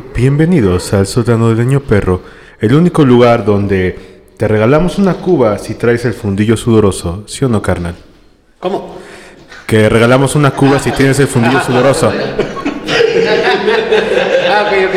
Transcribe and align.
Bienvenidos 0.00 0.94
al 0.94 1.06
sótano 1.06 1.48
del 1.48 1.58
Leño 1.58 1.80
Perro, 1.80 2.22
el 2.60 2.72
único 2.74 3.04
lugar 3.04 3.44
donde 3.44 4.22
te 4.38 4.48
regalamos 4.48 4.96
una 4.98 5.14
cuba 5.14 5.58
si 5.58 5.74
traes 5.74 6.04
el 6.06 6.14
fundillo 6.14 6.56
sudoroso, 6.56 7.24
¿sí 7.26 7.44
o 7.44 7.48
no, 7.48 7.60
carnal? 7.60 7.94
¿Cómo? 8.58 8.96
Que 9.66 9.88
regalamos 9.90 10.34
una 10.34 10.52
cuba 10.52 10.78
si 10.78 10.92
tienes 10.92 11.18
el 11.20 11.26
fundillo 11.26 11.60
sudoroso. 11.66 12.10
Ah, 14.50 14.64
ok, 14.66 14.72
ok. 14.88 14.94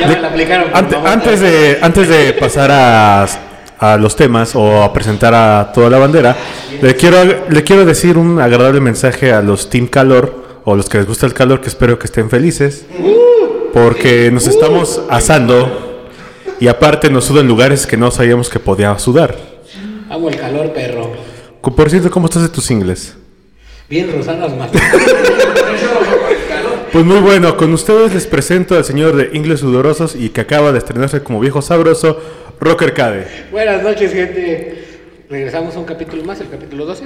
Ya 0.00 0.06
me 0.08 0.20
la 0.20 0.28
aplicaron. 0.28 0.70
Ante- 0.74 0.96
antes, 0.96 1.40
de, 1.40 1.78
antes 1.80 2.08
de 2.08 2.32
pasar 2.32 2.70
a, 2.72 3.26
a 3.78 3.96
los 3.96 4.16
temas 4.16 4.56
o 4.56 4.82
a 4.82 4.92
presentar 4.92 5.34
a 5.34 5.70
toda 5.72 5.88
la 5.88 5.98
bandera, 5.98 6.36
le 6.82 6.96
quiero, 6.96 7.46
le 7.48 7.62
quiero 7.62 7.84
decir 7.84 8.18
un 8.18 8.40
agradable 8.40 8.80
mensaje 8.80 9.32
a 9.32 9.40
los 9.40 9.70
Team 9.70 9.86
Calor 9.86 10.46
o 10.64 10.74
los 10.74 10.88
que 10.88 10.98
les 10.98 11.06
gusta 11.06 11.26
el 11.26 11.32
calor, 11.34 11.60
que 11.60 11.68
espero 11.68 11.96
que 11.98 12.06
estén 12.06 12.28
felices, 12.28 12.84
porque 13.76 14.30
nos 14.30 14.46
estamos 14.46 15.02
asando 15.10 16.08
y 16.58 16.66
aparte 16.66 17.10
nos 17.10 17.26
sudan 17.26 17.46
lugares 17.46 17.86
que 17.86 17.98
no 17.98 18.10
sabíamos 18.10 18.48
que 18.48 18.58
podía 18.58 18.98
sudar. 18.98 19.36
Amo 20.08 20.30
el 20.30 20.36
calor, 20.36 20.72
perro. 20.72 21.12
Por 21.60 21.90
cierto, 21.90 22.10
¿cómo 22.10 22.24
estás 22.24 22.40
de 22.44 22.48
tus 22.48 22.70
ingles? 22.70 23.18
Bien, 23.90 24.10
Rosanas 24.10 24.56
más. 24.56 24.70
Pues 26.90 27.04
muy 27.04 27.18
bueno, 27.18 27.58
con 27.58 27.74
ustedes 27.74 28.14
les 28.14 28.26
presento 28.26 28.76
al 28.76 28.84
señor 28.86 29.14
de 29.14 29.36
Ingles 29.36 29.60
Sudorosos 29.60 30.16
y 30.16 30.30
que 30.30 30.40
acaba 30.40 30.72
de 30.72 30.78
estrenarse 30.78 31.22
como 31.22 31.38
viejo 31.38 31.60
sabroso, 31.60 32.18
Rocker 32.58 32.94
Cade. 32.94 33.26
Buenas 33.52 33.82
noches, 33.82 34.10
gente. 34.10 34.84
Regresamos 35.28 35.76
a 35.76 35.80
un 35.80 35.84
capítulo 35.84 36.24
más, 36.24 36.40
el 36.40 36.48
capítulo 36.48 36.86
12. 36.86 37.04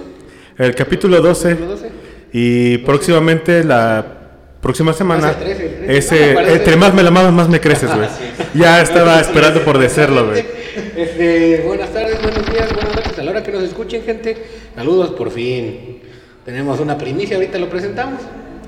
El 0.58 0.76
capítulo 0.76 1.20
12 1.20 1.48
Capítulo 1.48 1.70
12. 1.72 1.90
y 2.32 2.78
próximamente 2.78 3.64
la 3.64 4.19
próxima 4.60 4.92
semana 4.92 5.30
el 5.30 5.36
13, 5.36 5.64
el 5.66 5.74
13. 5.86 5.96
ese 5.98 6.34
No, 6.34 6.40
entre 6.40 6.76
más 6.76 6.94
me 6.94 7.02
la 7.02 7.10
mamas 7.10 7.32
más 7.32 7.48
me 7.48 7.60
creces, 7.60 7.90
güey. 7.94 8.08
Ya 8.54 8.80
estaba 8.82 9.20
esperando 9.20 9.62
por 9.62 9.78
decirlo, 9.78 10.26
güey. 10.28 10.44
Este, 10.96 11.62
buenas 11.66 11.90
tardes, 11.90 12.22
buenos 12.22 12.46
días, 12.46 12.72
buenas 12.72 12.94
noches. 12.94 13.18
A 13.18 13.22
la 13.24 13.30
hora 13.32 13.42
que 13.42 13.50
nos 13.50 13.62
escuchen, 13.64 14.02
gente. 14.02 14.36
Saludos, 14.74 15.10
por 15.10 15.30
fin. 15.30 16.00
Tenemos 16.44 16.78
una 16.78 16.96
primicia, 16.96 17.36
ahorita 17.36 17.58
lo 17.58 17.68
presentamos. 17.68 18.20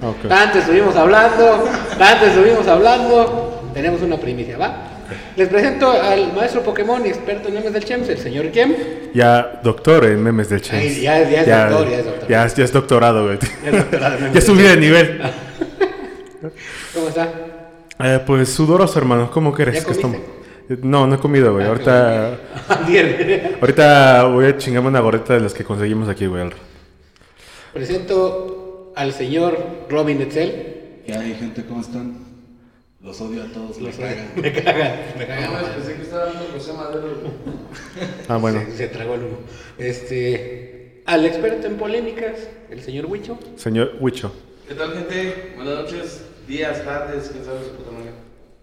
Ok. 0.03 0.28
Tanto 0.28 0.58
estuvimos 0.58 0.97
hablando, 0.97 1.64
tanto 1.98 2.27
estuvimos 2.27 2.66
hablando. 2.66 3.70
Tenemos 3.72 4.03
una 4.03 4.16
primicia, 4.16 4.59
¿va? 4.59 4.88
Les 5.36 5.48
presento 5.48 5.91
al 5.91 6.33
maestro 6.33 6.62
Pokémon 6.62 7.05
y 7.06 7.09
experto 7.11 7.48
en 7.48 7.55
memes 7.55 7.72
del 7.72 7.84
Chems, 7.84 8.09
el 8.09 8.19
señor 8.19 8.50
Kem. 8.50 8.75
Ya 9.14 9.61
doctor 9.62 10.05
en 10.06 10.22
memes 10.22 10.48
del 10.48 10.61
Chance. 10.61 10.84
Ay, 10.86 11.00
ya- 11.03 11.31
ya 11.31 11.41
es 11.42 11.47
doctor, 11.70 11.91
ya 11.91 11.98
es 11.98 12.05
doctor. 12.05 12.28
Ya, 12.28 12.47
ya 12.47 12.64
es 12.64 12.72
doctorado, 12.72 13.25
güey. 13.27 13.38
Ya 13.62 13.70
es 13.70 13.77
doctorado 13.77 14.16
en 14.16 14.22
memes 14.25 14.34
ya 14.34 14.41
subí 14.41 14.62
de 14.62 14.77
nivel. 14.77 15.20
¿Cómo 16.94 17.08
está? 17.08 17.32
Eh, 18.00 18.20
pues 18.26 18.48
sudoroso, 18.48 18.98
hermano. 18.98 19.30
¿Cómo 19.30 19.52
quieres 19.54 19.76
¿Ya 19.76 19.84
que 19.84 19.92
estamos? 19.92 20.18
comiste? 20.18 20.86
No, 20.86 21.06
no 21.06 21.14
he 21.14 21.18
comido, 21.18 21.52
güey. 21.52 21.66
Ahorita 21.66 22.38
Bien. 22.86 23.56
ahorita 23.60 24.24
voy 24.24 24.46
a 24.46 24.56
chingarme 24.56 24.88
una 24.88 25.00
gorrita 25.00 25.34
de 25.34 25.40
las 25.40 25.54
que 25.54 25.64
conseguimos 25.64 26.08
aquí, 26.08 26.26
güey. 26.26 26.50
Presento 27.72 28.92
al 28.96 29.12
señor 29.12 29.56
Robin 29.88 30.20
Etzel. 30.20 31.00
¿Qué 31.06 31.12
hay, 31.14 31.34
gente? 31.34 31.64
¿Cómo 31.64 31.80
están? 31.80 32.16
Los 33.00 33.20
odio 33.20 33.42
a 33.42 33.46
todos, 33.46 33.80
los 33.80 33.96
cagan. 33.96 34.30
Me 34.36 34.52
caga, 34.52 34.96
me 35.18 35.26
caga. 35.26 35.46
No, 35.48 35.74
pensé 35.74 35.94
que 35.96 36.02
estaba 36.02 36.26
dando 36.26 36.44
José 36.52 36.72
Madero. 36.72 37.08
Ah, 38.28 38.36
bueno. 38.36 38.60
Se, 38.70 38.76
se 38.76 38.88
tragó 38.88 39.14
el 39.14 39.22
humo. 39.24 39.38
Este, 39.76 41.02
al 41.06 41.24
experto 41.26 41.66
en 41.66 41.76
polémicas, 41.76 42.48
el 42.70 42.80
señor 42.80 43.06
Huicho. 43.06 43.38
Señor 43.56 43.96
Huicho. 43.98 44.32
¿Qué 44.68 44.74
tal, 44.74 44.92
gente? 44.92 45.52
Buenas 45.56 45.74
noches, 45.74 46.22
días, 46.53 46.84
tardes, 46.84 47.31
quién 47.33 47.45
sabe 47.47 47.61
su 47.64 47.70
puta 47.77 47.92
madre. 47.92 48.12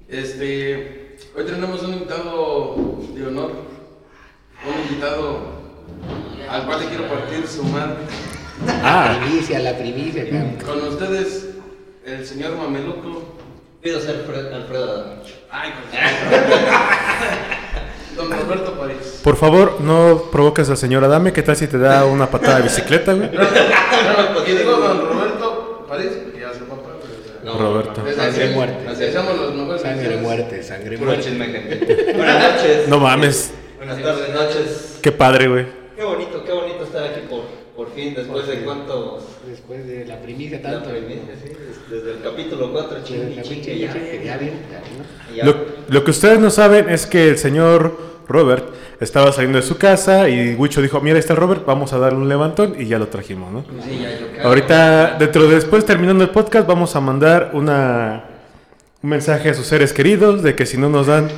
Este, 0.08 1.18
hoy 1.36 1.44
tenemos 1.44 1.82
un 1.82 1.94
invitado 1.94 2.76
de 3.16 3.26
honor, 3.28 3.52
un 4.64 4.82
invitado 4.88 5.40
al 6.50 6.66
cual 6.68 6.82
le 6.82 6.86
quiero 6.88 7.08
partir 7.08 7.48
su 7.48 7.64
madre. 7.64 7.96
Ah. 8.84 9.16
La 9.18 9.26
primicia, 9.26 9.58
la 9.60 9.76
primicia, 9.76 10.24
cabrón. 10.30 10.58
Con 10.64 10.88
ustedes, 10.88 11.50
el 12.06 12.26
señor 12.28 12.56
Mameluco. 12.58 13.24
Pido 13.82 14.00
ser 14.02 14.26
Fred- 14.28 14.54
Alfredo 14.54 14.92
Adame. 14.92 15.22
Ay, 15.50 15.72
con 18.18 18.30
Don 18.30 18.40
Roberto 18.40 18.74
París. 18.78 19.22
Por 19.24 19.36
favor, 19.36 19.80
no 19.80 20.24
provoques 20.32 20.70
al 20.70 20.76
señor 20.78 21.04
Adame. 21.06 21.32
¿Qué 21.34 21.42
tal 21.42 21.56
si 21.56 21.66
te 21.68 21.78
da 21.80 22.04
una 22.06 22.30
patada 22.30 22.58
de 22.58 22.64
bicicleta, 22.64 23.14
güey? 23.14 23.30
Y 24.48 24.52
digo 24.52 24.72
Don 24.74 25.08
Roberto 25.08 25.86
París, 25.88 26.10
porque 26.24 26.42
ya 26.42 26.52
es 26.52 26.58
su 26.58 26.66
papá. 26.66 26.90
pero, 27.02 27.14
o 27.22 27.24
sea, 27.26 27.49
Roberto. 27.60 28.02
Sangre 28.16 28.46
aquí 28.46 28.54
muerte. 28.56 28.76
Los 28.86 29.56
mejores 29.56 29.82
Sangre 29.82 30.18
muerte, 30.18 30.64
sangre 30.64 30.98
Puro 30.98 31.12
muerte. 31.12 31.30
chisme, 31.30 31.46
gente. 31.46 32.14
Buenas 32.16 32.56
noches. 32.56 32.88
No 32.88 33.00
mames. 33.00 33.54
Buenas 33.78 34.02
tardes, 34.02 34.30
noches. 34.34 35.00
Qué 35.02 35.12
padre, 35.12 35.48
güey. 35.48 35.66
Qué 35.96 36.04
bonito, 36.04 36.44
qué 36.46 36.52
bonito 36.52 36.84
estar 36.84 37.04
aquí 37.04 37.22
por, 37.30 37.42
por 37.76 37.94
fin, 37.94 38.14
después 38.16 38.48
de 38.48 38.60
cuántos... 38.62 39.24
Después 39.50 39.86
de 39.88 40.06
la 40.06 40.22
primicia 40.22 40.60
La 40.64 40.72
tanto. 40.72 40.90
primicia, 40.92 41.24
sí, 41.42 41.50
des- 41.50 41.90
desde 41.90 42.12
el 42.18 42.24
capítulo 42.24 42.72
4, 42.72 43.00
Desde 43.00 43.08
chingue, 43.08 43.42
chingue, 43.42 43.80
ya. 43.80 43.94
que 43.94 44.22
ya 44.26 44.38
bien, 44.38 44.54
ya 44.72 44.80
¿no? 44.80 45.36
Ya. 45.36 45.46
Lo, 45.46 45.56
lo 45.88 46.04
que 46.04 46.12
ustedes 46.12 46.40
no 46.40 46.50
saben 46.50 46.90
es 46.90 47.06
que 47.06 47.30
el 47.30 47.38
señor 47.38 47.98
Robert 48.30 48.64
estaba 49.02 49.32
saliendo 49.32 49.58
de 49.60 49.64
su 49.66 49.78
casa 49.78 50.30
y 50.30 50.56
Huicho 50.56 50.82
dijo, 50.82 51.02
mira, 51.02 51.16
ahí 51.16 51.20
está 51.20 51.36
Robert, 51.36 51.66
vamos 51.66 51.92
a 51.94 51.98
darle 51.98 52.20
un 52.20 52.30
levantón 52.30 52.76
y 52.80 52.86
ya 52.86 52.98
lo 53.00 53.08
trajimos, 53.08 53.52
¿no? 53.52 53.66
Sí, 53.84 54.00
ya 54.02 54.18
yo 54.20 54.28
cago. 54.36 54.48
Ahorita, 54.50 55.16
dentro 55.20 55.48
de 55.48 55.56
después, 55.56 55.84
terminando 55.86 56.24
el 56.24 56.30
podcast, 56.30 56.66
vamos 56.68 56.96
a 56.96 57.02
mandar 57.02 57.50
una, 57.54 58.24
un 59.02 59.10
mensaje 59.10 59.50
a 59.50 59.54
sus 59.54 59.66
seres 59.68 59.92
queridos 59.94 60.44
de 60.44 60.56
que 60.56 60.66
si 60.66 60.78
no 60.78 60.90
nos 60.90 61.08
dan 61.08 61.30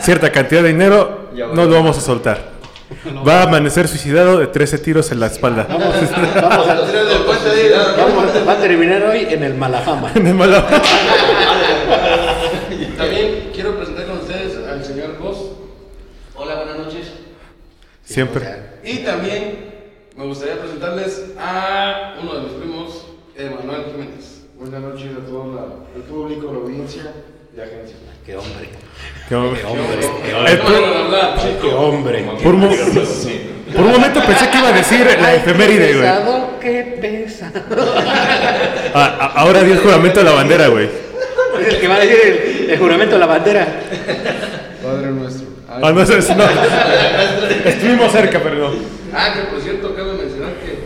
cierta 0.00 0.30
cantidad 0.32 0.62
de 0.62 0.68
dinero, 0.68 1.28
no 1.54 1.64
lo 1.66 1.74
vamos 1.74 1.98
a 1.98 2.00
soltar. 2.00 2.56
Va 3.26 3.40
a 3.40 3.42
amanecer 3.42 3.86
suicidado 3.86 4.38
de 4.38 4.46
13 4.46 4.78
tiros 4.78 5.12
en 5.12 5.20
la 5.20 5.26
espalda. 5.26 5.66
Vamos, 5.68 5.94
vamos, 6.40 6.68
a, 6.68 6.74
vamos, 7.98 8.48
va 8.48 8.52
a 8.52 8.56
terminar 8.60 9.02
hoy 9.02 9.26
en 9.28 9.42
el 9.42 9.54
Malahama. 9.54 10.10
En 10.14 10.26
el 10.26 10.34
malo- 10.34 10.64
También 12.96 13.50
quiero 13.54 13.76
presentar 13.76 14.06
con 14.06 14.18
ustedes 14.18 14.56
al 14.66 14.84
señor 14.84 15.16
Goss. 15.20 15.36
Hola, 16.34 16.54
buenas 16.56 16.78
noches. 16.78 17.12
Siempre. 18.18 18.42
Y 18.82 18.96
también 19.04 19.58
me 20.16 20.24
gustaría 20.24 20.56
presentarles 20.58 21.26
a 21.38 22.16
uno 22.20 22.34
de 22.34 22.40
mis 22.40 22.52
primos, 22.54 23.06
Emanuel 23.36 23.84
Jiménez. 23.92 24.42
Buenas 24.58 24.80
noches 24.80 25.06
a 25.22 25.24
todo 25.24 25.54
la- 25.54 25.96
el 25.96 26.02
público, 26.02 26.50
la 26.52 26.58
audiencia 26.58 27.02
y 27.56 27.60
agencia. 27.60 27.94
Qué 28.26 28.36
hombre. 28.36 28.70
Qué 29.28 29.34
hombre. 29.36 29.60
Qué 29.60 29.66
hombre. 29.68 30.00
Qué 30.00 30.34
hombre. 30.34 30.56
por, 30.56 31.60
Qué 31.60 31.74
hombre. 31.76 32.24
por 32.42 32.54
un, 32.56 32.60
mo- 32.60 32.68
por 33.76 33.84
un 33.84 33.92
momento 33.92 34.20
pensé 34.26 34.50
que 34.50 34.58
iba 34.58 34.68
a 34.68 34.72
decir 34.72 35.06
la 35.20 35.34
efeméride, 35.36 35.86
Qué 35.86 35.92
güey. 35.98 36.00
pesado, 36.10 36.50
qué 36.60 36.98
pesa. 37.00 37.52
Ah, 38.94 39.16
ah, 39.20 39.32
ahora 39.36 39.62
dio 39.62 39.74
el 39.74 39.78
juramento 39.80 40.18
a 40.18 40.24
la 40.24 40.32
bandera, 40.32 40.66
güey. 40.66 40.88
El 41.68 41.78
que 41.78 41.86
va 41.86 41.94
a 41.94 42.00
decir 42.00 42.18
el, 42.64 42.70
el 42.70 42.78
juramento 42.80 43.14
a 43.14 43.18
la 43.20 43.26
bandera. 43.26 43.64
Padre 44.82 45.06
nuestro. 45.12 45.46
Ay, 45.70 45.80
Ah, 45.84 45.92
no, 45.92 46.02
eso 46.02 46.14
es- 46.16 46.34
no. 46.36 46.44
Estuvimos 47.64 48.12
cerca, 48.12 48.40
pero 48.42 48.54
no. 48.70 48.74
Ah, 49.14 49.32
que 49.34 49.40
por 49.42 49.60
cierto, 49.60 49.88
acabo 49.88 50.12
de 50.12 50.18
mencionar 50.24 50.52
que 50.54 50.84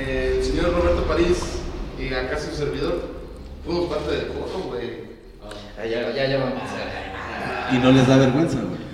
eh, 0.00 0.36
el 0.38 0.44
señor 0.44 0.72
Roberto 0.74 1.04
París 1.04 1.38
y 1.98 2.12
acá 2.12 2.38
su 2.38 2.54
servidor 2.54 3.08
fuimos 3.64 3.86
parte 3.88 4.10
del 4.16 4.26
coro, 4.28 4.64
güey. 4.68 5.04
Ah, 5.78 5.84
ya, 5.86 6.12
ya, 6.14 6.26
ya 6.26 6.38
vamos 6.38 6.54
a... 6.60 7.74
Y 7.74 7.78
no 7.78 7.92
les 7.92 8.06
da 8.06 8.16
vergüenza, 8.16 8.58
güey. 8.60 8.84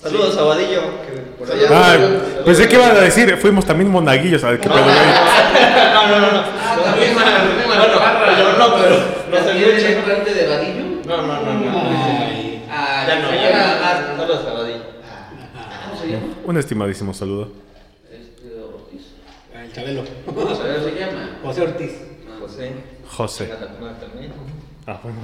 Saludos 0.00 0.36
a 0.38 0.42
Vadillo. 0.42 0.82
que 1.06 1.12
por 1.38 1.50
allá- 1.50 1.68
Ah, 1.70 1.96
pensé 2.44 2.68
que 2.68 2.74
iban 2.76 2.90
a 2.96 3.00
decir, 3.00 3.36
fuimos 3.38 3.64
también 3.66 3.90
monaguillos, 3.90 4.44
a 4.44 4.50
ver 4.50 4.60
qué 4.60 4.68
pedo. 4.68 4.78
No, 4.84 6.06
no, 6.08 6.20
no, 6.20 6.32
no. 6.32 6.38
Ah, 6.40 6.76
también 6.84 7.14
Bueno, 7.14 7.82
yo 8.38 8.58
no, 8.58 8.74
pero 8.76 8.96
no 9.30 9.36
se 9.38 9.44
¿También 9.44 9.70
escucha. 9.70 9.88
es 9.90 9.96
parte 10.04 10.34
de 10.34 10.46
Vadillo? 10.46 10.84
No, 11.06 11.16
no, 11.22 11.40
no, 11.42 11.52
no. 11.54 11.80
Ay. 11.80 12.64
Ah, 12.70 13.04
Ya 13.08 13.14
no, 13.20 13.28
señora- 13.28 13.50
ya 13.50 14.00
no. 14.10 14.16
Saludos 14.18 14.46
a 14.46 14.52
Vadillo. 14.52 14.82
¿Cómo 15.88 16.00
se 16.00 16.06
llama? 16.08 16.26
Un 16.46 16.58
estimadísimo 16.58 17.14
saludo. 17.14 17.48
Este 18.10 18.60
Ortiz. 18.60 19.02
El 19.54 19.72
Chabelo. 19.72 20.04
¿Cómo 20.26 20.54
se 20.54 20.98
llama? 20.98 21.38
José 21.42 21.62
Ortiz. 21.62 21.92
José. 22.38 22.72
José. 23.08 23.50
Ah, 24.86 25.00
bueno. 25.02 25.18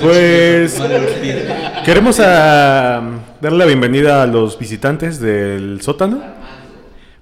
Pues 0.00 0.80
queremos 1.84 2.18
ah, 2.20 3.02
darle 3.42 3.58
la 3.58 3.66
bienvenida 3.66 4.22
a 4.22 4.26
los 4.26 4.58
visitantes 4.58 5.20
del 5.20 5.82
sótano. 5.82 6.22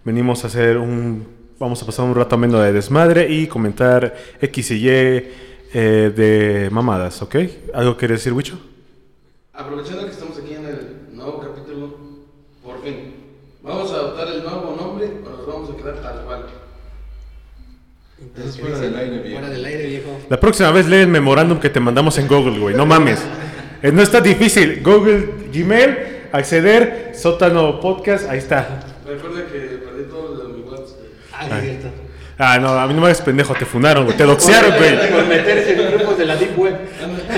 Venimos 0.05 0.45
a 0.45 0.47
hacer 0.47 0.79
un, 0.79 1.27
vamos 1.59 1.83
a 1.83 1.87
pasar 1.87 2.05
un 2.05 2.15
rato 2.15 2.37
ameno 2.37 2.61
de 2.61 2.73
desmadre 2.73 3.29
y 3.29 3.49
comentar 3.49 4.15
X 4.41 4.71
y 4.71 4.75
Y 4.75 4.89
eh, 4.89 6.13
de 6.15 6.69
mamadas, 6.71 7.21
¿ok? 7.23 7.37
¿Algo 7.75 7.97
quiere 7.97 8.15
decir, 8.15 8.33
Wicho? 8.33 8.61
Aprovechando 9.53 10.05
que 10.05 10.13
estamos 10.13 10.39
aquí 10.39 10.55
en 10.55 10.67
el 10.67 11.17
nuevo 11.17 11.41
capítulo, 11.41 12.04
fin, 12.85 13.15
¿vamos 13.63 13.91
a 13.93 13.95
adoptar 13.95 14.29
el 14.29 14.43
nuevo 14.43 14.77
nombre 14.79 15.07
o 15.27 15.31
nos 15.37 15.47
vamos 15.47 15.71
a 15.71 15.77
quedar 15.77 15.95
tal 16.03 16.23
cual? 16.25 16.47
Entonces 18.21 18.61
fuera 18.61 18.79
del 18.79 18.97
aire, 18.97 19.19
viejo. 19.19 19.39
Fuera 19.41 19.53
del 19.55 19.65
aire, 19.65 19.87
viejo. 19.87 20.19
La 20.29 20.39
próxima 20.41 20.71
vez 20.71 20.87
lee 20.87 20.97
el 20.99 21.09
memorándum 21.09 21.59
que 21.59 21.69
te 21.71 21.81
mandamos 21.81 22.17
en 22.19 22.29
Google, 22.29 22.59
güey. 22.59 22.75
No 22.75 22.87
mames. 22.87 23.21
Eh, 23.83 23.91
No 23.93 24.03
está 24.03 24.21
difícil. 24.21 24.81
Google, 24.83 25.29
Gmail, 25.53 25.99
acceder, 26.33 27.13
sótano 27.15 27.81
podcast, 27.81 28.29
ahí 28.31 28.39
está. 28.39 28.81
Recuerda 29.07 29.41
que 29.47 29.59
perdí 29.59 30.05
todos 30.09 30.39
los 30.45 30.57
mis 30.57 30.65
WhatsApp. 30.67 30.97
Ah, 31.33 31.59
es 31.59 31.63
cierto. 31.65 31.89
Ah, 32.37 32.59
no, 32.59 32.69
a 32.71 32.87
mí 32.89 32.95
no 32.95 33.01
me 33.01 33.07
hagas 33.07 33.21
pendejo, 33.21 33.55
te 33.55 33.65
funaron, 33.65 34.05
güey. 34.07 34.17
Te 34.17 34.25
doxearon, 34.25 34.75
güey. 34.77 35.11
Por 35.11 35.27
meterse 35.27 35.73
en 35.81 35.93
grupos 35.95 36.19
de 36.19 36.25
la 36.27 36.35
Deep 36.37 36.59
Web. 36.59 36.77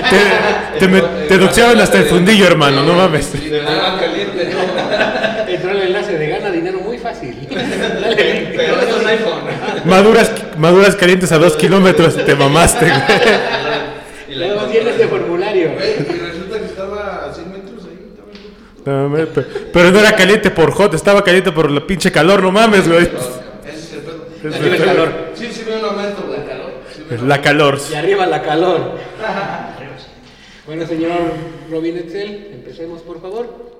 Te, 0.09 0.79
te, 0.79 0.87
me- 0.87 1.01
te 1.01 1.37
doxearon 1.37 1.79
hasta 1.79 1.99
el 1.99 2.05
fundillo, 2.05 2.47
hermano, 2.47 2.83
no 2.83 2.93
mames. 2.93 3.31
De 3.33 3.59
caliente, 3.61 4.53
¿no? 4.53 5.47
Entró 5.47 5.71
el 5.71 5.81
enlace 5.81 6.17
de 6.17 6.27
gana 6.29 6.49
dinero 6.49 6.79
muy 6.79 6.97
fácil. 6.97 7.47
Dale 7.49 8.33
link. 8.33 8.49
Pero 8.55 8.81
esto 8.81 9.01
es 9.01 9.05
iPhone. 9.07 9.41
Maduras, 9.87 10.31
maduras 10.57 10.95
calientes 10.95 11.31
a 11.31 11.37
dos 11.37 11.55
kilómetros, 11.55 12.15
te 12.25 12.35
mamaste, 12.35 12.85
güey. 12.85 13.01
Y 14.29 14.35
la 14.35 14.47
Luego 14.47 14.65
tienes 14.65 14.93
este 14.93 15.07
formulario. 15.07 15.71
Y 15.73 16.19
resulta 16.19 16.59
que 16.59 16.65
estaba 16.65 17.25
a 17.29 17.33
100 17.33 17.51
metros 17.51 17.83
ahí. 17.85 18.07
estaba 18.09 18.31
en 18.31 18.37
punto. 18.37 18.91
No, 18.91 19.09
me- 19.09 19.25
pe- 19.25 19.41
Pero 19.73 19.91
no 19.91 19.99
era 19.99 20.15
caliente 20.15 20.51
por 20.51 20.71
hot, 20.71 20.93
estaba 20.93 21.23
caliente 21.23 21.51
por 21.51 21.71
la 21.71 21.85
pinche 21.85 22.11
calor, 22.11 22.41
no 22.43 22.51
mames, 22.51 22.87
güey. 22.87 23.03
Ese 23.03 23.13
es 23.69 23.93
el 23.93 23.99
pedo. 24.01 24.25
Arriba 24.55 24.75
el 24.75 24.83
calor. 24.85 25.13
Sí, 25.35 25.47
sí, 25.51 25.63
veo 25.65 25.79
un 25.79 25.85
aumento, 25.85 26.23
güey. 26.27 26.45
calor. 26.45 26.71
Sí, 26.93 27.03
veo 27.09 27.21
un 27.21 27.29
La 27.29 27.41
calor. 27.41 27.79
Y 27.91 27.95
arriba 27.95 28.25
la 28.25 28.41
calor. 28.43 28.97
Bueno, 30.65 30.85
señor 30.85 31.11
Robin 31.71 31.97
Excel, 31.97 32.49
empecemos 32.53 33.01
por 33.01 33.21
favor. 33.21 33.71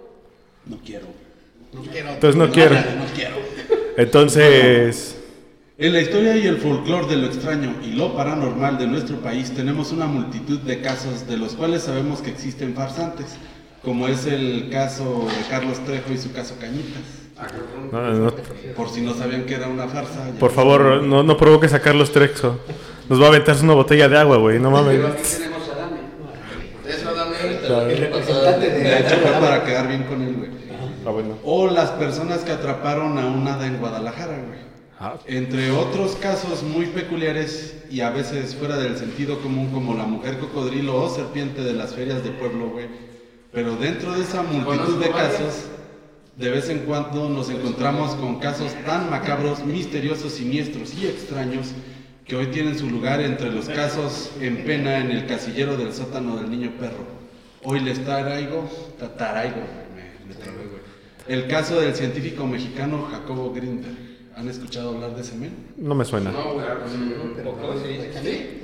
No 0.65 0.77
quiero. 0.86 1.07
No 1.74 1.81
quiero. 1.81 2.09
Entonces 2.12 2.36
no 2.38 2.50
quiero. 2.51 2.75
No 2.75 3.06
quiero. 3.13 3.36
Entonces, 3.98 5.17
En 5.80 5.94
la 5.94 6.02
historia 6.02 6.36
y 6.36 6.48
el 6.48 6.58
folclore 6.58 7.06
de 7.08 7.18
lo 7.18 7.28
extraño 7.28 7.76
y 7.84 7.92
lo 7.92 8.16
paranormal 8.16 8.80
de 8.80 8.88
nuestro 8.88 9.18
país 9.18 9.52
tenemos 9.54 9.92
una 9.92 10.08
multitud 10.08 10.60
de 10.62 10.82
casos 10.82 11.28
de 11.28 11.38
los 11.38 11.54
cuales 11.54 11.84
sabemos 11.84 12.22
que 12.22 12.32
existen 12.32 12.74
farsantes, 12.74 13.36
como 13.84 14.08
es 14.08 14.26
el 14.26 14.70
caso 14.72 15.28
de 15.28 15.48
Carlos 15.50 15.78
Trejo 15.86 16.12
y 16.12 16.18
su 16.18 16.32
caso 16.34 16.56
Cañitas. 16.60 17.04
no, 17.92 18.02
no, 18.12 18.34
Por 18.76 18.90
si 18.90 19.02
no 19.02 19.14
sabían 19.14 19.46
que 19.46 19.54
era 19.54 19.68
una 19.68 19.88
farsa. 19.88 20.32
por 20.40 20.52
favor, 20.52 21.04
no, 21.04 21.22
no 21.22 21.38
provoques 21.38 21.74
a 21.76 21.80
Carlos 21.80 22.12
Trexo. 22.12 22.60
Nos 23.08 23.22
va 23.22 23.26
a 23.26 23.30
aventarse 23.30 23.64
una 23.64 23.76
botella 23.76 24.10
de 24.10 24.18
agua, 24.18 24.38
güey, 24.38 24.60
no 24.60 24.72
Pero 24.72 24.84
mames. 24.84 25.06
aquí 25.06 25.44
tenemos 25.44 25.70
a 25.70 25.76
Dame. 25.76 25.98
Eso 26.90 27.14
dame. 27.14 27.94
El 27.94 27.98
representante 28.00 28.70
de 28.70 28.80
De 28.80 29.00
hecho, 29.00 29.16
fue 29.22 29.32
para 29.40 29.64
quedar 29.64 29.88
bien 29.88 30.04
con 30.06 30.22
él, 30.24 30.34
güey. 30.38 30.50
Ah, 31.06 31.12
bueno. 31.12 31.38
O 31.46 31.68
las 31.70 31.92
personas 31.92 32.40
que 32.40 32.52
atraparon 32.52 33.18
a 33.20 33.28
un 33.28 33.48
hada 33.48 33.68
en 33.68 33.78
Guadalajara, 33.78 34.38
güey. 34.46 34.67
Entre 35.28 35.70
otros 35.72 36.16
casos 36.16 36.64
muy 36.64 36.88
peculiares 36.88 37.76
y 37.92 38.02
a 38.02 38.10
veces 38.10 38.56
fuera 38.56 38.78
del 38.78 38.98
sentido 38.98 39.40
común, 39.42 39.70
como 39.72 39.94
la 39.94 40.06
mujer 40.06 40.40
cocodrilo 40.40 40.96
o 41.04 41.10
serpiente 41.14 41.62
de 41.62 41.74
las 41.74 41.94
ferias 41.94 42.24
de 42.24 42.32
pueblo, 42.32 42.70
güey. 42.70 42.88
Pero 43.52 43.76
dentro 43.76 44.14
de 44.14 44.24
esa 44.24 44.42
multitud 44.44 45.00
de 45.00 45.10
casos, 45.12 45.66
de 46.36 46.50
vez 46.50 46.70
en 46.70 46.80
cuando 46.80 47.30
nos 47.30 47.50
encontramos 47.50 48.16
con 48.16 48.40
casos 48.40 48.74
tan 48.86 49.10
macabros, 49.10 49.64
misteriosos, 49.66 50.34
siniestros 50.34 50.94
y 50.96 51.06
extraños 51.08 51.68
que 52.26 52.36
hoy 52.36 52.48
tienen 52.48 52.78
su 52.78 52.90
lugar 52.90 53.22
entre 53.22 53.52
los 53.52 53.70
casos 53.70 54.32
en 54.42 54.58
pena 54.66 54.98
en 55.00 55.12
el 55.12 55.26
casillero 55.28 55.78
del 55.78 55.94
sótano 55.94 56.36
del 56.38 56.50
niño 56.50 56.72
perro. 56.80 57.06
Hoy 57.64 57.80
les 57.80 58.04
traigo, 58.04 58.70
ta- 59.00 59.16
traigo, 59.16 59.62
me, 59.96 60.28
me 60.28 60.36
trabé, 60.36 60.58
güey. 60.66 60.82
El 61.28 61.48
caso 61.48 61.80
del 61.80 61.96
científico 61.96 62.46
mexicano 62.48 63.08
Jacobo 63.12 63.54
Greenberg. 63.54 64.06
¿Han 64.38 64.48
escuchado 64.50 64.89
hablar 64.89 65.16
de 65.16 65.22
ese 65.22 65.36
men? 65.36 65.51
no 65.78 65.95
me 65.95 66.06
suena. 66.06 66.31
No, 66.31 66.54
güey. 66.54 66.66
Poco, 67.44 67.74
sí. 67.80 68.62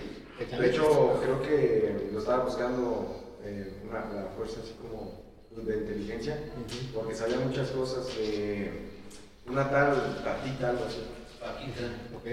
De 0.57 0.69
hecho, 0.69 1.19
creo 1.23 1.41
que 1.41 2.09
lo 2.13 2.19
estaba 2.19 2.43
buscando 2.43 3.37
eh, 3.43 3.73
una, 3.89 3.99
la 4.13 4.29
fuerza 4.37 4.59
así 4.63 4.73
como 4.79 5.23
de 5.65 5.77
inteligencia, 5.77 6.37
porque 6.93 7.15
sabía 7.15 7.39
muchas 7.39 7.69
cosas 7.69 8.05
de 8.17 8.71
una 9.47 9.69
tal 9.69 10.21
Tatita, 10.23 10.69
algo 10.69 10.85
así. 10.85 10.99
Ok. 12.15 12.25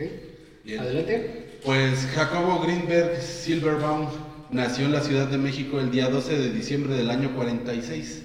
Bien. 0.65 0.81
Adelante. 0.81 1.61
Pues 1.65 2.07
Jacobo 2.15 2.61
Greenberg 2.61 3.23
Silverbaum 3.23 4.09
nació 4.51 4.85
en 4.85 4.93
la 4.93 5.01
Ciudad 5.01 5.29
de 5.29 5.39
México 5.39 5.81
el 5.81 5.91
día 5.91 6.11
12 6.11 6.39
de 6.39 6.51
diciembre 6.51 6.95
del 6.95 7.09
año 7.11 7.35
46. 7.35 8.25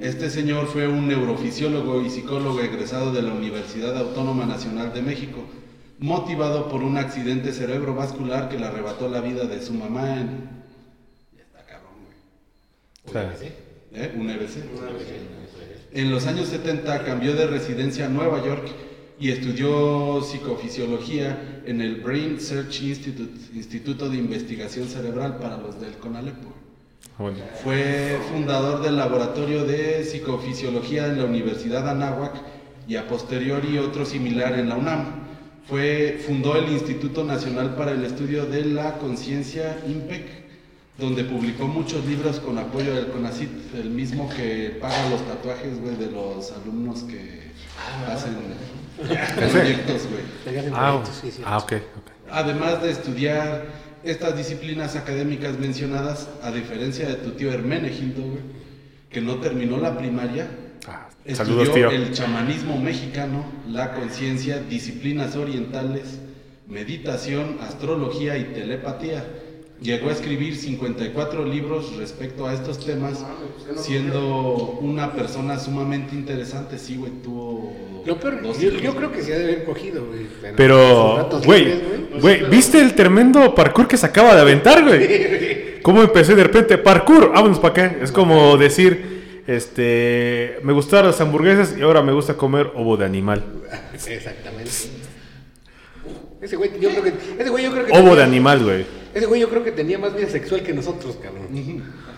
Este 0.00 0.30
señor 0.30 0.68
fue 0.68 0.86
un 0.86 1.08
neurofisiólogo 1.08 2.02
y 2.02 2.10
psicólogo 2.10 2.60
egresado 2.60 3.12
de 3.12 3.20
la 3.20 3.32
Universidad 3.32 3.96
Autónoma 3.98 4.46
Nacional 4.46 4.92
de 4.92 5.02
México, 5.02 5.40
motivado 5.98 6.68
por 6.68 6.84
un 6.84 6.96
accidente 6.96 7.52
cerebrovascular 7.52 8.48
que 8.48 8.58
le 8.58 8.66
arrebató 8.66 9.08
la 9.08 9.20
vida 9.20 9.44
de 9.44 9.60
su 9.60 9.74
mamá 9.74 10.20
en... 10.20 10.50
Ya 11.36 11.42
está 11.42 11.64
cabrón, 11.66 11.94
güey. 12.04 12.16
O 13.06 13.12
sea, 13.12 13.34
¿Eh? 13.92 14.14
Un 14.16 14.30
EBC. 14.30 14.64
En 15.92 16.10
los 16.12 16.26
años 16.26 16.48
70 16.48 17.04
cambió 17.04 17.34
de 17.34 17.46
residencia 17.48 18.06
a 18.06 18.08
Nueva 18.08 18.44
York 18.44 18.68
y 19.18 19.30
estudió 19.30 20.22
psicofisiología 20.22 21.62
en 21.64 21.80
el 21.80 21.96
Brain 22.02 22.40
Search 22.40 22.82
Institute, 22.82 23.32
Instituto 23.52 24.08
de 24.08 24.18
Investigación 24.18 24.86
Cerebral 24.86 25.38
para 25.38 25.56
los 25.56 25.80
del 25.80 25.94
CONALEPO. 25.94 26.67
Bueno. 27.18 27.38
Fue 27.64 28.18
fundador 28.32 28.82
del 28.82 28.96
laboratorio 28.96 29.64
de 29.64 30.04
psicofisiología 30.04 31.06
en 31.06 31.18
la 31.18 31.24
Universidad 31.24 31.88
Anáhuac 31.88 32.32
y 32.86 32.96
a 32.96 33.06
posteriori 33.08 33.78
otro 33.78 34.04
similar 34.04 34.58
en 34.58 34.68
la 34.68 34.76
UNAM. 34.76 35.26
Fue, 35.68 36.18
fundó 36.26 36.56
el 36.56 36.70
Instituto 36.72 37.24
Nacional 37.24 37.74
para 37.74 37.90
el 37.92 38.04
Estudio 38.04 38.46
de 38.46 38.64
la 38.64 38.94
Conciencia 38.98 39.78
IMPEC, 39.86 40.24
donde 40.96 41.24
publicó 41.24 41.66
muchos 41.68 42.04
libros 42.06 42.40
con 42.40 42.56
apoyo 42.56 42.94
del 42.94 43.08
CONACIT, 43.08 43.74
el 43.74 43.90
mismo 43.90 44.30
que 44.30 44.78
paga 44.80 45.10
los 45.10 45.20
tatuajes, 45.26 45.80
güey, 45.80 45.96
de 45.96 46.10
los 46.10 46.52
alumnos 46.52 47.02
que 47.04 47.42
hacen 48.10 48.34
proyectos, 49.52 50.06
güey. 50.10 50.22
Te 50.44 50.58
hacen 50.58 50.72
Ah, 50.74 51.02
proyectos, 51.04 51.40
ah, 51.44 51.58
ok, 51.58 51.72
ok. 51.74 52.10
Además 52.30 52.82
de 52.82 52.90
estudiar 52.90 53.66
estas 54.04 54.36
disciplinas 54.36 54.96
académicas 54.96 55.58
mencionadas, 55.58 56.28
a 56.42 56.50
diferencia 56.50 57.08
de 57.08 57.14
tu 57.16 57.30
tío 57.32 57.52
Hermenegildo, 57.52 58.22
güey, 58.22 58.42
que 59.10 59.20
no 59.20 59.36
terminó 59.36 59.78
la 59.78 59.96
primaria, 59.98 60.48
Ah, 60.86 61.08
estudió 61.24 61.64
saludos, 61.64 61.74
tío. 61.74 61.90
el 61.90 62.12
chamanismo 62.12 62.78
mexicano, 62.80 63.44
la 63.68 63.92
conciencia, 63.94 64.60
disciplinas 64.62 65.36
orientales, 65.36 66.18
meditación, 66.66 67.58
astrología 67.60 68.38
y 68.38 68.44
telepatía. 68.54 69.24
Llegó 69.80 70.08
a 70.08 70.12
escribir 70.12 70.56
54 70.56 71.44
libros 71.44 71.94
respecto 71.96 72.46
a 72.46 72.54
estos 72.54 72.84
temas, 72.84 73.24
siendo 73.76 74.78
una 74.80 75.12
persona 75.12 75.58
sumamente 75.58 76.14
interesante. 76.14 76.78
Sí, 76.78 76.96
güey, 76.96 77.12
tuvo. 77.22 77.72
Lo 78.08 78.18
peor, 78.18 78.40
dos 78.42 78.58
yo, 78.58 78.94
creo 78.96 79.12
que 79.12 79.22
se 79.22 79.34
ha 79.34 79.38
de 79.38 79.44
haber 79.44 79.64
cogido, 79.64 80.06
güey. 80.06 80.26
Pero, 80.56 81.28
güey, 81.44 81.78
güey, 82.20 82.44
¿viste 82.48 82.80
el 82.80 82.94
tremendo 82.94 83.54
parkour 83.54 83.86
que 83.86 83.98
se 83.98 84.06
acaba 84.06 84.34
de 84.34 84.40
aventar, 84.40 84.82
güey? 84.82 85.82
¿Cómo 85.82 86.02
empecé 86.02 86.34
de 86.34 86.42
repente? 86.42 86.78
Parkour, 86.78 87.30
vámonos 87.32 87.58
para 87.58 87.86
acá. 87.86 87.96
Es 88.02 88.10
como 88.10 88.56
decir, 88.56 89.42
este, 89.46 90.58
me 90.62 90.72
gustaron 90.72 91.08
las 91.10 91.20
hamburguesas 91.20 91.74
y 91.78 91.82
ahora 91.82 92.00
me 92.02 92.12
gusta 92.12 92.34
comer 92.34 92.72
ovo 92.74 92.96
de 92.96 93.04
animal. 93.04 93.44
Exactamente. 93.92 94.70
Ese 96.40 96.56
güey, 96.56 96.70
yo 96.80 96.88
creo 96.88 97.02
que. 97.02 97.12
Ese 97.38 97.50
güey, 97.50 97.64
yo 97.64 97.72
creo 97.72 97.84
que. 97.84 97.92
Ovo 97.92 98.00
tenía- 98.00 98.16
de 98.16 98.22
animal, 98.22 98.64
güey. 98.64 98.86
Ese 99.12 99.26
güey, 99.26 99.40
yo 99.40 99.50
creo 99.50 99.64
que 99.64 99.72
tenía 99.72 99.98
más 99.98 100.14
vida 100.16 100.28
sexual 100.28 100.62
que 100.62 100.72
nosotros, 100.72 101.18
cabrón. 101.22 101.48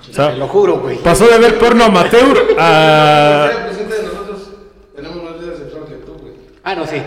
O 0.09 0.13
sea, 0.13 0.33
Te 0.33 0.37
lo 0.39 0.47
juro, 0.47 0.79
güey. 0.81 0.99
pasó 0.99 1.27
de 1.27 1.39
ver 1.39 1.59
porno 1.59 1.85
amateur 1.85 2.37
a... 2.59 3.49
Ser 3.53 3.65
presente 3.67 3.95
de 3.95 4.03
nosotros 4.03 4.51
tenemos 4.97 5.23
más 5.25 5.41
vida 5.41 5.57
sexual 5.57 5.85
que 5.87 5.95
tú, 6.05 6.13
güey. 6.21 6.33
Ah, 6.71 6.75
no, 6.77 6.87
sí. 6.87 7.03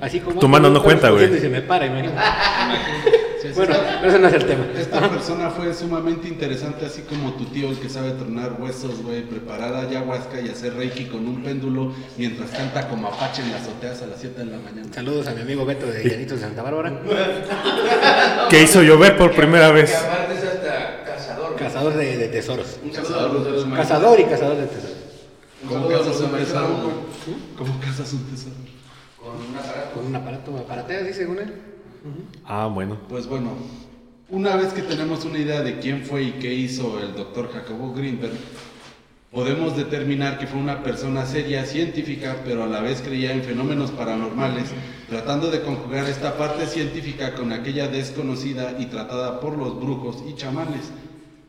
Así 0.00 0.20
como. 0.20 0.38
Tu 0.38 0.46
mano 0.46 0.70
no 0.70 0.80
cuenta, 0.80 1.10
güey. 1.10 1.34
Y 1.34 1.40
se 1.40 1.48
me 1.48 1.62
para, 1.62 1.86
imagínate. 1.86 2.16
bueno, 3.56 3.74
pero 4.00 4.08
ese 4.08 4.18
no 4.20 4.28
es 4.28 4.34
el 4.34 4.46
tema. 4.46 4.66
Esta 4.78 5.10
persona 5.10 5.50
fue 5.50 5.74
sumamente 5.74 6.28
interesante, 6.28 6.86
así 6.86 7.02
como 7.02 7.32
tu 7.32 7.46
tío, 7.46 7.70
el 7.70 7.78
que 7.80 7.88
sabe 7.88 8.12
tronar 8.12 8.52
huesos, 8.60 9.02
güey, 9.02 9.22
preparar 9.22 9.74
ayahuasca 9.74 10.40
y 10.40 10.48
hacer 10.48 10.74
reiki 10.74 11.06
con 11.06 11.26
un 11.26 11.42
péndulo 11.42 11.92
mientras 12.16 12.50
canta 12.50 12.86
como 12.86 13.08
apache 13.08 13.42
en 13.42 13.50
las 13.50 13.62
azoteas 13.62 14.00
a 14.02 14.06
las 14.06 14.20
7 14.20 14.44
de 14.44 14.46
la 14.46 14.58
mañana. 14.58 14.86
Saludos 14.94 15.26
a 15.26 15.32
mi 15.32 15.40
amigo 15.40 15.66
Beto 15.66 15.86
de 15.86 16.08
Llanitos 16.08 16.38
de 16.38 16.46
Santa 16.46 16.62
Bárbara. 16.62 17.00
que 18.48 18.62
hizo 18.62 18.82
llover 18.82 19.16
por 19.16 19.34
primera 19.34 19.72
vez. 19.72 19.92
aparte 19.92 20.34
es 20.34 20.44
hasta 20.44 21.04
cazador. 21.04 21.56
Cazador 21.56 21.94
de, 21.94 22.16
de 22.16 22.28
tesoros. 22.28 22.78
Un 22.84 22.90
a 22.96 23.22
los 23.22 23.44
de 23.44 23.50
los 23.50 23.64
Cazador 23.64 24.20
y 24.20 24.24
cazador 24.24 24.56
de 24.56 24.66
tesoros. 24.66 24.98
¿Cómo 25.68 25.88
cazas 25.88 26.20
un 26.20 26.30
tesoro? 26.30 26.92
¿Cómo 27.56 27.80
cazas 27.80 28.12
un 28.12 28.24
tesoro? 28.30 28.67
Con 29.32 29.46
un 29.46 29.56
aparato. 29.56 29.94
Con 29.94 30.06
un 30.06 30.16
aparato 30.16 30.56
aparatea, 30.56 31.02
dice 31.02 31.20
según 31.20 31.38
él. 31.38 31.54
Ah, 32.44 32.66
bueno. 32.72 32.96
Pues 33.08 33.26
bueno, 33.26 33.50
una 34.30 34.56
vez 34.56 34.72
que 34.72 34.82
tenemos 34.82 35.24
una 35.24 35.38
idea 35.38 35.62
de 35.62 35.78
quién 35.78 36.04
fue 36.04 36.22
y 36.22 36.32
qué 36.32 36.52
hizo 36.52 37.00
el 37.00 37.14
doctor 37.14 37.50
Jacobo 37.52 37.92
Greenberg, 37.92 38.32
Podemos 39.30 39.76
determinar 39.76 40.38
que 40.38 40.46
fue 40.46 40.58
una 40.58 40.82
persona 40.82 41.26
seria, 41.26 41.66
científica, 41.66 42.36
pero 42.46 42.64
a 42.64 42.66
la 42.66 42.80
vez 42.80 43.02
creía 43.02 43.30
en 43.30 43.42
fenómenos 43.42 43.90
paranormales, 43.90 44.70
tratando 45.06 45.50
de 45.50 45.60
conjugar 45.60 46.08
esta 46.08 46.38
parte 46.38 46.66
científica 46.66 47.34
con 47.34 47.52
aquella 47.52 47.88
desconocida 47.88 48.76
y 48.78 48.86
tratada 48.86 49.38
por 49.40 49.58
los 49.58 49.78
brujos 49.78 50.24
y 50.26 50.34
chamanes, 50.34 50.90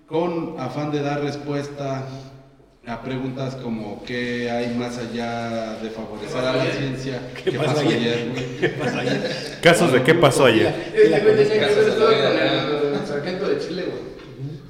con 0.08 0.60
afán 0.60 0.92
de 0.92 1.02
dar 1.02 1.22
respuesta 1.22 2.06
a 2.90 3.04
preguntas 3.04 3.56
como 3.56 4.04
qué 4.04 4.50
hay 4.50 4.76
más 4.76 4.98
allá 4.98 5.78
de 5.80 5.92
favorecer 5.92 6.40
a 6.40 6.56
la 6.56 6.66
ciencia, 6.72 7.22
qué, 7.44 7.52
pasó 7.52 7.82
ayer, 7.82 8.30
güey? 8.32 8.74
Casos 9.62 9.94
de 9.94 10.02
qué 10.02 10.16
pasó 10.16 10.46
ayer. 10.46 10.74
Este 10.96 11.20
güey 11.20 11.36
tenía 11.36 11.60
que 11.60 11.66
haber 11.66 11.90
estado 11.90 12.82
con 12.82 13.00
el 13.00 13.08
sargento 13.08 13.48
de 13.48 13.60
Chile, 13.60 13.84
güey. 13.84 14.10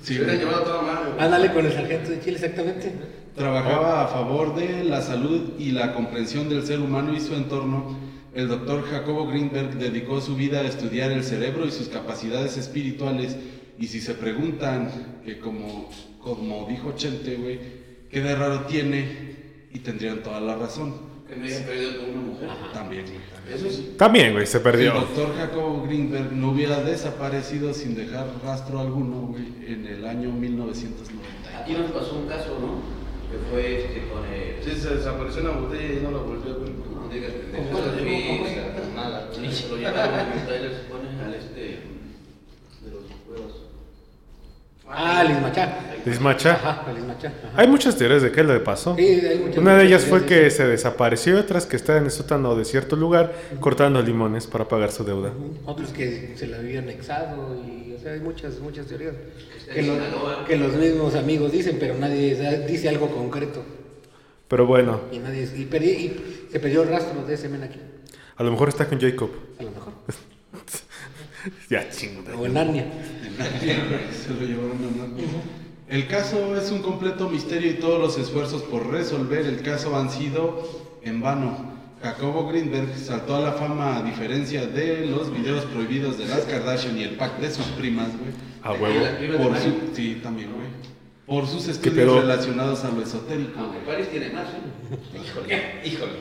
Sí, 0.01 0.15
Se 0.15 0.21
hubiera 0.21 0.33
güey. 0.33 0.45
llevado 0.45 0.63
toda 0.63 0.81
güey. 0.81 1.25
Ándale 1.25 1.53
con 1.53 1.65
el 1.65 1.71
sargento 1.71 2.09
de 2.09 2.19
Chile, 2.19 2.35
exactamente. 2.35 2.91
Trabajaba 3.37 4.03
a 4.03 4.07
favor 4.07 4.53
de 4.53 4.83
la 4.83 5.01
salud 5.01 5.53
y 5.57 5.71
la 5.71 5.93
comprensión 5.93 6.49
del 6.49 6.65
ser 6.65 6.81
humano 6.81 7.13
y 7.13 7.21
su 7.21 7.35
entorno. 7.35 7.97
El 8.35 8.49
doctor 8.49 8.83
Jacobo 8.83 9.27
Greenberg 9.27 9.75
dedicó 9.75 10.19
su 10.19 10.35
vida 10.35 10.59
a 10.59 10.67
estudiar 10.67 11.13
el 11.13 11.23
cerebro 11.23 11.65
y 11.65 11.71
sus 11.71 11.87
capacidades 11.87 12.57
espirituales. 12.57 13.37
Y 13.79 13.87
si 13.87 14.01
se 14.01 14.13
preguntan, 14.13 15.21
que 15.23 15.39
como, 15.39 15.89
como 16.19 16.67
dijo 16.67 16.91
Chente, 16.97 17.35
güey, 17.35 17.78
¿qué 18.09 18.21
de 18.21 18.35
raro 18.35 18.61
tiene? 18.61 19.29
Y 19.73 19.79
tendrían 19.79 20.23
toda 20.23 20.39
la 20.39 20.55
razón. 20.55 21.09
Que 21.27 21.35
me 21.35 21.45
hayan 21.47 21.63
perdido 21.63 21.97
con 22.01 22.09
una 22.09 22.21
mujer. 22.21 22.49
También, 22.73 23.05
güey. 23.05 23.55
Eso 23.55 23.69
sí. 23.69 23.93
También, 23.97 24.33
güey, 24.33 24.47
se 24.47 24.57
El 24.57 24.63
perdió. 24.63 24.93
doctor 24.93 25.35
Jacobo 25.37 25.83
Greenberg 25.83 26.31
no 26.33 26.51
hubiera 26.51 26.81
desaparecido 26.81 27.73
sin 27.73 27.95
dejar 27.95 28.27
rastro 28.43 28.79
alguno, 28.79 29.27
güey, 29.27 29.45
en 29.67 29.85
el 29.85 30.05
año 30.05 30.31
1990. 30.31 31.59
Aquí 31.59 31.73
nos 31.73 31.91
pasó 31.91 32.15
un 32.17 32.27
caso, 32.27 32.57
¿no? 32.59 32.81
Que 33.29 33.37
fue 33.51 33.77
este 33.85 34.07
con 34.09 34.25
el. 34.25 34.63
Sí, 34.63 34.79
se 34.81 34.95
desapareció 34.95 35.41
una 35.41 35.51
botella 35.51 35.99
y 35.99 36.03
no 36.03 36.11
la 36.11 36.17
volvió 36.17 36.51
a 36.53 36.57
ver. 36.57 36.69
No 36.69 37.07
digas 37.13 37.31
¿Cómo 37.55 37.79
pendejadas, 37.79 38.89
nada. 38.95 39.29
Y 39.33 39.51
se 39.51 39.69
lo 39.69 39.75
trailer, 39.75 40.73
se 40.73 40.83
pone 40.89 41.09
al 41.23 41.33
este. 41.35 41.98
Ah, 44.91 45.23
Lismachá. 45.23 45.79
Lismacha. 46.05 46.53
Ajá, 46.53 46.91
Lismachá. 46.93 47.27
Ajá. 47.27 47.51
Hay 47.61 47.67
muchas 47.67 47.95
teorías 47.97 48.21
de 48.21 48.31
qué 48.31 48.43
le 48.43 48.59
pasó. 48.59 48.95
Sí, 48.95 49.03
hay 49.05 49.37
muchas- 49.37 49.57
Una 49.57 49.75
de 49.77 49.85
ellas 49.85 50.05
muchas 50.07 50.09
fue 50.09 50.25
que 50.25 50.49
se 50.49 50.65
desapareció, 50.65 51.39
otras 51.39 51.65
que 51.65 51.75
está 51.75 51.97
en 51.97 52.05
el 52.05 52.11
sótano 52.11 52.55
de 52.55 52.65
cierto 52.65 52.95
lugar 52.95 53.33
cortando 53.59 54.01
limones 54.01 54.47
para 54.47 54.67
pagar 54.67 54.91
su 54.91 55.03
deuda. 55.03 55.31
Otros 55.65 55.89
que 55.91 56.33
se 56.35 56.47
la 56.47 56.57
habían 56.57 56.85
anexado 56.85 57.55
y, 57.65 57.93
o 57.93 57.99
sea, 57.99 58.13
hay 58.13 58.19
muchas, 58.21 58.59
muchas 58.59 58.87
teorías. 58.87 59.13
Está 59.59 59.73
Que, 60.47 60.57
lo- 60.57 60.67
los 60.67 60.75
mismos 60.77 61.13
amigos 61.15 61.51
dicen, 61.51 61.77
pero 61.79 61.95
nadie 61.95 62.65
dice 62.67 62.89
algo 62.89 63.09
concreto. 63.09 63.63
Pero 64.47 64.65
bueno, 64.65 65.01
Y 65.11 65.19
nadie, 65.19 65.43
y, 65.43 65.65
perdí- 65.65 65.85
y 65.99 66.49
se 66.51 66.59
perdió 66.59 66.81
el 66.81 66.89
rastro 66.89 67.23
de 67.23 67.35
ese 67.35 67.47
men 67.49 67.61
aquí, 67.61 67.79
a 68.37 68.41
lo 68.43 68.49
mejor 68.51 68.69
está 68.69 68.87
con 68.87 68.99
Jacob. 68.99 69.29
a 69.59 69.63
lo 69.63 69.69
mejor. 69.71 69.93
Ya, 71.69 71.89
chingada. 71.89 72.35
O 72.37 72.45
en 72.45 72.53
Narnia. 72.53 72.85
Se 73.39 74.33
lo 74.33 74.41
llevaron. 74.41 74.77
El 75.87 76.07
caso 76.07 76.55
es 76.55 76.71
un 76.71 76.79
completo 76.81 77.29
misterio 77.29 77.71
y 77.71 77.75
todos 77.75 77.99
los 77.99 78.17
esfuerzos 78.17 78.61
por 78.63 78.87
resolver 78.91 79.45
el 79.45 79.61
caso 79.61 79.95
han 79.97 80.09
sido 80.09 80.67
en 81.01 81.21
vano. 81.21 81.79
Jacobo 82.03 82.47
Greenberg 82.47 82.95
saltó 82.97 83.35
a 83.35 83.39
la 83.39 83.51
fama 83.53 83.97
a 83.97 84.03
diferencia 84.03 84.67
de 84.67 85.05
los 85.07 85.33
videos 85.33 85.65
prohibidos 85.65 86.17
de 86.17 86.25
las 86.27 86.41
Kardashian 86.41 86.97
y 86.97 87.03
el 87.03 87.15
pack 87.15 87.39
de 87.39 87.51
sus 87.51 87.65
primas, 87.67 88.09
güey. 88.17 88.31
A 88.61 88.71
huevo. 88.73 89.43
Por 89.43 89.57
su, 89.57 89.73
sí, 89.93 90.19
también, 90.21 90.51
güey. 90.53 90.67
Por 91.25 91.47
sus 91.47 91.63
pedo? 91.63 91.71
estudios 91.73 92.21
relacionados 92.21 92.83
a 92.85 92.91
lo 92.91 93.01
esotérico, 93.01 93.59
Aunque 93.59 93.79
güey. 93.79 93.95
París 93.95 94.09
tiene 94.11 94.29
más, 94.29 94.47
¿eh? 94.47 95.17
Híjole, 95.25 95.81
híjole. 95.85 96.11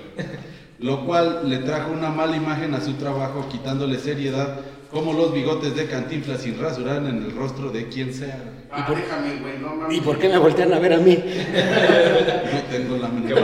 Lo 0.81 1.05
cual 1.07 1.49
le 1.49 1.59
trajo 1.59 1.93
una 1.93 2.11
mala 2.11 2.37
imagen 2.37 2.75
a 2.75 2.81
su 2.81 2.95
trabajo, 2.95 3.49
quitándole 3.51 3.99
seriedad, 3.99 4.61
como 4.91 5.13
los 5.13 5.33
bigotes 5.33 5.77
de 5.77 5.87
cantinflas 5.87 6.43
sin 6.43 6.59
rasurar 6.61 6.99
en 6.99 7.23
el 7.23 7.37
rostro 7.37 7.71
de 7.71 7.89
quien 7.89 8.13
sea. 8.13 8.39
Ah, 8.71 8.87
déjame, 8.89 9.41
güey, 9.41 9.59
no 9.59 9.75
mames. 9.75 9.97
¿Y 9.97 10.01
por 10.01 10.19
qué 10.19 10.29
me 10.29 10.39
voltean 10.39 10.73
a 10.73 10.79
ver 10.79 10.95
a 10.95 10.99
mí? 10.99 11.19
No 12.53 12.61
tengo 12.71 12.97
la 12.97 13.09
menor 13.09 13.43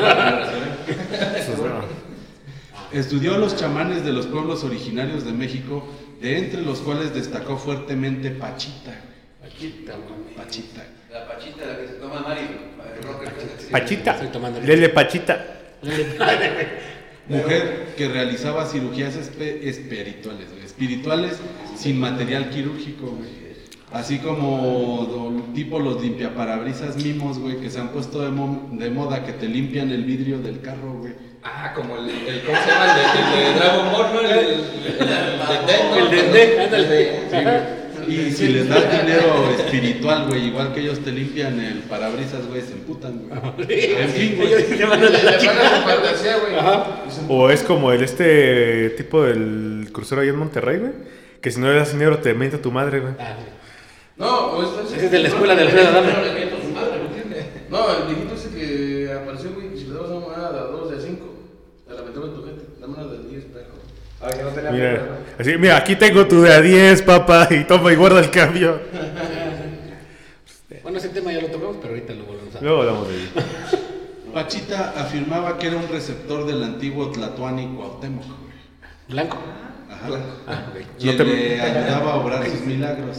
Estudió 2.93 3.35
a 3.35 3.39
los 3.39 3.57
chamanes 3.57 4.05
de 4.05 4.13
los 4.13 4.27
pueblos 4.27 4.63
originarios 4.65 5.25
de 5.25 5.33
México, 5.33 5.85
de 6.21 6.39
entre 6.39 6.63
los 6.63 6.79
cuales 6.81 7.13
destacó 7.15 7.57
fuertemente 7.57 8.31
Pachita. 8.31 8.95
Pachita. 9.43 10.85
La 11.11 11.27
pachita, 11.27 11.67
la 11.67 11.79
que 11.79 11.89
se 11.89 11.95
toma 11.95 12.21
Mario. 12.21 12.47
rocker. 13.03 13.33
Pachita. 13.71 14.13
Estoy 14.13 14.29
tomando 14.29 14.61
leche. 14.61 14.75
Lele 14.77 14.89
Pachita. 14.91 15.47
Mujer 17.29 17.95
que 17.97 18.09
realizaba 18.09 18.67
cirugías 18.67 19.17
espe- 19.17 19.61
espirituales, 19.63 20.47
espirituales 20.65 21.39
sin 21.77 21.99
material 21.99 22.51
quirúrgico, 22.51 23.07
güey. 23.07 23.45
Así 23.93 24.19
como 24.19 25.43
tipo 25.55 25.79
los 25.79 26.03
limpiaparabrisas 26.03 26.97
mimos, 26.97 27.39
güey, 27.39 27.59
que 27.61 27.71
se 27.71 27.79
han 27.81 27.91
puesto 27.91 28.21
de, 28.23 28.31
mo- 28.31 28.69
de 28.73 28.91
moda, 28.91 29.25
que 29.25 29.33
te 29.33 29.47
limpian 29.49 29.91
el 29.91 30.05
vidrio 30.05 30.39
del 30.41 30.61
carro, 30.61 30.95
güey. 31.01 31.13
Ah, 31.45 31.73
como 31.75 31.97
el, 31.99 32.09
el 32.11 32.43
¿cómo 32.43 32.59
se 32.59 32.67
llama? 32.71 32.87
El 32.87 32.97
de, 33.39 33.53
de 33.53 33.55
Dragon 33.59 33.93
Ball. 33.93 34.07
El, 34.27 34.57
güey. 36.89 37.84
Y 38.09 38.31
si 38.33 38.49
les 38.49 38.69
das 38.69 38.91
dinero 38.91 39.51
espiritual, 39.57 40.27
güey, 40.29 40.47
igual 40.49 40.73
que 40.73 40.81
ellos 40.81 41.01
te 41.01 41.13
limpian 41.13 41.59
el 41.61 41.81
parabrisas, 41.81 42.47
güey, 42.47 42.63
se 42.63 42.73
emputan, 42.73 43.23
güey. 43.29 43.41
En 43.69 44.09
fin, 44.11 44.37
güey. 44.37 44.83
A 44.83 44.97
la. 44.97 46.19
O 47.29 47.51
es 47.51 47.63
como 47.63 47.93
el 47.93 48.03
este 48.03 48.91
tipo 48.91 49.23
del 49.23 49.89
crucero 49.93 50.21
ahí 50.21 50.29
en 50.29 50.37
Monterrey, 50.37 50.79
güey. 50.79 50.93
Que 51.41 51.51
si 51.51 51.61
no 51.61 51.69
le 51.71 51.79
das 51.79 51.93
dinero 51.93 52.19
te 52.19 52.35
miente 52.35 52.59
tu 52.59 52.73
madre, 52.73 53.01
güey. 53.01 53.15
Ah, 53.19 53.37
No, 54.17 54.47
o 54.53 54.63
esto 54.63 54.83
Ese 54.97 55.07
es 55.07 55.11
de 55.11 55.19
la 55.19 55.29
escuela 55.29 55.55
de 55.55 55.63
Alfredo 55.63 55.89
Adame. 55.89 56.13
Pero 56.35 56.57
a. 56.57 57.71
No, 57.71 57.97
el 57.99 58.07
viejito 58.07 58.35
ese 58.35 58.49
que 58.51 59.13
apareció, 59.13 59.53
güey, 59.53 59.71
que 59.71 59.77
si 59.77 59.85
le 59.87 59.95
dabas 59.95 60.11
una 60.11 60.21
moneda 60.21 60.53
de 60.53 60.59
a 60.59 60.63
dos, 60.63 60.91
de 60.91 60.97
a 60.97 61.01
cinco, 61.01 61.35
te 61.87 61.95
la 61.95 62.03
metemos 62.03 62.29
en 62.29 62.35
tu 62.37 62.45
gente. 62.45 62.65
Dame 62.81 62.95
una 62.95 63.07
de 63.13 63.29
10, 63.29 63.45
pejo. 63.47 63.65
A 64.21 64.27
ver, 64.27 64.37
que 64.37 64.43
no 64.43 64.49
tenía 64.51 64.71
Mira. 64.71 65.03
Así, 65.39 65.57
mira, 65.59 65.77
aquí 65.77 65.97
tengo 65.97 66.27
tu 66.27 66.43
de 66.43 66.53
a 66.53 66.61
10, 66.61 67.03
papá, 67.03 67.49
y 67.51 67.65
toma 67.65 67.93
y 67.93 67.97
guarda 67.97 68.21
el 68.21 68.31
cambio. 68.31 68.81
Bueno, 70.83 70.99
ese 70.99 71.09
tema 71.11 71.33
ya 71.33 71.41
lo 71.41 71.49
tocamos, 71.49 71.77
pero 71.81 71.95
ahorita 71.95 72.13
lo 72.15 72.25
volvemos 72.25 72.55
a 72.57 72.61
Luego 72.61 72.81
hablamos 72.81 73.09
de 73.09 73.15
ello. 73.15 73.31
Pachita 74.35 74.95
afirmaba 74.97 75.57
que 75.59 75.69
era 75.69 75.77
un 75.77 75.89
receptor 75.89 76.45
del 76.47 76.63
antiguo 76.63 77.11
Tlatuani 77.11 77.75
Cuauhtémoc. 77.77 78.25
Blanco. 79.09 79.39
Ajá. 79.91 80.09
Ah, 80.47 80.67
ok. 80.71 80.87
Quien 80.99 81.17
No 81.19 81.25
te- 81.25 81.31
le 81.31 81.61
ayudaba 81.61 82.13
a 82.13 82.17
obrar 82.17 82.45
sus 82.49 82.61
milagros. 82.63 83.19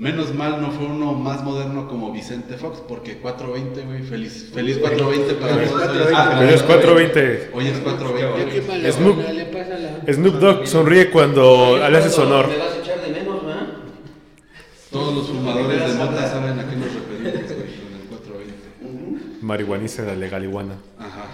Menos 0.00 0.34
mal 0.34 0.62
no 0.62 0.70
fue 0.70 0.86
uno 0.86 1.12
más 1.12 1.44
moderno 1.44 1.86
como 1.86 2.10
Vicente 2.10 2.56
Fox, 2.56 2.80
porque 2.88 3.18
420, 3.18 3.82
güey, 3.82 4.02
feliz, 4.02 4.50
feliz 4.54 4.78
420 4.78 5.34
para 5.34 5.52
todos. 5.56 5.68
420. 5.72 6.36
Pero 6.38 6.50
es 6.54 6.62
420. 6.62 7.50
Hoy 7.52 7.66
es 7.66 7.76
Ya 7.76 7.82
420. 7.84 8.50
qué 8.50 8.62
mala 8.62 8.92
Snoop. 8.92 9.18
Snoop 10.10 10.34
Dogg 10.36 10.66
sonríe 10.66 11.10
cuando 11.10 11.76
le 11.76 11.98
haces 11.98 12.18
honor. 12.18 12.48
Me 12.48 12.56
vas 12.56 12.72
a 12.72 12.78
echar 12.78 13.00
de 13.02 13.08
menos, 13.12 13.44
¿verdad? 13.44 13.66
Todos 14.90 15.14
los 15.14 15.28
fumadores 15.28 15.80
de 15.86 15.94
mota 15.94 16.26
saben 16.30 16.58
a 16.58 16.68
qué 16.70 16.76
nos 16.76 16.94
referimos, 16.94 17.32
güey, 17.32 17.76
con 17.76 17.92
el 18.00 18.08
420. 18.08 19.36
Marihuaniza 19.42 20.02
la 20.04 20.14
legal 20.16 20.44
iguana. 20.44 20.76
Ajá. 20.98 21.26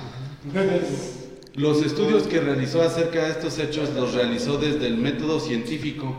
Los 1.55 1.83
estudios 1.87 2.25
que 2.25 2.41
realizó 2.41 2.83
acerca 2.83 3.27
de 3.27 3.31
estos 3.31 3.59
hechos 3.61 3.91
los 3.95 4.13
realizó 4.15 4.59
desde 4.59 4.89
el 4.89 4.99
método 4.99 5.39
científico, 5.41 6.17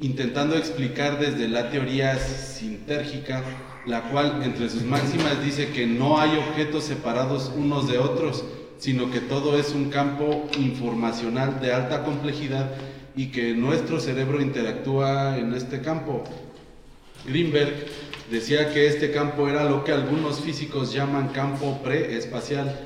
intentando 0.00 0.56
explicar 0.56 1.18
desde 1.18 1.48
la 1.48 1.70
teoría 1.70 2.18
sintérgica, 2.18 3.42
la 3.86 4.02
cual 4.10 4.42
entre 4.42 4.68
sus 4.68 4.82
máximas 4.82 5.42
dice 5.44 5.68
que 5.68 5.86
no 5.86 6.20
hay 6.20 6.36
objetos 6.36 6.84
separados 6.84 7.52
unos 7.56 7.88
de 7.88 7.98
otros, 7.98 8.44
sino 8.78 9.10
que 9.10 9.20
todo 9.20 9.58
es 9.58 9.72
un 9.72 9.88
campo 9.88 10.48
informacional 10.58 11.60
de 11.60 11.72
alta 11.72 12.04
complejidad 12.04 12.70
y 13.14 13.28
que 13.28 13.54
nuestro 13.54 13.98
cerebro 14.00 14.42
interactúa 14.42 15.38
en 15.38 15.54
este 15.54 15.80
campo. 15.80 16.24
Greenberg 17.26 17.86
decía 18.30 18.72
que 18.74 18.86
este 18.86 19.10
campo 19.10 19.48
era 19.48 19.64
lo 19.64 19.82
que 19.84 19.92
algunos 19.92 20.40
físicos 20.40 20.92
llaman 20.92 21.28
campo 21.28 21.80
preespacial 21.82 22.78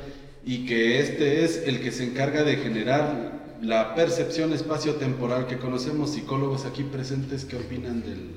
y 0.45 0.67
que 0.67 1.00
este 1.00 1.45
es 1.45 1.64
el 1.67 1.81
que 1.81 1.90
se 1.90 2.05
encarga 2.05 2.45
de 2.45 2.57
generar 2.57 3.40
la 3.62 3.95
percepción 3.95 4.52
espacio-temporal 4.52 5.47
que 5.47 5.59
conocemos. 5.59 6.11
Psicólogos 6.11 6.64
aquí 6.64 6.83
presentes, 6.85 7.45
¿qué 7.45 7.57
opinan 7.57 8.02
del, 8.02 8.37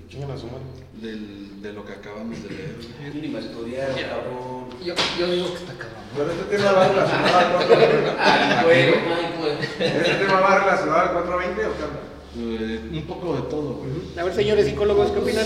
del- 1.02 1.62
de 1.62 1.72
lo 1.74 1.86
que 1.86 1.94
acabamos 1.94 2.44
de 2.44 2.50
leer? 2.50 2.76
Ni 3.22 3.28
más 3.30 3.46
estudiar, 3.46 3.88
cabrón. 3.90 4.68
Yo, 4.84 4.94
yo 5.18 5.32
digo 5.32 5.48
que 5.48 5.60
está 5.60 5.74
cabrón. 5.74 6.04
Pero 6.16 6.32
este 6.32 6.58
tema 6.58 6.72
va 6.74 6.88
relacionado 6.90 7.38
al 7.38 7.52
420. 7.68 8.12
Ay, 8.20 8.64
güey, 8.66 8.82
ay, 8.82 8.94
güey. 9.40 9.54
¿Este 9.90 10.14
tema 10.26 10.40
va 10.42 10.60
relacionado 10.60 11.00
al 11.00 11.12
420 11.14 11.66
o 11.66 11.72
qué? 11.72 12.14
Eh, 12.36 12.90
un 12.92 13.04
poco 13.08 13.36
de 13.36 13.42
todo, 13.44 13.74
güey. 13.76 13.92
A 14.18 14.24
ver, 14.24 14.34
señores 14.34 14.66
psicólogos, 14.66 15.12
¿qué 15.12 15.20
opinan? 15.20 15.46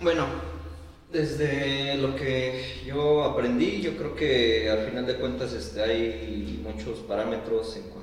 Bueno, 0.00 0.26
Desde 1.12 1.96
lo 1.96 2.14
que 2.16 2.82
yo 2.86 3.24
aprendí, 3.24 3.80
yo 3.82 3.96
creo 3.96 4.14
que 4.14 4.70
al 4.70 4.86
final 4.88 5.06
de 5.06 5.16
cuentas 5.16 5.52
este, 5.52 5.82
hay 5.82 6.62
muchos 6.62 7.00
parámetros 7.00 7.76
en 7.76 7.82
cuanto 7.90 8.00
a, 8.00 8.01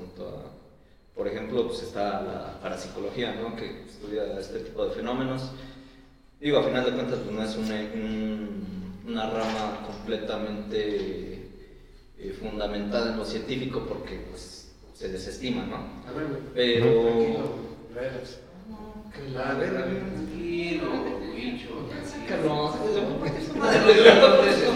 por 1.20 1.28
ejemplo, 1.28 1.66
pues 1.68 1.82
está 1.82 2.22
la 2.22 2.58
parapsicología, 2.62 3.34
¿no? 3.34 3.54
que 3.54 3.82
estudia 3.86 4.22
este 4.40 4.60
tipo 4.60 4.86
de 4.86 4.92
fenómenos. 4.92 5.50
Digo, 6.40 6.56
al 6.60 6.64
final 6.64 6.84
de 6.86 6.92
cuentas 6.92 7.18
pues, 7.22 7.36
no 7.36 7.42
es 7.44 7.56
una, 7.58 7.74
un- 7.92 8.94
una 9.06 9.28
rama 9.28 9.82
completamente 9.86 11.50
eh, 12.18 12.36
fundamentada 12.40 13.12
en 13.12 13.18
lo 13.18 13.26
científico 13.26 13.84
porque 13.86 14.18
pues, 14.30 14.72
se 14.94 15.08
desestima, 15.10 15.66
¿no? 15.66 15.76
A 16.08 16.12
ver. 16.16 16.26
Pero... 16.54 16.88
A 17.94 18.00
a. 18.00 19.58
Tranquilo, 19.58 20.86
bicho. 21.34 21.68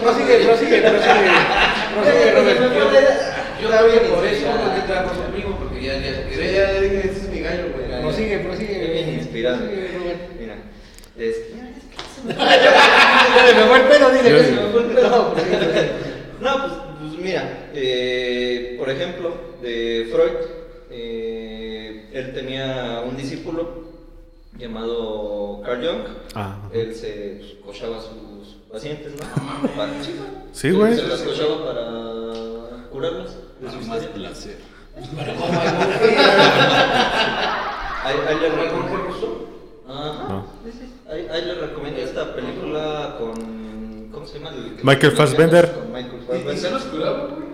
Prosigue, 0.03 0.45
prosigue, 0.45 0.81
prosigue. 0.81 1.31
Prosigue. 1.95 2.31
Yo 3.61 3.69
también 3.69 3.99
por 4.13 4.23
eso 4.27 4.45
no 4.53 4.75
te 4.75 4.81
trajo 4.81 5.09
conmigo 5.23 5.55
porque 5.57 5.64
ya 5.85 5.99
ya 5.99 6.51
ya 6.51 6.79
le 6.79 6.89
dije, 6.89 7.11
es 7.11 7.29
mi 7.29 7.39
gallo, 7.39 7.63
güey. 7.73 8.01
Prosigue, 8.01 8.39
prosigue. 8.39 8.91
Bien 8.93 9.09
inspirado. 9.19 9.57
Prosigue, 9.57 9.87
Robert. 9.97 10.21
Mira, 10.39 10.55
es- 11.17 11.35
Se 12.25 13.53
me 13.55 13.63
fue 13.67 13.77
el 13.81 13.87
pelo, 13.87 14.09
dile. 14.09 14.29
Yo- 14.31 14.37
que 14.37 14.43
se 14.45 14.51
me 14.51 14.67
fue 14.71 14.81
el 14.81 14.87
pelo. 14.87 15.35
No, 16.41 16.61
pues, 16.61 16.73
pues 16.99 17.19
mira, 17.21 17.69
eh, 17.73 18.75
por 18.77 18.89
ejemplo, 18.89 19.33
de 19.61 20.07
Freud, 20.11 20.49
eh, 20.91 22.09
él 22.13 22.33
tenía 22.33 23.03
un 23.07 23.15
discípulo 23.15 23.85
llamado 24.57 25.61
Carl 25.65 25.85
Jung. 25.85 26.07
Ah. 26.33 26.57
Él 26.73 26.93
se 26.95 27.57
cochaba 27.65 27.97
a 27.97 28.01
sus 28.01 28.55
pacientes, 28.71 29.13
¿no? 29.13 29.67
Para- 29.75 30.03
sí, 30.03 30.15
Sí, 30.53 30.71
güey. 30.71 30.95
Se 30.95 31.03
las 31.03 31.21
cochaba 31.21 31.65
para 31.65 31.85
de 33.61 33.69
su 33.69 33.79
Historia. 35.01 35.33
placer. 35.35 35.85
Ahí, 38.03 38.15
ahí 38.27 38.35
le 38.39 38.49
¿Con 38.49 38.59
recomiendo. 38.59 39.49
Ajá. 39.87 40.23
No. 40.29 40.45
Ahí, 41.09 41.45
le 41.45 41.55
recomiendo 41.55 42.01
esta 42.01 42.35
película 42.35 43.15
con. 43.19 44.09
¿Cómo 44.11 44.25
se 44.25 44.39
llama? 44.39 44.49
El 44.55 44.77
Michael 44.83 45.11
Fassbender. 45.13 45.71
Con 45.73 45.91
Michael 45.93 46.13
¿Y- 46.13 46.23
¿Y 46.23 46.57
se 46.57 46.69
Fassbender. 46.69 46.71
los 46.71 46.83
curaba, 46.83 47.19
güey? 47.27 47.45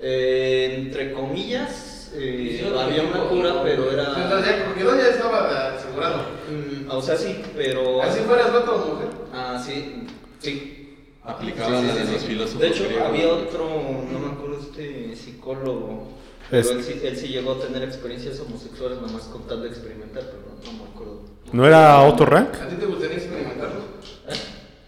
Eh, 0.00 0.74
entre 0.78 1.12
comillas, 1.12 2.12
eh, 2.14 2.60
Sí, 2.60 2.78
había 2.78 3.02
una 3.02 3.24
cura, 3.28 3.62
pero 3.62 3.90
era. 3.90 4.04
ya, 4.04 4.64
porque 4.66 4.84
no 4.84 4.94
ya 4.96 5.08
estaba 5.08 5.74
asegurado. 5.74 6.16
Mm, 6.50 6.90
o 6.90 7.02
sea, 7.02 7.16
sí, 7.16 7.42
pero. 7.56 8.02
Así 8.02 8.20
fueras 8.20 8.52
vato 8.52 8.74
o 8.74 8.94
mujer. 8.94 9.08
Ah, 9.32 9.62
sí, 9.64 10.06
sí. 10.40 10.80
Aplicaba 11.22 11.80
Sí, 11.80 11.86
la 11.86 11.94
de 11.94 12.12
los 12.12 12.22
filósofos. 12.24 12.60
De 12.60 12.68
hecho, 12.68 12.84
griegos. 12.84 13.08
había 13.08 13.28
otro, 13.28 13.66
no 14.12 14.18
me 14.18 14.32
acuerdo, 14.32 14.58
este 14.60 15.16
psicólogo. 15.16 16.08
Pero 16.54 16.60
Es- 16.70 16.70
él, 16.70 16.84
sí, 16.84 17.00
él 17.02 17.16
sí 17.16 17.26
llegó 17.28 17.52
a 17.54 17.58
tener 17.58 17.82
experiencias 17.82 18.38
homosexuales, 18.38 19.00
nomás 19.00 19.22
con 19.24 19.42
tal 19.48 19.62
de 19.62 19.68
experimentar, 19.70 20.22
pero 20.22 20.38
no, 20.46 20.54
no 20.72 20.84
me 20.84 20.90
acuerdo. 20.90 21.20
¿No 21.52 21.66
era 21.66 22.00
Otto 22.02 22.24
Rank? 22.26 22.54
¿A 22.62 22.68
ti 22.68 22.76
te 22.76 22.86
gustaría 22.86 23.16
experimentarlo? 23.16 23.80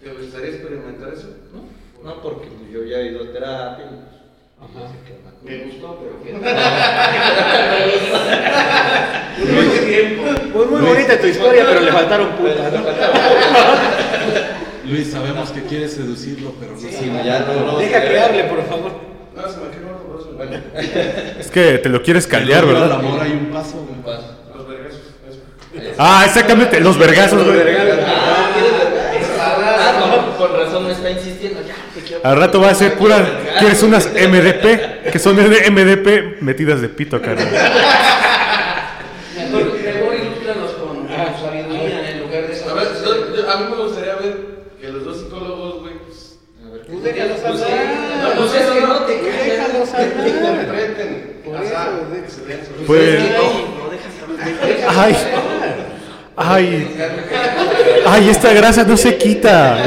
¿Te 0.01 0.13
gustaría 0.13 0.51
experimentar 0.51 1.13
eso? 1.13 1.27
No, 1.53 2.09
no 2.09 2.23
porque 2.23 2.47
yo 2.73 2.85
ya 2.85 2.99
he 2.99 3.11
ido 3.11 3.25
a 3.25 3.33
terapia. 3.33 3.85
y, 3.85 3.89
pues, 3.89 4.01
Ajá. 4.61 4.93
Me 5.43 5.65
gustó, 5.65 5.99
pero 6.01 6.23
que 6.23 6.33
Muy 9.53 9.67
tiempo. 9.87 10.23
Pues 10.53 10.71
muy 10.71 10.81
bonita 10.83 11.21
tu 11.21 11.27
historia, 11.27 11.65
pero 11.69 11.81
le 11.81 11.91
faltaron 11.93 12.29
putas, 12.37 12.73
¿no? 12.73 12.81
Luis, 14.89 15.11
sabemos 15.11 15.51
que 15.51 15.63
quieres 15.65 15.95
seducirlo, 15.95 16.53
pero 16.61 16.73
no 16.75 16.79
Sí, 16.79 16.93
sabemos 16.93 17.25
ya 17.25 17.41
no, 17.41 17.73
no. 17.73 17.79
Deja 17.79 18.03
que 18.03 18.21
hable, 18.21 18.45
por 18.45 18.65
favor. 18.67 18.93
No, 19.35 19.43
se 19.49 19.57
me 19.59 19.71
quedó. 19.71 20.06
Bueno, 20.37 20.59
Es 21.41 21.51
que 21.51 21.79
te 21.79 21.89
lo 21.89 22.03
quieres 22.03 22.27
caldear, 22.27 22.67
¿verdad? 22.67 22.93
amor 22.93 23.21
hay 23.21 23.33
un 23.33 23.47
paso, 23.47 23.87
güey. 23.87 24.17
los 24.57 24.69
vergazos. 24.69 25.01
Ah, 25.99 26.23
exactamente, 26.27 26.81
los 26.81 26.99
vergazos, 26.99 27.45
güey. 27.45 27.59
Ah. 28.07 28.53
Ah, 29.39 29.93
no, 30.01 30.37
con 30.37 30.53
razón 30.59 30.87
me 30.87 30.93
está 30.93 31.11
insistiendo. 31.11 31.61
Ya, 31.67 31.75
te 31.95 32.01
quiero. 32.01 32.21
Al 32.25 32.37
rato 32.39 32.61
va 32.61 32.71
a 32.71 32.75
ser 32.75 32.95
pura. 32.95 33.17
¿Quieres 33.59 33.83
unas 33.83 34.07
MDP? 34.13 35.11
Que 35.13 35.19
son 35.19 35.37
de 35.37 35.71
MDP 35.71 36.43
metidas 36.43 36.81
de 36.81 36.89
pito, 36.89 37.21
cara. 37.21 37.41
Mejor, 39.37 39.73
mejor 39.81 40.15
ilústranos 40.15 40.71
con 40.73 41.07
con 41.07 41.17
sabiduría 41.41 42.11
en 42.11 42.21
lugar 42.21 42.47
de 42.47 42.53
esa. 42.53 42.71
A 42.71 42.75
ver, 42.75 42.89
yo- 43.05 43.35
yo- 43.37 43.51
a 43.51 43.57
mí 43.59 43.65
me 43.71 43.77
gustaría 43.83 44.15
ver 44.17 44.37
que 44.81 44.89
los 44.89 45.05
dos 45.05 45.19
psicólogos, 45.21 45.81
güey, 45.83 45.95
pues, 46.05 46.39
Pues 46.89 47.03
déjalos 47.03 47.39
pues, 47.41 47.63
hablar. 47.63 47.87
no, 48.23 48.29
pues, 48.41 48.55
es 48.55 48.67
que 48.67 48.81
no 48.81 48.95
te 49.05 49.15
Pues 49.15 49.35
calles. 49.35 49.53
Déjalos 49.59 49.89
que 49.91 49.97
hablar. 50.03 50.29
interpreten. 50.29 51.11
Por 51.45 51.55
Ajá, 51.57 51.65
eso, 51.65 52.11
de- 52.13 52.23
que 52.25 52.31
se 52.31 52.41
den 52.45 52.61
sus- 52.67 52.76
Pues. 52.87 53.21
Hablar. 53.21 54.89
Ay. 54.89 55.17
Ay. 56.37 56.97
Ay, 58.07 58.29
esta 58.29 58.53
grasa 58.53 58.85
no 58.85 58.97
se 58.97 59.17
quita. 59.17 59.79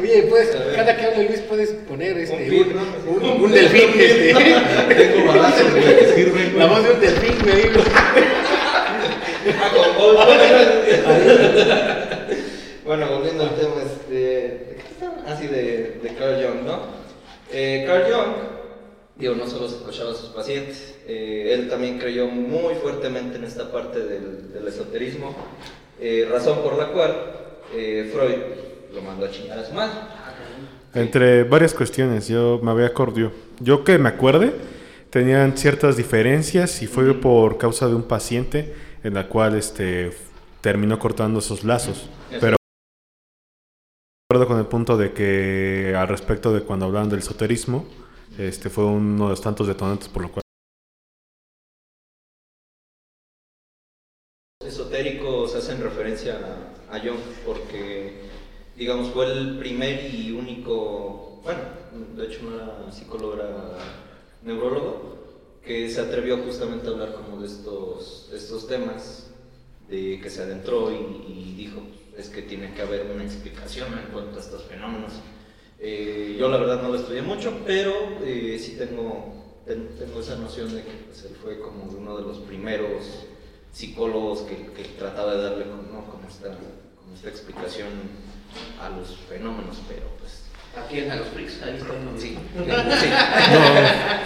Oye, 0.00 0.22
pues, 0.28 0.48
cada 0.74 0.96
que 0.96 1.06
hable 1.06 1.28
Luis 1.28 1.40
puedes 1.40 1.70
poner 1.70 2.18
este, 2.18 2.34
Un 2.34 2.50
pin, 2.50 2.76
un, 3.06 3.22
un, 3.30 3.44
un 3.44 3.52
delfín, 3.52 3.90
este. 3.96 4.34
Tengo 4.94 5.28
balazos, 5.28 5.70
güey, 5.70 5.98
que 5.98 6.12
sirven, 6.14 6.58
La 6.58 6.66
voz 6.66 6.82
de 6.82 6.90
un 6.90 7.00
delfín, 7.00 7.38
güey. 7.42 7.70
Bueno, 12.84 13.06
volviendo 13.08 13.44
al 13.44 13.54
tema, 13.54 13.74
este, 13.84 14.14
¿de 14.14 14.76
qué 14.76 14.82
estaba? 14.90 15.14
Así 15.32 15.46
de, 15.46 16.00
de 16.02 16.14
Carl 16.18 16.34
Jung, 16.44 16.66
¿no? 16.66 16.80
Eh, 17.52 17.84
Carl 17.86 18.02
Jung, 18.12 18.34
digo, 19.22 19.36
no 19.36 19.46
solo 19.46 19.68
se 19.68 19.82
cochaba 19.84 20.10
a 20.10 20.14
sus 20.14 20.30
pacientes, 20.30 20.96
eh, 21.06 21.54
él 21.54 21.68
también 21.68 21.98
creyó 21.98 22.26
muy 22.26 22.74
fuertemente 22.74 23.36
en 23.36 23.44
esta 23.44 23.70
parte 23.70 24.00
del, 24.00 24.52
del 24.52 24.66
esoterismo, 24.66 25.34
eh, 26.00 26.28
razón 26.28 26.58
por 26.62 26.76
la 26.76 26.88
cual 26.88 27.14
eh, 27.72 28.10
Freud 28.12 28.92
lo 28.92 29.00
mandó 29.00 29.26
a 29.26 29.30
chingar 29.30 29.60
a 29.60 29.64
su 29.64 29.72
madre. 29.74 29.94
Entre 30.94 31.44
varias 31.44 31.72
cuestiones, 31.72 32.26
yo 32.26 32.58
me 32.62 32.72
había 32.72 32.86
acordado. 32.86 33.30
Yo 33.60 33.84
que 33.84 33.96
me 33.96 34.08
acuerde, 34.08 34.52
tenían 35.10 35.56
ciertas 35.56 35.96
diferencias 35.96 36.82
y 36.82 36.88
fue 36.88 37.14
por 37.14 37.58
causa 37.58 37.86
de 37.86 37.94
un 37.94 38.02
paciente 38.02 38.74
en 39.04 39.14
la 39.14 39.28
cual 39.28 39.56
este 39.56 40.10
terminó 40.60 40.98
cortando 40.98 41.38
esos 41.38 41.62
lazos. 41.62 42.10
Pero 42.28 42.56
de 42.56 42.56
acuerdo 44.28 44.48
con 44.48 44.58
el 44.58 44.66
punto 44.66 44.96
de 44.96 45.12
que 45.12 45.94
al 45.96 46.08
respecto 46.08 46.52
de 46.52 46.62
cuando 46.62 46.86
hablaban 46.86 47.08
del 47.08 47.20
esoterismo, 47.20 47.86
este 48.38 48.70
fue 48.70 48.84
uno 48.84 49.24
de 49.24 49.30
los 49.30 49.40
tantos 49.40 49.66
detonantes 49.66 50.08
por 50.08 50.22
lo 50.22 50.32
cual 50.32 50.42
esotéricos 54.72 55.54
hacen 55.54 55.82
referencia 55.82 56.38
a, 56.90 56.96
a 56.96 57.02
porque, 57.44 58.28
digamos, 58.76 59.08
fue 59.10 59.30
el 59.32 59.58
primer 59.58 60.14
y 60.14 60.32
único, 60.32 61.40
bueno, 61.42 61.60
de 62.16 62.26
hecho 62.26 62.40
psicólogo, 62.90 63.34
era 63.34 63.78
neurólogo, 64.42 65.16
que 65.64 65.88
se 65.88 66.00
atrevió 66.00 66.38
justamente 66.38 66.88
a 66.88 66.90
hablar 66.90 67.14
como 67.14 67.40
de 67.40 67.46
estos, 67.46 68.30
estos 68.32 68.66
temas, 68.66 69.30
de 69.88 70.20
que 70.20 70.30
se 70.30 70.42
adentró 70.42 70.90
y 70.90 71.54
dijo, 71.56 71.82
es 72.16 72.28
que 72.28 72.42
tiene 72.42 72.72
que 72.74 72.82
haber 72.82 73.10
una 73.10 73.24
explicación 73.24 73.92
en 73.98 74.12
cuanto 74.12 74.36
a 74.36 74.40
estos 74.40 74.62
fenómenos. 74.64 75.12
Eh, 75.84 76.36
yo 76.38 76.48
la 76.48 76.58
verdad 76.58 76.80
no 76.80 76.90
lo 76.90 76.94
estudié 76.94 77.22
mucho, 77.22 77.52
pero 77.66 77.92
eh, 78.24 78.56
sí 78.62 78.76
tengo, 78.78 79.34
ten- 79.66 79.88
tengo 79.98 80.20
esa 80.20 80.36
noción 80.36 80.72
de 80.72 80.82
que 80.84 80.92
pues, 81.08 81.24
él 81.24 81.36
fue 81.42 81.58
como 81.58 81.84
uno 81.84 82.16
de 82.18 82.22
los 82.22 82.38
primeros 82.38 83.26
psicólogos 83.72 84.42
que, 84.42 84.66
que 84.76 84.84
trataba 84.96 85.34
de 85.34 85.42
darle 85.42 85.64
como, 85.64 85.82
¿no? 85.82 86.04
como, 86.08 86.28
esta, 86.28 86.48
como 86.96 87.14
esta 87.16 87.28
explicación 87.30 87.88
a 88.80 88.90
los 88.90 89.16
fenómenos, 89.28 89.78
pero 89.88 90.02
pues... 90.20 90.42
¿A 90.76 90.86
quién? 90.88 91.10
A 91.10 91.16
los 91.16 91.28
freaks. 91.28 91.62
Ahí 91.62 91.76
está. 91.76 91.94
Sí, 92.16 92.36
sí, 92.96 93.00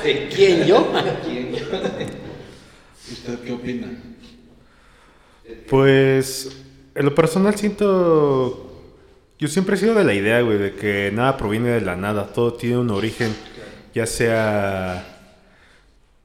sí. 0.04 0.34
¿Quién, 0.36 0.64
yo? 0.66 0.92
¿Quién? 1.24 1.54
¿Usted 3.10 3.38
qué 3.40 3.52
opina? 3.52 3.88
Pues, 5.70 6.50
en 6.94 7.04
lo 7.04 7.14
personal 7.14 7.54
siento... 7.56 8.65
Yo 9.38 9.49
siempre 9.49 9.77
he 9.77 9.79
sido 9.79 9.94
de 9.94 10.05
la 10.05 10.14
idea, 10.14 10.40
güey, 10.40 10.59
de 10.59 10.75
que 10.75 11.11
nada 11.12 11.37
proviene 11.37 11.68
de 11.68 11.83
la 11.83 11.94
nada. 11.94 12.27
Todo 12.33 12.55
tiene 12.55 12.79
un 12.79 12.90
origen, 12.90 13.35
ya 13.94 14.07
sea 14.07 15.05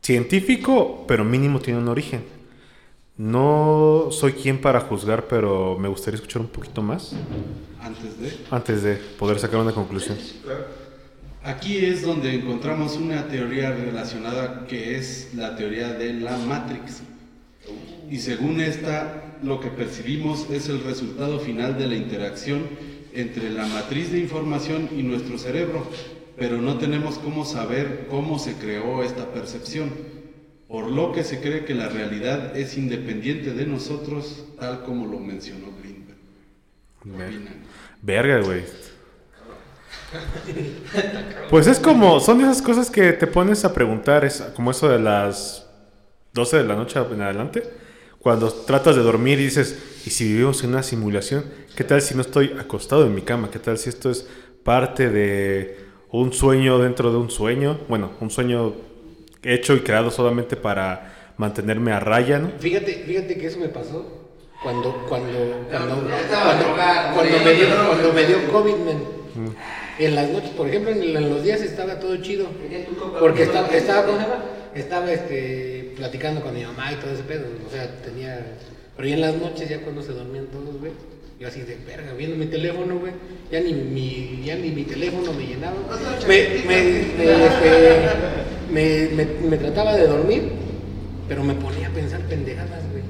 científico, 0.01 1.05
pero 1.07 1.25
mínimo 1.25 1.59
tiene 1.59 1.79
un 1.79 1.89
origen. 1.89 2.23
No 3.17 4.07
soy 4.11 4.31
quien 4.33 4.59
para 4.59 4.79
juzgar, 4.79 5.27
pero 5.27 5.77
me 5.77 5.89
gustaría 5.89 6.15
escuchar 6.15 6.41
un 6.41 6.47
poquito 6.47 6.81
más 6.81 7.13
Antes 7.81 8.19
de. 8.19 8.37
antes 8.49 8.81
de 8.81 8.95
poder 8.95 9.37
sacar 9.39 9.59
una 9.59 9.73
conclusión. 9.73 10.17
Aquí 11.43 11.85
es 11.85 12.03
donde 12.03 12.33
encontramos 12.33 12.95
una 12.95 13.27
teoría 13.27 13.71
relacionada 13.71 14.65
que 14.67 14.95
es 14.95 15.33
la 15.35 15.55
teoría 15.55 15.93
de 15.93 16.13
la 16.13 16.37
Matrix. 16.37 17.01
Y 18.09 18.19
según 18.19 18.61
esta, 18.61 19.35
lo 19.43 19.59
que 19.59 19.69
percibimos 19.69 20.49
es 20.49 20.69
el 20.69 20.83
resultado 20.83 21.39
final 21.39 21.77
de 21.77 21.87
la 21.87 21.95
interacción 21.95 22.63
entre 23.13 23.49
la 23.49 23.65
matriz 23.65 24.11
de 24.11 24.19
información 24.19 24.89
y 24.91 25.03
nuestro 25.03 25.37
cerebro, 25.37 25.85
pero 26.37 26.57
no 26.57 26.77
tenemos 26.77 27.17
cómo 27.17 27.45
saber 27.45 28.07
cómo 28.09 28.39
se 28.39 28.55
creó 28.55 29.03
esta 29.03 29.31
percepción, 29.31 29.91
por 30.67 30.89
lo 30.89 31.11
que 31.11 31.23
se 31.23 31.41
cree 31.41 31.65
que 31.65 31.75
la 31.75 31.89
realidad 31.89 32.55
es 32.57 32.77
independiente 32.77 33.53
de 33.53 33.65
nosotros, 33.65 34.45
tal 34.59 34.83
como 34.83 35.05
lo 35.05 35.19
mencionó 35.19 35.67
Greenberg. 35.81 36.17
¿Qué 37.03 37.09
Ver-? 37.09 37.61
Verga, 38.01 38.41
güey. 38.41 38.63
Pues 41.49 41.67
es 41.67 41.79
como, 41.79 42.19
son 42.19 42.41
esas 42.41 42.61
cosas 42.61 42.89
que 42.89 43.13
te 43.13 43.27
pones 43.27 43.63
a 43.65 43.73
preguntar, 43.73 44.25
es 44.25 44.41
como 44.55 44.71
eso 44.71 44.89
de 44.89 44.99
las 44.99 45.65
12 46.33 46.57
de 46.57 46.63
la 46.63 46.75
noche 46.75 46.99
en 46.99 47.21
adelante, 47.21 47.63
cuando 48.19 48.51
tratas 48.51 48.95
de 48.95 49.01
dormir 49.01 49.39
y 49.39 49.45
dices, 49.45 49.77
¿y 50.05 50.09
si 50.09 50.25
vivimos 50.25 50.63
en 50.63 50.71
una 50.71 50.83
simulación? 50.83 51.45
¿Qué 51.75 51.83
tal 51.83 52.01
si 52.01 52.15
no 52.15 52.21
estoy 52.21 52.55
acostado 52.59 53.05
en 53.05 53.15
mi 53.15 53.21
cama? 53.21 53.49
¿Qué 53.51 53.59
tal 53.59 53.77
si 53.77 53.89
esto 53.89 54.09
es 54.09 54.27
parte 54.63 55.09
de 55.09 55.77
un 56.11 56.33
sueño 56.33 56.79
dentro 56.79 57.11
de 57.11 57.17
un 57.17 57.29
sueño? 57.29 57.79
Bueno, 57.87 58.11
un 58.19 58.29
sueño 58.29 58.73
hecho 59.43 59.75
y 59.75 59.81
creado 59.81 60.11
solamente 60.11 60.55
para 60.55 61.33
mantenerme 61.37 61.91
a 61.91 61.99
raya, 61.99 62.39
¿no? 62.39 62.51
Fíjate, 62.59 63.03
fíjate 63.05 63.37
que 63.37 63.47
eso 63.47 63.59
me 63.59 63.69
pasó 63.69 64.21
cuando, 64.61 65.05
cuando, 65.09 65.65
cuando, 65.69 65.95
cuando, 65.95 66.65
cuando 67.15 67.39
me 67.43 67.53
dio, 67.53 67.67
cuando 67.87 68.13
me 68.13 68.25
dio. 68.25 68.51
COVID, 68.51 68.75
man. 68.75 69.03
En 69.97 70.15
las 70.15 70.29
noches, 70.29 70.51
por 70.51 70.67
ejemplo, 70.67 70.91
en, 70.91 71.29
los 71.29 71.43
días 71.43 71.61
estaba 71.61 71.99
todo 71.99 72.15
chido. 72.17 72.47
Porque 73.19 73.43
estaba, 73.43 73.67
estaba, 73.69 74.05
¿cómo 74.05 74.17
se 74.17 74.23
llama? 74.23 74.43
Estaba 74.75 75.11
este, 75.11 75.93
platicando 75.95 76.41
con 76.41 76.53
mi 76.53 76.63
mamá 76.63 76.91
y 76.93 76.95
todo 76.95 77.11
ese 77.11 77.23
pedo. 77.23 77.45
O 77.67 77.71
sea, 77.71 77.89
tenía. 78.03 78.57
Pero 79.01 79.09
ya 79.09 79.15
en 79.15 79.21
las 79.21 79.35
noches, 79.41 79.67
ya 79.67 79.79
cuando 79.81 80.03
se 80.03 80.11
dormían 80.13 80.45
todos, 80.45 80.79
güey. 80.79 80.91
Yo 81.39 81.47
así 81.47 81.61
de 81.61 81.75
verga, 81.87 82.13
viendo 82.13 82.35
mi 82.35 82.45
teléfono, 82.45 82.99
güey. 82.99 83.13
Ya 83.51 83.59
ni 83.61 83.73
mi, 83.73 84.43
ya 84.45 84.55
ni 84.57 84.69
mi 84.69 84.83
teléfono 84.83 85.33
me 85.33 85.43
llenaba. 85.47 85.73
Me, 86.27 86.47
me, 86.67 86.83
me, 87.17 87.45
este, 87.47 87.99
me, 88.71 89.09
me- 89.15 89.49
me 89.49 89.57
trataba 89.57 89.95
de 89.95 90.05
dormir, 90.05 90.51
pero 91.27 91.43
me 91.43 91.55
ponía 91.55 91.87
a 91.87 91.91
pensar 91.91 92.21
pendejadas, 92.27 92.83
güey. 92.91 93.01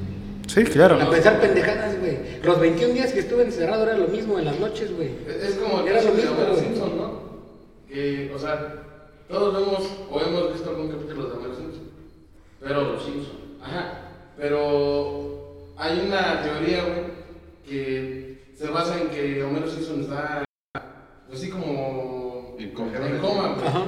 Sí, 0.48 0.64
claro. 0.72 0.96
A 1.02 1.10
pensar 1.10 1.42
pendejadas, 1.42 2.00
güey. 2.00 2.20
Los 2.42 2.58
21 2.62 2.94
días 2.94 3.12
que 3.12 3.20
estuve 3.20 3.44
encerrado 3.44 3.84
era 3.84 3.98
lo 3.98 4.08
mismo 4.08 4.40
en 4.40 4.46
las 4.46 4.58
noches, 4.62 4.96
güey. 4.96 5.10
Es 5.28 5.56
como 5.56 5.86
Era 5.86 6.02
lo 6.02 6.12
de 6.12 6.22
mismo, 6.22 6.36
güey. 6.38 6.60
Simpson, 6.62 6.98
¿no? 6.98 7.22
Que, 7.90 8.32
o 8.34 8.40
sea, 8.40 8.76
todos 9.28 9.54
vemos 9.54 9.90
o 10.10 10.22
hemos 10.22 10.54
visto 10.54 10.70
algún 10.70 10.88
capítulo 10.88 11.26
de 11.28 11.34
Homero 11.34 11.54
Simpson. 11.58 11.84
Pero 12.62 12.94
los 12.94 13.04
Simpson. 13.04 13.38
Ajá. 13.62 13.98
Pero 14.38 15.41
hay 15.82 16.06
una 16.08 16.42
teoría, 16.44 16.84
güey, 16.84 17.04
que 17.68 18.44
se 18.58 18.68
basa 18.68 19.00
en 19.02 19.10
que 19.10 19.44
Homero 19.44 19.68
Simpson 19.68 20.02
está 20.02 20.44
así 21.34 21.50
como 21.50 22.56
En 22.60 22.70
coma. 22.72 22.92
en 22.98 23.18
coma, 23.20 23.56
güey. 23.56 23.68
Ajá. 23.68 23.84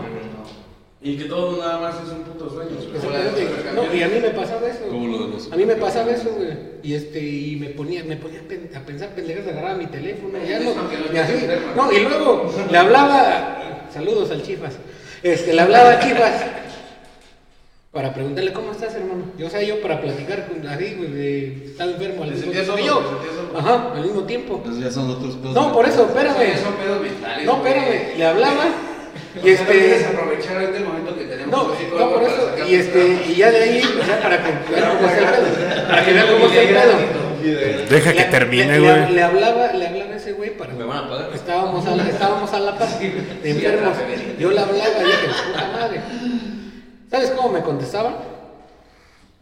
Y 1.05 1.17
que 1.17 1.25
todo 1.25 1.57
nada 1.57 1.79
más 1.81 1.95
es 2.01 2.09
un 2.13 2.23
puto 2.23 2.49
sueño. 2.49 2.71
Exactamente. 2.79 3.47
No, 3.75 3.93
y 3.93 4.01
a 4.03 4.07
mí 4.07 4.19
me 4.21 4.29
pasaba 4.29 4.67
eso. 4.69 4.85
Como 4.89 5.07
lo 5.09 5.27
de 5.27 5.33
los- 5.33 5.51
A 5.51 5.55
mí 5.57 5.65
me 5.65 5.75
pasaba 5.75 6.09
eso, 6.11 6.29
güey. 6.33 6.49
Y 6.81 6.93
este, 6.95 7.19
y 7.19 7.57
me 7.57 7.67
ponía, 7.71 8.05
me 8.05 8.15
ponía 8.15 8.39
a 8.39 8.43
pen- 8.43 8.69
a 8.73 8.79
pensar 8.79 9.09
pendejadas, 9.09 9.49
agarraba 9.51 9.75
mi 9.77 9.87
teléfono, 9.87 10.37
ya 10.47 10.59
no, 10.61 10.71
y 11.13 11.17
así. 11.17 11.45
No, 11.75 11.91
y 11.91 11.99
luego 11.99 12.53
le 12.71 12.77
hablaba, 12.77 13.87
saludos 13.93 14.31
al 14.31 14.43
Chifas. 14.43 14.77
Este, 15.21 15.53
le 15.53 15.61
hablaba 15.61 15.91
a 15.91 15.99
Chifas 15.99 16.45
para 17.93 18.11
preguntarle 18.11 18.51
cómo 18.53 18.71
estás, 18.71 18.95
hermano. 18.95 19.25
Yo, 19.37 19.45
o 19.45 19.49
sea, 19.51 19.61
yo 19.61 19.79
para 19.79 20.01
platicar 20.01 20.47
con 20.47 20.67
así, 20.67 20.95
güey, 20.97 21.11
de 21.11 21.63
estaba 21.63 21.91
enfermo 21.91 22.23
al 22.23 22.31
mismo 22.31 22.51
tiempo 22.51 22.75
que 22.75 22.83
yo. 22.83 23.19
Ajá, 23.55 23.91
al 23.93 24.01
mismo 24.01 24.23
tiempo. 24.23 24.55
Entonces 24.57 24.83
ya 24.83 24.91
son 24.91 25.11
otros 25.11 25.35
pedos. 25.35 25.53
No, 25.53 25.71
por 25.71 25.87
eso, 25.87 26.07
espérame. 26.07 26.57
Son 26.57 26.73
pedos 26.73 27.01
mentales. 27.01 27.45
No, 27.45 27.57
güey. 27.57 27.71
espérame, 27.71 28.17
le 28.17 28.25
hablaba 28.25 28.65
y 29.43 29.49
este. 29.49 30.05
aprovechar 30.05 30.57
ahorita 30.57 30.77
el 30.77 30.85
momento 30.85 31.15
que 31.15 31.25
tenemos 31.25 31.51
No, 31.51 31.99
no 31.99 32.09
por 32.11 32.23
eso, 32.23 32.49
y 32.67 32.75
este, 32.75 33.25
y 33.29 33.35
ya 33.35 33.51
de 33.51 33.61
ahí, 33.61 33.81
o 34.01 34.03
sea, 34.03 34.21
para 34.23 34.43
que 34.43 34.51
vean 34.73 34.97
cómo 34.97 35.07
está 35.07 35.19
el 35.19 35.45
pedo, 35.45 35.87
para 35.87 36.05
que 36.05 36.13
vean 36.13 36.27
cómo 36.33 36.45
está 36.47 36.61
el 36.61 36.67
pedo. 36.69 37.89
Deja 37.89 38.13
que 38.13 38.23
termine, 38.23 38.79
güey. 38.79 39.11
Le 39.11 39.21
hablaba, 39.21 39.67
le 39.71 39.87
hablaba 39.87 40.13
a 40.13 40.15
ese 40.15 40.31
güey 40.31 40.57
para. 40.57 40.73
Me 40.73 40.83
van 40.83 41.05
a 41.05 41.09
pagar. 41.09 41.29
Estábamos 41.35 41.85
a 41.85 41.95
la, 41.95 42.09
estábamos 42.09 42.53
a 42.53 42.59
la 42.59 42.75
par 42.75 42.87
de 42.97 43.49
enfermos. 43.51 43.97
Yo 44.39 44.49
le 44.49 44.59
hablaba 44.59 44.89
y 44.99 45.05
dije, 45.05 45.27
puta 45.51 45.71
madre. 45.73 46.01
¿Sabes 47.13 47.29
cómo 47.29 47.49
me 47.49 47.61
contestaba? 47.61 48.11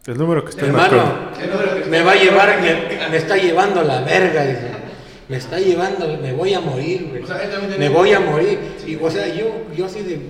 El 0.04 0.18
número 0.18 0.44
que 0.44 0.50
está 0.50 0.66
en 0.66 0.72
Hermano, 0.72 0.96
la 0.96 1.86
me 1.86 2.02
va 2.02 2.12
a 2.12 2.16
llevar, 2.16 2.60
me, 2.60 3.08
me 3.08 3.16
está 3.16 3.38
llevando 3.38 3.80
a 3.80 3.84
la 3.84 4.02
verga, 4.02 4.44
dice. 4.44 4.68
Me 5.26 5.38
está 5.38 5.58
llevando, 5.58 6.06
me 6.20 6.34
voy 6.34 6.52
a 6.52 6.60
morir, 6.60 7.08
güey. 7.08 7.22
O 7.22 7.26
sea, 7.26 7.40
Me 7.78 7.88
voy 7.88 8.12
a 8.12 8.20
morir. 8.20 8.58
Y, 8.86 8.96
o 8.96 9.10
sea, 9.10 9.26
yo, 9.26 9.46
yo 9.74 9.86
así 9.86 10.02
de 10.02 10.20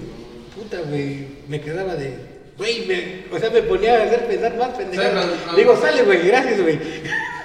puta, 0.55 0.83
güey, 0.89 1.27
me 1.49 1.61
quedaba 1.61 1.97
de, 1.97 2.17
güey, 2.57 2.87
me, 2.87 3.25
o 3.37 3.41
sea, 3.41 3.51
me 3.51 3.63
ponía 3.63 3.99
a 3.99 4.05
hacer 4.05 4.29
pensar 4.29 4.57
más 4.57 4.69
pendejadas. 4.69 5.27
Digo, 5.57 5.77
sale, 5.77 6.05
güey, 6.05 6.25
gracias, 6.25 6.63
güey. 6.63 6.79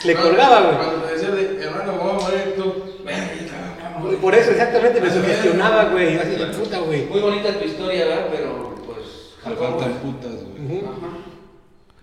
Le 0.04 0.14
colgaba, 0.14 0.62
güey. 0.62 0.76
Cuando 0.76 1.06
te 1.08 1.14
decía 1.14 1.32
de, 1.32 1.64
hermano, 1.64 1.94
me 1.94 1.98
voy 1.98 2.12
a 2.12 2.14
morir, 2.14 2.54
tú. 2.56 4.18
Por 4.22 4.36
eso 4.36 4.52
exactamente 4.52 5.02
me 5.02 5.10
sugestionaba, 5.10 5.86
güey. 5.86 6.14
Yo 6.14 6.22
así 6.22 6.36
de 6.36 6.46
puta, 6.46 6.78
güey. 6.82 7.06
Muy 7.06 7.20
bonita 7.20 7.52
tu 7.58 7.66
historia, 7.66 8.06
¿verdad? 8.06 8.28
Pero, 8.32 8.58
pues. 8.58 8.67
Faltan 9.56 9.94
putas, 10.00 10.32
güey. 10.44 10.82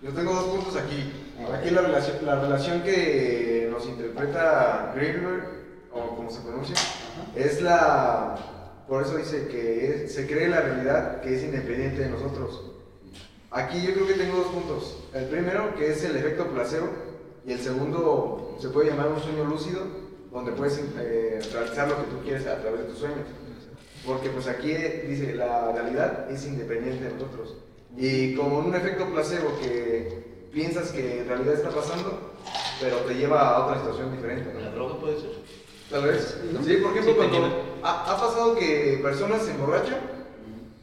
Yo 0.01 0.11
tengo 0.13 0.33
dos 0.33 0.43
puntos 0.45 0.75
aquí. 0.75 1.11
Aquí 1.53 1.69
la 1.71 1.81
relación, 1.81 2.17
la 2.25 2.39
relación 2.39 2.81
que 2.83 3.67
nos 3.71 3.85
interpreta 3.87 4.93
Greenberg, 4.95 5.43
o 5.91 6.15
como 6.15 6.29
se 6.29 6.41
pronuncia, 6.41 6.75
es 7.35 7.61
la... 7.61 8.35
Por 8.87 9.01
eso 9.01 9.17
dice 9.17 9.47
que 9.47 10.03
es- 10.05 10.13
se 10.13 10.27
cree 10.27 10.47
la 10.47 10.61
realidad 10.61 11.21
que 11.21 11.35
es 11.35 11.43
independiente 11.43 12.01
de 12.01 12.09
nosotros. 12.09 12.71
Aquí 13.51 13.81
yo 13.81 13.93
creo 13.93 14.07
que 14.07 14.13
tengo 14.13 14.37
dos 14.37 14.47
puntos. 14.47 14.97
El 15.13 15.25
primero, 15.25 15.75
que 15.75 15.91
es 15.91 16.03
el 16.03 16.15
efecto 16.15 16.45
placebo, 16.47 16.89
y 17.45 17.53
el 17.53 17.59
segundo 17.59 18.57
se 18.59 18.69
puede 18.69 18.89
llamar 18.91 19.07
un 19.09 19.21
sueño 19.21 19.45
lúcido, 19.45 19.81
donde 20.31 20.51
puedes 20.51 20.79
eh, 20.99 21.39
realizar 21.53 21.87
lo 21.87 21.95
que 21.97 22.11
tú 22.11 22.19
quieres 22.23 22.45
a 22.47 22.59
través 22.61 22.81
de 22.81 22.85
tus 22.87 22.97
sueños. 22.99 23.19
Porque 24.05 24.29
pues 24.29 24.47
aquí 24.47 24.73
dice, 24.73 25.33
la 25.35 25.71
realidad 25.71 26.29
es 26.29 26.45
independiente 26.45 27.05
de 27.05 27.13
nosotros. 27.13 27.55
Y 27.97 28.35
como 28.35 28.59
un 28.59 28.75
efecto 28.75 29.05
placebo 29.09 29.57
que 29.59 30.47
piensas 30.53 30.91
que 30.91 31.21
en 31.21 31.27
realidad 31.27 31.53
está 31.55 31.69
pasando, 31.69 32.33
pero 32.79 32.97
te 32.97 33.15
lleva 33.15 33.49
a 33.49 33.65
otra 33.65 33.79
situación 33.79 34.11
diferente. 34.15 34.53
¿no? 34.53 34.59
¿La 34.59 34.71
droga 34.71 34.99
puede 34.99 35.19
ser? 35.19 35.31
Tal 35.89 36.03
vez. 36.03 36.41
Sí, 36.65 36.77
por 36.77 36.91
ejemplo, 36.91 37.03
Sí, 37.03 37.13
cuando 37.15 37.63
ha, 37.83 38.13
ha 38.13 38.19
pasado 38.19 38.55
que 38.55 38.99
personas 39.01 39.43
se 39.43 39.51
emborrachan 39.51 39.99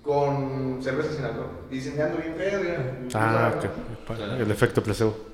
con 0.03 0.81
cerveza 0.83 1.13
sin 1.15 1.25
alcohol. 1.25 1.49
Y 1.71 1.75
dicen, 1.77 1.97
ya 1.97 2.07
ando 2.07 2.19
bien 2.19 2.35
pedo, 2.35 2.63
ya. 2.65 2.99
Ah, 3.15 3.55
¿no? 4.09 4.37
El 4.37 4.51
efecto 4.51 4.83
placebo. 4.83 5.32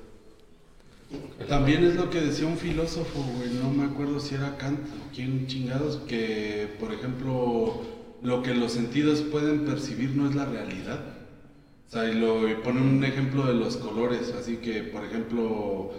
También 1.47 1.83
es 1.83 1.95
lo 1.95 2.09
que 2.11 2.21
decía 2.21 2.45
un 2.45 2.57
filósofo, 2.57 3.23
güey, 3.37 3.49
no 3.61 3.71
me 3.71 3.85
acuerdo 3.85 4.19
si 4.19 4.35
era 4.35 4.57
Kant 4.57 4.79
o 4.79 5.13
quién 5.13 5.47
chingados, 5.47 5.97
que 6.07 6.67
por 6.79 6.93
ejemplo 6.93 7.81
lo 8.21 8.43
que 8.43 8.53
los 8.53 8.73
sentidos 8.73 9.21
pueden 9.21 9.65
percibir 9.65 10.11
no 10.11 10.29
es 10.29 10.35
la 10.35 10.45
realidad. 10.45 10.99
O 11.87 11.91
sea, 11.91 12.07
y, 12.07 12.13
lo, 12.13 12.47
y 12.47 12.53
pone 12.55 12.81
un 12.81 13.03
ejemplo 13.03 13.47
de 13.47 13.55
los 13.55 13.77
colores, 13.77 14.33
así 14.39 14.57
que 14.57 14.83
por 14.83 15.03
ejemplo 15.03 15.91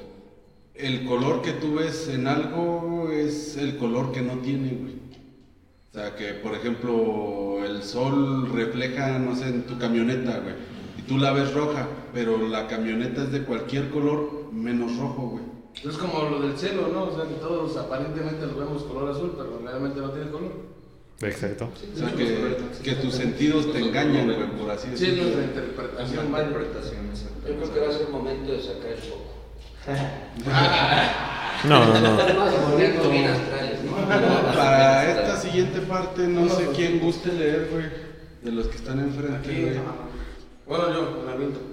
el 0.74 1.04
color 1.04 1.42
que 1.42 1.52
tú 1.52 1.74
ves 1.74 2.08
en 2.08 2.28
algo 2.28 3.10
es 3.10 3.56
el 3.56 3.76
color 3.78 4.12
que 4.12 4.22
no 4.22 4.34
tiene, 4.38 4.70
güey. 4.70 4.94
O 5.90 5.94
sea, 5.94 6.14
que 6.14 6.34
por 6.34 6.54
ejemplo 6.54 7.64
el 7.64 7.82
sol 7.82 8.48
refleja, 8.52 9.18
no 9.18 9.34
sé, 9.34 9.48
en 9.48 9.62
tu 9.62 9.76
camioneta, 9.76 10.38
güey. 10.38 10.54
Y 10.98 11.02
tú 11.02 11.18
la 11.18 11.32
ves 11.32 11.52
roja, 11.52 11.88
pero 12.14 12.38
la 12.46 12.68
camioneta 12.68 13.24
es 13.24 13.32
de 13.32 13.42
cualquier 13.42 13.90
color 13.90 14.39
menos 14.52 14.96
rojo, 14.96 15.22
güey. 15.30 15.44
Es 15.88 15.96
como 15.96 16.28
lo 16.28 16.40
del 16.40 16.56
cielo, 16.58 16.88
¿no? 16.92 17.04
O 17.04 17.16
sea, 17.16 17.24
que 17.28 17.34
todos 17.36 17.76
aparentemente 17.76 18.46
lo 18.46 18.56
vemos 18.58 18.82
color 18.82 19.10
azul, 19.10 19.34
pero 19.36 19.60
realmente 19.64 20.00
no 20.00 20.10
tiene 20.10 20.30
color. 20.30 20.52
Exacto. 21.22 21.68
O 21.94 21.98
sea, 21.98 22.12
que, 22.12 22.56
que 22.82 22.92
tus 22.96 23.14
sentidos 23.14 23.70
te 23.72 23.78
engañan, 23.78 24.26
güey, 24.26 24.50
por 24.58 24.70
así 24.70 24.88
Sí, 24.88 24.94
es 24.94 25.00
decirlo. 25.00 25.22
nuestra 25.24 25.42
Es 25.42 25.48
interpretación, 25.48 26.32
vaya. 26.32 26.46
interpretación, 26.46 27.06
exacto. 27.10 27.48
Yo 27.48 27.56
creo 27.56 27.74
que 27.74 27.80
va 27.80 27.88
a 27.88 27.92
ser 27.92 28.08
momento 28.08 28.52
de 28.52 28.62
sacar 28.62 28.86
el 28.90 28.98
foco. 28.98 29.30
No, 31.68 31.84
no, 31.84 32.00
no. 32.00 32.16
Para 34.54 35.10
esta 35.10 35.36
siguiente 35.36 35.80
parte, 35.82 36.26
no 36.26 36.48
sé 36.48 36.68
quién 36.74 37.00
guste 37.00 37.32
leer, 37.32 37.68
güey, 37.70 37.84
de 38.42 38.50
los 38.52 38.66
que 38.68 38.76
están 38.76 38.98
enfrente, 39.00 39.48
güey. 39.60 39.74
Bueno, 40.70 40.84
yo. 40.92 41.00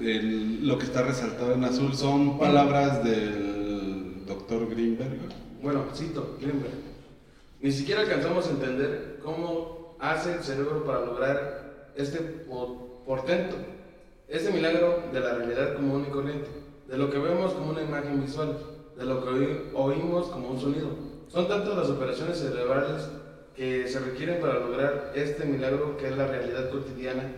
El- 0.02 0.68
lo 0.68 0.76
que 0.80 0.86
está 0.86 1.04
resaltado 1.04 1.54
en 1.54 1.64
azul 1.64 1.94
son 1.94 2.40
palabras 2.40 3.04
del 3.04 4.26
doctor 4.26 4.68
Greenberg. 4.68 5.20
Bueno, 5.62 5.86
cito, 5.94 6.36
Greenberg. 6.42 6.74
Ni 7.62 7.72
siquiera 7.72 8.02
alcanzamos 8.02 8.48
a 8.48 8.50
entender 8.50 9.20
cómo 9.24 9.96
hace 10.00 10.34
el 10.34 10.40
cerebro 10.44 10.84
para 10.84 11.02
lograr 11.06 11.92
este 11.96 12.18
po- 12.22 13.04
portento, 13.06 13.56
este 14.28 14.52
milagro 14.52 15.04
de 15.14 15.20
la 15.20 15.36
realidad 15.36 15.76
común 15.76 16.04
y 16.08 16.12
corriente, 16.12 16.50
de 16.90 16.98
lo 16.98 17.12
que 17.12 17.20
vemos 17.20 17.54
como 17.54 17.70
una 17.74 17.84
imagen 17.84 18.20
visual, 18.20 18.58
de 18.98 19.06
lo 19.06 19.24
que 19.24 19.30
oí- 19.30 19.60
oímos 19.76 20.26
como 20.30 20.50
un 20.50 20.60
sonido, 20.60 20.88
Son 21.30 21.46
tantas 21.48 21.76
las 21.78 21.90
operaciones 21.90 22.40
cerebrales 22.40 23.06
que 23.54 23.86
se 23.90 24.00
requieren 24.00 24.40
para 24.40 24.60
lograr 24.62 25.12
este 25.14 25.44
milagro 25.46 25.98
que 25.98 26.08
es 26.08 26.16
la 26.18 26.26
realidad 26.26 26.70
cotidiana, 26.72 27.30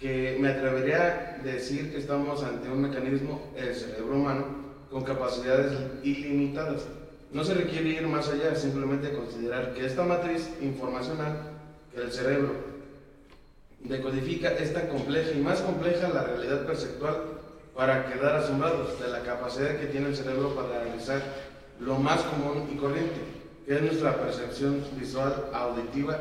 que 0.00 0.38
me 0.40 0.48
atrevería 0.48 1.36
a 1.38 1.42
decir 1.44 1.92
que 1.92 1.98
estamos 1.98 2.42
ante 2.42 2.70
un 2.70 2.80
mecanismo, 2.80 3.52
el 3.54 3.74
cerebro 3.74 4.16
humano, 4.16 4.44
con 4.90 5.04
capacidades 5.04 5.78
ilimitadas. 6.02 6.86
No 7.32 7.44
se 7.44 7.54
requiere 7.54 7.90
ir 7.90 8.06
más 8.08 8.28
allá, 8.28 8.56
simplemente 8.56 9.12
considerar 9.12 9.74
que 9.74 9.84
esta 9.84 10.02
matriz 10.02 10.48
informacional 10.62 11.36
que 11.94 12.00
el 12.00 12.10
cerebro 12.10 12.54
decodifica 13.80 14.48
es 14.54 14.72
tan 14.72 14.88
compleja 14.88 15.32
y 15.32 15.40
más 15.40 15.60
compleja 15.60 16.08
la 16.08 16.24
realidad 16.24 16.66
perceptual 16.66 17.16
para 17.76 18.06
quedar 18.06 18.36
asombrados 18.36 18.98
de 19.00 19.08
la 19.08 19.22
capacidad 19.22 19.78
que 19.78 19.86
tiene 19.86 20.08
el 20.08 20.16
cerebro 20.16 20.54
para 20.54 20.82
realizar 20.82 21.22
lo 21.78 21.98
más 21.98 22.22
común 22.22 22.68
y 22.72 22.76
corriente, 22.76 23.20
que 23.66 23.76
es 23.76 23.82
nuestra 23.82 24.16
percepción 24.16 24.82
visual, 24.98 25.50
auditiva 25.52 26.18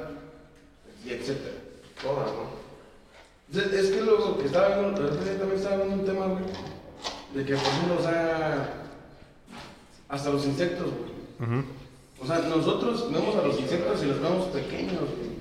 y 1.06 1.12
etcétera. 1.12 1.56
Todas, 2.02 2.28
¿no? 2.28 2.59
Es, 3.54 3.90
que 3.90 4.02
luego 4.02 4.38
que 4.38 4.46
estaba 4.46 4.78
viendo, 4.78 5.10
también 5.10 5.56
estaba 5.56 5.78
viendo 5.78 5.96
un 5.96 6.06
tema, 6.06 6.28
güey, 6.28 6.44
de 7.34 7.46
que 7.46 7.56
por 7.56 7.64
ejemplo, 7.64 7.96
o 8.00 8.04
sea, 8.04 8.74
hasta 10.08 10.30
los 10.30 10.46
insectos, 10.46 10.86
güey. 10.88 11.64
O 12.22 12.28
sea, 12.28 12.40
nosotros 12.40 13.12
vemos 13.12 13.36
a 13.36 13.48
los 13.48 13.60
insectos 13.60 14.04
y 14.04 14.08
los 14.08 14.22
vemos 14.22 14.48
pequeños, 14.48 15.00
güey. 15.00 15.40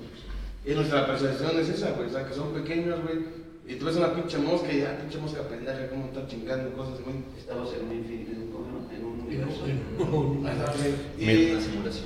Y 0.65 0.73
nuestra 0.75 1.05
percepción 1.05 1.59
es 1.59 1.69
esa, 1.69 1.91
güey. 1.91 2.07
O 2.07 2.11
sea, 2.11 2.27
que 2.27 2.33
son 2.33 2.53
pequeños, 2.53 2.99
güey. 3.03 3.19
Y 3.67 3.75
tú 3.75 3.85
ves 3.85 3.97
una 3.97 4.13
pinche 4.13 4.39
mosca 4.39 4.71
y 4.71 4.79
ya, 4.79 4.97
pinche 4.97 5.19
mosca 5.19 5.43
pendeja, 5.43 5.89
cómo 5.89 6.05
está 6.05 6.25
chingando 6.27 6.75
cosas, 6.75 7.01
güey. 7.03 7.17
Estamos 7.37 7.71
en 7.75 7.85
un 7.85 7.95
infinito, 7.95 8.31
en 8.31 9.05
un, 9.05 9.19
universo. 9.21 9.67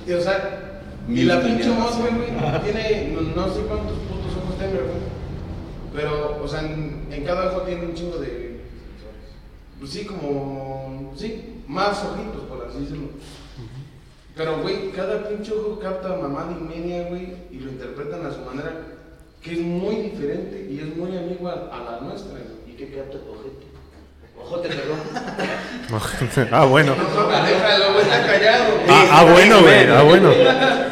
Y, 0.06 0.12
o 0.12 0.20
sea, 0.20 0.82
y 1.08 1.22
la 1.22 1.40
pinche 1.40 1.70
mosca, 1.70 2.00
güey, 2.00 2.62
tiene 2.62 3.12
no, 3.12 3.22
no 3.22 3.54
sé 3.54 3.60
cuántos 3.62 3.96
putos 4.00 4.36
ojos 4.36 4.58
tenga, 4.58 4.80
güey. 4.80 5.23
Pero, 5.94 6.40
o 6.42 6.48
sea, 6.48 6.60
en, 6.60 7.06
en 7.10 7.24
cada 7.24 7.52
ojo 7.52 7.62
tiene 7.62 7.86
un 7.86 7.94
chingo 7.94 8.18
de. 8.18 8.60
Pues 9.78 9.92
sí, 9.92 10.04
como. 10.04 11.12
Sí, 11.16 11.62
más 11.68 12.04
ojitos, 12.04 12.42
por 12.48 12.66
así 12.66 12.80
decirlo. 12.80 13.08
Pero, 14.36 14.60
güey, 14.62 14.90
cada 14.90 15.28
pinche 15.28 15.52
ojo 15.52 15.78
capta 15.78 16.08
mamada 16.16 16.52
y 16.58 16.64
media, 16.64 17.08
güey, 17.08 17.34
y 17.52 17.60
lo 17.60 17.70
interpretan 17.70 18.26
a 18.26 18.32
su 18.32 18.40
manera, 18.40 18.72
que 19.40 19.52
es 19.52 19.60
muy 19.60 19.94
diferente 19.96 20.66
y 20.68 20.80
es 20.80 20.96
muy 20.96 21.16
amigo 21.16 21.48
a, 21.48 21.52
a 21.72 21.84
la 21.92 22.00
nuestra, 22.00 22.32
güey. 22.32 22.74
¿Y 22.74 22.76
qué 22.76 22.92
capta 22.92 23.18
tu 23.18 23.30
ojete? 23.30 23.66
Ojote, 24.36 24.68
perdón. 24.68 24.98
ah, 26.50 26.64
bueno. 26.64 26.96
No, 26.96 27.28
déjalo, 27.46 27.92
güey, 27.92 28.02
está 28.02 28.26
callado. 28.26 28.74
Ah, 28.88 29.06
ah, 29.12 29.24
bueno, 29.32 29.60
güey. 29.62 29.86
Ah, 29.88 30.02
bueno. 30.02 30.30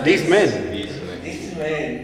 This 0.05 0.29
man. 0.29 0.72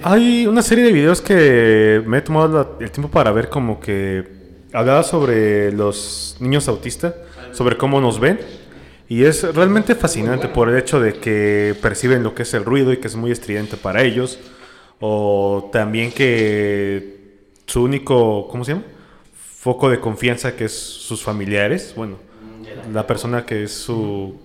Hay 0.02 0.46
una 0.46 0.62
serie 0.62 0.84
de 0.84 0.92
videos 0.92 1.20
que 1.20 2.02
me 2.06 2.18
he 2.18 2.22
tomado 2.22 2.76
el 2.80 2.90
tiempo 2.90 3.10
para 3.10 3.32
ver 3.32 3.48
como 3.48 3.80
que 3.80 4.24
hablaba 4.72 5.02
sobre 5.02 5.72
los 5.72 6.36
niños 6.40 6.68
autistas, 6.68 7.14
sobre 7.52 7.76
cómo 7.76 8.00
nos 8.00 8.20
ven. 8.20 8.38
Y 9.08 9.24
es 9.24 9.42
realmente 9.54 9.94
fascinante 9.94 10.48
por 10.48 10.68
el 10.68 10.76
hecho 10.76 11.00
de 11.00 11.14
que 11.14 11.74
perciben 11.80 12.22
lo 12.22 12.34
que 12.34 12.42
es 12.42 12.54
el 12.54 12.64
ruido 12.64 12.92
y 12.92 12.98
que 12.98 13.08
es 13.08 13.16
muy 13.16 13.30
estridente 13.30 13.76
para 13.76 14.02
ellos. 14.02 14.38
O 15.00 15.70
también 15.72 16.12
que 16.12 17.46
su 17.66 17.82
único, 17.82 18.48
¿cómo 18.48 18.64
se 18.64 18.72
llama? 18.72 18.84
Foco 19.34 19.88
de 19.88 19.98
confianza 19.98 20.54
que 20.54 20.66
es 20.66 20.72
sus 20.72 21.22
familiares. 21.22 21.94
Bueno, 21.96 22.18
la 22.92 23.06
persona 23.06 23.44
que 23.46 23.64
es 23.64 23.72
su, 23.72 24.38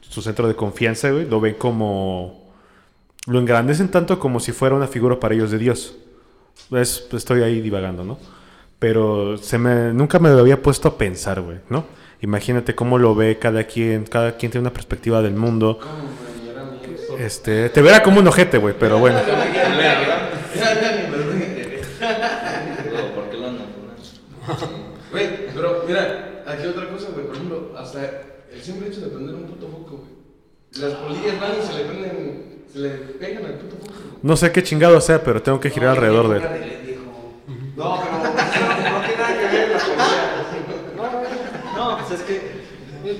su 0.00 0.22
centro 0.22 0.46
de 0.46 0.54
confianza, 0.54 1.10
güey, 1.10 1.26
lo 1.26 1.40
ven 1.40 1.54
como... 1.54 2.43
Lo 3.26 3.38
engrandecen 3.38 3.88
tanto 3.90 4.18
como 4.18 4.38
si 4.40 4.52
fuera 4.52 4.74
una 4.74 4.86
figura 4.86 5.18
para 5.18 5.34
ellos 5.34 5.50
de 5.50 5.58
Dios. 5.58 5.94
Es- 6.70 7.06
estoy 7.12 7.42
ahí 7.42 7.60
divagando, 7.60 8.04
¿no? 8.04 8.18
Pero 8.78 9.38
se 9.38 9.56
me, 9.58 9.92
nunca 9.94 10.18
me 10.18 10.28
lo 10.30 10.38
había 10.40 10.62
puesto 10.62 10.88
a 10.88 10.98
pensar, 10.98 11.40
güey, 11.40 11.58
¿no? 11.70 11.84
Imagínate 12.20 12.74
cómo 12.74 12.98
lo 12.98 13.14
ve 13.14 13.38
cada 13.38 13.64
quien, 13.64 14.04
cada 14.04 14.36
quien 14.36 14.50
tiene 14.52 14.62
una 14.66 14.72
perspectiva 14.72 15.22
del 15.22 15.34
mundo. 15.34 15.78
Este, 17.18 17.68
te 17.70 17.80
verá 17.82 18.02
como 18.02 18.20
un 18.20 18.26
ojete, 18.26 18.58
güey, 18.58 18.74
pero 18.78 18.98
bueno. 18.98 19.18
Güey, 25.10 25.46
pero 25.54 25.84
mira, 25.86 26.42
aquí 26.46 26.66
otra 26.66 26.88
cosa, 26.88 27.08
güey. 27.12 27.26
Por 27.26 27.36
ejemplo, 27.36 27.74
hasta 27.78 28.00
el 28.52 28.60
simple 28.60 28.88
hecho 28.88 29.00
de 29.00 29.08
prender 29.08 29.34
un 29.34 29.44
puto 29.44 29.68
foco, 29.68 29.96
güey. 29.98 30.10
Las 30.80 30.94
polillas 30.98 31.40
van 31.40 31.52
y 31.58 31.66
se 31.66 31.74
le 31.78 31.84
prenden, 31.84 32.53
le 32.74 32.90
pegan 32.90 33.44
al 33.46 33.54
puto 33.54 33.76
foco, 33.76 33.92
güey. 33.92 34.18
No 34.22 34.36
sé 34.36 34.52
qué 34.52 34.62
chingado 34.62 35.00
sea, 35.00 35.22
pero 35.22 35.42
tengo 35.42 35.60
que 35.60 35.70
girar 35.70 35.90
alrededor 35.90 36.28
de 36.28 36.36
él. 36.38 36.42
No, 37.76 38.00
pero 38.00 38.12
no, 38.12 38.24
no 38.24 38.30
tiene 39.04 39.22
nada 39.22 39.38
que 39.38 39.56
ver 39.56 39.68
la 39.70 39.78
policía. 39.78 40.42
No, 41.76 41.98
pues 41.98 42.20
es 42.20 42.26
que. 42.26 42.64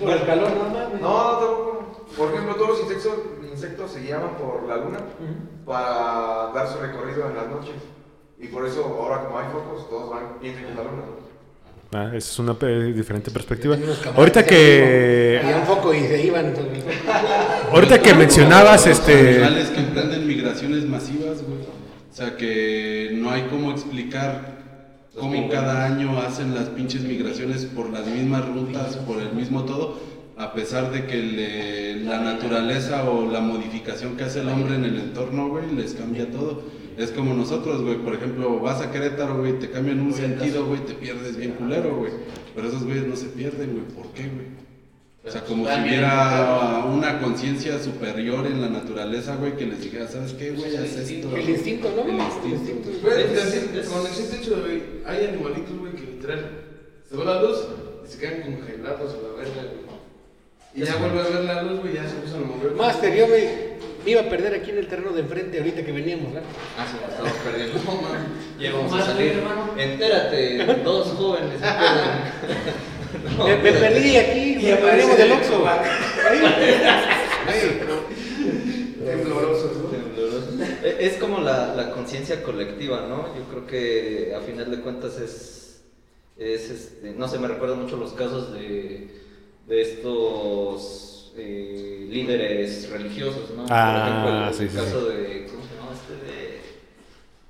Por 0.00 0.10
el 0.10 0.26
calor, 0.26 0.50
no 0.50 0.64
mames. 0.70 1.00
No, 1.00 1.32
no, 1.32 1.38
tampoco. 1.38 2.06
Por 2.16 2.32
ejemplo, 2.32 2.54
todos 2.54 2.68
los 2.70 2.80
insectos, 2.80 3.14
insectos 3.50 3.90
se 3.90 4.00
guiaban 4.00 4.36
por 4.36 4.62
la 4.68 4.76
luna 4.76 4.98
para 5.66 6.52
dar 6.54 6.68
su 6.68 6.78
recorrido 6.78 7.28
en 7.28 7.36
las 7.36 7.48
noches. 7.48 7.74
Y 8.38 8.48
por 8.48 8.64
eso, 8.66 8.84
ahora 8.84 9.24
como 9.24 9.38
hay 9.38 9.46
focos, 9.52 9.88
todos 9.88 10.10
van 10.10 10.38
piensan 10.40 10.64
que 10.64 10.70
es 10.70 10.76
la 10.76 10.84
luna. 10.84 11.02
Ah, 11.96 12.08
esa 12.08 12.16
es 12.18 12.38
una 12.40 12.54
pe- 12.54 12.92
diferente 12.92 13.30
perspectiva. 13.30 13.76
Ahorita 14.16 14.44
que 14.44 15.38
Había 15.40 15.58
un 15.58 15.62
foco 15.64 15.94
y 15.94 16.00
se 16.00 16.26
iban. 16.26 16.52
ahorita 17.70 18.02
que 18.02 18.14
mencionabas 18.14 18.84
Los 18.86 18.98
este 18.98 19.28
animales 19.36 19.68
que 19.68 19.78
emprenden 19.80 20.26
migraciones 20.26 20.86
masivas, 20.86 21.42
güey. 21.42 21.60
O 21.60 22.16
sea, 22.16 22.36
que 22.36 23.10
no 23.14 23.30
hay 23.30 23.42
cómo 23.42 23.70
explicar 23.70 24.54
cómo 25.16 25.48
cada 25.48 25.84
año 25.86 26.18
hacen 26.20 26.52
las 26.56 26.64
pinches 26.70 27.02
migraciones 27.02 27.64
por 27.66 27.90
las 27.90 28.06
mismas 28.06 28.44
rutas, 28.48 28.96
por 28.96 29.20
el 29.22 29.32
mismo 29.32 29.64
todo, 29.64 29.96
a 30.36 30.52
pesar 30.52 30.90
de 30.90 31.06
que 31.06 31.16
le- 31.16 31.96
la 32.04 32.18
naturaleza 32.20 33.08
o 33.08 33.30
la 33.30 33.40
modificación 33.40 34.16
que 34.16 34.24
hace 34.24 34.40
el 34.40 34.48
hombre 34.48 34.74
en 34.74 34.84
el 34.84 34.96
entorno, 34.98 35.48
güey, 35.48 35.70
les 35.76 35.94
cambia 35.94 36.28
todo. 36.28 36.62
Es 36.96 37.10
como 37.10 37.34
nosotros, 37.34 37.82
güey, 37.82 37.96
por 37.96 38.14
ejemplo, 38.14 38.60
vas 38.60 38.80
a 38.80 38.90
Querétaro, 38.90 39.38
güey, 39.38 39.58
te 39.58 39.70
cambian 39.70 40.00
un 40.00 40.12
sentido, 40.12 40.66
güey, 40.66 40.80
te 40.80 40.94
pierdes 40.94 41.36
bien 41.36 41.52
culero, 41.52 41.96
güey. 41.96 42.12
Pero 42.54 42.68
esos 42.68 42.84
güeyes 42.84 43.06
no 43.06 43.16
se 43.16 43.26
pierden, 43.26 43.72
güey, 43.72 43.84
¿por 43.86 44.12
qué, 44.12 44.22
güey? 44.22 44.64
O 45.26 45.30
sea, 45.30 45.42
como 45.42 45.66
si 45.66 45.80
hubiera 45.80 46.84
una 46.84 47.18
conciencia 47.18 47.82
superior 47.82 48.46
en 48.46 48.60
la 48.60 48.68
naturaleza, 48.68 49.36
güey, 49.36 49.56
que 49.56 49.64
les 49.64 49.82
dijera, 49.82 50.06
¿sabes 50.06 50.34
qué, 50.34 50.50
güey? 50.50 50.76
Haz 50.76 50.96
esto. 50.96 51.34
El 51.34 51.48
instinto, 51.48 51.90
¿no? 51.96 52.02
El 52.02 52.20
instinto. 52.52 52.90
Güey, 53.02 53.24
con 53.86 54.06
el 54.06 54.12
simple 54.12 54.38
hecho 54.38 54.56
de, 54.56 54.60
güey, 54.60 54.82
hay 55.06 55.26
animalitos, 55.26 55.78
güey, 55.78 55.92
que 55.94 56.02
literal 56.02 56.50
se 57.08 57.16
va 57.16 57.24
la 57.24 57.42
luz 57.42 57.58
y 58.06 58.12
se 58.12 58.18
quedan 58.18 58.42
congelados 58.42 59.14
a 59.14 59.16
la 59.16 59.34
verga, 59.34 59.62
güey. 59.62 59.84
Y 60.74 60.84
ya 60.84 60.96
vuelve 60.96 61.20
a 61.20 61.22
ver 61.22 61.44
la 61.44 61.62
luz, 61.62 61.80
güey, 61.80 61.94
ya 61.94 62.06
se 62.06 62.16
empiezan 62.16 62.42
a 62.42 62.46
mover. 62.46 62.72
Master, 62.72 63.16
yo 63.16 63.26
me, 63.28 63.73
me 64.04 64.10
iba 64.10 64.20
a 64.20 64.28
perder 64.28 64.54
aquí 64.54 64.70
en 64.70 64.78
el 64.78 64.86
terreno 64.88 65.12
de 65.12 65.20
enfrente 65.20 65.58
ahorita 65.58 65.84
que 65.84 65.92
veníamos, 65.92 66.32
¿verdad? 66.34 66.48
Ah, 66.78 66.86
sí, 66.90 66.96
nos 67.00 67.10
estamos 67.10 67.32
perdiendo. 67.44 67.80
No. 67.84 68.62
Ya 68.62 68.72
vamos 68.72 68.92
a 68.92 69.06
salir. 69.06 69.42
Entérate, 69.78 70.64
dos 70.82 71.08
jóvenes 71.08 71.60
se 71.60 71.66
pierden. 71.66 73.38
No, 73.38 73.44
me, 73.46 73.56
me 73.56 73.72
perdí 73.72 74.16
aquí, 74.16 74.56
me 74.62 74.74
veníamos 74.74 75.16
del 75.18 75.32
Oxxo. 75.32 75.64
Temblorosos, 79.04 79.76
¿no? 79.76 79.88
Tembloroso. 79.88 80.48
Eh, 80.82 80.96
Es 81.00 81.14
como 81.18 81.38
la, 81.40 81.74
la 81.74 81.90
conciencia 81.90 82.42
colectiva, 82.42 83.06
¿no? 83.08 83.34
Yo 83.36 83.44
creo 83.50 83.66
que 83.66 84.34
a 84.34 84.40
final 84.40 84.70
de 84.70 84.80
cuentas 84.80 85.18
es, 85.18 85.82
es 86.38 86.70
este, 86.70 87.12
no 87.12 87.28
sé, 87.28 87.38
me 87.38 87.48
recuerda 87.48 87.74
mucho 87.74 87.96
los 87.96 88.12
casos 88.12 88.52
de, 88.54 89.08
de 89.66 89.82
estos 89.82 91.13
eh, 91.36 92.06
líderes 92.10 92.88
religiosos, 92.90 93.50
¿no? 93.56 93.66
Ah, 93.70 94.22
Por 94.24 94.32
ejemplo, 94.32 94.48
el, 94.48 94.54
sí, 94.54 94.62
el 94.64 94.70
sí, 94.70 94.76
caso 94.76 95.06
de, 95.06 95.46
¿cómo 95.50 95.62
se 95.62 95.74
llama 95.74 95.90
este? 95.94 96.26
De, 96.26 96.60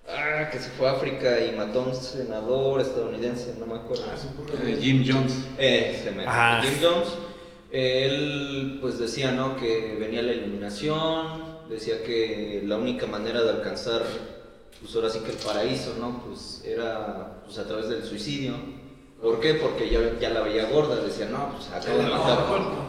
ah, 0.09 0.51
que 0.51 0.59
se 0.59 0.71
fue 0.71 0.89
a 0.89 0.93
África 0.93 1.45
y 1.45 1.57
mató 1.57 1.81
a 1.83 1.89
un 1.89 1.95
senador 1.95 2.81
estadounidense, 2.81 3.55
no 3.59 3.67
me 3.67 3.75
acuerdo. 3.75 4.05
Eh, 4.65 4.79
Jim 4.81 5.05
Jones. 5.07 5.35
Eh, 5.59 6.01
se 6.03 6.11
me 6.13 6.25
Ah. 6.27 6.61
Jim 6.63 6.75
Jones, 6.83 7.09
él 7.73 8.79
pues 8.81 8.99
decía, 8.99 9.33
¿no? 9.33 9.57
Que 9.57 9.97
venía 9.99 10.23
la 10.23 10.33
iluminación, 10.33 11.45
decía 11.69 12.03
que 12.05 12.63
la 12.65 12.77
única 12.77 13.07
manera 13.07 13.43
de 13.43 13.51
alcanzar, 13.51 14.03
pues 14.81 14.95
ahora 14.95 15.11
sí 15.11 15.19
que 15.21 15.33
el 15.33 15.39
paraíso, 15.39 15.95
¿no? 15.99 16.23
Pues 16.27 16.63
era 16.65 17.43
pues, 17.45 17.59
a 17.59 17.67
través 17.67 17.89
del 17.89 18.05
suicidio. 18.05 18.55
¿Por 19.25 19.41
qué? 19.41 19.55
Porque 19.55 19.89
ya, 19.89 20.01
ya 20.21 20.29
la 20.29 20.43
veía 20.43 20.67
gorda, 20.69 20.97
decía, 20.97 21.27
no, 21.31 21.53
pues 21.57 21.69
acabo 21.71 21.97
de 21.97 22.03
matar. 22.11 22.39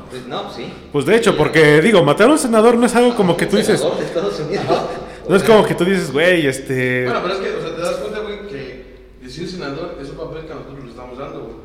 Pues, 0.10 0.28
no, 0.28 0.44
pues 0.44 0.56
sí. 0.56 0.74
Pues 0.92 1.06
de 1.06 1.16
hecho, 1.16 1.38
porque 1.38 1.80
digo, 1.82 2.04
matar 2.04 2.28
a 2.28 2.34
un 2.34 2.38
senador 2.38 2.76
no 2.76 2.86
es 2.86 2.94
algo 2.94 3.16
como 3.16 3.38
que 3.38 3.46
tú 3.46 3.56
dices, 3.56 3.80
Senador 3.80 4.00
de 4.00 4.06
Estados 4.06 4.40
Unidos. 4.42 4.66
no 5.30 5.36
es 5.38 5.44
como 5.44 5.66
que 5.66 5.76
tú 5.76 5.86
dices, 5.86 6.12
güey, 6.12 6.46
este 6.46 7.06
Bueno, 7.06 7.22
pero 7.24 7.36
es 7.36 7.40
que, 7.40 7.56
o 7.56 7.62
sea, 7.62 7.74
te 7.78 7.82
das 7.82 7.96
cuenta, 7.96 8.20
güey, 8.20 8.48
que 8.50 8.86
decir 9.22 9.50
senador 9.50 9.98
es 10.02 10.10
un 10.10 10.18
papel 10.18 10.42
que 10.46 10.54
nosotros 10.54 10.84
le 10.84 10.90
estamos 10.90 11.18
dando, 11.18 11.40
güey. 11.40 11.56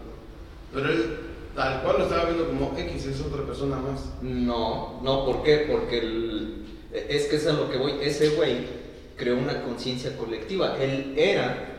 Pero 0.72 0.88
él 0.88 1.16
tal 1.56 1.82
cual 1.82 1.96
lo 1.98 2.04
estaba 2.04 2.24
viendo 2.26 2.46
como 2.46 2.72
X, 2.78 3.06
es 3.06 3.20
otra 3.22 3.42
persona 3.44 3.74
más. 3.76 4.02
No, 4.22 5.00
no, 5.02 5.26
¿por 5.26 5.42
qué? 5.42 5.66
Porque 5.68 5.98
el- 5.98 6.64
es 6.92 7.24
que 7.26 7.34
es 7.36 7.46
a 7.48 7.52
lo 7.54 7.68
que 7.68 7.76
voy. 7.76 7.94
Ese 8.00 8.28
güey 8.30 8.66
creó 9.16 9.36
una 9.36 9.62
conciencia 9.62 10.16
colectiva. 10.16 10.76
Él 10.80 11.14
era 11.16 11.69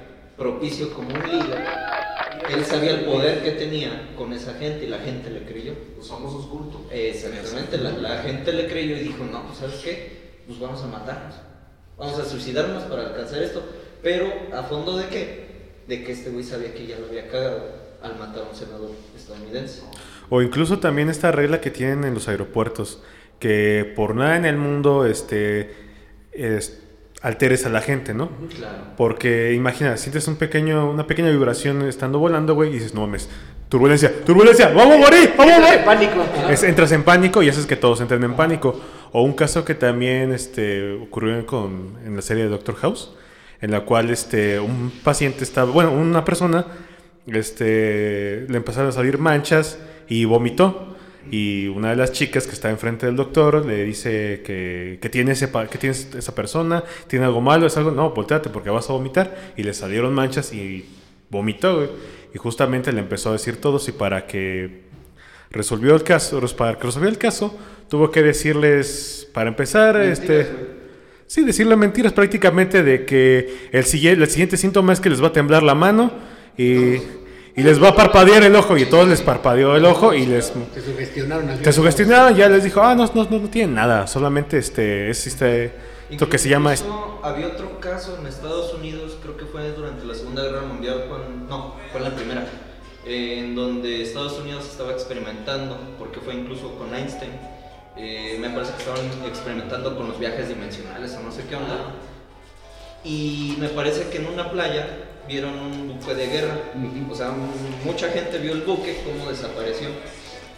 propicio 0.41 0.91
como 0.93 1.09
un 1.09 1.21
líder. 1.21 1.63
Él 2.51 2.65
sabía 2.65 2.91
el 2.91 3.05
poder 3.05 3.43
que 3.43 3.51
tenía 3.51 4.09
con 4.17 4.33
esa 4.33 4.55
gente 4.55 4.85
y 4.85 4.87
la 4.87 4.97
gente 4.97 5.29
le 5.29 5.43
creyó. 5.45 5.73
Los 5.95 6.09
famosos 6.09 6.47
cultos. 6.47 6.81
Exactamente, 6.91 7.77
la, 7.77 7.91
la 7.91 8.17
gente 8.23 8.51
le 8.51 8.65
creyó 8.67 8.95
y 8.97 9.01
dijo, 9.01 9.23
no, 9.31 9.45
pues 9.45 9.59
sabes 9.59 9.75
qué, 9.83 10.41
pues 10.47 10.59
vamos 10.59 10.81
a 10.83 10.87
matarnos, 10.87 11.35
vamos 11.97 12.19
a 12.19 12.25
suicidarnos 12.25 12.83
para 12.83 13.07
alcanzar 13.09 13.43
esto, 13.43 13.63
pero 14.01 14.33
a 14.53 14.63
fondo 14.63 14.97
de 14.97 15.05
qué? 15.07 15.51
De 15.87 16.03
que 16.03 16.11
este 16.11 16.31
güey 16.31 16.43
sabía 16.43 16.73
que 16.73 16.87
ya 16.87 16.97
lo 16.97 17.05
había 17.07 17.27
cagado 17.27 17.63
al 18.01 18.17
matar 18.17 18.43
a 18.45 18.49
un 18.49 18.55
senador 18.55 18.89
estadounidense. 19.15 19.83
O 20.31 20.41
incluso 20.41 20.79
también 20.79 21.09
esta 21.09 21.31
regla 21.31 21.61
que 21.61 21.69
tienen 21.69 22.03
en 22.03 22.15
los 22.15 22.27
aeropuertos, 22.27 23.03
que 23.39 23.93
por 23.95 24.15
nada 24.15 24.37
en 24.37 24.45
el 24.45 24.57
mundo 24.57 25.05
este, 25.05 25.71
es- 26.31 26.79
alteres 27.21 27.65
a 27.65 27.69
la 27.69 27.81
gente, 27.81 28.13
¿no? 28.13 28.29
Claro. 28.57 28.77
Porque 28.97 29.53
imagina, 29.53 29.95
sientes 29.97 30.27
un 30.27 30.35
pequeño, 30.37 30.89
una 30.89 31.05
pequeña 31.07 31.29
vibración 31.29 31.81
estando 31.83 32.17
volando, 32.19 32.55
güey, 32.55 32.69
y 32.69 32.73
dices, 32.73 32.93
no 32.95 33.01
mames, 33.01 33.29
turbulencia, 33.69 34.11
turbulencia, 34.25 34.69
vamos 34.69 34.95
a 34.95 34.97
morir, 34.99 35.33
vamos 35.37 35.53
a 35.53 35.59
morir. 35.59 35.79
en 35.79 35.85
pánico. 35.85 36.25
Es- 36.49 36.63
entras 36.63 36.91
en 36.93 37.03
pánico 37.03 37.43
y 37.43 37.49
haces 37.49 37.65
que 37.65 37.75
todos 37.75 38.01
entren 38.01 38.23
en 38.23 38.33
pánico. 38.35 38.79
O 39.13 39.21
un 39.23 39.33
caso 39.33 39.63
que 39.65 39.75
también 39.75 40.31
este, 40.33 40.93
ocurrió 40.93 41.45
con, 41.45 41.97
en 42.05 42.15
la 42.15 42.21
serie 42.21 42.43
de 42.43 42.49
Doctor 42.49 42.75
House, 42.75 43.11
en 43.61 43.69
la 43.71 43.81
cual 43.81 44.09
este, 44.09 44.59
un 44.59 44.91
paciente 45.03 45.43
estaba, 45.43 45.69
bueno, 45.71 45.91
una 45.91 46.23
persona 46.25 46.65
este, 47.27 48.45
le 48.49 48.57
empezaron 48.57 48.89
a 48.89 48.91
salir 48.91 49.17
manchas 49.17 49.77
y 50.07 50.25
vomitó. 50.25 50.90
Y 51.29 51.67
una 51.67 51.91
de 51.91 51.95
las 51.95 52.11
chicas 52.11 52.47
que 52.47 52.53
está 52.53 52.69
enfrente 52.69 53.05
del 53.05 53.15
doctor 53.15 53.65
le 53.65 53.83
dice 53.83 54.41
que, 54.45 54.97
que 55.01 55.09
tiene, 55.09 55.33
ese, 55.33 55.47
pa- 55.47 55.67
que 55.67 55.77
tiene 55.77 55.95
esa 55.95 56.33
persona, 56.33 56.83
tiene 57.07 57.25
algo 57.25 57.41
malo, 57.41 57.67
es 57.67 57.77
algo, 57.77 57.91
no, 57.91 58.09
volteate 58.11 58.49
porque 58.49 58.69
vas 58.69 58.89
a 58.89 58.93
vomitar. 58.93 59.53
Y 59.55 59.63
le 59.63 59.73
salieron 59.73 60.13
manchas 60.13 60.51
y 60.53 60.85
vomitó, 61.29 61.75
güey. 61.75 61.89
Y 62.33 62.37
justamente 62.37 62.91
le 62.91 62.99
empezó 63.01 63.29
a 63.29 63.33
decir 63.33 63.57
todos 63.57 63.87
y 63.87 63.91
para 63.91 64.25
que 64.25 64.81
resolvió 65.51 65.93
el 65.95 66.03
caso, 66.03 66.41
para 66.57 66.77
que 66.77 66.83
resolvió 66.85 67.09
el 67.09 67.17
caso, 67.17 67.57
tuvo 67.89 68.09
que 68.09 68.23
decirles, 68.23 69.27
para 69.33 69.49
empezar, 69.49 70.01
este... 70.01 70.47
Sí, 71.27 71.45
decirle 71.45 71.77
mentiras 71.77 72.11
prácticamente 72.11 72.83
de 72.83 73.05
que 73.05 73.69
el, 73.71 73.85
siguiente 73.85 74.21
el 74.21 74.29
siguiente 74.29 74.57
síntoma 74.57 74.91
es 74.91 74.99
que 74.99 75.09
les 75.09 75.23
va 75.23 75.27
a 75.27 75.31
temblar 75.31 75.63
la 75.63 75.73
mano 75.75 76.11
y, 76.57 76.95
y 77.55 77.63
les 77.63 77.81
va 77.81 77.89
a 77.89 77.95
parpadear 77.95 78.43
el 78.43 78.55
ojo 78.55 78.77
y 78.77 78.85
todos 78.85 79.07
les 79.07 79.21
parpadeó 79.21 79.75
el 79.75 79.85
ojo 79.85 80.13
y 80.13 80.25
les... 80.25 80.53
Te 80.73 80.81
sugestionaron 80.81 81.49
al 81.49 81.61
Te 81.61 81.73
sugestionaron, 81.73 82.35
ya 82.35 82.47
les 82.47 82.63
dijo, 82.63 82.81
ah, 82.81 82.95
no, 82.95 83.09
no, 83.13 83.25
no, 83.25 83.39
no 83.39 83.49
tienen 83.49 83.75
nada, 83.75 84.07
solamente 84.07 84.57
este, 84.57 85.09
es 85.09 85.27
este, 85.27 85.73
esto 86.09 86.29
que 86.29 86.37
se 86.37 86.49
llama... 86.49 86.73
Había 87.23 87.47
otro 87.47 87.79
caso 87.79 88.17
en 88.19 88.27
Estados 88.27 88.73
Unidos, 88.73 89.17
creo 89.21 89.35
que 89.37 89.45
fue 89.45 89.69
durante 89.71 90.05
la 90.05 90.15
Segunda 90.15 90.43
Guerra 90.43 90.61
Mundial, 90.61 91.05
cuando, 91.09 91.29
no, 91.49 91.75
fue 91.91 91.99
en 91.99 92.03
la 92.05 92.15
primera, 92.15 92.47
eh, 93.05 93.39
en 93.39 93.55
donde 93.55 94.01
Estados 94.01 94.39
Unidos 94.39 94.65
estaba 94.69 94.91
experimentando, 94.91 95.77
porque 95.99 96.19
fue 96.21 96.35
incluso 96.35 96.75
con 96.77 96.95
Einstein, 96.95 97.31
eh, 97.97 98.37
me 98.39 98.49
parece 98.49 98.71
que 98.73 98.79
estaban 98.79 99.27
experimentando 99.27 99.97
con 99.97 100.07
los 100.07 100.17
viajes 100.17 100.47
dimensionales 100.47 101.13
o 101.19 101.21
no 101.21 101.31
sé 101.31 101.43
qué 101.49 101.55
onda, 101.55 101.95
y 103.03 103.57
me 103.59 103.67
parece 103.67 104.09
que 104.09 104.19
en 104.19 104.27
una 104.27 104.51
playa 104.51 105.10
vieron 105.31 105.57
un 105.57 105.87
buque 105.87 106.13
de 106.13 106.27
guerra, 106.27 106.57
o 107.09 107.15
sea, 107.15 107.31
mucha 107.85 108.09
gente 108.09 108.37
vio 108.37 108.51
el 108.51 108.61
buque, 108.61 109.01
cómo 109.05 109.31
desapareció. 109.31 109.87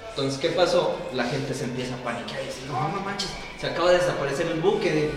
Entonces, 0.10 0.40
¿qué 0.40 0.50
pasó? 0.50 0.96
La 1.14 1.26
gente 1.26 1.54
se 1.54 1.66
empieza 1.66 1.94
a 1.96 1.98
paniquear 1.98 2.42
y 2.42 2.46
dice, 2.46 2.60
no, 2.68 2.88
no 2.90 3.02
manches, 3.02 3.30
se 3.60 3.68
acaba 3.68 3.92
de 3.92 3.98
desaparecer 4.00 4.48
el 4.48 4.60
buque. 4.62 4.92
de-". 4.92 5.10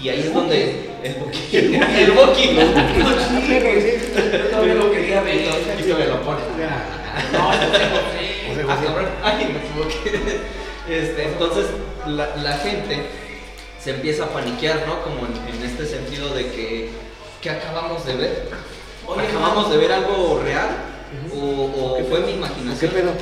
Y 0.00 0.08
ahí 0.08 0.20
es 0.20 0.34
donde 0.34 0.90
el 1.04 1.14
buque, 1.14 1.58
el 1.58 2.10
buque, 2.12 4.00
Yo 4.32 4.50
todavía 4.50 4.74
lo 4.74 4.90
quería 4.90 5.22
ver. 5.22 5.36
y 5.78 5.82
se 5.82 5.94
me 5.94 6.06
lo 6.06 6.22
pone. 6.22 6.40
No, 7.32 7.38
no. 7.38 7.50
Ah, 8.66 8.80
cabrón, 8.82 9.08
ay, 9.22 9.46
me 9.52 9.58
equivoqué. 9.58 10.40
Este, 10.88 11.24
entonces, 11.24 11.66
la, 12.06 12.34
la 12.36 12.52
gente 12.58 13.02
se 13.82 13.90
empieza 13.90 14.24
a 14.24 14.28
paniquear, 14.28 14.86
¿no? 14.86 15.02
Como 15.02 15.26
en, 15.26 15.54
en 15.56 15.64
este 15.64 15.84
sentido 15.86 16.32
de 16.32 16.46
que, 16.46 16.88
¿qué 17.42 17.50
acabamos 17.50 18.06
de 18.06 18.14
ver? 18.14 18.48
Oye, 19.06 19.26
¿Acabamos 19.28 19.70
de 19.70 19.76
ver 19.76 19.92
algo 19.92 20.40
real? 20.42 20.68
¿O, 21.34 21.36
o 21.38 21.96
¿Qué 21.96 22.04
fue 22.04 22.20
mi 22.20 22.26
¿Qué 22.26 22.32
imaginación? 22.32 22.90
pedo? 22.90 23.12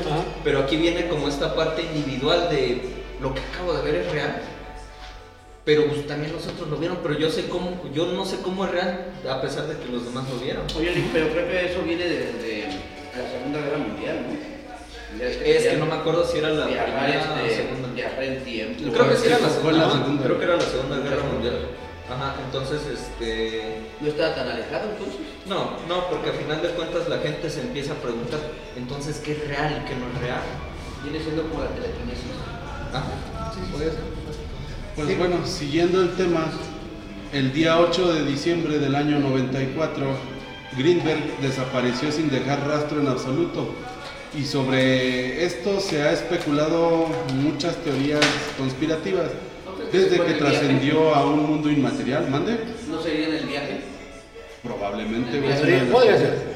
Pero 0.44 0.60
aquí 0.60 0.76
viene 0.76 1.08
como 1.08 1.28
esta 1.28 1.54
parte 1.54 1.82
individual 1.82 2.48
de 2.50 2.82
lo 3.20 3.34
que 3.34 3.40
acabo 3.40 3.72
de 3.74 3.82
ver 3.82 3.94
es 4.02 4.12
real. 4.12 4.42
Pero 5.64 5.86
pues, 5.86 6.06
también 6.06 6.32
los 6.32 6.46
otros 6.46 6.68
lo 6.68 6.76
vieron, 6.76 6.98
pero 7.02 7.16
yo 7.16 7.30
sé 7.30 7.48
cómo, 7.48 7.80
yo 7.94 8.06
no 8.06 8.24
sé 8.26 8.38
cómo 8.42 8.64
es 8.64 8.70
real, 8.72 9.12
a 9.30 9.40
pesar 9.40 9.68
de 9.68 9.76
que 9.76 9.92
los 9.92 10.04
demás 10.04 10.24
lo 10.28 10.40
vieron. 10.40 10.64
Oye, 10.76 11.04
pero 11.12 11.28
creo 11.30 11.46
que 11.46 11.72
eso 11.72 11.82
viene 11.82 12.04
desde 12.04 12.64
la 13.16 13.30
Segunda 13.30 13.60
Guerra 13.60 13.78
Mundial, 13.78 14.26
¿no? 14.28 14.52
Es 15.22 15.36
que 15.36 15.76
no 15.76 15.86
me 15.86 15.94
acuerdo 15.94 16.24
si 16.26 16.38
era 16.38 16.48
la 16.50 16.64
primera 16.64 17.34
o 17.34 17.46
este, 17.46 17.56
segunda. 17.62 17.88
Viajar 17.94 18.24
en 18.24 18.44
tiempo. 18.44 18.92
Creo 18.92 19.08
que 19.10 19.16
sí 19.16 19.26
era 19.26 19.38
la 19.38 19.46
la 19.46 19.52
segunda. 19.52 20.24
Creo 20.24 20.38
que 20.38 20.44
era 20.44 20.56
la 20.56 20.62
segunda 20.62 20.96
guerra 20.96 21.22
mundial. 21.30 21.54
Ajá, 22.10 22.34
entonces 22.44 22.80
este 22.86 23.80
¿No 24.00 24.08
estaba 24.08 24.34
tan 24.34 24.48
alejado 24.48 24.90
entonces? 24.90 25.20
no, 25.46 25.78
no, 25.88 26.08
porque 26.10 26.30
al 26.30 26.36
final 26.36 26.60
de 26.60 26.68
cuentas 26.70 27.08
la 27.08 27.18
gente 27.18 27.48
se 27.48 27.60
empieza 27.60 27.92
a 27.92 27.96
preguntar, 27.96 28.40
entonces 28.76 29.20
qué 29.24 29.32
es 29.32 29.48
real 29.48 29.82
y 29.82 29.88
qué 29.88 29.94
no 29.96 30.08
es 30.08 30.20
real. 30.20 30.42
Viene 31.02 31.20
siendo 31.20 31.42
como 31.48 31.62
la 31.64 31.70
telequinesis. 31.70 32.26
Ajá. 32.92 33.06
Pues 34.94 35.18
bueno, 35.18 35.46
siguiendo 35.46 36.02
el 36.02 36.14
tema, 36.16 36.50
el 37.32 37.52
día 37.52 37.80
8 37.80 38.12
de 38.12 38.24
diciembre 38.24 38.78
del 38.78 38.94
año 38.94 39.18
94, 39.18 40.04
Greenberg 40.76 41.40
desapareció 41.40 42.12
sin 42.12 42.30
dejar 42.30 42.66
rastro 42.66 43.00
en 43.00 43.08
absoluto. 43.08 43.74
Y 44.38 44.44
sobre 44.44 45.44
esto 45.44 45.80
se 45.80 46.02
ha 46.02 46.12
especulado 46.12 47.06
muchas 47.34 47.76
teorías 47.76 48.24
conspirativas, 48.56 49.30
desde 49.92 50.20
que 50.24 50.32
trascendió 50.34 51.14
a 51.14 51.26
un 51.26 51.46
mundo 51.46 51.70
inmaterial. 51.70 52.28
¿Mande? 52.30 52.58
¿No 52.90 53.00
sería 53.02 53.28
en 53.28 53.34
el 53.34 53.46
viaje? 53.46 53.80
Probablemente. 54.62 55.38
güey, 55.40 55.52
Podría- 55.54 55.56
es 55.56 55.62
una 55.62 55.70
de 55.70 55.80
las 55.82 55.92
podría 55.92 56.18
ser. 56.18 56.52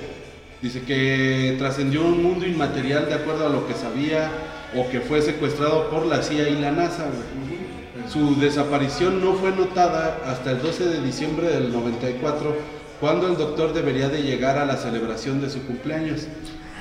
Dice 0.62 0.82
que 0.82 1.56
trascendió 1.58 2.00
a 2.02 2.04
un 2.06 2.22
mundo 2.22 2.46
inmaterial 2.46 3.06
de 3.06 3.14
acuerdo 3.14 3.46
a 3.46 3.50
lo 3.50 3.66
que 3.66 3.74
sabía 3.74 4.30
o 4.76 4.88
que 4.88 5.00
fue 5.00 5.20
secuestrado 5.22 5.90
por 5.90 6.06
la 6.06 6.22
CIA 6.22 6.48
y 6.48 6.56
la 6.60 6.72
NASA. 6.72 7.04
güey. 7.04 7.56
Su 8.10 8.38
desaparición 8.40 9.20
no 9.20 9.34
fue 9.34 9.50
notada 9.50 10.20
hasta 10.26 10.52
el 10.52 10.62
12 10.62 10.86
de 10.86 11.00
diciembre 11.02 11.48
del 11.48 11.72
94, 11.72 12.54
cuando 13.00 13.26
el 13.26 13.36
doctor 13.36 13.72
debería 13.74 14.08
de 14.08 14.22
llegar 14.22 14.58
a 14.58 14.64
la 14.64 14.76
celebración 14.76 15.40
de 15.40 15.50
su 15.50 15.62
cumpleaños. 15.66 16.26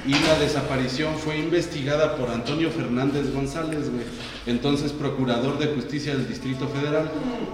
Y 0.08 0.12
la 0.12 0.38
desaparición 0.40 1.16
fue 1.16 1.38
investigada 1.40 2.16
por 2.16 2.30
Antonio 2.30 2.70
Fernández 2.70 3.34
González, 3.34 3.90
güey, 3.90 4.06
entonces 4.46 4.92
procurador 4.92 5.58
de 5.58 5.68
justicia 5.68 6.16
del 6.16 6.28
Distrito 6.28 6.68
Federal, 6.68 7.10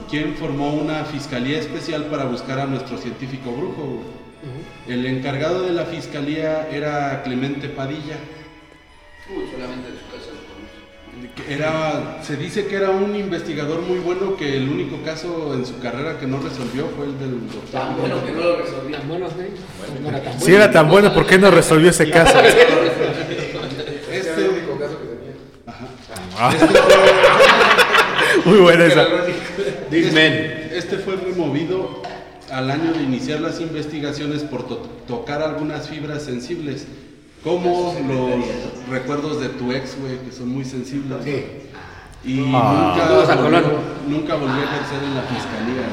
quien 0.10 0.36
formó 0.36 0.74
una 0.74 1.06
fiscalía 1.06 1.60
especial 1.60 2.08
para 2.08 2.26
buscar 2.26 2.60
a 2.60 2.66
nuestro 2.66 2.98
científico 2.98 3.52
brujo. 3.52 3.84
güey. 3.84 4.22
El 4.88 5.06
encargado 5.06 5.62
de 5.64 5.72
la 5.72 5.86
fiscalía 5.86 6.68
era 6.70 7.24
Clemente 7.24 7.70
Padilla. 7.70 8.18
Uy, 9.30 9.46
solamente 9.52 9.90
en 9.90 9.96
su 9.96 10.06
casa 10.12 10.41
Era, 11.50 12.20
se 12.24 12.36
dice 12.38 12.66
que 12.68 12.76
era 12.76 12.90
un 12.90 13.16
investigador 13.16 13.82
muy 13.82 14.00
bueno, 14.00 14.36
que 14.38 14.58
el 14.58 14.70
único 14.70 15.02
caso 15.04 15.54
en 15.54 15.66
su 15.66 15.80
carrera 15.80 16.18
que 16.20 16.26
no 16.28 16.40
resolvió 16.40 16.88
fue 16.96 17.06
el 17.06 17.20
del 17.20 17.42
doctor. 17.52 17.62
Tan 17.72 17.98
bueno 17.98 18.26
que 18.26 18.32
no 18.32 18.42
lo 18.42 18.58
resolví. 18.58 18.92
Tan 18.94 19.08
buenos, 19.08 19.34
güey. 19.36 19.48
No 20.02 20.10
era 20.10 20.22
tan 20.24 20.34
Si 20.34 20.40
bueno. 20.40 20.56
era 20.56 20.72
tan 20.72 20.90
bueno, 20.90 21.14
¿por 21.14 21.26
qué 21.26 21.38
no 21.38 21.52
resolvió 21.52 21.90
ese 21.90 22.10
caso? 22.10 22.40
Este, 22.40 22.62
Era 24.18 24.36
el 24.38 24.50
único 24.50 24.78
caso 24.80 24.98
que 25.00 25.08
tenía. 25.08 25.36
Ah. 26.38 26.54
Muy 28.46 28.58
buena 28.60 28.86
esa. 28.86 29.06
Este, 29.92 30.78
este 30.78 30.98
fue 30.98 31.16
removido 31.18 32.02
al 32.52 32.70
año 32.72 32.94
de 32.94 33.04
iniciar 33.04 33.40
las 33.42 33.60
investigaciones 33.62 34.42
por 34.44 34.68
to- 34.68 34.90
tocar 35.08 35.42
algunas 35.42 35.88
fibras 35.90 36.24
sensibles, 36.24 36.86
como 37.44 37.96
los 38.08 38.90
recuerdos 38.90 39.40
de 39.42 39.50
tu 39.50 39.72
ex, 39.72 40.00
güey, 40.00 40.20
que 40.20 40.32
son 40.32 40.50
muy 40.50 40.64
sensibles. 40.66 41.18
Sí. 41.24 41.46
Y 42.24 42.52
Ah. 42.54 42.96
Nunca, 43.10 43.36
volvió, 43.42 43.60
nunca 44.08 44.36
volvió 44.36 44.56
a 44.56 44.64
ejercer 44.64 45.04
en 45.04 45.16
la 45.16 45.22
fiscalía. 45.24 45.88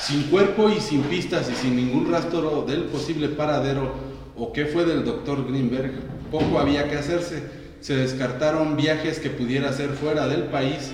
Sin 0.00 0.22
cuerpo 0.24 0.70
y 0.70 0.80
sin 0.80 1.02
pistas 1.02 1.50
y 1.50 1.54
sin 1.54 1.76
ningún 1.76 2.10
rastro 2.10 2.64
del 2.66 2.84
posible 2.84 3.28
paradero 3.28 3.92
o 4.36 4.52
qué 4.52 4.66
fue 4.66 4.84
del 4.84 5.04
doctor 5.04 5.46
Greenberg, 5.46 5.92
poco 6.30 6.58
había 6.58 6.88
que 6.88 6.96
hacerse. 6.96 7.42
Se 7.80 7.96
descartaron 7.96 8.76
viajes 8.76 9.18
que 9.18 9.30
pudiera 9.30 9.68
hacer 9.70 9.90
fuera 9.90 10.26
del 10.28 10.44
país. 10.44 10.92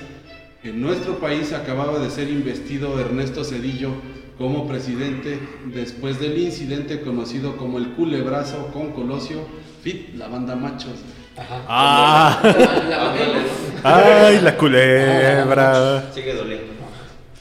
En 0.62 0.80
nuestro 0.80 1.18
país 1.18 1.52
acababa 1.52 1.98
de 1.98 2.10
ser 2.10 2.28
investido 2.30 2.98
Ernesto 2.98 3.44
Cedillo 3.44 3.90
como 4.38 4.66
presidente 4.66 5.38
después 5.66 6.18
del 6.20 6.38
incidente 6.38 7.00
conocido 7.00 7.56
como 7.56 7.78
el 7.78 7.90
culebrazo 7.90 8.68
con 8.72 8.92
Colosio 8.92 9.46
Fit, 9.82 10.14
la 10.14 10.28
banda 10.28 10.56
machos. 10.56 11.00
Ajá. 11.36 11.64
Ah, 11.68 12.42
ay, 13.82 14.40
la 14.40 14.56
culebra. 14.56 16.10
Sigue 16.14 16.34
doliendo. 16.34 16.72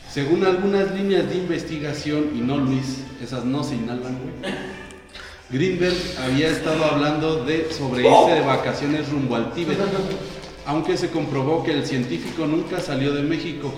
Según 0.10 0.46
algunas 0.46 0.94
líneas 0.94 1.28
de 1.30 1.38
investigación, 1.38 2.32
y 2.36 2.42
no 2.42 2.58
Luis, 2.58 3.04
esas 3.24 3.46
no 3.46 3.64
se 3.64 3.76
inhalan, 3.76 4.20
güey. 4.20 4.54
Greenberg 5.50 5.96
había 6.24 6.50
estado 6.50 6.84
hablando 6.86 7.44
de 7.46 7.72
sobre 7.72 8.08
irse 8.08 8.32
de 8.32 8.42
vacaciones 8.42 9.10
rumbo 9.10 9.36
al 9.36 9.54
Tíbet, 9.54 9.78
aunque 10.66 10.98
se 10.98 11.10
comprobó 11.10 11.64
que 11.64 11.72
el 11.72 11.86
científico 11.86 12.46
nunca 12.46 12.80
salió 12.80 13.14
de 13.14 13.24
México. 13.24 13.74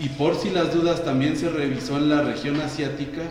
Y 0.00 0.08
por 0.10 0.34
si 0.36 0.50
las 0.50 0.74
dudas 0.74 1.04
también 1.04 1.36
se 1.36 1.50
revisó 1.50 1.96
en 1.98 2.08
la 2.08 2.22
región 2.22 2.60
asiática, 2.60 3.22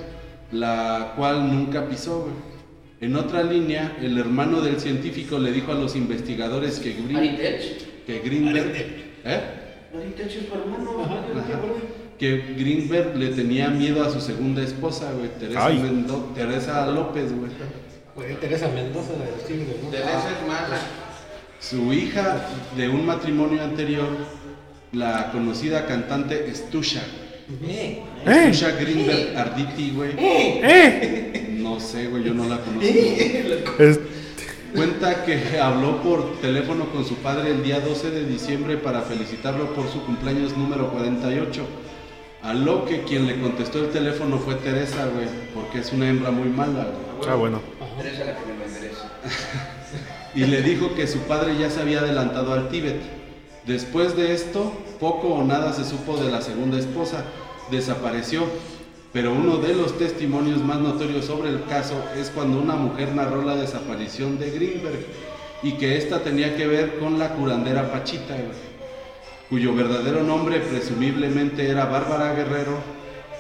la 0.52 1.14
cual 1.18 1.48
nunca 1.52 1.88
pisó. 1.88 2.22
güey. 2.22 2.34
En 3.02 3.16
otra 3.16 3.44
línea, 3.44 3.98
el 4.02 4.18
hermano 4.18 4.62
del 4.62 4.80
científico 4.80 5.40
le 5.40 5.52
dijo 5.52 5.72
a 5.72 5.76
los 5.76 5.96
investigadores 5.96 6.80
que, 6.80 6.94
Green- 6.94 7.16
Aritech. 7.18 8.06
que 8.06 8.20
Greenberg, 8.20 8.74
¿eh? 9.26 9.40
Aritech 9.96 10.28
es 10.28 10.34
su 10.48 10.54
hermano. 10.54 11.04
Ajá. 11.04 11.60
que 12.20 12.54
Greenberg 12.58 13.16
le 13.16 13.30
tenía 13.30 13.70
miedo 13.70 14.04
a 14.04 14.10
su 14.10 14.20
segunda 14.20 14.62
esposa, 14.62 15.14
güey, 15.14 15.30
Teresa. 15.40 15.70
Mendo- 15.70 16.32
Teresa 16.36 16.86
López, 16.88 17.32
güey. 17.34 17.50
Teresa 18.42 18.68
Mendoza 18.68 19.14
de 19.14 19.32
los 19.32 19.46
Tigres, 19.48 19.78
¿no? 19.82 19.90
Teresa 19.90 20.30
es 20.42 20.48
mala. 20.48 20.78
Su 21.62 21.94
hija 21.94 22.46
de 22.76 22.90
un 22.90 23.06
matrimonio 23.06 23.64
anterior, 23.64 24.10
la 24.94 25.32
conocida 25.32 25.86
cantante 25.86 26.54
Stusha. 26.54 27.02
Eh, 27.68 28.02
Stusha 28.54 28.72
Greenberg 28.72 29.38
Arditi, 29.38 29.92
güey. 29.92 30.12
eh. 30.18 31.58
No 31.60 31.80
sé, 31.80 32.08
güey, 32.08 32.24
yo 32.24 32.34
no 32.34 32.48
la 32.48 32.58
conozco. 32.60 32.86
Es- 33.84 34.00
Cuenta 34.76 35.26
que 35.26 35.60
habló 35.60 36.00
por 36.04 36.40
teléfono 36.42 36.86
con 36.92 37.04
su 37.04 37.16
padre 37.16 37.50
el 37.52 37.64
día 37.64 37.80
12 37.80 38.12
de 38.12 38.26
diciembre 38.28 38.78
para 38.78 39.02
felicitarlo 39.02 39.74
por 39.74 39.90
su 39.90 40.04
cumpleaños 40.06 40.56
número 40.56 40.92
48. 40.92 41.66
A 42.44 42.54
lo 42.54 42.86
que 42.86 43.02
quien 43.02 43.26
le 43.26 43.40
contestó 43.42 43.80
el 43.80 43.90
teléfono 43.90 44.38
fue 44.38 44.54
Teresa, 44.56 45.08
güey, 45.08 45.26
porque 45.56 45.80
es 45.80 45.92
una 45.92 46.08
hembra 46.08 46.30
muy 46.30 46.50
mala, 46.50 46.88
güey. 47.18 47.30
ah, 47.30 47.34
bueno. 47.36 47.60
Teresa 47.98 48.26
la 48.26 48.36
que 48.36 48.46
me 48.46 48.60
lo 48.60 48.66
interesa. 48.70 49.12
y 50.36 50.42
le 50.46 50.62
dijo 50.62 50.94
que 50.94 51.08
su 51.08 51.18
padre 51.22 51.58
ya 51.60 51.72
se 51.72 51.82
había 51.82 52.00
adelantado 52.02 52.54
al 52.54 52.70
Tíbet. 52.70 53.02
Después 53.70 54.18
de 54.18 54.34
esto, 54.34 54.74
poco 55.00 55.28
o 55.28 55.44
nada 55.44 55.74
se 55.74 55.86
supo 55.86 56.18
de 56.18 56.32
la 56.32 56.42
segunda 56.42 56.80
esposa, 56.80 57.24
desapareció. 57.70 58.46
Pero 59.14 59.32
uno 59.32 59.58
de 59.58 59.76
los 59.76 59.96
testimonios 59.96 60.64
más 60.64 60.80
notorios 60.80 61.26
sobre 61.26 61.50
el 61.50 61.64
caso 61.66 61.94
es 62.20 62.32
cuando 62.32 62.60
una 62.60 62.74
mujer 62.74 63.14
narró 63.14 63.44
la 63.44 63.56
desaparición 63.56 64.40
de 64.40 64.50
Greenberg 64.50 65.06
y 65.62 65.74
que 65.74 65.98
ésta 65.98 66.24
tenía 66.24 66.58
que 66.58 66.66
ver 66.66 66.98
con 66.98 67.20
la 67.20 67.36
curandera 67.36 67.92
Pachita, 67.92 68.36
cuyo 69.52 69.76
verdadero 69.76 70.24
nombre 70.24 70.62
presumiblemente 70.62 71.70
era 71.70 71.86
Bárbara 71.86 72.34
Guerrero. 72.34 72.76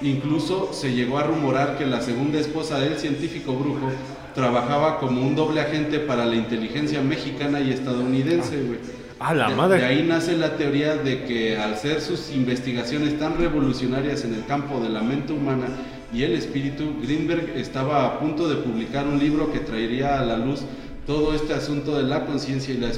Incluso 0.04 0.74
se 0.74 0.94
llegó 0.94 1.18
a 1.18 1.24
rumorar 1.24 1.76
que 1.76 1.88
la 1.88 2.02
segunda 2.02 2.38
esposa 2.38 2.80
del 2.80 3.00
científico 3.00 3.54
brujo 3.54 3.90
trabajaba 4.36 5.00
como 5.00 5.22
un 5.22 5.36
doble 5.36 5.62
agente 5.62 5.98
para 5.98 6.28
la 6.28 6.36
inteligencia 6.36 7.02
mexicana 7.02 7.62
y 7.62 7.72
estadounidense, 7.72 8.62
güey. 8.62 8.99
Ah, 9.20 9.34
la 9.34 9.50
De- 9.50 9.56
madre. 9.56 9.80
De 9.80 9.86
ahí 9.86 10.04
nace 10.08 10.38
la 10.38 10.56
teoría 10.56 10.96
de 10.96 11.26
que 11.26 11.58
al 11.58 11.76
ser 11.78 12.00
sus 12.02 12.32
investigaciones 12.32 13.20
tan 13.20 13.38
revolucionarias 13.38 14.24
en 14.24 14.34
el 14.34 14.46
campo 14.46 14.80
de 14.80 14.90
la 14.90 15.02
mente 15.02 15.34
humana 15.34 15.68
y 16.14 16.24
el 16.24 16.34
espíritu, 16.34 16.96
Greenberg 17.04 17.50
estaba 17.58 18.06
a 18.06 18.20
punto 18.20 18.48
de 18.48 18.56
publicar 18.56 19.06
un 19.08 19.20
libro 19.20 19.52
que 19.52 19.60
traería 19.60 20.20
a 20.20 20.26
la 20.26 20.38
luz 20.38 20.62
todo 21.06 21.34
este 21.34 21.54
asunto 21.54 21.98
de 21.98 22.04
la 22.04 22.26
conciencia 22.26 22.74
y 22.74 22.78
la 22.78 22.90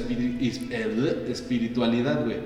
espiritualidad, 1.28 2.24
güey. 2.24 2.36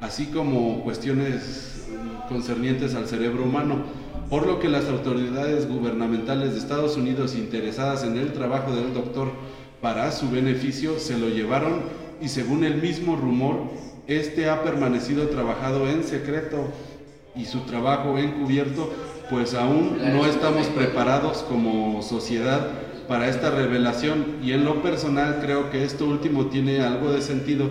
Así 0.00 0.26
como 0.26 0.82
cuestiones 0.82 1.86
concernientes 2.28 2.94
al 2.94 3.06
cerebro 3.06 3.44
humano. 3.44 3.82
Por 4.28 4.46
lo 4.46 4.58
que 4.58 4.68
las 4.68 4.86
autoridades 4.86 5.68
gubernamentales 5.68 6.52
de 6.52 6.58
Estados 6.58 6.96
Unidos 6.96 7.34
interesadas 7.36 8.02
en 8.02 8.16
el 8.16 8.32
trabajo 8.32 8.74
del 8.74 8.94
doctor 8.94 9.30
para 9.82 10.10
su 10.12 10.30
beneficio 10.30 10.98
se 10.98 11.18
lo 11.18 11.28
llevaron 11.28 11.80
y 12.22 12.28
según 12.28 12.64
el 12.64 12.76
mismo 12.76 13.16
rumor, 13.16 13.56
este 14.06 14.48
ha 14.48 14.62
permanecido 14.62 15.28
trabajado 15.28 15.88
en 15.88 16.04
secreto 16.04 16.68
y 17.34 17.46
su 17.46 17.60
trabajo 17.60 18.16
encubierto, 18.18 18.92
pues 19.28 19.54
aún 19.54 19.98
no 19.98 20.24
estamos 20.26 20.68
preparados 20.68 21.38
como 21.38 22.00
sociedad 22.02 22.68
para 23.08 23.28
esta 23.28 23.50
revelación 23.50 24.36
y 24.42 24.52
en 24.52 24.64
lo 24.64 24.82
personal 24.82 25.40
creo 25.42 25.70
que 25.70 25.84
esto 25.84 26.06
último 26.06 26.46
tiene 26.46 26.80
algo 26.80 27.12
de 27.12 27.22
sentido, 27.22 27.70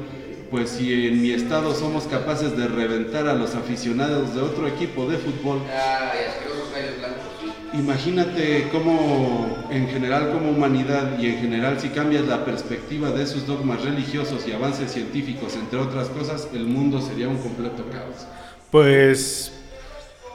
pues 0.49 0.69
si 0.71 1.07
en 1.07 1.21
mi 1.21 1.31
estado 1.31 1.73
somos 1.73 2.03
capaces 2.05 2.57
de 2.57 2.67
reventar 2.67 3.27
a 3.27 3.33
los 3.35 3.55
aficionados 3.55 4.35
de 4.35 4.41
otro 4.41 4.67
equipo 4.67 5.07
de 5.07 5.17
fútbol, 5.17 5.59
sí. 5.61 7.20
Imagínate 7.74 8.67
cómo 8.69 9.65
en 9.69 9.88
general 9.88 10.32
como 10.34 10.51
humanidad 10.51 11.17
y 11.17 11.28
en 11.28 11.38
general 11.38 11.80
si 11.80 11.89
cambias 11.89 12.28
la 12.28 12.43
perspectiva 12.43 13.11
de 13.11 13.26
sus 13.26 13.47
dogmas 13.47 13.82
religiosos 13.82 14.45
y 14.45 14.51
avances 14.51 14.91
científicos, 14.91 15.55
entre 15.55 15.80
otras 15.80 16.09
cosas, 16.09 16.49
el 16.53 16.65
mundo 16.65 16.99
sería 16.99 17.30
un 17.30 17.38
completo 17.38 17.86
caos. 17.89 18.28
Pues, 18.72 19.53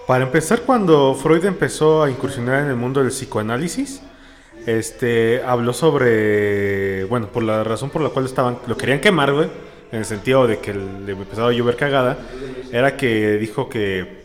para 0.07 0.24
empezar, 0.24 0.62
cuando 0.62 1.14
Freud 1.14 1.45
empezó 1.45 2.03
a 2.03 2.11
incursionar 2.11 2.62
en 2.62 2.68
el 2.70 2.76
mundo 2.76 3.01
del 3.01 3.11
psicoanálisis, 3.11 4.01
este, 4.66 5.43
habló 5.43 5.74
sobre, 5.74 7.05
bueno, 7.05 7.28
por 7.28 7.43
la 7.43 7.64
razón 7.64 7.91
por 7.91 8.01
la 8.01 8.09
cual 8.09 8.24
estaban, 8.24 8.59
lo 8.66 8.78
querían 8.78 9.01
quemar, 9.01 9.32
güey, 9.34 9.49
en 9.93 9.99
el 9.99 10.05
sentido 10.07 10.47
de 10.47 10.59
que 10.59 10.72
le 10.72 11.12
empezaba 11.12 11.51
a 11.51 11.53
llover 11.53 11.76
cagada, 11.76 12.16
era 12.72 12.97
que 12.97 13.37
dijo 13.37 13.68
que 13.68 14.24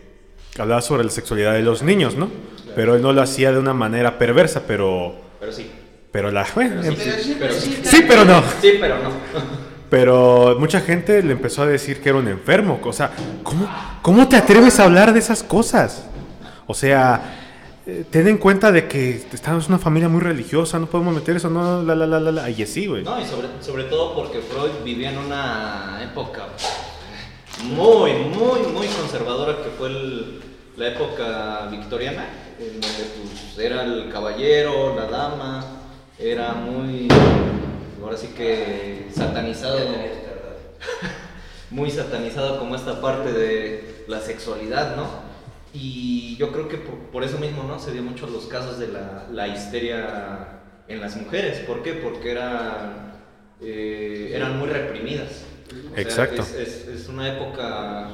hablaba 0.57 0.81
sobre 0.81 1.03
la 1.03 1.09
sexualidad 1.09 1.53
de 1.53 1.61
los 1.61 1.83
niños, 1.83 2.15
¿no? 2.15 2.29
Pero 2.75 2.95
él 2.95 3.01
no 3.01 3.13
lo 3.13 3.21
hacía 3.21 3.51
de 3.51 3.59
una 3.59 3.73
manera 3.73 4.17
perversa, 4.17 4.63
pero, 4.67 5.15
Pero 5.39 5.51
sí. 5.51 5.69
pero 6.11 6.31
la, 6.31 6.45
bueno. 6.55 6.81
Pero 6.81 6.95
sí. 7.53 7.79
sí, 7.83 8.05
pero 8.07 8.25
no. 8.25 8.41
Sí, 8.61 8.73
pero 8.79 8.97
no. 8.99 9.09
Pero 9.89 10.55
mucha 10.59 10.79
gente 10.81 11.21
le 11.21 11.33
empezó 11.33 11.63
a 11.63 11.67
decir 11.67 12.01
que 12.01 12.09
era 12.09 12.17
un 12.17 12.27
enfermo. 12.27 12.79
O 12.83 12.93
sea, 12.93 13.11
¿cómo, 13.43 13.67
cómo 14.01 14.27
te 14.29 14.37
atreves 14.37 14.79
a 14.79 14.85
hablar 14.85 15.11
de 15.13 15.19
esas 15.19 15.43
cosas? 15.43 16.05
O 16.65 16.73
sea, 16.73 17.37
eh, 17.85 18.05
ten 18.09 18.27
en 18.29 18.37
cuenta 18.37 18.71
de 18.71 18.87
que 18.87 19.21
estamos 19.33 19.65
en 19.65 19.73
una 19.73 19.79
familia 19.79 20.07
muy 20.07 20.21
religiosa, 20.21 20.79
no 20.79 20.85
podemos 20.85 21.13
meter 21.13 21.35
eso, 21.35 21.49
no, 21.49 21.83
la, 21.83 21.93
la, 21.95 22.07
la, 22.07 22.19
la, 22.21 22.31
la. 22.31 22.49
Y 22.49 22.63
así, 22.63 22.87
güey. 22.87 23.03
No, 23.03 23.19
y 23.19 23.25
sobre, 23.25 23.47
sobre 23.59 23.83
todo 23.85 24.15
porque 24.15 24.39
Freud 24.39 24.71
vivía 24.85 25.11
en 25.11 25.17
una 25.17 25.99
época 26.09 26.43
muy, 27.63 28.13
muy, 28.13 28.61
muy 28.73 28.87
conservadora 28.87 29.57
que 29.63 29.69
fue 29.77 29.89
el- 29.89 30.41
la 30.77 30.87
época 30.87 31.67
victoriana, 31.69 32.25
en 32.61 32.79
donde 32.79 32.87
pues, 32.87 33.57
era 33.65 33.83
el 33.83 34.09
caballero, 34.11 34.95
la 34.95 35.05
dama, 35.05 35.65
era 36.19 36.53
muy, 36.53 37.07
ahora 38.03 38.15
sí 38.17 38.27
que 38.37 39.07
satanizado, 39.13 39.79
muy 41.69 41.89
satanizado 41.89 42.59
como 42.59 42.75
esta 42.75 43.01
parte 43.01 43.31
de 43.31 44.03
la 44.07 44.19
sexualidad, 44.19 44.95
¿no? 44.95 45.07
Y 45.73 46.35
yo 46.37 46.51
creo 46.51 46.67
que 46.67 46.77
por, 46.77 46.95
por 47.11 47.23
eso 47.23 47.37
mismo, 47.37 47.63
¿no? 47.63 47.79
Se 47.79 47.91
dio 47.91 48.03
mucho 48.03 48.27
los 48.27 48.45
casos 48.45 48.77
de 48.77 48.89
la, 48.89 49.25
la 49.31 49.47
histeria 49.47 50.59
en 50.87 50.99
las 50.99 51.15
mujeres. 51.15 51.59
¿Por 51.59 51.81
qué? 51.81 51.93
Porque 51.93 52.31
eran, 52.31 53.13
eh, 53.61 54.31
eran 54.35 54.59
muy 54.59 54.67
reprimidas. 54.67 55.43
O 55.91 55.93
sea, 55.93 56.01
Exacto. 56.01 56.41
Es, 56.41 56.53
es- 56.55 56.87
es 56.87 57.07
una 57.07 57.29
época 57.37 58.09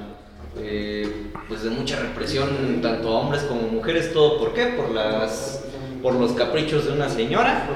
eh, 0.60 1.08
pues 1.48 1.64
de 1.64 1.70
mucha 1.70 2.00
represión, 2.00 2.80
tanto 2.82 3.10
a 3.10 3.20
hombres 3.22 3.44
como 3.44 3.62
mujeres, 3.62 4.12
todo. 4.14 4.38
¿Por 4.40 4.54
qué? 4.54 4.66
Por, 4.68 4.92
las, 4.92 5.64
por 6.02 6.14
los 6.16 6.32
caprichos 6.34 6.86
de 6.86 6.94
una 6.94 7.10
señora. 7.10 7.70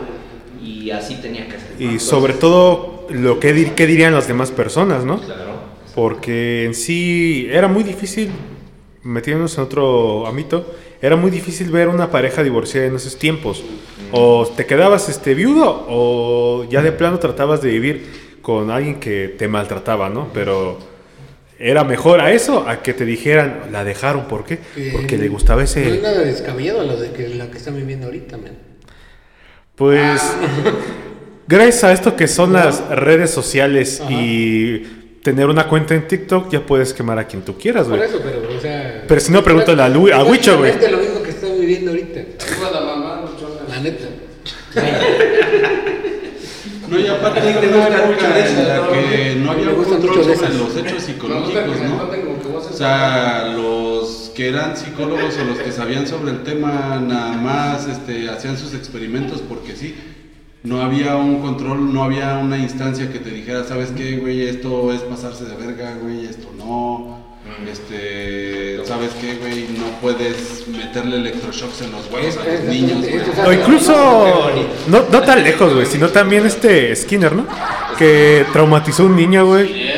Y 0.63 0.91
así 0.91 1.15
tenía 1.15 1.47
que 1.47 1.53
ser. 1.53 1.81
Y 1.81 1.99
sobre 1.99 2.33
todo, 2.33 3.07
lo 3.09 3.39
que, 3.39 3.55
dir- 3.55 3.73
qué 3.73 3.87
dirían 3.87 4.13
las 4.13 4.27
demás 4.27 4.51
personas, 4.51 5.03
¿no? 5.03 5.19
Claro. 5.19 5.53
Porque 5.95 6.65
en 6.65 6.75
sí 6.75 7.47
era 7.51 7.67
muy 7.67 7.83
difícil, 7.83 8.29
metiéndonos 9.03 9.57
en 9.57 9.63
otro 9.63 10.27
ámbito, 10.27 10.65
era 11.01 11.15
muy 11.15 11.31
difícil 11.31 11.71
ver 11.71 11.87
una 11.87 12.11
pareja 12.11 12.43
divorciada 12.43 12.85
en 12.87 12.95
esos 12.95 13.17
tiempos. 13.17 13.63
O 14.11 14.45
te 14.55 14.65
quedabas 14.67 15.09
este, 15.09 15.33
viudo 15.33 15.85
o 15.89 16.65
ya 16.69 16.81
de 16.83 16.91
plano 16.91 17.17
tratabas 17.17 17.61
de 17.61 17.69
vivir 17.69 18.37
con 18.43 18.69
alguien 18.69 18.99
que 18.99 19.29
te 19.29 19.47
maltrataba, 19.47 20.09
¿no? 20.09 20.27
Pero 20.33 20.77
era 21.61 21.83
mejor 21.83 22.19
a 22.21 22.31
eso, 22.31 22.67
a 22.67 22.81
que 22.83 22.93
te 22.93 23.05
dijeran, 23.05 23.69
la 23.71 23.83
dejaron, 23.83 24.27
¿por 24.27 24.45
qué? 24.45 24.59
Porque 24.91 25.17
le 25.17 25.27
gustaba 25.27 25.61
No 25.61 25.65
es 25.65 25.77
ese... 25.77 26.01
nada 26.01 26.19
descabellado 26.21 26.83
lo 26.83 26.97
de 26.97 27.11
que 27.11 27.29
lo 27.29 27.49
que 27.51 27.57
están 27.57 27.75
viviendo 27.75 28.07
ahorita, 28.07 28.37
man. 28.37 28.53
Pues, 29.75 30.21
gracias 31.47 31.83
a 31.83 31.91
esto 31.93 32.15
que 32.15 32.27
son 32.27 32.53
las 32.53 32.87
redes 32.89 33.31
sociales 33.31 34.01
y 34.09 34.79
tener 35.23 35.47
una 35.47 35.67
cuenta 35.67 35.93
en 35.95 36.07
TikTok, 36.07 36.51
ya 36.51 36.65
puedes 36.65 36.93
quemar 36.93 37.17
a 37.19 37.25
quien 37.27 37.43
tú 37.43 37.57
quieras, 37.57 37.87
Por 37.87 37.97
güey. 37.97 38.09
eso, 38.09 38.19
pero, 38.23 38.57
o 38.57 38.59
sea. 38.61 39.03
Pero 39.07 39.21
si 39.21 39.31
no, 39.31 39.43
pregúntale 39.43 39.81
a 39.83 39.89
Lu- 39.89 40.11
a 40.13 40.23
Huicho, 40.23 40.57
güey. 40.57 40.73
lo 40.89 40.97
mismo 40.97 41.21
que 41.23 41.29
están 41.29 41.59
viviendo 41.59 41.91
ahorita. 41.91 42.21
La 42.73 42.81
mamá. 42.81 43.21
La 43.69 43.79
neta. 43.79 44.05
No, 46.91 46.99
y 46.99 47.07
aparte 47.07 47.39
A 47.39 47.43
ti 47.43 47.53
te 47.57 47.67
era 47.67 47.87
época 47.87 48.37
en 48.37 48.67
la 48.67 48.77
¿no? 48.77 48.91
que 48.91 49.35
no 49.37 49.51
había 49.51 49.73
control 49.73 50.13
sobre 50.13 50.33
esas. 50.33 50.55
los 50.55 50.75
hechos 50.75 51.03
psicológicos, 51.03 51.77
que 51.77 51.87
¿no? 51.87 52.11
que 52.11 52.57
O 52.57 52.73
sea, 52.73 53.53
los 53.55 54.31
que 54.35 54.49
eran 54.49 54.75
psicólogos 54.75 55.37
o 55.37 55.45
los 55.45 55.57
que 55.59 55.71
sabían 55.71 56.05
sobre 56.05 56.31
el 56.31 56.43
tema 56.43 57.01
nada 57.01 57.37
más 57.37 57.87
este, 57.87 58.29
hacían 58.29 58.57
sus 58.57 58.73
experimentos 58.73 59.41
porque 59.41 59.77
sí. 59.77 59.95
No 60.63 60.81
había 60.81 61.15
un 61.15 61.41
control, 61.41 61.93
no 61.93 62.03
había 62.03 62.37
una 62.37 62.57
instancia 62.57 63.11
que 63.11 63.19
te 63.19 63.31
dijera, 63.31 63.63
¿sabes 63.63 63.91
qué, 63.95 64.17
güey? 64.17 64.47
Esto 64.47 64.91
es 64.93 65.01
pasarse 65.01 65.45
de 65.45 65.55
verga, 65.55 65.95
güey, 65.99 66.25
esto 66.25 66.49
no. 66.55 67.20
Este, 67.71 68.79
¿sabes 68.85 69.11
qué, 69.19 69.35
güey? 69.35 69.67
No 69.77 69.99
puedes 70.01 70.67
meterle 70.67 71.17
electroshocks 71.17 71.81
en 71.81 71.91
los 71.91 72.11
huevos 72.11 72.37
a 72.37 72.43
los 72.43 72.63
niños, 72.63 72.99
güey. 72.99 73.21
O 73.45 73.53
incluso, 73.53 74.51
no, 74.87 75.05
no 75.11 75.21
tan 75.21 75.43
lejos, 75.43 75.73
güey, 75.73 75.85
sino 75.85 76.09
también 76.09 76.45
este 76.45 76.95
Skinner, 76.95 77.33
¿no? 77.33 77.47
Que 77.97 78.45
traumatizó 78.51 79.03
a 79.03 79.05
un 79.07 79.15
niño, 79.15 79.45
güey. 79.45 79.91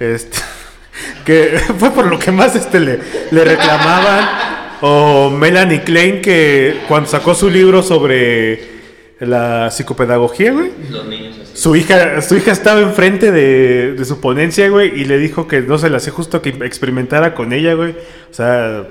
Este, 0.00 0.38
que 1.24 1.58
fue 1.78 1.90
por 1.90 2.06
lo 2.06 2.18
que 2.18 2.32
más 2.32 2.54
este 2.56 2.80
le, 2.80 3.00
le 3.30 3.44
reclamaban. 3.44 4.54
O 4.86 5.30
Melanie 5.30 5.82
Klein, 5.82 6.20
que 6.20 6.82
cuando 6.88 7.08
sacó 7.08 7.34
su 7.34 7.48
libro 7.48 7.82
sobre 7.82 8.73
la 9.20 9.70
psicopedagogía, 9.70 10.52
güey. 10.52 10.70
Los 10.90 11.06
niños 11.06 11.36
así. 11.42 11.52
Su 11.56 11.76
hija, 11.76 12.20
su 12.22 12.36
hija 12.36 12.52
estaba 12.52 12.80
enfrente 12.80 13.30
de, 13.30 13.92
de 13.94 14.04
su 14.04 14.20
ponencia, 14.20 14.68
güey, 14.68 15.00
y 15.00 15.04
le 15.04 15.18
dijo 15.18 15.46
que 15.46 15.60
no 15.60 15.78
se 15.78 15.88
le 15.90 15.96
hacía 15.96 16.12
justo 16.12 16.42
que 16.42 16.50
experimentara 16.50 17.34
con 17.34 17.52
ella, 17.52 17.74
güey. 17.74 17.92
O 18.30 18.34
sea, 18.34 18.84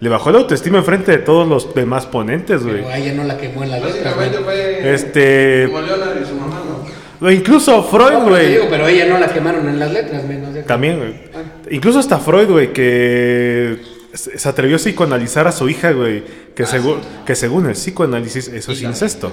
le 0.00 0.08
bajó 0.08 0.30
la 0.30 0.38
autoestima 0.38 0.78
enfrente 0.78 1.12
de 1.12 1.18
todos 1.18 1.48
los 1.48 1.74
demás 1.74 2.06
ponentes, 2.06 2.62
güey. 2.62 2.76
Pero 2.76 2.88
a 2.88 2.98
ella 2.98 3.14
no 3.14 3.24
la 3.24 3.36
quemó 3.36 3.64
en 3.64 3.70
las 3.70 3.82
letras, 3.82 4.14
güey. 4.14 4.30
Este- 4.86 5.66
como 5.66 5.80
y 5.80 6.24
su 6.26 6.34
mamá, 6.34 6.62
¿no? 6.68 7.26
O 7.26 7.30
incluso 7.30 7.82
Freud, 7.84 8.12
No, 8.12 8.28
güey. 8.28 8.48
digo, 8.52 8.66
pero 8.68 8.84
a 8.84 8.90
ella 8.90 9.06
no 9.06 9.18
la 9.18 9.28
quemaron 9.28 9.68
en 9.68 9.78
las 9.78 9.90
letras, 9.92 10.24
menos 10.24 10.52
de 10.52 10.62
También, 10.64 10.98
güey. 10.98 11.14
Ah. 11.34 11.42
Incluso 11.70 11.98
hasta 11.98 12.18
Freud, 12.18 12.48
güey, 12.50 12.72
que 12.72 13.78
se 14.12 14.38
se 14.38 14.48
atrevió 14.48 14.76
a 14.76 14.78
psicoanalizar 14.78 15.46
a 15.48 15.52
su 15.52 15.68
hija, 15.68 15.92
güey. 15.92 16.22
Que, 16.54 16.66
según 16.66 17.00
que 17.24 17.34
según 17.34 17.66
el 17.66 17.72
psicoanálisis, 17.72 18.48
eso 18.48 18.72
es 18.72 18.82
incesto. 18.82 19.32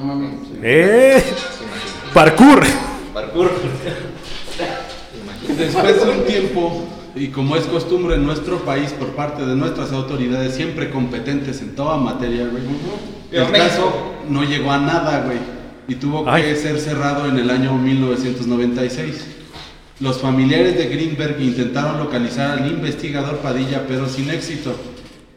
No 0.00 0.06
mames. 0.06 0.30
¡Eh! 0.62 1.22
¡Parkour! 2.14 2.62
Parkour. 3.12 3.50
Después 5.58 6.04
de 6.04 6.10
un 6.10 6.24
tiempo, 6.24 6.86
y 7.14 7.28
como 7.28 7.54
es 7.56 7.64
costumbre 7.64 8.14
en 8.14 8.24
nuestro 8.24 8.60
país 8.60 8.92
por 8.92 9.08
parte 9.08 9.44
de 9.44 9.54
nuestras 9.56 9.92
autoridades, 9.92 10.54
siempre 10.54 10.90
competentes 10.90 11.60
en 11.60 11.74
toda 11.74 11.98
materia, 11.98 12.48
güey, 12.48 12.62
el 13.30 13.52
caso 13.52 13.92
no 14.28 14.42
llegó 14.44 14.72
a 14.72 14.78
nada, 14.78 15.24
güey, 15.24 15.38
y 15.86 15.96
tuvo 15.96 16.24
que 16.24 16.30
Ay. 16.30 16.56
ser 16.56 16.80
cerrado 16.80 17.26
en 17.26 17.38
el 17.38 17.50
año 17.50 17.74
1996. 17.74 19.26
Los 20.00 20.18
familiares 20.18 20.78
de 20.78 20.86
Greenberg 20.86 21.38
intentaron 21.42 21.98
localizar 21.98 22.58
al 22.58 22.66
investigador 22.66 23.36
Padilla, 23.38 23.84
pero 23.86 24.08
sin 24.08 24.30
éxito. 24.30 24.74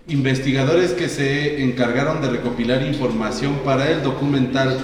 Investigadores 0.08 0.92
que 0.92 1.08
se 1.08 1.64
encargaron 1.64 2.22
de 2.22 2.30
recopilar 2.30 2.82
información 2.86 3.60
para 3.64 3.90
el 3.90 4.04
documental 4.04 4.78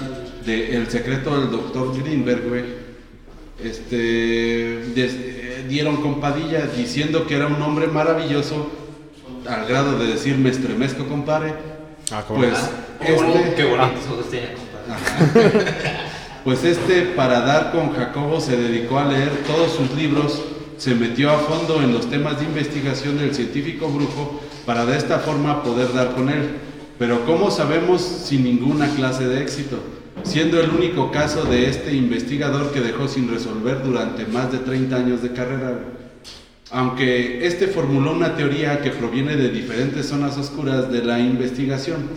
de 0.46 0.76
El 0.76 0.88
secreto 0.90 1.38
del 1.38 1.50
doctor 1.50 1.94
Greenberg, 2.02 2.48
güey, 2.48 2.64
este, 3.62 4.78
des- 4.94 5.14
eh, 5.18 5.64
dieron 5.68 5.98
con 6.00 6.20
Padilla 6.20 6.66
diciendo 6.74 7.26
que 7.26 7.36
era 7.36 7.46
un 7.48 7.60
hombre 7.60 7.86
maravilloso, 7.88 8.70
al 9.46 9.66
grado 9.66 9.98
de 9.98 10.06
decir 10.06 10.38
me 10.38 10.48
estremezco, 10.48 11.04
compadre. 11.06 11.52
Ah, 12.10 12.24
¿cómo 12.26 12.40
Pues 12.40 12.58
Qué, 13.04 13.12
bonito, 13.12 13.38
este, 13.40 13.54
qué 13.56 13.64
bonitos 13.64 14.04
ojos 14.10 14.30
tenía, 14.30 14.54
compadre. 14.54 15.64
pues 16.44 16.64
este, 16.64 17.02
para 17.14 17.40
dar 17.40 17.72
con 17.72 17.92
Jacobo, 17.94 18.40
se 18.40 18.56
dedicó 18.56 18.98
a 18.98 19.04
leer 19.04 19.30
todos 19.46 19.72
sus 19.72 19.90
libros, 19.94 20.40
se 20.78 20.94
metió 20.94 21.30
a 21.30 21.38
fondo 21.40 21.82
en 21.82 21.92
los 21.92 22.08
temas 22.08 22.38
de 22.38 22.46
investigación 22.46 23.18
del 23.18 23.34
científico 23.34 23.88
brujo 23.88 24.40
para 24.66 24.86
de 24.86 24.96
esta 24.96 25.18
forma 25.18 25.62
poder 25.62 25.92
dar 25.92 26.14
con 26.14 26.28
él. 26.28 26.48
Pero 26.98 27.24
como 27.24 27.50
sabemos, 27.50 28.02
sin 28.02 28.44
ninguna 28.44 28.88
clase 28.94 29.26
de 29.26 29.42
éxito, 29.42 29.78
siendo 30.22 30.60
el 30.60 30.70
único 30.70 31.10
caso 31.10 31.44
de 31.44 31.68
este 31.68 31.94
investigador 31.94 32.72
que 32.72 32.80
dejó 32.80 33.08
sin 33.08 33.30
resolver 33.30 33.82
durante 33.82 34.26
más 34.26 34.52
de 34.52 34.58
30 34.58 34.96
años 34.96 35.22
de 35.22 35.32
carrera. 35.32 35.78
Aunque 36.70 37.46
este 37.46 37.66
formuló 37.66 38.12
una 38.12 38.36
teoría 38.36 38.80
que 38.80 38.90
proviene 38.90 39.36
de 39.36 39.48
diferentes 39.48 40.06
zonas 40.06 40.36
oscuras 40.36 40.92
de 40.92 41.02
la 41.02 41.18
investigación, 41.18 42.08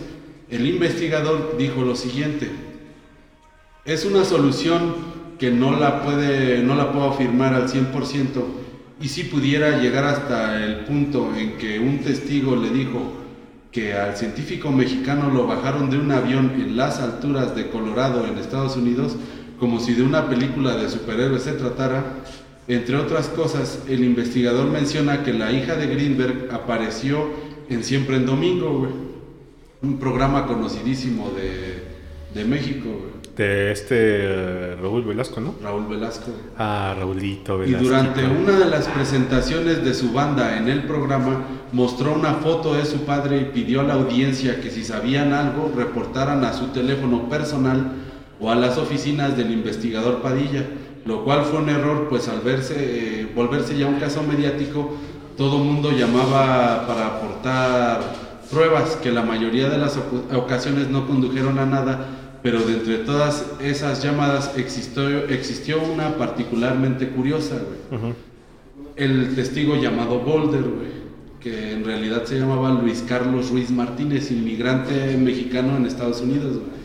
el 0.50 0.66
investigador 0.66 1.56
dijo 1.58 1.82
lo 1.82 1.96
siguiente: 1.96 2.50
es 3.84 4.04
una 4.04 4.24
solución 4.24 4.94
que 5.38 5.50
no 5.50 5.76
la, 5.78 6.02
puede, 6.02 6.62
no 6.62 6.74
la 6.74 6.92
puedo 6.92 7.10
afirmar 7.10 7.54
al 7.54 7.68
100% 7.68 8.63
y 9.00 9.08
si 9.08 9.24
pudiera 9.24 9.80
llegar 9.80 10.04
hasta 10.04 10.64
el 10.64 10.84
punto 10.84 11.34
en 11.36 11.58
que 11.58 11.78
un 11.78 11.98
testigo 11.98 12.56
le 12.56 12.70
dijo 12.70 13.12
que 13.72 13.94
al 13.94 14.16
científico 14.16 14.70
mexicano 14.70 15.30
lo 15.30 15.46
bajaron 15.46 15.90
de 15.90 15.98
un 15.98 16.12
avión 16.12 16.52
en 16.56 16.76
las 16.76 17.00
alturas 17.00 17.56
de 17.56 17.68
Colorado 17.68 18.26
en 18.26 18.38
Estados 18.38 18.76
Unidos 18.76 19.16
como 19.58 19.80
si 19.80 19.94
de 19.94 20.02
una 20.02 20.28
película 20.28 20.76
de 20.76 20.88
superhéroes 20.88 21.42
se 21.42 21.52
tratara, 21.52 22.04
entre 22.66 22.96
otras 22.96 23.28
cosas, 23.28 23.80
el 23.88 24.04
investigador 24.04 24.70
menciona 24.70 25.22
que 25.22 25.32
la 25.32 25.52
hija 25.52 25.76
de 25.76 25.86
Greenberg 25.86 26.48
apareció 26.52 27.30
en 27.68 27.84
Siempre 27.84 28.16
en 28.16 28.26
Domingo, 28.26 28.78
güey. 28.78 28.92
Un 29.82 29.98
programa 29.98 30.46
conocidísimo 30.46 31.30
de, 31.30 31.82
de 32.34 32.44
México. 32.46 32.88
De 33.36 33.72
este 33.72 33.96
eh, 33.98 34.76
Raúl 34.80 35.02
Velasco, 35.02 35.40
¿no? 35.40 35.56
Raúl 35.62 35.86
Velasco. 35.88 36.30
Ah, 36.56 36.94
Raulito 36.96 37.56
Y 37.56 37.72
Velasco. 37.72 37.84
durante 37.88 38.24
una 38.24 38.58
de 38.58 38.66
las 38.66 38.86
presentaciones 38.86 39.84
de 39.84 39.92
su 39.92 40.12
banda 40.12 40.56
en 40.56 40.68
el 40.68 40.84
programa, 40.84 41.42
mostró 41.72 42.12
una 42.12 42.34
foto 42.34 42.74
de 42.74 42.84
su 42.84 42.98
padre 43.00 43.38
y 43.38 43.44
pidió 43.46 43.80
a 43.80 43.84
la 43.84 43.94
audiencia 43.94 44.60
que 44.60 44.70
si 44.70 44.84
sabían 44.84 45.32
algo, 45.32 45.72
reportaran 45.76 46.44
a 46.44 46.52
su 46.52 46.68
teléfono 46.68 47.28
personal 47.28 47.92
o 48.40 48.50
a 48.50 48.54
las 48.54 48.78
oficinas 48.78 49.36
del 49.36 49.50
investigador 49.50 50.22
Padilla, 50.22 50.64
lo 51.04 51.24
cual 51.24 51.42
fue 51.44 51.58
un 51.58 51.68
error, 51.68 52.06
pues 52.08 52.28
al 52.28 52.40
verse, 52.40 52.74
eh, 52.78 53.32
volverse 53.34 53.76
ya 53.76 53.86
un 53.86 53.98
caso 53.98 54.22
mediático, 54.22 54.96
todo 55.36 55.58
mundo 55.58 55.90
llamaba 55.90 56.86
para 56.86 57.06
aportar 57.06 58.00
pruebas 58.50 58.96
que 59.02 59.10
la 59.10 59.22
mayoría 59.22 59.68
de 59.68 59.78
las 59.78 59.98
ocasiones 60.32 60.88
no 60.88 61.06
condujeron 61.08 61.58
a 61.58 61.66
nada, 61.66 62.06
pero 62.44 62.60
de 62.60 62.74
entre 62.74 62.98
todas 62.98 63.46
esas 63.58 64.02
llamadas 64.02 64.52
existió, 64.58 65.26
existió 65.30 65.82
una 65.82 66.18
particularmente 66.18 67.08
curiosa, 67.08 67.56
güey. 67.90 68.12
El 68.96 69.34
testigo 69.34 69.76
llamado 69.76 70.20
Boulder, 70.20 70.60
güey, 70.60 70.88
que 71.40 71.72
en 71.72 71.86
realidad 71.86 72.24
se 72.26 72.38
llamaba 72.38 72.70
Luis 72.70 73.02
Carlos 73.08 73.48
Ruiz 73.48 73.70
Martínez, 73.70 74.30
inmigrante 74.30 75.16
mexicano 75.16 75.78
en 75.78 75.86
Estados 75.86 76.20
Unidos, 76.20 76.58
güey. 76.58 76.84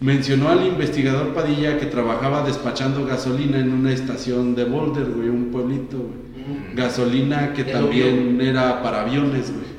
Mencionó 0.00 0.48
al 0.48 0.66
investigador 0.66 1.34
Padilla 1.34 1.78
que 1.78 1.84
trabajaba 1.84 2.46
despachando 2.46 3.04
gasolina 3.04 3.58
en 3.58 3.72
una 3.72 3.92
estación 3.92 4.54
de 4.54 4.64
Boulder, 4.64 5.10
güey, 5.10 5.28
un 5.28 5.50
pueblito, 5.50 5.98
güey. 5.98 6.74
Gasolina 6.74 7.52
que 7.52 7.64
también 7.64 8.40
era 8.40 8.82
para 8.82 9.02
aviones, 9.02 9.52
güey 9.52 9.76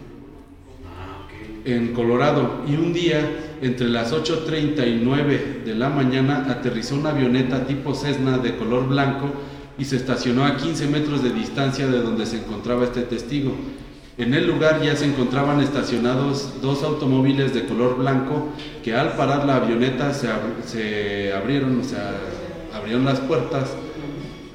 en 1.68 1.94
Colorado 1.94 2.62
y 2.66 2.76
un 2.76 2.94
día 2.94 3.30
entre 3.62 3.90
las 3.90 4.14
8.39 4.14 5.64
de 5.64 5.76
la 5.76 5.90
mañana 5.90 6.46
aterrizó 6.50 6.96
una 6.96 7.10
avioneta 7.10 7.66
tipo 7.66 7.94
Cessna 7.94 8.38
de 8.38 8.56
color 8.56 8.88
blanco 8.88 9.30
y 9.78 9.86
se 9.86 9.96
estacionó 9.96 10.46
a 10.46 10.58
15 10.58 10.88
metros 10.88 11.24
de 11.24 11.32
distancia 11.32 11.88
de 11.88 12.00
donde 12.00 12.26
se 12.26 12.38
encontraba 12.38 12.84
este 12.84 13.02
testigo. 13.02 13.54
En 14.18 14.34
el 14.34 14.48
lugar 14.48 14.82
ya 14.82 14.96
se 14.96 15.06
encontraban 15.06 15.60
estacionados 15.60 16.56
dos 16.62 16.82
automóviles 16.84 17.54
de 17.54 17.66
color 17.66 17.98
blanco 17.98 18.48
que 18.84 18.96
al 18.96 19.16
parar 19.16 19.46
la 19.46 19.58
avioneta 19.58 20.12
se, 20.14 20.28
se 20.66 21.34
abrieron, 21.34 21.80
o 21.80 21.84
sea, 21.84 22.16
abrieron 22.76 23.06
las 23.06 23.20
puertas, 23.20 23.76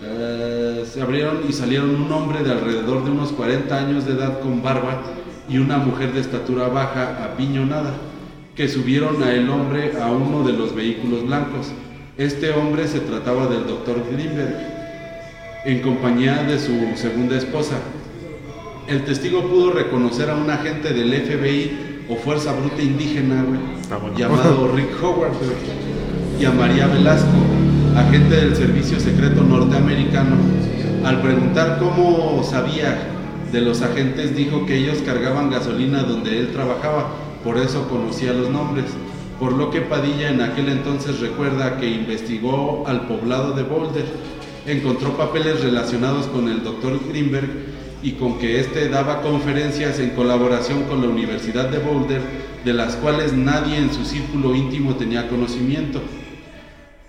eh, 0.02 0.84
se 0.84 1.00
abrieron 1.00 1.42
y 1.48 1.52
salieron 1.52 1.94
un 1.94 2.10
hombre 2.10 2.42
de 2.42 2.50
alrededor 2.50 3.04
de 3.04 3.12
unos 3.12 3.30
40 3.30 3.76
años 3.76 4.04
de 4.04 4.14
edad 4.14 4.40
con 4.40 4.62
barba 4.62 5.00
y 5.48 5.58
una 5.58 5.78
mujer 5.78 6.12
de 6.12 6.20
estatura 6.20 6.66
baja 6.66 7.24
apiñonada, 7.24 7.92
que 8.54 8.68
subieron 8.68 9.22
a 9.22 9.32
el 9.32 9.48
hombre 9.48 9.92
a 10.00 10.10
uno 10.10 10.44
de 10.44 10.52
los 10.52 10.74
vehículos 10.74 11.26
blancos. 11.26 11.72
Este 12.18 12.50
hombre 12.52 12.86
se 12.86 13.00
trataba 13.00 13.46
del 13.46 13.66
doctor 13.66 14.04
Greenberg, 14.12 14.54
en 15.64 15.80
compañía 15.80 16.42
de 16.42 16.58
su 16.58 16.72
segunda 16.96 17.36
esposa. 17.36 17.76
El 18.88 19.04
testigo 19.04 19.42
pudo 19.48 19.72
reconocer 19.72 20.28
a 20.28 20.36
un 20.36 20.50
agente 20.50 20.92
del 20.92 21.12
FBI 21.12 22.06
o 22.10 22.16
Fuerza 22.16 22.52
Bruta 22.52 22.82
Indígena, 22.82 23.42
güey, 23.42 23.60
bueno. 23.88 24.18
llamado 24.18 24.72
Rick 24.76 25.02
Howard, 25.02 25.32
güey, 25.38 25.50
y 26.38 26.44
a 26.44 26.50
María 26.50 26.88
Velasco, 26.88 27.30
agente 27.96 28.36
del 28.36 28.56
Servicio 28.56 29.00
Secreto 29.00 29.42
Norteamericano. 29.42 30.36
Al 31.04 31.22
preguntar 31.22 31.78
cómo 31.78 32.42
sabía 32.44 33.08
de 33.50 33.60
los 33.60 33.82
agentes 33.82 34.36
dijo 34.36 34.66
que 34.66 34.76
ellos 34.76 34.98
cargaban 35.04 35.50
gasolina 35.50 36.02
donde 36.02 36.38
él 36.38 36.52
trabajaba, 36.52 37.12
por 37.44 37.58
eso 37.58 37.88
conocía 37.88 38.32
los 38.32 38.50
nombres. 38.50 38.86
Por 39.38 39.52
lo 39.52 39.70
que 39.70 39.80
Padilla 39.80 40.30
en 40.30 40.40
aquel 40.40 40.68
entonces 40.68 41.20
recuerda 41.20 41.78
que 41.78 41.88
investigó 41.88 42.84
al 42.86 43.08
poblado 43.08 43.52
de 43.54 43.64
Boulder, 43.64 44.04
encontró 44.66 45.16
papeles 45.16 45.62
relacionados 45.62 46.26
con 46.26 46.48
el 46.48 46.62
doctor 46.62 47.00
Greenberg 47.08 47.50
y 48.02 48.12
con 48.12 48.38
que 48.38 48.60
éste 48.60 48.88
daba 48.88 49.20
conferencias 49.22 49.98
en 49.98 50.10
colaboración 50.10 50.84
con 50.84 51.02
la 51.02 51.08
Universidad 51.08 51.68
de 51.68 51.78
Boulder, 51.78 52.20
de 52.64 52.72
las 52.72 52.96
cuales 52.96 53.32
nadie 53.32 53.78
en 53.78 53.92
su 53.92 54.04
círculo 54.04 54.54
íntimo 54.54 54.94
tenía 54.94 55.28
conocimiento. 55.28 56.00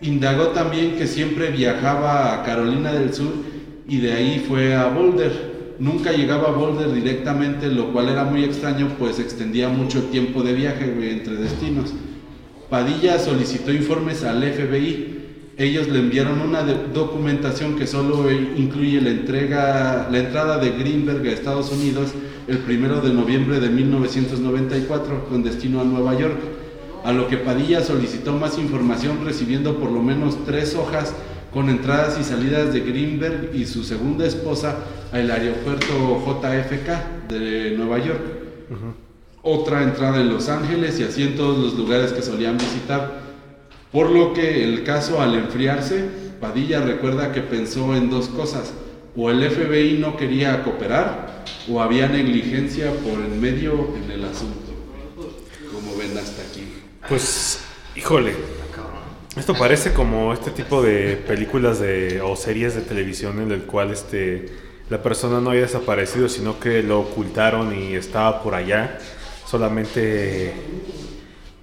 Indagó 0.02 0.48
también 0.48 0.96
que 0.96 1.08
siempre 1.08 1.52
viajaba 1.52 2.34
a 2.34 2.44
Carolina 2.44 2.92
del 2.92 3.14
Sur 3.14 3.34
y 3.88 3.98
de 3.98 4.14
ahí 4.14 4.46
fue 4.48 4.76
a 4.76 4.88
Boulder. 4.88 5.53
Nunca 5.80 6.12
llegaba 6.12 6.50
a 6.50 6.52
Boulder 6.52 6.94
directamente, 6.94 7.68
lo 7.68 7.92
cual 7.92 8.10
era 8.10 8.24
muy 8.24 8.44
extraño, 8.44 8.96
pues 9.00 9.20
extendía 9.20 9.70
mucho 9.70 10.04
tiempo 10.04 10.44
de 10.44 10.54
viaje 10.54 10.86
entre 11.12 11.36
destinos. 11.36 11.94
Padilla 12.70 13.20
solicitó 13.20 13.72
informes 13.72 14.24
al 14.24 14.44
FBI. 14.44 15.20
Ellos 15.58 15.88
le 15.90 16.00
enviaron 16.00 16.42
una 16.42 16.64
documentación 16.64 17.76
que 17.76 17.86
solo 17.86 18.30
eh, 18.30 18.54
incluye 18.58 19.00
la, 19.02 19.12
entrega, 19.12 20.08
la 20.12 20.18
entrada 20.18 20.58
de 20.58 20.72
Greenberg 20.72 21.28
a 21.28 21.32
Estados 21.32 21.72
Unidos 21.72 22.14
el 22.48 22.58
primero 22.60 23.00
de 23.00 23.14
noviembre 23.14 23.60
de 23.60 23.70
1994 23.70 25.26
con 25.30 25.44
destino 25.44 25.82
a 25.82 25.84
Nueva 25.84 26.18
York. 26.18 26.38
A 27.04 27.12
lo 27.12 27.28
que 27.28 27.38
Padilla 27.38 27.82
solicitó 27.82 28.34
más 28.34 28.58
información 28.58 29.20
recibiendo 29.24 29.78
por 29.78 29.92
lo 29.92 30.02
menos 30.02 30.38
tres 30.46 30.76
hojas 30.76 31.14
con 31.54 31.70
entradas 31.70 32.20
y 32.20 32.24
salidas 32.24 32.74
de 32.74 32.80
Greenberg 32.82 33.52
y 33.54 33.66
su 33.66 33.84
segunda 33.84 34.26
esposa 34.26 34.78
al 35.12 35.30
aeropuerto 35.30 36.24
JFK 36.26 37.30
de 37.30 37.76
Nueva 37.78 38.00
York 38.00 38.44
otra 39.44 39.84
entrada 39.84 40.22
en 40.22 40.30
Los 40.30 40.50
Ángeles 40.50 41.00
y 41.00 41.04
así 41.04 41.22
en 41.22 41.36
todos 41.36 41.58
los 41.60 41.74
lugares 41.76 42.14
que 42.14 42.22
solían 42.22 42.58
visitar. 42.58 43.22
Por 43.92 44.10
lo 44.10 44.34
que 44.34 44.64
el 44.64 44.84
caso 44.84 45.22
al 45.22 45.36
enfriarse, 45.36 46.06
Padilla 46.42 46.82
recuerda 46.82 47.32
que 47.32 47.42
pensó 47.42 47.96
en 47.96 48.10
dos 48.10 48.30
cosas, 48.30 48.74
o 49.16 49.30
el 49.30 49.48
FBI 49.48 50.00
no 50.00 50.18
quería 50.18 50.64
cooperar 50.64 51.44
o 51.70 51.82
había 51.82 52.08
negligencia 52.08 52.92
por 52.92 53.20
en 53.20 53.40
medio 53.40 53.90
en 54.04 54.10
el 54.12 54.26
asunto. 54.26 54.72
Como 55.72 55.96
ven 55.98 56.18
hasta 56.18 56.42
aquí. 56.42 56.64
Pues, 57.08 57.60
híjole. 57.96 58.63
Esto 59.36 59.56
parece 59.56 59.94
como 59.94 60.32
este 60.32 60.52
tipo 60.52 60.84
de 60.84 61.16
películas 61.16 61.80
de, 61.80 62.22
o 62.22 62.36
series 62.36 62.76
de 62.76 62.82
televisión 62.82 63.42
en 63.42 63.52
el 63.52 63.64
cual 63.64 63.92
este, 63.92 64.46
la 64.92 65.02
persona 65.02 65.42
no 65.42 65.50
había 65.50 65.64
desaparecido, 65.64 66.30
sino 66.30 66.60
que 66.60 66.84
lo 66.84 67.00
ocultaron 67.00 67.76
y 67.76 67.96
estaba 67.96 68.44
por 68.44 68.54
allá, 68.54 69.00
solamente 69.48 70.54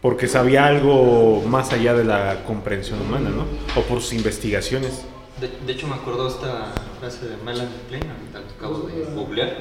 porque 0.03 0.27
sabía 0.27 0.67
algo 0.67 1.43
más 1.47 1.73
allá 1.73 1.95
de 1.95 2.05
la 2.05 2.43
comprensión 2.45 3.01
humana, 3.03 3.31
¿no? 3.31 3.45
O 3.81 3.85
por 3.85 4.01
sus 4.01 4.15
investigaciones. 4.15 5.05
De, 5.41 5.49
de 5.65 5.73
hecho, 5.73 5.87
me 5.87 5.95
acuerdo 5.95 6.27
esta 6.27 6.73
frase 6.99 7.29
de 7.29 7.37
Melanie 7.37 7.71
Klein, 7.89 8.05
ahorita 8.11 8.55
acabo 8.57 8.89
de 8.89 9.05
googlear, 9.15 9.57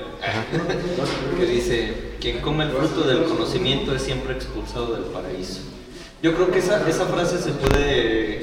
que 1.38 1.45
dice: 1.45 2.16
Quien 2.20 2.39
come 2.39 2.64
el 2.64 2.72
fruto 2.72 3.07
del 3.07 3.26
conocimiento 3.26 3.93
es 3.93 4.01
siempre 4.01 4.34
expulsado 4.34 4.95
del 4.95 5.03
paraíso. 5.05 5.62
Yo 6.22 6.34
creo 6.36 6.51
que 6.51 6.59
esa, 6.59 6.88
esa 6.89 7.05
frase 7.05 7.38
se 7.38 7.51
puede, 7.51 8.41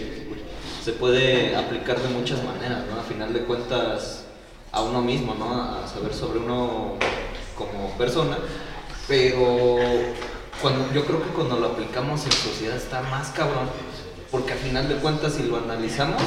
se 0.82 0.92
puede 0.92 1.54
aplicar 1.56 2.00
de 2.00 2.08
muchas 2.08 2.42
maneras, 2.42 2.84
¿no? 2.90 2.98
A 3.00 3.02
final 3.04 3.32
de 3.34 3.40
cuentas, 3.40 4.24
a 4.72 4.82
uno 4.82 5.02
mismo, 5.02 5.34
¿no? 5.38 5.52
A 5.52 5.86
saber 5.86 6.14
sobre 6.14 6.38
uno 6.38 6.94
como 7.56 7.90
persona, 7.98 8.38
pero 9.08 9.76
cuando, 10.62 10.90
yo 10.94 11.04
creo 11.04 11.22
que 11.22 11.28
cuando 11.30 11.58
lo 11.58 11.66
aplicamos 11.68 12.24
en 12.24 12.32
sociedad 12.32 12.76
está 12.76 13.02
más 13.02 13.28
cabrón, 13.28 13.68
porque 14.30 14.54
a 14.54 14.56
final 14.56 14.88
de 14.88 14.96
cuentas, 14.96 15.34
si 15.34 15.42
lo 15.42 15.58
analizamos, 15.58 16.20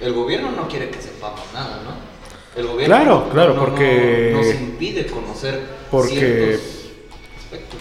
el 0.00 0.12
gobierno 0.14 0.50
no 0.52 0.66
quiere 0.68 0.88
que 0.90 1.00
sepamos 1.00 1.40
nada, 1.52 1.80
¿no? 1.84 2.16
El 2.60 2.68
gobierno 2.68 2.96
Claro, 2.96 3.28
claro, 3.30 3.54
no- 3.54 3.60
porque- 3.66 4.30
no- 4.32 4.38
nos 4.42 4.54
impide 4.54 5.06
conocer 5.06 5.60
porque 5.90 6.14
ciertos. 6.18 6.75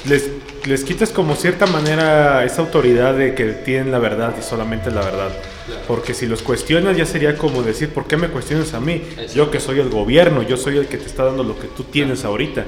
Les, 0.05 0.29
les 0.65 0.83
quitas 0.83 1.11
como 1.11 1.35
cierta 1.35 1.65
manera 1.65 2.43
esa 2.43 2.61
autoridad 2.61 3.15
de 3.15 3.33
que 3.35 3.45
tienen 3.45 3.91
la 3.91 3.99
verdad 3.99 4.35
y 4.39 4.43
solamente 4.43 4.91
la 4.91 5.01
verdad. 5.01 5.29
Claro. 5.65 5.81
Porque 5.87 6.13
si 6.13 6.27
los 6.27 6.41
cuestionas 6.41 6.95
ya 6.95 7.05
sería 7.05 7.37
como 7.37 7.63
decir, 7.63 7.89
¿por 7.89 8.05
qué 8.07 8.17
me 8.17 8.29
cuestionas 8.29 8.73
a 8.73 8.79
mí? 8.79 8.93
Exacto. 8.93 9.33
Yo 9.33 9.51
que 9.51 9.59
soy 9.59 9.79
el 9.79 9.89
gobierno, 9.89 10.43
yo 10.43 10.57
soy 10.57 10.77
el 10.77 10.87
que 10.87 10.97
te 10.97 11.05
está 11.05 11.23
dando 11.23 11.43
lo 11.43 11.59
que 11.59 11.67
tú 11.67 11.83
tienes 11.83 12.23
ahorita. 12.25 12.65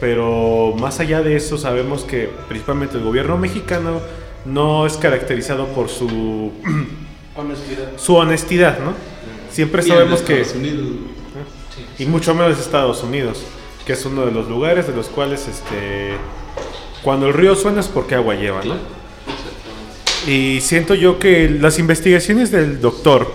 Pero 0.00 0.74
más 0.78 1.00
allá 1.00 1.22
de 1.22 1.36
eso 1.36 1.56
sabemos 1.56 2.04
que 2.04 2.28
principalmente 2.48 2.96
el 2.96 3.04
gobierno 3.04 3.38
mexicano 3.38 4.00
no 4.44 4.86
es 4.86 4.96
caracterizado 4.96 5.66
por 5.68 5.88
su, 5.88 6.52
Honestidad. 7.36 7.88
su 7.96 8.14
honestidad, 8.16 8.78
¿no? 8.80 8.94
Siempre 9.50 9.82
sabemos 9.82 10.22
que... 10.22 10.44
Y 11.98 12.06
mucho 12.06 12.34
menos 12.34 12.58
Estados 12.58 13.02
Unidos, 13.02 13.42
que 13.84 13.92
es 13.92 14.04
uno 14.06 14.24
de 14.24 14.32
los 14.32 14.48
lugares 14.48 14.86
de 14.86 14.94
los 14.94 15.08
cuales, 15.08 15.46
este, 15.48 16.14
cuando 17.02 17.26
el 17.26 17.34
río 17.34 17.54
suena 17.54 17.80
es 17.80 17.88
porque 17.88 18.14
agua 18.14 18.34
lleva, 18.34 18.62
¿no? 18.64 18.76
Y 20.26 20.60
siento 20.62 20.94
yo 20.94 21.18
que 21.18 21.50
las 21.50 21.78
investigaciones 21.78 22.50
del 22.50 22.80
doctor, 22.80 23.30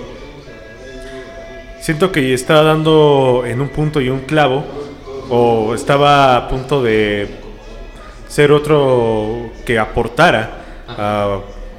siento 1.80 2.12
que 2.12 2.34
estaba 2.34 2.64
dando 2.64 3.44
en 3.46 3.62
un 3.62 3.70
punto 3.70 4.02
y 4.02 4.10
un 4.10 4.22
clavo, 4.22 4.66
o 5.30 5.76
estaba 5.76 6.36
a 6.36 6.48
punto 6.48 6.82
de 6.82 7.28
ser 8.28 8.52
otro 8.52 9.52
que 9.66 9.78
aportara 9.78 10.56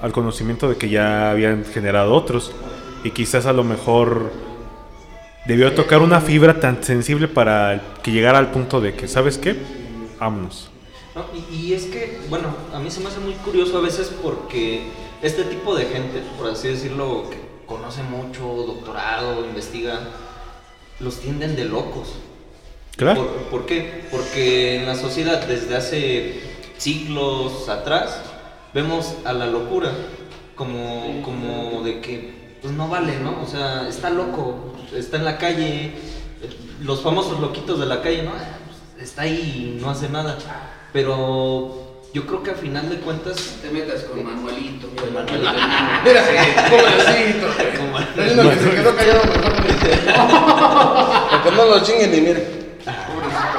al 0.00 0.12
conocimiento 0.12 0.68
de 0.68 0.76
que 0.76 0.88
ya 0.88 1.32
habían 1.32 1.64
generado 1.64 2.14
otros, 2.14 2.52
y 3.02 3.10
quizás 3.10 3.46
a 3.46 3.52
lo 3.52 3.64
mejor 3.64 4.30
debió 5.51 5.74
tocar 5.74 6.01
una 6.01 6.20
fibra 6.20 6.61
tan 6.61 6.84
sensible 6.84 7.26
para 7.26 7.82
que 8.05 8.12
llegara 8.12 8.38
al 8.38 8.53
punto 8.53 8.80
de 8.80 8.94
que, 8.94 9.09
¿sabes 9.09 9.36
qué? 9.36 9.57
Vámonos. 10.20 10.70
No, 11.12 11.24
y, 11.34 11.57
y 11.57 11.72
es 11.74 11.86
que, 11.86 12.20
bueno, 12.28 12.55
a 12.72 12.78
mí 12.78 12.88
se 12.88 13.01
me 13.01 13.09
hace 13.09 13.18
muy 13.18 13.32
curioso 13.34 13.76
a 13.78 13.80
veces 13.80 14.12
porque 14.22 14.84
este 15.22 15.42
tipo 15.42 15.74
de 15.74 15.86
gente, 15.86 16.22
por 16.38 16.48
así 16.48 16.68
decirlo, 16.68 17.28
que 17.28 17.38
conoce 17.66 18.01
mucho, 18.05 18.44
doctorado, 18.64 19.44
investiga, 19.44 19.98
los 21.01 21.18
tienden 21.18 21.57
de 21.57 21.64
locos. 21.64 22.14
Claro. 22.96 23.26
¿Por, 23.26 23.42
por 23.46 23.66
qué? 23.66 24.05
Porque 24.09 24.76
en 24.76 24.86
la 24.86 24.94
sociedad 24.94 25.44
desde 25.48 25.76
hace 25.76 26.40
siglos 26.78 27.68
atrás 27.68 28.22
vemos 28.72 29.16
a 29.24 29.32
la 29.32 29.46
locura 29.46 29.90
como, 30.55 31.22
como 31.22 31.82
de 31.82 32.01
que 32.01 32.39
pues 32.62 32.74
no 32.74 32.88
vale, 32.88 33.18
¿no? 33.20 33.40
O 33.42 33.46
sea, 33.46 33.88
está 33.88 34.11
loco, 34.11 34.74
está 34.94 35.16
en 35.16 35.24
la 35.24 35.38
calle, 35.38 35.92
los 36.82 37.00
famosos 37.02 37.40
loquitos 37.40 37.78
de 37.80 37.86
la 37.86 38.02
calle, 38.02 38.22
¿no? 38.22 38.30
Ah, 38.32 38.58
pues, 38.94 39.08
Está 39.08 39.22
ahí 39.22 39.76
y 39.78 39.80
no 39.82 39.90
hace 39.90 40.08
nada. 40.11 40.36
Pero 40.92 42.02
yo 42.12 42.26
creo 42.26 42.42
que 42.42 42.50
a 42.50 42.54
final 42.54 42.90
de 42.90 42.96
cuentas... 42.96 43.56
Te 43.62 43.70
metas 43.70 44.02
con 44.02 44.22
Manuelito. 44.24 44.88
Con 44.94 45.14
Manuelito. 45.14 45.50
Mira. 46.04 46.22
Como- 47.78 47.98
Es 48.24 48.36
lo 48.36 48.50
que 48.50 48.56
se 48.58 48.70
quedó 48.72 48.94
callado 48.96 49.20
mejor. 49.24 49.52
Para 51.30 51.42
que 51.44 51.50
no 51.52 51.64
lo 51.64 51.80
chinguen 51.82 52.11
ni 52.12 52.20
miren. 52.20 52.61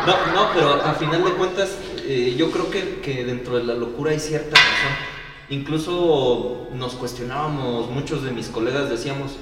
No, 0.05 0.33
no, 0.33 0.49
pero 0.53 0.73
a 0.83 0.93
final 0.93 1.23
de 1.23 1.31
cuentas, 1.31 1.69
eh, 2.05 2.35
yo 2.37 2.51
creo 2.51 2.69
que, 2.69 2.99
que 3.01 3.23
dentro 3.23 3.57
de 3.57 3.63
la 3.63 3.73
locura 3.73 4.11
hay 4.11 4.19
cierta 4.19 4.55
razón. 4.55 5.20
Incluso 5.51 6.69
nos 6.73 6.93
cuestionábamos, 6.93 7.89
muchos 7.89 8.23
de 8.23 8.31
mis 8.31 8.47
colegas 8.47 8.89
decíamos, 8.89 9.33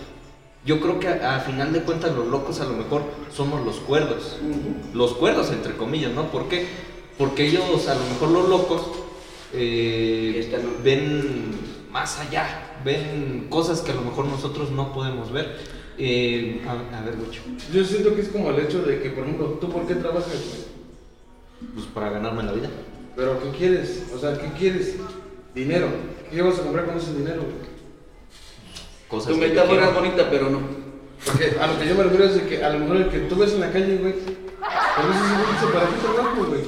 yo 0.66 0.82
creo 0.82 0.99
que 0.99 1.07
a, 1.07 1.36
a 1.36 1.39
final 1.39 1.72
de 1.72 1.84
cuentas 1.84 2.16
los 2.16 2.28
locos 2.28 2.60
a 2.60 2.66
lo 2.66 2.74
mejor 2.74 3.03
somos 3.32 3.64
los 3.64 3.76
cuerdos. 3.76 4.38
Los 4.93 5.14
cuerdos, 5.14 5.51
entre 5.51 5.78
comillas, 5.78 6.12
¿no? 6.12 6.32
¿Por 6.32 6.49
qué? 6.49 6.68
Porque 7.18 7.47
ellos, 7.47 7.88
a 7.88 7.93
lo 7.93 8.01
mejor 8.05 8.30
los 8.30 8.49
locos, 8.49 8.82
eh, 9.53 10.51
ven 10.84 11.51
más 11.91 12.18
allá, 12.20 12.80
ven 12.84 13.45
cosas 13.49 13.82
que 13.82 13.91
a 13.91 13.95
lo 13.95 14.01
mejor 14.01 14.26
nosotros 14.26 14.72
no 14.72 14.91
podemos 14.93 15.32
ver. 15.32 15.60
Eh, 15.99 16.66
a, 16.68 16.97
a 16.97 17.01
ver, 17.01 17.20
Lucho. 17.20 17.41
Yo 17.72 17.84
siento 17.84 18.16
que 18.16 18.22
es 18.22 18.30
como 18.30 18.49
el 18.49 18.60
hecho 18.60 18.82
de 18.82 18.99
que, 18.99 19.12
por 19.12 19.26
ejemplo, 19.26 19.60
¿tú 19.62 19.70
por 19.70 19.86
qué 19.86 19.93
trabajas, 19.93 20.28
güey? 20.32 21.72
Pues 21.76 21.86
para 21.86 22.10
ganarme 22.10 22.41
la 22.41 22.53
vida. 22.53 22.70
Pero 23.16 23.39
¿qué 23.43 23.49
quieres? 23.57 24.05
O 24.16 24.18
sea, 24.18 24.39
¿qué 24.39 24.47
quieres? 24.57 24.95
Dinero. 25.60 25.88
¿Qué 26.32 26.41
vas 26.41 26.57
a 26.57 26.64
comprar 26.64 26.86
con 26.86 26.97
ese 26.97 27.14
dinero? 27.16 27.43
Cosas 29.10 29.34
Tu 29.34 29.38
metáfora 29.38 29.89
es 29.89 29.93
bonita, 29.93 30.30
pero 30.30 30.49
no. 30.49 30.62
Porque 31.26 31.57
a 31.60 31.68
lo 31.68 31.78
que 31.78 31.88
yo 31.89 31.95
me 31.95 32.03
refiero 32.03 32.26
es 32.26 32.36
de 32.36 32.47
que 32.47 32.64
a 32.64 32.70
lo 32.70 32.80
mejor 32.80 32.95
el 32.95 33.10
que 33.10 33.20
tú 33.20 33.36
ves 33.36 33.53
en 33.53 33.60
la 33.60 33.72
calle, 33.72 33.97
güey, 33.97 34.14
a 34.64 35.01
veces 35.05 35.22
dice, 35.51 35.74
¿para 35.74 35.88
qué 35.88 35.95
trabajo, 36.01 36.45
güey? 36.45 36.62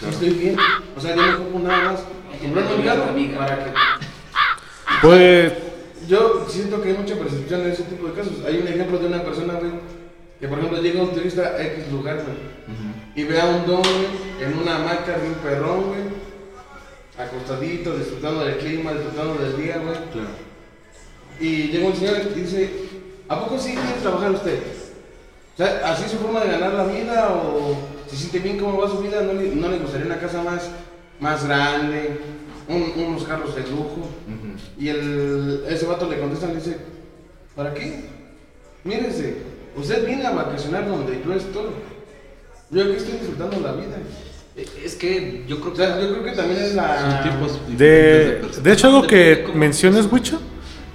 Si 0.00 0.06
estoy 0.06 0.30
bien. 0.30 0.56
O 0.96 1.00
sea, 1.00 1.14
yo 1.14 1.22
no 1.24 1.38
ocupo 1.38 1.58
nada 1.60 1.92
más. 1.92 2.00
Comprarme 2.42 2.74
un 2.74 2.82
carro 2.82 3.04
para 3.38 3.64
que... 3.64 3.70
Pues, 5.02 5.52
Yo 6.08 6.46
siento 6.48 6.82
que 6.82 6.88
hay 6.88 6.96
mucha 6.96 7.14
percepción 7.14 7.60
en 7.60 7.70
ese 7.70 7.84
tipo 7.84 8.08
de 8.08 8.14
casos. 8.14 8.44
Hay 8.44 8.58
un 8.58 8.66
ejemplo 8.66 8.98
de 8.98 9.06
una 9.06 9.22
persona, 9.22 9.54
güey, 9.54 9.70
que 10.40 10.48
por 10.48 10.58
ejemplo 10.58 10.82
llega 10.82 11.00
un 11.00 11.14
turista 11.14 11.42
a 11.42 11.62
X 11.62 11.92
lugar, 11.92 12.16
güey, 12.16 12.38
y 13.14 13.24
ve 13.24 13.40
a 13.40 13.46
un 13.46 13.66
don, 13.66 13.82
güey, 13.82 14.08
en 14.40 14.58
una 14.58 14.76
hamaca 14.76 15.16
de 15.16 15.28
un 15.28 15.34
perrón, 15.34 15.82
güey, 15.84 16.29
acostadito, 17.22 17.96
disfrutando 17.96 18.44
del 18.44 18.58
clima, 18.58 18.92
disfrutando 18.92 19.34
del 19.42 19.56
día, 19.56 19.78
güey. 19.78 19.94
Claro. 20.12 20.28
Y 21.40 21.68
llega 21.68 21.86
un 21.86 21.96
señor 21.96 22.18
y 22.36 22.40
dice, 22.40 22.70
¿a 23.28 23.40
poco 23.40 23.58
sí 23.58 23.72
quiere 23.72 24.00
trabajar 24.02 24.32
usted? 24.32 24.58
O 25.54 25.56
sea, 25.56 25.80
¿así 25.92 26.04
es 26.04 26.10
su 26.12 26.18
forma 26.18 26.40
de 26.40 26.50
ganar 26.50 26.72
la 26.74 26.84
vida 26.84 27.30
o 27.34 27.76
se 28.08 28.16
siente 28.16 28.38
bien 28.40 28.58
cómo 28.58 28.78
va 28.80 28.88
su 28.88 28.98
vida? 28.98 29.22
¿No 29.22 29.32
le, 29.34 29.54
no 29.54 29.68
le 29.68 29.78
gustaría 29.78 30.06
una 30.06 30.18
casa 30.20 30.42
más, 30.42 30.70
más 31.18 31.44
grande, 31.46 32.18
un- 32.68 32.92
unos 33.06 33.24
carros 33.24 33.54
de 33.54 33.62
lujo? 33.62 34.08
Y 34.78 34.88
el, 34.88 35.64
ese 35.68 35.86
vato 35.86 36.08
le 36.08 36.18
contesta, 36.18 36.46
le 36.48 36.54
dice, 36.56 36.76
¿para 37.56 37.74
qué? 37.74 38.04
Mírese, 38.84 39.36
usted 39.76 40.06
viene 40.06 40.26
a 40.26 40.30
vacacionar 40.30 40.86
donde 40.88 41.22
yo 41.24 41.34
estoy. 41.34 41.70
Yo 42.70 42.82
aquí 42.84 42.92
estoy 42.92 43.14
disfrutando 43.18 43.60
la 43.60 43.72
vida. 43.72 43.96
Es 44.56 44.94
que 44.96 45.44
yo 45.46 45.60
creo 45.60 45.68
O 45.68 45.72
que. 45.72 45.76
sea, 45.78 46.00
yo 46.00 46.10
creo 46.10 46.24
que 46.24 46.32
también 46.32 46.60
es 46.60 46.74
la... 46.74 47.22
Son 47.22 47.30
tipos 47.30 47.68
diferentes 47.68 48.56
De, 48.56 48.62
de 48.62 48.72
hecho, 48.72 48.88
algo 48.88 49.06
que 49.06 49.46
mencionas, 49.54 50.10
Wicho, 50.10 50.40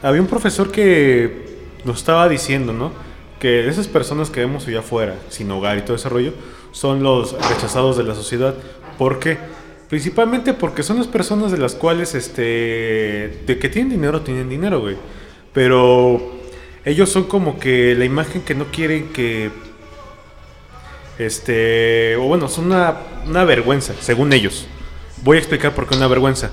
había 0.01 0.21
un 0.21 0.27
profesor 0.27 0.71
que 0.71 1.45
nos 1.83 1.97
estaba 1.97 2.27
diciendo, 2.29 2.73
¿no? 2.73 2.91
Que 3.39 3.67
esas 3.67 3.87
personas 3.87 4.29
que 4.29 4.41
vemos 4.41 4.67
allá 4.67 4.79
afuera, 4.79 5.15
sin 5.29 5.49
hogar 5.51 5.77
y 5.77 5.81
todo 5.81 5.95
ese 5.95 6.09
rollo, 6.09 6.33
son 6.71 7.03
los 7.03 7.33
rechazados 7.49 7.97
de 7.97 8.03
la 8.03 8.15
sociedad. 8.15 8.55
¿Por 8.97 9.19
qué? 9.19 9.37
Principalmente 9.89 10.53
porque 10.53 10.83
son 10.83 10.97
las 10.97 11.07
personas 11.07 11.51
de 11.51 11.57
las 11.57 11.75
cuales, 11.75 12.15
este, 12.15 13.41
de 13.45 13.59
que 13.59 13.69
tienen 13.69 13.91
dinero, 13.91 14.21
tienen 14.21 14.49
dinero, 14.49 14.81
güey. 14.81 14.97
Pero 15.53 16.33
ellos 16.83 17.09
son 17.09 17.23
como 17.25 17.59
que 17.59 17.95
la 17.95 18.05
imagen 18.05 18.41
que 18.41 18.55
no 18.55 18.65
quieren 18.65 19.09
que 19.13 19.49
este, 21.17 22.15
o 22.17 22.23
bueno, 22.23 22.47
son 22.47 22.65
una, 22.67 22.95
una 23.27 23.43
vergüenza, 23.43 23.93
según 23.99 24.33
ellos. 24.33 24.67
Voy 25.23 25.37
a 25.37 25.39
explicar 25.39 25.73
por 25.73 25.87
qué 25.87 25.95
una 25.95 26.07
vergüenza. 26.07 26.51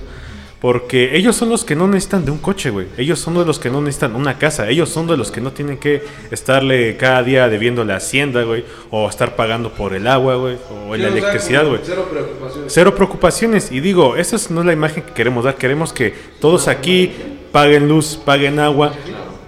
Porque 0.61 1.17
ellos 1.17 1.35
son 1.35 1.49
los 1.49 1.65
que 1.65 1.75
no 1.75 1.89
necesitan 1.89 2.25
de 2.25 2.31
un 2.31 2.39
coche, 2.39 2.71
güey. 2.71 2.87
Ellos 2.97 3.19
son 3.19 3.35
de 3.35 3.45
los 3.45 3.59
que 3.59 3.69
no 3.69 3.81
necesitan 3.81 4.15
una 4.15 4.39
casa. 4.39 4.69
Ellos 4.69 4.89
son 4.91 5.09
de 5.09 5.17
los 5.17 5.33
que 5.33 5.41
no 5.41 5.51
tienen 5.51 5.77
que 5.77 6.05
estarle 6.31 6.97
cada 6.97 7.25
día 7.25 7.49
debiendo 7.49 7.85
la 7.85 7.97
hacienda, 7.97 8.45
güey. 8.45 8.65
O 8.93 9.09
estar 9.09 9.35
pagando 9.35 9.73
por 9.73 9.93
el 9.93 10.07
agua, 10.07 10.37
güey. 10.37 10.55
O 10.55 10.95
Sí, 10.95 11.03
la 11.03 11.09
o 11.09 11.11
sea, 11.11 11.19
electricidad, 11.19 11.67
güey. 11.67 11.81
Cero 11.83 12.07
preocupaciones. 12.09 12.73
Cero 12.73 12.95
preocupaciones. 12.95 13.73
Y 13.73 13.81
digo, 13.81 14.15
esa 14.17 14.37
es- 14.37 14.53
no 14.53 14.61
es 14.61 14.67
la 14.67 14.73
imagen 14.73 15.03
que 15.03 15.13
queremos 15.13 15.43
dar. 15.45 15.57
Queremos 15.57 15.93
que 15.93 16.15
todos 16.41 16.69
aquí 16.69 17.11
paguen 17.51 17.89
luz, 17.89 18.17
paguen 18.25 18.61
agua, 18.61 18.93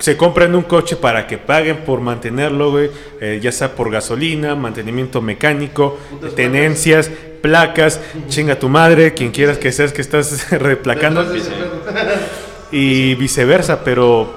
se 0.04 0.18
compren 0.18 0.54
un 0.54 0.64
coche 0.64 0.96
para 0.96 1.26
que 1.26 1.38
paguen 1.38 1.78
por 1.78 2.02
mantenerlo, 2.02 2.70
güey. 2.72 2.90
eh, 3.22 3.40
ya 3.42 3.50
sea 3.50 3.74
por 3.74 3.90
gasolina, 3.90 4.54
mantenimiento 4.54 5.22
mecánico, 5.22 5.98
tenencias, 6.36 7.10
placas, 7.40 8.02
chinga 8.28 8.58
tu 8.58 8.68
madre, 8.68 9.14
quien 9.14 9.30
quieras 9.30 9.56
que 9.56 9.72
seas 9.72 9.94
que 9.94 10.02
estás 10.02 10.50
replacando. 10.50 11.24
Y 12.70 13.14
viceversa, 13.14 13.82
pero 13.82 14.34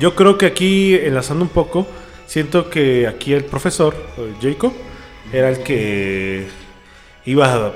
yo 0.00 0.16
creo 0.16 0.36
que 0.36 0.46
aquí, 0.46 0.96
enlazando 0.96 1.44
un 1.44 1.50
poco, 1.50 1.86
siento 2.26 2.68
que 2.68 3.06
aquí 3.06 3.34
el 3.34 3.44
profesor, 3.44 3.94
eh, 4.18 4.34
Jacob, 4.42 4.72
era 5.32 5.48
el 5.48 5.58
que 5.62 6.48
iba 7.24 7.54
a, 7.54 7.72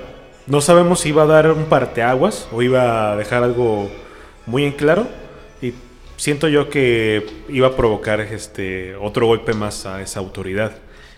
no 0.49 0.61
sabemos 0.61 0.99
si 0.99 1.11
iba 1.11 1.23
a 1.23 1.27
dar 1.27 1.53
un 1.53 1.67
parteaguas 1.67 2.49
o 2.51 2.63
iba 2.63 3.13
a 3.13 3.17
dejar 3.17 3.45
algo 3.45 3.93
muy 4.45 4.65
en 4.65 4.73
claro 4.73 5.07
siento 6.17 6.49
yo 6.49 6.69
que 6.71 7.27
iba 7.49 7.69
a 7.69 7.77
provocar 7.77 8.21
este 8.21 8.97
otro 8.97 9.27
golpe 9.27 9.53
más 9.53 9.87
a 9.87 10.03
esa 10.03 10.21
autoridad. 10.21 10.77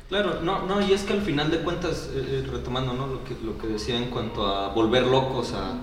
Claro, 0.09 0.41
no, 0.43 0.67
no, 0.67 0.81
y 0.81 0.93
es 0.93 1.03
que 1.03 1.13
al 1.13 1.21
final 1.21 1.51
de 1.51 1.59
cuentas, 1.59 2.09
eh, 2.15 2.43
eh, 2.43 2.49
retomando 2.51 2.95
¿no? 2.95 3.07
lo, 3.07 3.25
que, 3.25 3.35
lo 3.45 3.59
que 3.59 3.67
decía 3.67 3.97
en 3.97 4.07
cuanto 4.07 4.47
a 4.47 4.69
volver 4.69 5.07
locos 5.07 5.53
a, 5.53 5.75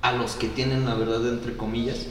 a 0.00 0.12
los 0.12 0.36
que 0.36 0.46
tienen 0.48 0.84
la 0.84 0.94
verdad, 0.94 1.26
entre 1.28 1.56
comillas, 1.56 2.06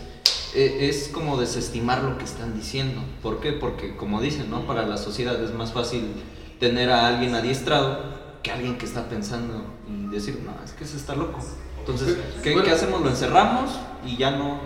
eh, 0.55 0.89
es 0.89 1.07
como 1.07 1.37
desestimar 1.37 2.03
lo 2.03 2.17
que 2.17 2.25
están 2.25 2.53
diciendo. 2.55 3.01
¿Por 3.21 3.39
qué? 3.39 3.53
Porque, 3.53 3.95
como 3.95 4.21
dicen, 4.21 4.49
¿no? 4.49 4.67
para 4.67 4.85
la 4.85 4.97
sociedad 4.97 5.41
es 5.41 5.53
más 5.53 5.71
fácil 5.71 6.11
tener 6.59 6.89
a 6.89 7.07
alguien 7.07 7.33
adiestrado 7.33 8.21
que 8.43 8.51
alguien 8.51 8.77
que 8.77 8.85
está 8.85 9.07
pensando 9.07 9.63
y 9.87 10.13
decir, 10.13 10.41
no, 10.43 10.53
es 10.65 10.73
que 10.73 10.83
ese 10.83 10.97
está 10.97 11.15
loco. 11.15 11.39
Entonces, 11.79 12.17
¿qué, 12.43 12.51
Bueno. 12.51 12.67
qué 12.67 12.71
hacemos? 12.73 13.01
Lo 13.01 13.09
encerramos 13.09 13.71
y 14.05 14.17
ya 14.17 14.31
no 14.31 14.59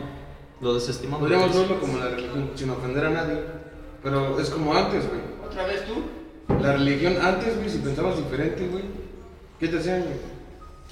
lo 0.62 0.74
desestimamos. 0.74 1.22
Podríamos 1.22 1.55
verlo 1.55 1.80
como 1.80 1.97
la 1.97 2.10
religión, 2.10 2.51
sin 2.55 2.70
ofender 2.70 3.05
a 3.05 3.10
nadie. 3.10 3.41
Pero 4.03 4.39
es 4.39 4.49
como 4.49 4.74
antes, 4.74 5.08
güey. 5.08 5.22
¿Otra 5.45 5.66
vez 5.66 5.86
tú? 5.86 6.03
La 6.62 6.74
religión 6.74 7.18
antes, 7.22 7.55
güey, 7.58 7.70
si 7.70 7.80
pensabas 7.80 8.18
diferente, 8.18 8.68
güey. 8.68 8.84
¿Qué 9.60 9.68
te 9.68 9.78
hacían, 9.80 10.01
güey? 10.01 10.38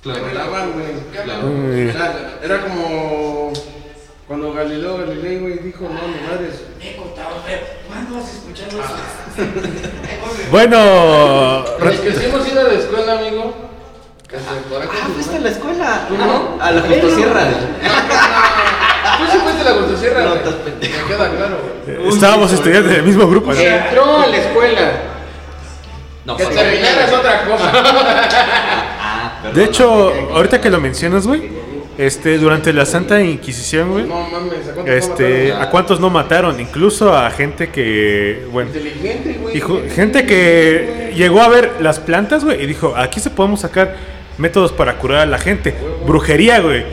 Claro. 0.01 0.19
Te 0.21 0.25
velaban, 0.27 0.71
güey. 0.73 1.89
O 1.89 1.91
sea, 1.93 2.39
era 2.43 2.61
como 2.61 3.51
cuando 4.27 4.53
Galileo 4.53 4.97
Galilei, 4.97 5.39
güey, 5.39 5.59
dijo, 5.59 5.83
no, 5.83 5.89
mi 6.07 6.27
madre 6.27 6.49
es... 6.49 6.63
Me 6.79 6.91
he 6.91 6.95
contado, 6.97 7.37
pero 7.45 7.61
¿cuándo 7.87 8.15
vas 8.15 8.25
a 8.27 8.31
escuchar 8.31 8.67
eso? 8.69 8.81
Bueno, 10.51 11.63
Los 11.79 11.95
que 11.99 12.11
sí 12.13 12.25
hemos 12.25 12.47
ido 12.47 12.61
a 12.61 12.63
la 12.63 12.73
escuela, 12.73 13.19
amigo. 13.19 13.53
que 14.27 14.37
se 14.37 14.43
Ah, 14.43 15.07
se 15.07 15.13
fuiste 15.13 15.35
a 15.37 15.39
la 15.39 15.49
escuela. 15.49 16.05
¿Tú 16.07 16.17
no? 16.17 16.57
A 16.61 16.71
la 16.71 16.81
Justosierra. 16.81 17.41
Tú 17.49 17.55
sí 17.55 17.65
fuiste 17.67 17.87
a 17.87 18.74
la 19.65 19.71
Gustosierra, 19.73 20.21
No, 20.21 20.27
güey. 20.29 20.37
estás 20.39 20.53
pendejo. 20.55 20.93
Me 21.01 21.07
queda 21.15 21.29
claro, 21.29 21.57
güey. 21.85 22.09
estábamos 22.13 22.53
estudiando 22.53 22.89
en 22.89 22.95
el 22.95 23.03
mismo 23.03 23.27
grupo. 23.27 23.53
¿no? 23.53 23.59
Entró 23.59 24.19
a 24.21 24.27
la 24.27 24.37
escuela. 24.37 24.91
No, 26.25 26.37
Que 26.37 26.45
terminar 26.45 27.01
es 27.07 27.13
otra 27.13 27.43
cosa. 27.45 27.71
Ah, 29.07 29.39
perdón. 29.41 29.55
De 29.57 29.63
hecho, 29.65 30.13
ahorita 30.33 30.59
que 30.59 30.69
lo 30.69 30.79
mencionas, 30.81 31.27
güey, 31.27 31.49
este, 31.97 32.37
durante 32.37 32.73
la 32.73 32.85
Santa 32.85 33.21
Inquisición, 33.21 33.91
güey, 33.91 34.05
No 34.05 34.27
mames, 34.29 34.67
¿a 34.67 34.73
cuántos 34.73 34.95
este, 34.95 35.23
mataron? 35.49 35.61
¿a 35.61 35.69
cuántos 35.69 35.99
no 35.99 36.09
mataron? 36.09 36.59
Incluso 36.59 37.15
a 37.15 37.29
gente 37.29 37.69
que, 37.69 38.47
bueno, 38.51 38.69
Inteligente, 38.75 39.37
güey. 39.41 39.61
ju- 39.61 39.89
gente 39.91 40.25
que 40.25 41.13
llegó 41.15 41.41
a 41.41 41.47
ver 41.49 41.73
las 41.79 41.99
plantas, 41.99 42.43
güey, 42.43 42.63
y 42.63 42.65
dijo, 42.65 42.93
aquí 42.97 43.19
se 43.19 43.29
podemos 43.29 43.61
sacar 43.61 43.95
métodos 44.37 44.71
para 44.73 44.97
curar 44.97 45.19
a 45.21 45.25
la 45.25 45.37
gente. 45.37 45.73
Brujería, 46.05 46.59
güey. 46.59 46.83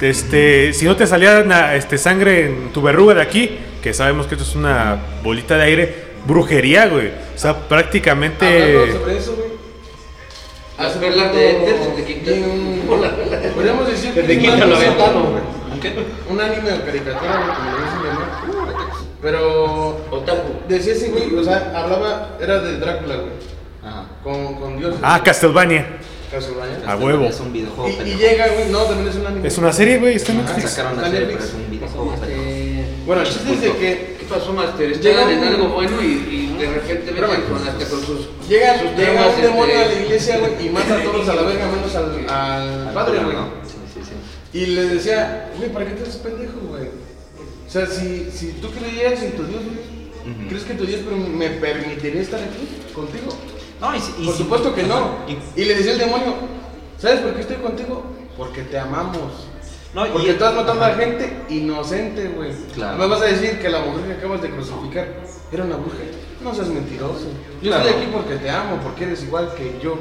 Este, 0.00 0.72
si 0.74 0.84
no 0.84 0.94
te 0.96 1.06
salía 1.06 1.42
na- 1.42 1.74
este, 1.74 1.96
sangre 1.98 2.46
en 2.46 2.72
tu 2.72 2.82
verruga 2.82 3.14
de 3.14 3.22
aquí, 3.22 3.58
que 3.82 3.94
sabemos 3.94 4.26
que 4.26 4.34
esto 4.34 4.46
es 4.46 4.54
una 4.54 4.98
bolita 5.22 5.56
de 5.56 5.62
aire, 5.64 6.04
brujería, 6.26 6.86
güey. 6.88 7.08
O 7.34 7.38
sea, 7.38 7.56
prácticamente... 7.68 8.44
Hablando 8.46 8.98
sobre 9.00 9.16
eso, 9.18 9.34
güey. 9.36 9.48
Hace 10.78 10.98
poco 10.98 11.32
de 11.32 11.48
Podríamos 13.54 13.88
decir 13.88 14.12
que 14.12 14.20
es 14.20 14.38
un 14.38 14.60
lo 14.60 14.76
anime 14.76 14.94
güey. 15.30 15.42
Un 16.28 16.40
anime 16.40 16.72
o 16.74 16.84
caricatura, 16.84 17.36
güey, 17.36 17.56
como 17.56 17.70
le 17.70 17.84
dicen 17.84 17.98
llamar. 18.04 18.96
Pero 19.22 20.00
Otaku. 20.10 20.52
decía 20.68 20.92
ese 20.92 21.08
güey, 21.08 21.34
o 21.34 21.42
sea, 21.42 21.72
hablaba, 21.74 22.36
era 22.40 22.60
de 22.60 22.78
Drácula, 22.78 23.14
güey. 23.16 23.32
Ajá. 23.82 24.04
Con, 24.22 24.54
con 24.56 24.78
Dios. 24.78 24.96
Ah, 25.02 25.22
Castlevania. 25.24 25.86
Castlevania. 26.30 26.78
A 26.86 26.96
huevo. 26.96 27.24
Es 27.26 27.40
un 27.40 27.52
videojuego. 27.52 28.02
Y, 28.04 28.14
llega, 28.16 28.48
güey, 28.48 28.68
no, 28.70 28.82
también 28.84 29.08
es 29.08 29.16
un 29.16 29.26
anime. 29.26 29.48
Es 29.48 29.58
una 29.58 29.72
serie, 29.72 29.98
güey, 29.98 30.16
está 30.16 30.32
en 30.32 30.40
Ah, 30.40 30.42
Netflix. 30.42 30.70
sacaron 30.70 30.98
Está 30.98 31.10
serie, 31.10 31.26
Netflix. 31.26 31.44
pero 31.44 31.58
es 31.60 31.64
un 31.64 31.70
videojuego. 31.70 32.14
Este, 32.14 32.84
Bueno, 33.06 33.22
el 33.22 33.28
chiste 33.28 33.52
es 33.52 33.60
de 33.60 33.72
que 33.72 34.16
¿Qué 34.18 34.24
pasó, 34.34 34.52
Master? 34.52 35.00
Llega 35.00 35.20
Estaban 35.20 35.32
en 35.32 35.44
algo 35.44 35.68
bueno 35.68 36.02
y, 36.02 36.06
y 36.06 36.56
de 36.58 36.66
repente 36.66 37.10
Espérame. 37.10 37.44
con 37.44 37.68
hasta 37.68 37.84
con 37.88 38.02
sus. 38.04 38.28
llega, 38.48 38.80
sus 38.80 38.90
llega 38.96 39.26
un 39.28 39.40
demonio 39.42 39.74
este, 39.74 39.84
a 39.84 39.86
la 39.94 40.02
iglesia, 40.02 40.38
güey, 40.38 40.66
y 40.66 40.70
mata 40.70 40.96
a 40.96 41.02
todos 41.02 41.28
a 41.28 41.34
la 41.34 41.42
verga, 41.42 41.66
menos 41.68 41.94
al, 41.94 42.28
al 42.28 42.92
padre, 42.92 43.18
güey. 43.22 43.36
¿no? 43.36 43.48
Sí, 43.64 43.76
sí, 43.94 44.00
sí. 44.02 44.58
Y 44.58 44.66
le 44.66 44.84
decía, 44.86 45.50
güey, 45.56 45.70
¿para 45.72 45.84
qué 45.86 45.92
te 45.92 46.02
haces 46.02 46.16
pendejo, 46.16 46.58
güey? 46.68 46.84
O 47.66 47.70
sea, 47.70 47.86
si, 47.86 48.28
si 48.32 48.52
tú 48.60 48.70
creías 48.72 49.22
en 49.22 49.32
tu 49.32 49.44
Dios, 49.44 49.60
güey, 49.62 50.48
¿crees 50.48 50.64
que 50.64 50.74
tu 50.74 50.86
Dios 50.86 51.00
me 51.02 51.50
permitiría 51.50 52.22
estar 52.22 52.40
aquí 52.40 52.66
contigo? 52.94 53.28
No, 53.80 53.94
y, 53.94 53.98
Por 54.00 54.32
si- 54.34 54.38
supuesto 54.42 54.74
que 54.74 54.82
no. 54.84 55.10
Y- 55.28 55.60
Y 55.60 55.64
le 55.64 55.74
decía 55.74 55.92
el 55.92 55.98
demonio, 55.98 56.34
¿sabes 56.98 57.20
por 57.20 57.34
qué 57.34 57.40
estoy 57.42 57.56
contigo? 57.56 58.02
Porque 58.36 58.62
te 58.62 58.78
amamos. 58.78 59.48
no, 59.94 60.06
y- 60.06 60.10
Porque 60.10 60.34
tú 60.34 60.44
has 60.44 60.54
matado 60.54 60.82
a 60.84 60.90
gente 60.94 61.44
inocente, 61.48 62.28
güey. 62.28 62.52
Claro. 62.74 62.98
Me 62.98 63.06
vas 63.06 63.22
a 63.22 63.26
decir 63.26 63.58
que 63.60 63.68
la 63.70 63.80
mujer 63.80 64.04
que 64.06 64.12
acabas 64.12 64.42
de 64.42 64.50
crucificar 64.50 65.08
era 65.52 65.64
una 65.64 65.76
bruja. 65.76 65.96
No 66.42 66.54
seas 66.54 66.68
mentiroso. 66.68 67.26
Yo 67.62 67.70
Claro. 67.70 67.84
estoy 67.88 68.02
aquí 68.02 68.10
porque 68.12 68.36
te 68.36 68.50
amo, 68.50 68.78
porque 68.82 69.04
eres 69.04 69.22
igual 69.24 69.52
que 69.56 69.78
yo. 69.82 69.94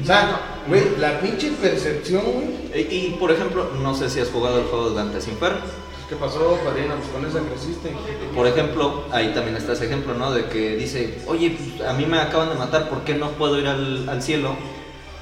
O 0.00 0.06
sea, 0.06 0.40
güey, 0.68 0.96
la 0.98 1.18
pinche 1.20 1.50
percepción, 1.60 2.22
güey. 2.22 2.80
Y, 2.80 2.94
y, 3.14 3.16
por 3.18 3.32
ejemplo, 3.32 3.70
no 3.82 3.94
sé 3.96 4.08
si 4.08 4.20
has 4.20 4.28
jugado 4.28 4.60
el 4.60 4.66
juego 4.66 4.90
de 4.90 4.96
Dantes 4.96 5.26
Inferno. 5.26 5.60
¿Qué 6.08 6.16
pasó, 6.16 6.58
padrino? 6.64 6.94
Pues 6.94 7.08
con 7.10 7.26
esa 7.26 7.40
creciste. 7.46 7.92
Por 8.34 8.46
ejemplo, 8.46 9.04
ahí 9.12 9.34
también 9.34 9.56
está 9.56 9.74
ese 9.74 9.84
ejemplo, 9.84 10.14
¿no? 10.14 10.32
De 10.32 10.46
que 10.46 10.74
dice, 10.76 11.18
oye, 11.26 11.50
pues, 11.50 11.86
a 11.86 11.92
mí 11.92 12.06
me 12.06 12.18
acaban 12.18 12.48
de 12.48 12.54
matar, 12.54 12.88
¿por 12.88 13.02
qué 13.02 13.14
no 13.14 13.32
puedo 13.32 13.58
ir 13.58 13.66
al, 13.66 14.08
al 14.08 14.22
cielo 14.22 14.56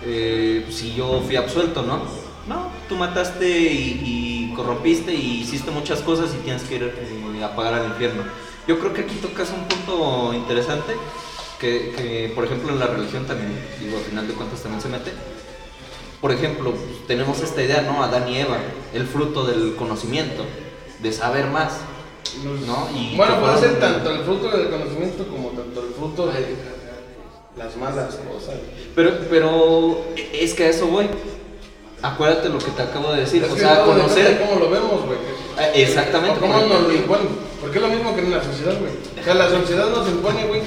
eh, 0.05 0.65
si 0.71 0.95
yo 0.95 1.23
fui 1.27 1.35
absuelto, 1.35 1.83
no? 1.83 2.03
No, 2.49 2.71
tú 2.89 2.95
mataste 2.95 3.49
y, 3.49 4.53
corrompiste 4.55 5.13
y 5.13 5.41
hiciste 5.43 5.71
muchas 5.71 6.01
cosas 6.01 6.33
y 6.33 6.39
tienes 6.45 6.63
que 6.63 6.77
ir 6.77 6.85
eh, 6.85 7.45
a 7.45 7.57
pagar 7.57 7.75
al 7.75 7.87
infierno. 7.87 8.23
Yo 8.69 8.79
creo 8.79 8.93
que 8.95 9.03
aquí 9.03 9.17
tocas 9.17 9.51
un 9.51 9.65
punto 9.65 10.33
interesante 10.35 10.95
que, 11.61 11.93
que, 11.97 12.33
por 12.35 12.45
ejemplo, 12.45 12.71
en 12.71 12.79
la 12.79 12.87
religión 12.87 13.27
también, 13.27 13.59
digo, 13.81 13.99
al 13.99 14.05
final 14.05 14.29
de 14.29 14.35
cuentas 14.35 14.63
también 14.63 14.81
se 14.81 14.89
mete. 14.89 15.13
Por 16.21 16.31
ejemplo, 16.31 16.71
pues, 16.71 17.07
tenemos 17.09 17.41
esta 17.43 17.63
idea, 17.63 17.83
¿no? 17.83 18.03
Adán 18.03 18.29
y 18.29 18.39
Eva, 18.39 18.59
el 18.95 19.07
fruto 19.07 19.45
del 19.45 19.75
conocimiento, 19.75 20.45
de 21.01 21.13
saber 21.13 21.47
más, 21.47 21.75
¿no? 22.67 22.89
Y 22.95 23.17
Bueno, 23.17 23.35
que 23.37 23.41
puede 23.41 23.59
ser 23.61 23.81
tanto 23.81 24.11
el 24.11 24.25
fruto 24.25 24.49
del 24.57 24.71
conocimiento 24.71 25.27
como 25.29 25.49
tanto 25.51 25.83
el 25.83 25.95
fruto 25.95 26.27
de 26.29 26.57
las 27.57 27.77
malas 27.77 28.17
cosas. 28.33 28.57
Pero, 28.95 29.13
pero 29.31 30.05
es 30.33 30.55
que 30.55 30.65
a 30.65 30.69
eso 30.69 30.87
voy. 30.87 31.07
Acuérdate 32.03 32.51
lo 32.51 32.59
que 32.59 32.71
te 32.71 32.83
acabo 32.83 33.13
de 33.13 33.21
decir, 33.21 33.43
Es 33.43 33.51
o 33.51 33.57
sea, 33.57 33.83
conocer... 33.85 34.39
cómo 34.39 34.61
lo 34.61 34.71
vemos, 34.71 35.07
güey. 35.07 35.19
Ah, 35.59 35.69
Exactamente. 35.75 36.39
¿Cómo 36.39 36.61
nos 36.61 36.83
lo 36.83 36.93
imponen? 36.93 37.29
Porque 37.61 37.79
es 37.79 37.83
lo 37.83 37.89
mismo 37.89 38.15
que 38.15 38.21
en 38.21 38.31
la 38.31 38.43
sociedad, 38.45 38.75
güey. 38.79 38.93
O 39.19 39.25
sea, 39.25 39.35
la 39.35 39.49
sociedad 39.49 39.89
nos 39.89 40.07
impone, 40.09 40.47
güey, 40.47 40.61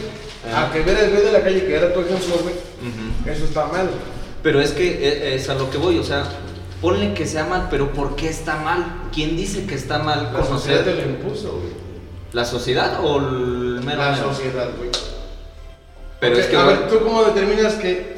a 0.53 0.71
que 0.71 0.81
ver 0.81 0.97
el 0.97 1.11
güey 1.11 1.23
de 1.23 1.31
la 1.31 1.41
calle, 1.41 1.65
que 1.65 1.75
era 1.75 1.93
tu 1.93 2.01
ejemplo, 2.01 2.35
güey. 2.41 2.55
Ujú. 2.55 3.29
Eso 3.29 3.45
está 3.45 3.67
mal. 3.67 3.89
Pero 4.41 4.59
es 4.59 4.71
que 4.71 4.87
eh, 4.87 5.35
es 5.35 5.47
a 5.49 5.53
lo 5.53 5.69
que 5.69 5.77
voy, 5.77 5.99
o 5.99 6.03
sea, 6.03 6.23
ponle 6.81 7.13
que 7.13 7.25
sea 7.27 7.45
mal, 7.45 7.67
pero 7.69 7.91
¿por 7.93 8.15
qué 8.15 8.29
está 8.29 8.57
mal? 8.57 9.03
¿Quién 9.13 9.35
dice 9.37 9.65
que 9.65 9.75
está 9.75 9.99
mal 9.99 10.31
La 10.33 10.43
sociedad 10.43 10.83
te 10.83 10.91
conocer? 10.91 11.07
lo 11.07 11.11
impuso, 11.13 11.51
güey. 11.51 11.73
¿La 12.33 12.45
sociedad 12.45 12.99
o 13.03 13.17
el 13.17 13.81
mero 13.83 14.01
La 14.01 14.11
mero? 14.11 14.33
sociedad, 14.33 14.69
güey. 14.77 14.89
Pero 16.19 16.33
Porque, 16.35 16.39
es 16.41 16.47
que, 16.47 16.57
a 16.57 16.63
ver, 16.63 16.87
¿tú 16.89 16.99
cómo 16.99 17.23
determinas 17.23 17.73
que 17.75 18.17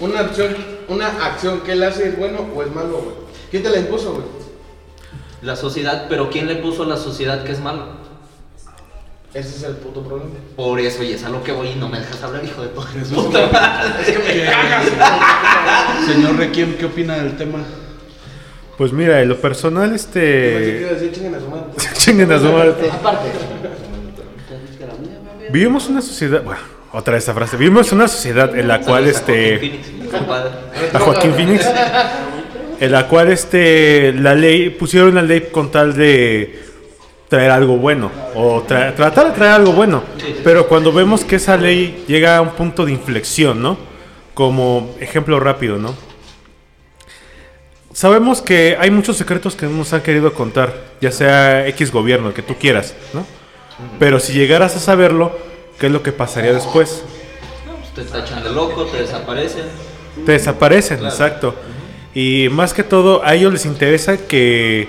una 0.00 0.20
acción, 0.20 0.56
una 0.88 1.08
acción 1.08 1.60
que 1.60 1.72
él 1.72 1.82
hace 1.82 2.08
es 2.08 2.18
bueno 2.18 2.46
o 2.54 2.62
es 2.62 2.74
malo, 2.74 2.98
güey? 2.98 3.16
¿Quién 3.50 3.62
te 3.62 3.70
la 3.70 3.78
impuso, 3.78 4.12
güey? 4.12 4.40
la 5.42 5.56
sociedad, 5.56 6.04
pero 6.10 6.28
¿quién 6.28 6.46
le 6.46 6.56
puso 6.56 6.82
a 6.82 6.86
la 6.86 6.98
sociedad 6.98 7.44
que 7.44 7.52
es 7.52 7.60
malo? 7.60 7.86
Ese 9.32 9.56
es 9.56 9.62
el 9.62 9.76
puto 9.76 10.02
problema. 10.02 10.32
Por 10.54 10.78
eso, 10.80 11.02
y 11.02 11.12
es 11.12 11.24
a 11.24 11.28
lo 11.30 11.42
que 11.42 11.52
voy 11.52 11.68
y 11.68 11.74
no 11.76 11.88
me 11.88 11.98
dejas 11.98 12.22
hablar, 12.22 12.44
hijo 12.44 12.60
de 12.62 12.68
madre. 12.74 13.00
Es 14.02 14.08
que 14.10 14.18
me 14.18 14.44
cagas. 14.44 14.86
Señor 16.06 16.36
Requiem, 16.36 16.76
¿qué 16.76 16.84
opina 16.84 17.16
del 17.16 17.36
tema? 17.38 17.60
Pues 18.80 18.94
mira, 18.94 19.20
en 19.20 19.28
lo 19.28 19.36
personal, 19.36 19.94
este. 19.94 20.88
chinguen 21.12 21.34
a 21.34 21.38
su 21.40 21.48
madre. 21.50 21.64
Chinguen 21.98 22.32
a 22.32 22.38
su 22.38 22.44
madre. 22.46 22.74
Aparte, 22.90 23.28
Vivimos 25.52 25.86
una 25.90 26.00
sociedad. 26.00 26.42
Bueno, 26.42 26.62
otra 26.94 27.12
vez 27.12 27.24
esa 27.24 27.34
frase. 27.34 27.58
Vivimos 27.58 27.92
una 27.92 28.08
sociedad 28.08 28.56
en 28.58 28.66
la 28.66 28.80
cual, 28.80 29.12
Saludos 29.12 29.20
a 30.14 30.18
Joaquín 30.18 30.80
este. 30.80 30.96
A 30.96 30.98
Joaquín 30.98 31.32
Phoenix, 31.34 31.68
en 32.80 32.90
la 32.92 33.06
cual 33.06 33.28
este 33.30 34.14
la 34.14 34.34
ley 34.34 34.70
pusieron 34.70 35.14
la 35.14 35.20
ley 35.24 35.48
con 35.52 35.70
tal 35.70 35.92
de 35.94 36.62
traer 37.28 37.50
algo 37.50 37.76
bueno 37.76 38.10
o 38.34 38.62
tra- 38.66 38.94
tratar 38.94 39.26
de 39.26 39.32
traer 39.32 39.52
algo 39.52 39.72
bueno, 39.72 40.02
pero 40.42 40.66
cuando 40.68 40.90
vemos 40.90 41.22
que 41.22 41.36
esa 41.36 41.58
ley 41.58 42.02
llega 42.08 42.38
a 42.38 42.40
un 42.40 42.52
punto 42.52 42.86
de 42.86 42.92
inflexión, 42.92 43.60
¿no? 43.60 43.76
Como 44.32 44.96
ejemplo 45.00 45.38
rápido, 45.38 45.76
¿no? 45.76 45.94
Sabemos 47.92 48.40
que 48.40 48.76
hay 48.78 48.90
muchos 48.90 49.16
secretos 49.16 49.56
que 49.56 49.66
no 49.66 49.72
nos 49.72 49.92
han 49.92 50.02
querido 50.02 50.32
contar, 50.32 50.72
ya 51.00 51.10
sea 51.10 51.66
X 51.68 51.90
gobierno, 51.90 52.28
el 52.28 52.34
que 52.34 52.42
tú 52.42 52.54
quieras, 52.54 52.94
¿no? 53.12 53.26
Pero 53.98 54.20
si 54.20 54.32
llegaras 54.32 54.76
a 54.76 54.78
saberlo, 54.80 55.32
¿qué 55.78 55.86
es 55.86 55.92
lo 55.92 56.02
que 56.02 56.12
pasaría 56.12 56.52
después? 56.52 57.02
Te 57.94 58.04
tachan 58.04 58.44
de 58.44 58.50
loco, 58.52 58.84
te 58.84 58.98
desaparecen. 58.98 59.64
Te 60.24 60.32
desaparecen, 60.32 60.98
Claro. 60.98 61.12
exacto. 61.12 61.54
Y 62.14 62.48
más 62.50 62.74
que 62.74 62.84
todo, 62.84 63.24
a 63.24 63.34
ellos 63.34 63.52
les 63.52 63.66
interesa 63.66 64.16
que 64.18 64.88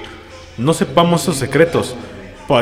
no 0.57 0.73
sepamos 0.73 1.23
esos 1.23 1.37
secretos. 1.37 1.95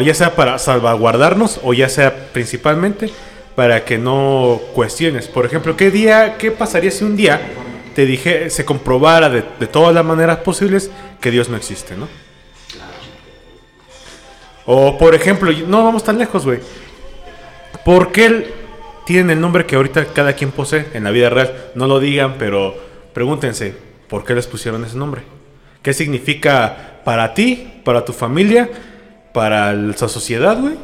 Ya 0.06 0.14
sea 0.14 0.36
para 0.36 0.60
salvaguardarnos 0.60 1.60
o 1.64 1.74
ya 1.74 1.90
sea 1.90 2.28
principalmente 2.32 3.10
para 3.56 3.86
que 3.86 3.98
no 3.98 4.62
cuestiones. 4.76 5.28
Por 5.28 5.48
ejemplo, 5.48 5.76
¿qué 5.76 5.90
día, 5.90 6.38
qué 6.38 6.52
pasaría 6.52 6.92
si 6.92 7.04
un 7.04 7.16
día 7.18 7.42
te 7.94 8.06
dije, 8.06 8.50
se 8.50 8.66
comprobara 8.66 9.30
de, 9.30 9.44
de 9.60 9.68
todas 9.68 9.94
las 9.94 10.06
maneras 10.06 10.38
posibles 10.40 10.90
que 11.20 11.32
Dios 11.32 11.50
no 11.50 11.58
existe, 11.58 11.96
¿no? 11.96 12.08
O 14.66 14.98
por 14.98 15.16
ejemplo, 15.16 15.52
no 15.68 15.84
vamos 15.84 16.04
tan 16.04 16.18
lejos, 16.18 16.46
güey. 16.46 16.60
¿Por 17.84 18.12
qué 18.12 18.26
el- 18.26 18.54
tienen 19.06 19.32
el 19.32 19.42
nombre 19.42 19.66
que 19.66 19.76
ahorita 19.76 20.06
cada 20.14 20.34
quien 20.34 20.52
posee 20.52 20.86
en 20.94 21.04
la 21.04 21.12
vida 21.12 21.30
real? 21.30 21.72
No 21.76 21.88
lo 21.88 22.00
digan, 22.00 22.36
pero 22.38 22.76
pregúntense, 23.14 23.74
¿por 24.08 24.24
qué 24.24 24.36
les 24.36 24.46
pusieron 24.48 24.84
ese 24.86 24.98
nombre? 24.98 25.22
¿Qué 25.82 25.94
significa 25.94 27.00
para 27.04 27.34
ti, 27.34 27.82
para 27.84 28.06
tu 28.06 28.14
familia, 28.14 28.70
para 29.34 29.74
la 29.74 29.98
sociedad, 29.98 30.60
güey? 30.60 30.76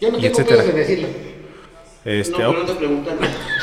yo 0.00 0.12
no 0.12 0.18
tengo 0.18 0.44
pedos 0.44 0.64
en 0.66 0.76
decirlo. 0.76 1.08
Este, 2.06 2.38
No, 2.40 2.50
oh, 2.50 2.52
pero 2.52 2.62
no 2.62 2.66
te 2.72 2.74
preguntan. 2.74 3.18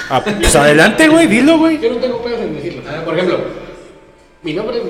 ah, 0.09 0.21
pues 0.23 0.55
adelante, 0.55 1.07
güey, 1.07 1.27
dilo, 1.27 1.57
güey. 1.57 1.79
Yo 1.79 1.91
no 1.93 1.97
tengo 1.97 2.21
pedos 2.21 2.41
en 2.41 2.55
decirlo. 2.55 2.81
Por 3.05 3.13
ejemplo, 3.15 3.39
mi 4.41 4.53
nombre, 4.53 4.81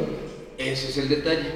Ese 0.58 0.90
es 0.90 0.98
el 0.98 1.10
detalle. 1.10 1.56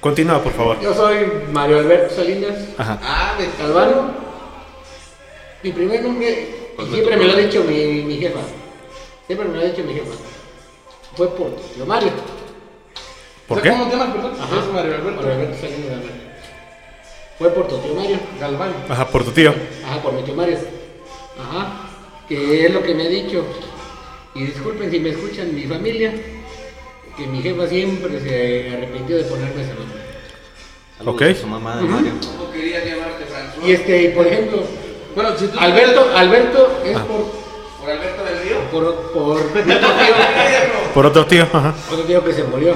Continúa, 0.00 0.42
por 0.42 0.52
favor. 0.52 0.80
yo 0.80 0.92
soy 0.92 1.26
Mario 1.52 1.78
Alberto 1.78 2.12
Salinas 2.14 2.54
Ajá. 2.76 2.98
Ah, 3.02 3.36
de 3.38 3.46
Calvano. 3.56 4.10
Mi 5.62 5.70
primer 5.70 6.02
nombre, 6.02 6.48
y 6.76 6.92
siempre 6.92 7.16
me 7.16 7.24
lo 7.24 7.32
ha 7.34 7.36
dicho 7.36 7.62
mi, 7.62 8.02
mi 8.02 8.16
jefa. 8.16 8.40
Siempre 9.28 9.46
me 9.48 9.56
lo 9.58 9.62
ha 9.62 9.66
dicho 9.66 9.84
mi 9.84 9.94
jefa. 9.94 10.10
Fue 11.14 11.28
por 11.36 11.54
tío 11.54 11.86
Mario. 11.86 12.10
¿Por 13.46 13.58
O 13.58 13.60
sea, 13.60 13.70
qué? 13.70 13.78
¿Cómo 13.78 13.88
te 13.90 13.96
llamas, 13.96 14.14
perdón? 14.16 14.32
Es 14.32 14.72
Mario 14.72 14.94
Alberto. 14.96 15.20
Mario 15.22 15.32
Alberto 15.34 15.56
Salinas. 15.60 16.21
Fue 17.42 17.50
por 17.50 17.66
tu 17.66 17.76
tío 17.78 17.92
Mario. 17.96 18.18
Galván. 18.38 18.72
Ajá, 18.88 19.08
por 19.08 19.24
tu 19.24 19.32
tío. 19.32 19.52
Ajá, 19.84 20.00
por 20.00 20.12
mi 20.12 20.22
tío 20.22 20.32
Mario. 20.34 20.58
Ajá. 21.40 21.88
Que 22.28 22.66
es 22.66 22.72
lo 22.72 22.80
que 22.84 22.94
me 22.94 23.02
ha 23.06 23.08
dicho. 23.08 23.44
Y 24.36 24.44
disculpen 24.44 24.92
si 24.92 25.00
me 25.00 25.10
escuchan 25.10 25.52
mi 25.52 25.64
familia, 25.64 26.12
que 27.16 27.26
mi 27.26 27.42
jefa 27.42 27.66
siempre 27.66 28.20
se 28.20 28.74
arrepintió 28.76 29.16
de 29.16 29.24
ponerme 29.24 29.60
ese 29.62 29.74
nombre. 29.74 29.98
Saludos 30.98 31.14
Ok. 31.16 31.22
a 31.22 31.34
su 31.34 31.46
mamá 31.48 31.76
de 31.78 31.82
Mario. 31.82 32.12
¿Cómo 32.38 32.52
querías 32.52 32.84
llamarte 32.84 33.24
François? 33.24 33.66
Y 33.68 33.72
este, 33.72 34.02
y 34.04 34.08
por 34.10 34.24
ejemplo, 34.28 34.62
Bueno, 35.16 35.36
si 35.36 35.48
tú. 35.48 35.58
Alberto, 35.58 36.06
Alberto 36.16 36.80
es 36.84 36.96
Ah. 36.96 37.04
por, 37.04 37.26
¿Por 37.80 37.90
Alberto 37.90 38.24
del 38.24 38.38
Río? 38.44 38.56
por, 38.70 39.12
por 39.12 39.36
otro 39.50 39.62
tío, 39.64 40.14
Por 40.94 41.06
otro 41.06 41.26
tío, 41.26 41.42
ajá. 41.52 41.74
otro 41.90 42.04
tío 42.04 42.24
que 42.24 42.32
se 42.32 42.44
murió. 42.44 42.74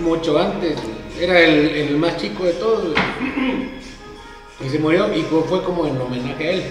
Mucho 0.00 0.38
antes, 0.38 0.76
era 1.20 1.40
el, 1.40 1.68
el 1.68 1.96
más 1.96 2.16
chico 2.16 2.44
de 2.44 2.52
todos. 2.54 2.94
Y 4.64 4.68
se 4.68 4.78
murió 4.78 5.14
y 5.14 5.22
fue, 5.22 5.42
fue 5.44 5.62
como 5.62 5.86
en 5.86 6.00
homenaje 6.00 6.48
a 6.48 6.50
él. 6.52 6.64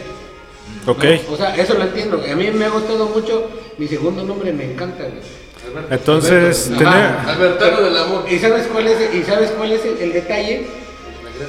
Ok. 0.86 1.04
¿no? 1.04 1.34
O 1.34 1.38
sea, 1.38 1.56
eso 1.56 1.74
lo 1.76 1.84
entiendo. 1.84 2.22
A 2.30 2.36
mí 2.36 2.50
me 2.52 2.66
ha 2.66 2.70
gustado 2.70 3.08
mucho. 3.08 3.50
Mi 3.78 3.88
segundo 3.88 4.24
nombre 4.24 4.52
me 4.52 4.66
encanta. 4.72 5.04
güey. 5.04 5.86
Entonces, 5.90 6.70
Ajá. 6.72 6.78
tener... 6.78 7.30
Albertano 7.36 7.82
del 7.82 7.98
amor. 7.98 8.26
¿Y 8.30 8.40
sabes 8.40 8.68
cuál 8.68 8.88
es, 8.88 9.14
y 9.14 9.24
sabes 9.24 9.52
cuál 9.52 9.72
es 9.72 9.86
el, 9.86 9.98
el 9.98 10.14
detalle? 10.14 10.68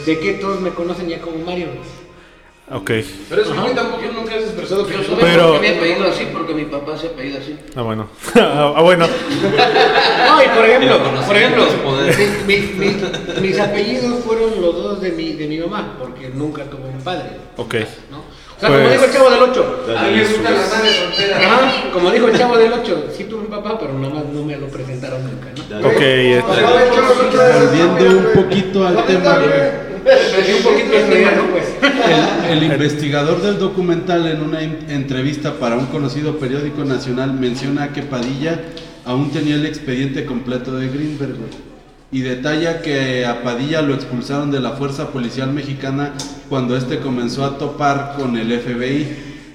De 0.04 0.18
que 0.18 0.34
todos 0.34 0.60
me 0.60 0.70
conocen 0.70 1.08
ya 1.08 1.20
como 1.20 1.38
Mario. 1.38 1.68
Ok. 2.70 2.90
Pero 3.30 3.42
eso 3.42 3.54
güey 3.60 3.74
tampoco 3.74 4.02
nunca 4.14 4.34
has 4.34 4.42
expresado 4.42 4.86
que 4.86 4.92
Yo 4.94 5.02
soy 5.02 5.16
Pero- 5.20 5.52
porque 5.52 5.60
me 5.68 5.74
he 5.74 5.78
apellido 5.78 6.10
así, 6.10 6.28
porque 6.32 6.54
mi 6.54 6.64
papá 6.66 6.98
se 6.98 7.06
ha 7.06 7.10
apellido 7.10 7.38
así. 7.40 7.56
Ah, 7.74 7.82
bueno. 7.82 8.08
ah, 8.36 8.80
bueno. 8.82 9.06
No, 9.06 10.42
y 10.42 10.48
por 10.48 10.64
ejemplo, 10.66 10.98
por 11.26 11.36
ejemplo, 11.36 11.66
es 12.08 12.18
mi- 12.46 12.56
mi- 12.56 12.66
mi- 12.76 13.40
mis 13.40 13.58
apellidos 13.58 14.22
fueron 14.24 14.60
los 14.60 14.74
dos 14.74 15.00
de 15.00 15.12
mi, 15.12 15.32
de 15.32 15.46
mi 15.46 15.58
mamá, 15.58 15.94
porque 15.98 16.28
nunca 16.28 16.64
tuve 16.64 16.88
un 16.90 17.00
padre. 17.02 17.30
Ok. 17.56 17.74
¿no? 18.10 18.18
O 18.18 18.60
sea, 18.60 18.68
como 18.70 18.80
Pues- 18.82 18.92
dijo 18.92 19.04
el 19.04 19.12
chavo 19.12 19.30
del 19.30 19.42
8. 19.42 19.84
A 19.96 20.02
mí 20.02 20.16
me 20.16 20.24
gustan 20.24 20.54
las 20.54 20.70
madres 20.74 20.96
solteras. 20.96 21.42
Ajá, 21.46 21.90
como 21.92 22.10
dijo 22.10 22.26
el 22.28 22.36
chavo 22.38 22.58
del 22.58 22.72
8, 22.72 23.04
sí 23.16 23.24
tuve 23.24 23.40
un 23.42 23.46
papá, 23.46 23.78
pero 23.78 23.92
nomás 23.94 24.24
no 24.26 24.42
me 24.44 24.56
lo 24.56 24.66
presentaron 24.66 25.22
nunca, 25.24 25.46
¿no? 25.70 25.88
Ok. 25.88 26.00
este- 26.00 26.62
Volviendo 26.62 28.18
un 28.18 28.32
poquito 28.34 28.86
al 28.86 29.06
tema, 29.06 29.38
güey. 29.38 29.87
Perdí 30.08 30.52
un 30.52 30.62
poquito 30.62 30.96
el 30.96 31.10
tema, 31.10 31.30
¿no? 31.32 31.50
Pues. 31.50 31.64
El, 32.50 32.58
el 32.58 32.72
investigador 32.72 33.42
del 33.42 33.58
documental 33.58 34.26
en 34.26 34.42
una 34.42 34.62
entrevista 34.62 35.54
para 35.54 35.76
un 35.76 35.86
conocido 35.86 36.38
periódico 36.38 36.84
nacional 36.84 37.32
menciona 37.32 37.92
que 37.92 38.02
Padilla 38.02 38.60
aún 39.04 39.30
tenía 39.30 39.56
el 39.56 39.66
expediente 39.66 40.24
completo 40.24 40.76
de 40.76 40.88
Greenberg 40.88 41.36
y 42.10 42.20
detalla 42.22 42.80
que 42.80 43.26
a 43.26 43.42
Padilla 43.42 43.82
lo 43.82 43.94
expulsaron 43.94 44.50
de 44.50 44.60
la 44.60 44.72
Fuerza 44.72 45.08
Policial 45.08 45.52
Mexicana 45.52 46.12
cuando 46.48 46.76
este 46.76 47.00
comenzó 47.00 47.44
a 47.44 47.58
topar 47.58 48.14
con 48.18 48.36
el 48.36 48.58
FBI 48.58 49.06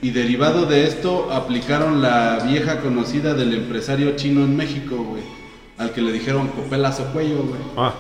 y 0.02 0.12
derivado 0.12 0.66
de 0.66 0.86
esto 0.86 1.32
aplicaron 1.32 2.02
la 2.02 2.40
vieja 2.46 2.82
conocida 2.82 3.34
del 3.34 3.54
empresario 3.54 4.16
chino 4.16 4.44
en 4.44 4.56
México, 4.56 4.98
güey, 4.98 5.24
al 5.78 5.92
que 5.92 6.02
le 6.02 6.12
dijeron 6.12 6.50
copelazo 6.50 7.06
cuello, 7.06 7.44
güey. 7.44 7.62
Ah, 7.78 7.94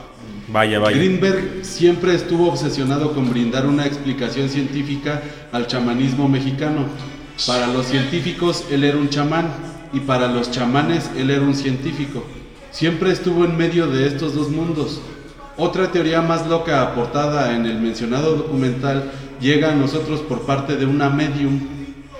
vaya. 0.48 0.80
Greenberg 0.80 1.64
siempre 1.64 2.16
estuvo 2.16 2.50
obsesionado 2.50 3.14
con 3.14 3.30
brindar 3.30 3.66
una 3.66 3.86
explicación 3.86 4.50
científica 4.50 5.22
al 5.52 5.68
chamanismo 5.68 6.28
mexicano. 6.28 6.86
Para 7.48 7.68
los 7.68 7.88
científicos 7.88 8.66
él 8.72 8.84
era 8.84 8.98
un 8.98 9.10
chamán 9.10 9.48
y 9.92 10.00
para 10.02 10.28
los 10.28 10.52
chamanes 10.52 11.10
él 11.18 11.30
era 11.30 11.42
un 11.42 11.56
científico. 11.56 12.24
Siempre 12.72 13.12
estuvo 13.12 13.46
en 13.46 13.58
medio 13.58 13.88
de 13.88 14.08
estos 14.08 14.36
dos 14.36 14.50
mundos. 14.50 15.02
Otra 15.58 15.92
teoría 15.92 16.22
más 16.22 16.48
loca 16.48 16.82
aportada 16.82 17.56
en 17.56 17.66
el 17.66 17.80
mencionado 17.80 18.36
documental 18.36 19.12
llega 19.40 19.72
a 19.72 19.76
nosotros 19.76 20.22
por 20.22 20.42
parte 20.42 20.76
de 20.76 20.86
una 20.86 21.10
medium 21.10 21.60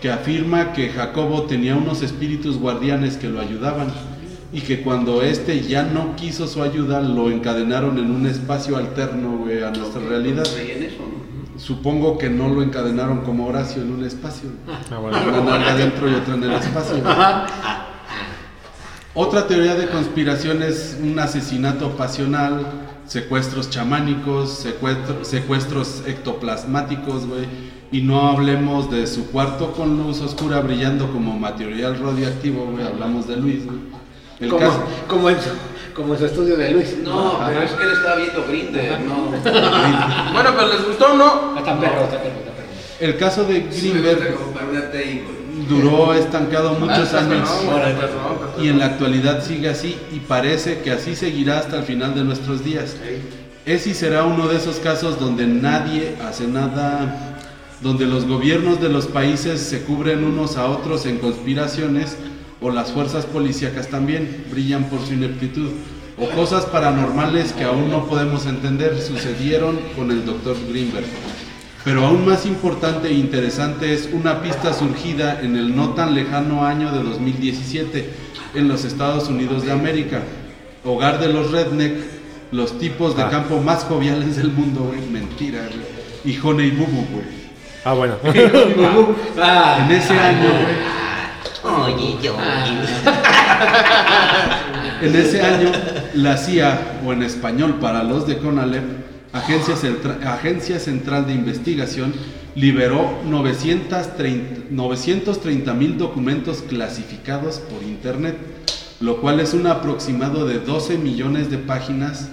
que 0.02 0.12
afirma 0.12 0.74
que 0.74 0.90
Jacobo 0.90 1.44
tenía 1.44 1.76
unos 1.76 2.02
espíritus 2.04 2.58
guardianes 2.58 3.18
que 3.18 3.30
lo 3.30 3.40
ayudaban 3.40 3.88
y 4.54 4.62
que 4.62 4.82
cuando 4.82 5.22
éste 5.24 5.62
ya 5.62 5.84
no 5.84 6.16
quiso 6.16 6.48
su 6.48 6.62
ayuda 6.62 7.02
lo 7.02 7.32
encadenaron 7.32 7.98
en 7.98 8.12
un 8.12 8.26
espacio 8.28 8.78
alterno 8.78 9.38
güey, 9.40 9.64
a 9.64 9.72
nuestra 9.72 10.00
realidad. 10.02 10.44
¿Creí 10.54 10.72
en 10.72 10.84
eso, 10.84 11.00
no? 11.00 11.60
Supongo 11.60 12.18
que 12.18 12.30
no 12.30 12.50
lo 12.50 12.62
encadenaron 12.64 13.22
como 13.22 13.48
Horacio 13.48 13.82
en 13.82 13.92
un 13.92 14.04
espacio. 14.06 14.50
Ah. 14.68 15.00
Una 15.00 15.42
nalga 15.42 15.72
adentro 15.74 16.10
y 16.10 16.14
otra 16.14 16.36
en 16.36 16.44
el 16.44 16.52
espacio. 16.54 16.96
Otra 19.16 19.46
teoría 19.48 19.76
de 19.76 19.88
conspiración 19.90 20.64
es 20.64 20.98
un 21.00 21.20
asesinato 21.20 21.92
pasional, 21.92 22.66
secuestros 23.06 23.70
chamánicos, 23.70 24.66
secuestro- 24.66 25.24
secuestros 25.24 26.02
ectoplasmáticos, 26.08 27.28
güey. 27.28 27.46
Y 27.92 28.02
no 28.02 28.28
hablemos 28.28 28.90
de 28.90 29.06
su 29.06 29.28
cuarto 29.30 29.74
con 29.74 29.98
luz 29.98 30.20
oscura 30.22 30.62
brillando 30.62 31.12
como 31.12 31.38
material 31.38 32.00
radioactivo, 32.00 32.66
güey. 32.72 32.84
Hablamos 32.88 33.28
de 33.28 33.38
Luis, 33.38 33.66
güey. 33.68 33.78
El 34.44 34.50
como, 34.50 34.60
caso- 34.62 34.84
como, 35.08 35.30
en 35.30 35.36
su, 35.42 35.50
como 35.96 36.14
en 36.14 36.20
su 36.20 36.26
estudio 36.26 36.56
de 36.58 36.72
Luis. 36.72 36.98
No, 37.04 37.40
pero 37.48 37.62
es 37.62 37.72
que 37.72 37.84
él 37.84 37.90
estaba 37.92 38.16
viendo 38.18 38.46
Grindr, 38.48 39.00
no. 39.02 39.32
Bueno, 40.34 40.50
pero 40.56 40.68
¿les 40.68 40.86
gustó 40.88 41.14
o 41.14 41.16
no? 41.16 41.58
Está 41.58 41.80
perro, 41.80 42.04
está 42.04 42.18
perro, 42.22 42.40
está 42.40 42.52
perro. 42.52 42.68
el 43.00 43.18
caso 43.18 43.44
de 43.46 43.62
Greenberg 43.62 44.36
duró 45.70 46.14
estancado 46.14 46.74
muchos 46.74 47.14
Ah, 47.14 47.20
años. 47.20 47.50
perdón, 47.50 48.38
perdón. 48.40 48.66
y 48.66 48.68
en 48.70 48.80
la 48.80 48.86
actualidad 48.88 49.44
sigue 49.44 49.70
así 49.70 49.98
y 50.12 50.20
parece 50.20 50.80
que 50.82 50.92
así 50.92 51.16
seguirá 51.16 51.60
hasta 51.60 51.78
el 51.78 51.84
final 51.84 52.16
de 52.16 52.24
nuestros 52.24 52.64
días. 52.64 52.96
Es 53.66 53.88
y 53.88 53.94
será 53.94 54.24
uno 54.26 54.48
de 54.48 54.58
esos 54.58 54.78
casos 54.78 55.20
donde 55.20 55.46
nadie 55.48 56.16
hace 56.28 56.48
nada, 56.48 57.38
donde 57.82 58.06
los 58.06 58.26
gobiernos 58.28 58.82
de 58.82 58.90
los 58.90 59.08
países 59.08 59.62
se 59.62 59.84
cubren 59.84 60.24
unos 60.26 60.58
a 60.58 60.66
otros 60.66 61.06
en 61.06 61.20
conspiraciones 61.20 62.18
o 62.64 62.72
las 62.72 62.92
fuerzas 62.92 63.26
policíacas 63.26 63.90
también 63.90 64.46
brillan 64.50 64.86
por 64.86 65.00
su 65.06 65.14
ineptitud 65.14 65.70
o 66.18 66.30
cosas 66.30 66.66
paranormales 66.66 67.52
que 67.54 67.64
aún 67.66 67.90
no 67.92 68.06
podemos 68.06 68.46
entender 68.46 69.00
sucedieron 69.02 69.78
con 69.98 70.10
el 70.12 70.26
doctor 70.26 70.56
Greenberg. 70.70 71.06
Pero 71.84 72.06
aún 72.06 72.26
más 72.26 72.46
importante 72.46 73.10
e 73.10 73.14
interesante 73.14 73.94
es 73.94 74.08
una 74.14 74.42
pista 74.42 74.74
surgida 74.74 75.42
en 75.42 75.58
el 75.58 75.76
no 75.76 75.90
tan 75.90 76.16
lejano 76.16 76.66
año 76.66 76.92
de 76.94 77.04
2017 77.04 78.10
en 78.56 78.68
los 78.70 78.86
Estados 78.86 79.28
Unidos 79.28 79.66
de 79.66 79.72
América, 79.74 80.22
hogar 80.86 81.20
de 81.20 81.28
los 81.34 81.52
redneck, 81.52 81.96
los 82.52 82.80
tipos 82.80 83.18
de 83.18 83.24
Ah. 83.24 83.30
campo 83.30 83.60
más 83.60 83.84
joviales 83.84 84.38
del 84.38 84.52
mundo, 84.52 84.82
güey, 84.94 85.02
mentira, 85.12 85.68
güey, 85.68 86.36
y 86.36 86.40
Honey 86.42 86.72
Boo, 86.72 86.86
güey. 86.86 87.44
Ah, 87.84 87.94
bueno. 87.94 88.16
Ah, 89.42 89.86
En 89.86 89.92
ese 89.96 90.14
año, 90.14 90.40
güey, 90.50 91.03
Oye, 91.64 92.18
yo. 92.22 92.36
En 95.02 95.16
ese 95.18 95.42
año, 95.42 95.70
la 96.14 96.38
CIA, 96.38 97.00
o 97.06 97.12
en 97.12 97.24
español 97.24 97.80
para 97.82 98.04
los 98.04 98.26
de 98.26 98.38
CONALEP, 98.38 98.86
Agencia, 99.34 99.76
Agencia 100.26 100.80
Central 100.80 101.28
de 101.28 101.34
Investigación, 101.34 102.14
liberó 102.56 103.20
930 103.26 105.74
mil 105.74 105.98
documentos 105.98 106.62
clasificados 106.62 107.60
por 107.60 107.84
Internet, 107.84 108.38
lo 109.02 109.20
cual 109.20 109.42
es 109.42 109.54
un 109.54 109.68
aproximado 109.68 110.46
de 110.46 110.60
12 110.60 110.98
millones 110.98 111.52
de 111.52 111.58
páginas 111.58 112.30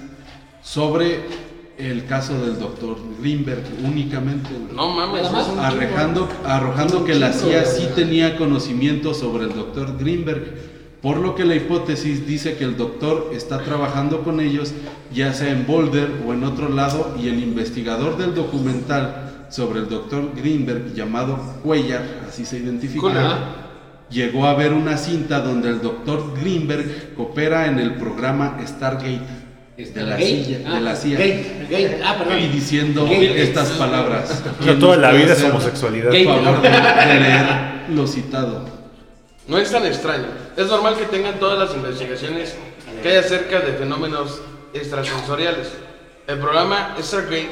sobre 0.62 1.49
el 1.86 2.06
caso 2.06 2.44
del 2.44 2.58
doctor 2.58 2.96
Greenberg 3.20 3.62
únicamente. 3.84 4.50
No 4.74 4.90
mames, 4.90 5.26
Arrojando, 5.58 6.28
arrojando 6.44 7.04
que 7.04 7.14
la 7.14 7.32
CIA 7.32 7.64
sí 7.64 7.88
tenía 7.94 8.36
conocimiento 8.36 9.14
sobre 9.14 9.44
el 9.44 9.54
doctor 9.54 9.96
Greenberg, 9.98 10.70
por 11.02 11.16
lo 11.16 11.34
que 11.34 11.44
la 11.44 11.54
hipótesis 11.54 12.26
dice 12.26 12.56
que 12.56 12.64
el 12.64 12.76
doctor 12.76 13.30
está 13.32 13.62
trabajando 13.62 14.22
con 14.22 14.40
ellos, 14.40 14.72
ya 15.12 15.32
sea 15.32 15.50
en 15.50 15.66
Boulder 15.66 16.10
o 16.26 16.34
en 16.34 16.44
otro 16.44 16.68
lado, 16.68 17.14
y 17.20 17.28
el 17.28 17.42
investigador 17.42 18.18
del 18.18 18.34
documental 18.34 19.46
sobre 19.50 19.80
el 19.80 19.88
doctor 19.88 20.32
Greenberg, 20.36 20.94
llamado 20.94 21.38
Cuellar, 21.62 22.02
así 22.28 22.44
se 22.44 22.58
identifica, 22.58 23.38
llegó 24.10 24.46
a 24.46 24.54
ver 24.54 24.72
una 24.72 24.96
cinta 24.96 25.40
donde 25.40 25.68
el 25.68 25.80
doctor 25.80 26.34
Greenberg 26.38 27.14
coopera 27.14 27.66
en 27.66 27.78
el 27.78 27.94
programa 27.94 28.58
Stargate 28.66 29.39
de 29.86 30.02
la, 30.02 30.10
Gate. 30.16 30.44
CIA, 30.44 30.58
Ah, 30.66 30.74
de 30.74 30.80
la 30.80 30.94
Gate. 30.94 32.00
Ah, 32.04 32.16
perdón. 32.18 32.38
y 32.40 32.48
diciendo 32.48 33.06
estas 33.10 33.70
palabras. 33.70 34.42
O 34.60 34.64
sea, 34.64 34.78
toda 34.78 34.96
la 34.96 35.10
¿Quién 35.10 35.22
vida 35.22 35.32
es 35.34 35.44
homosexualidad. 35.44 36.10
Gay. 36.10 36.26
el 36.26 36.44
favor 36.44 36.62
de, 36.62 36.68
de 36.70 37.20
leer 37.20 37.46
lo 37.90 38.06
citado. 38.06 38.64
No 39.48 39.58
es 39.58 39.70
tan 39.70 39.84
extraño. 39.86 40.26
Es 40.56 40.66
normal 40.68 40.96
que 40.96 41.06
tengan 41.06 41.38
todas 41.40 41.58
las 41.58 41.74
investigaciones 41.76 42.54
que 43.02 43.08
hay 43.08 43.16
acerca 43.16 43.60
de 43.60 43.72
fenómenos 43.72 44.40
extrasensoriales. 44.74 45.72
El 46.26 46.38
programa 46.38 46.94
Stargate 47.00 47.50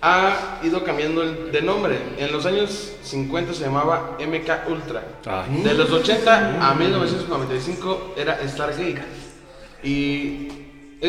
ha 0.00 0.60
ido 0.62 0.82
cambiando 0.84 1.22
de 1.22 1.62
nombre. 1.62 1.98
En 2.18 2.32
los 2.32 2.46
años 2.46 2.92
50 3.02 3.52
se 3.52 3.64
llamaba 3.64 4.16
MK 4.18 4.70
Ultra. 4.70 5.02
Ay. 5.26 5.62
De 5.62 5.74
los 5.74 5.90
80 5.90 6.58
a 6.70 6.74
1995 6.74 8.14
era 8.16 8.38
Stargate. 8.48 9.02
Y 9.82 10.48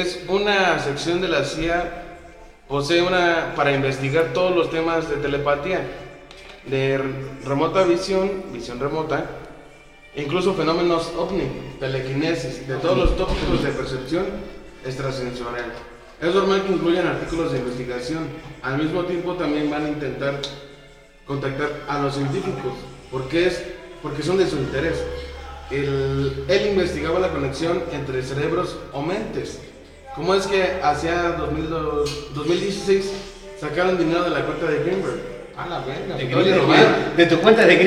es 0.02 0.24
una 0.28 0.80
sección 0.80 1.22
de 1.22 1.28
la 1.28 1.44
CIA, 1.44 2.04
posee 2.68 3.02
una 3.02 3.54
para 3.56 3.72
investigar 3.74 4.34
todos 4.34 4.56
los 4.56 4.70
temas 4.70 5.10
de 5.10 5.18
telepatía, 5.18 5.82
de 6.66 7.00
remota 7.46 7.84
visión, 7.84 8.44
visión 8.52 8.80
remota, 8.80 9.26
incluso 10.16 10.54
fenómenos 10.54 11.12
ovni, 11.18 11.48
telequinesis, 11.80 12.68
de 12.68 12.76
todos 12.76 12.98
los 12.98 13.16
tópicos 13.18 13.64
de 13.64 13.70
percepción 13.72 14.26
extrasensorial. 14.86 15.72
Es 16.22 16.34
normal 16.34 16.64
que 16.66 16.74
incluyan 16.74 17.08
artículos 17.08 17.52
de 17.52 17.60
investigación. 17.60 18.28
Al 18.64 18.80
mismo 18.80 19.04
tiempo 19.04 19.36
también 19.36 19.70
van 19.70 19.86
a 19.86 19.90
intentar 19.90 20.40
contactar 21.26 21.70
a 21.88 22.00
los 22.02 22.16
científicos, 22.16 22.74
porque, 23.12 23.48
es, 23.48 23.64
porque 24.02 24.24
son 24.24 24.38
de 24.38 24.48
su 24.48 24.56
interés. 24.58 25.04
El- 25.70 26.46
él 26.48 26.68
investigaba 26.72 27.20
la 27.20 27.30
conexión 27.30 27.84
entre 27.92 28.24
cerebros 28.24 28.78
o 28.94 29.02
mentes. 29.02 29.62
¿Cómo 30.18 30.34
es 30.34 30.46
que 30.48 30.80
hacia 30.84 31.32
2002 31.34 32.34
2016 32.34 33.12
sacaron 33.62 33.98
dinero 33.98 34.24
de 34.24 34.32
la 34.32 34.44
cuenta 34.46 34.66
de 34.66 34.80
Greenberg? 34.84 35.38
A 35.56 35.66
la 35.68 35.80
verga, 35.80 36.16
De, 36.16 36.28
acabo 36.28 36.44
de 36.44 37.26
tu 37.26 37.40
cuenta 37.40 37.66
de. 37.66 37.76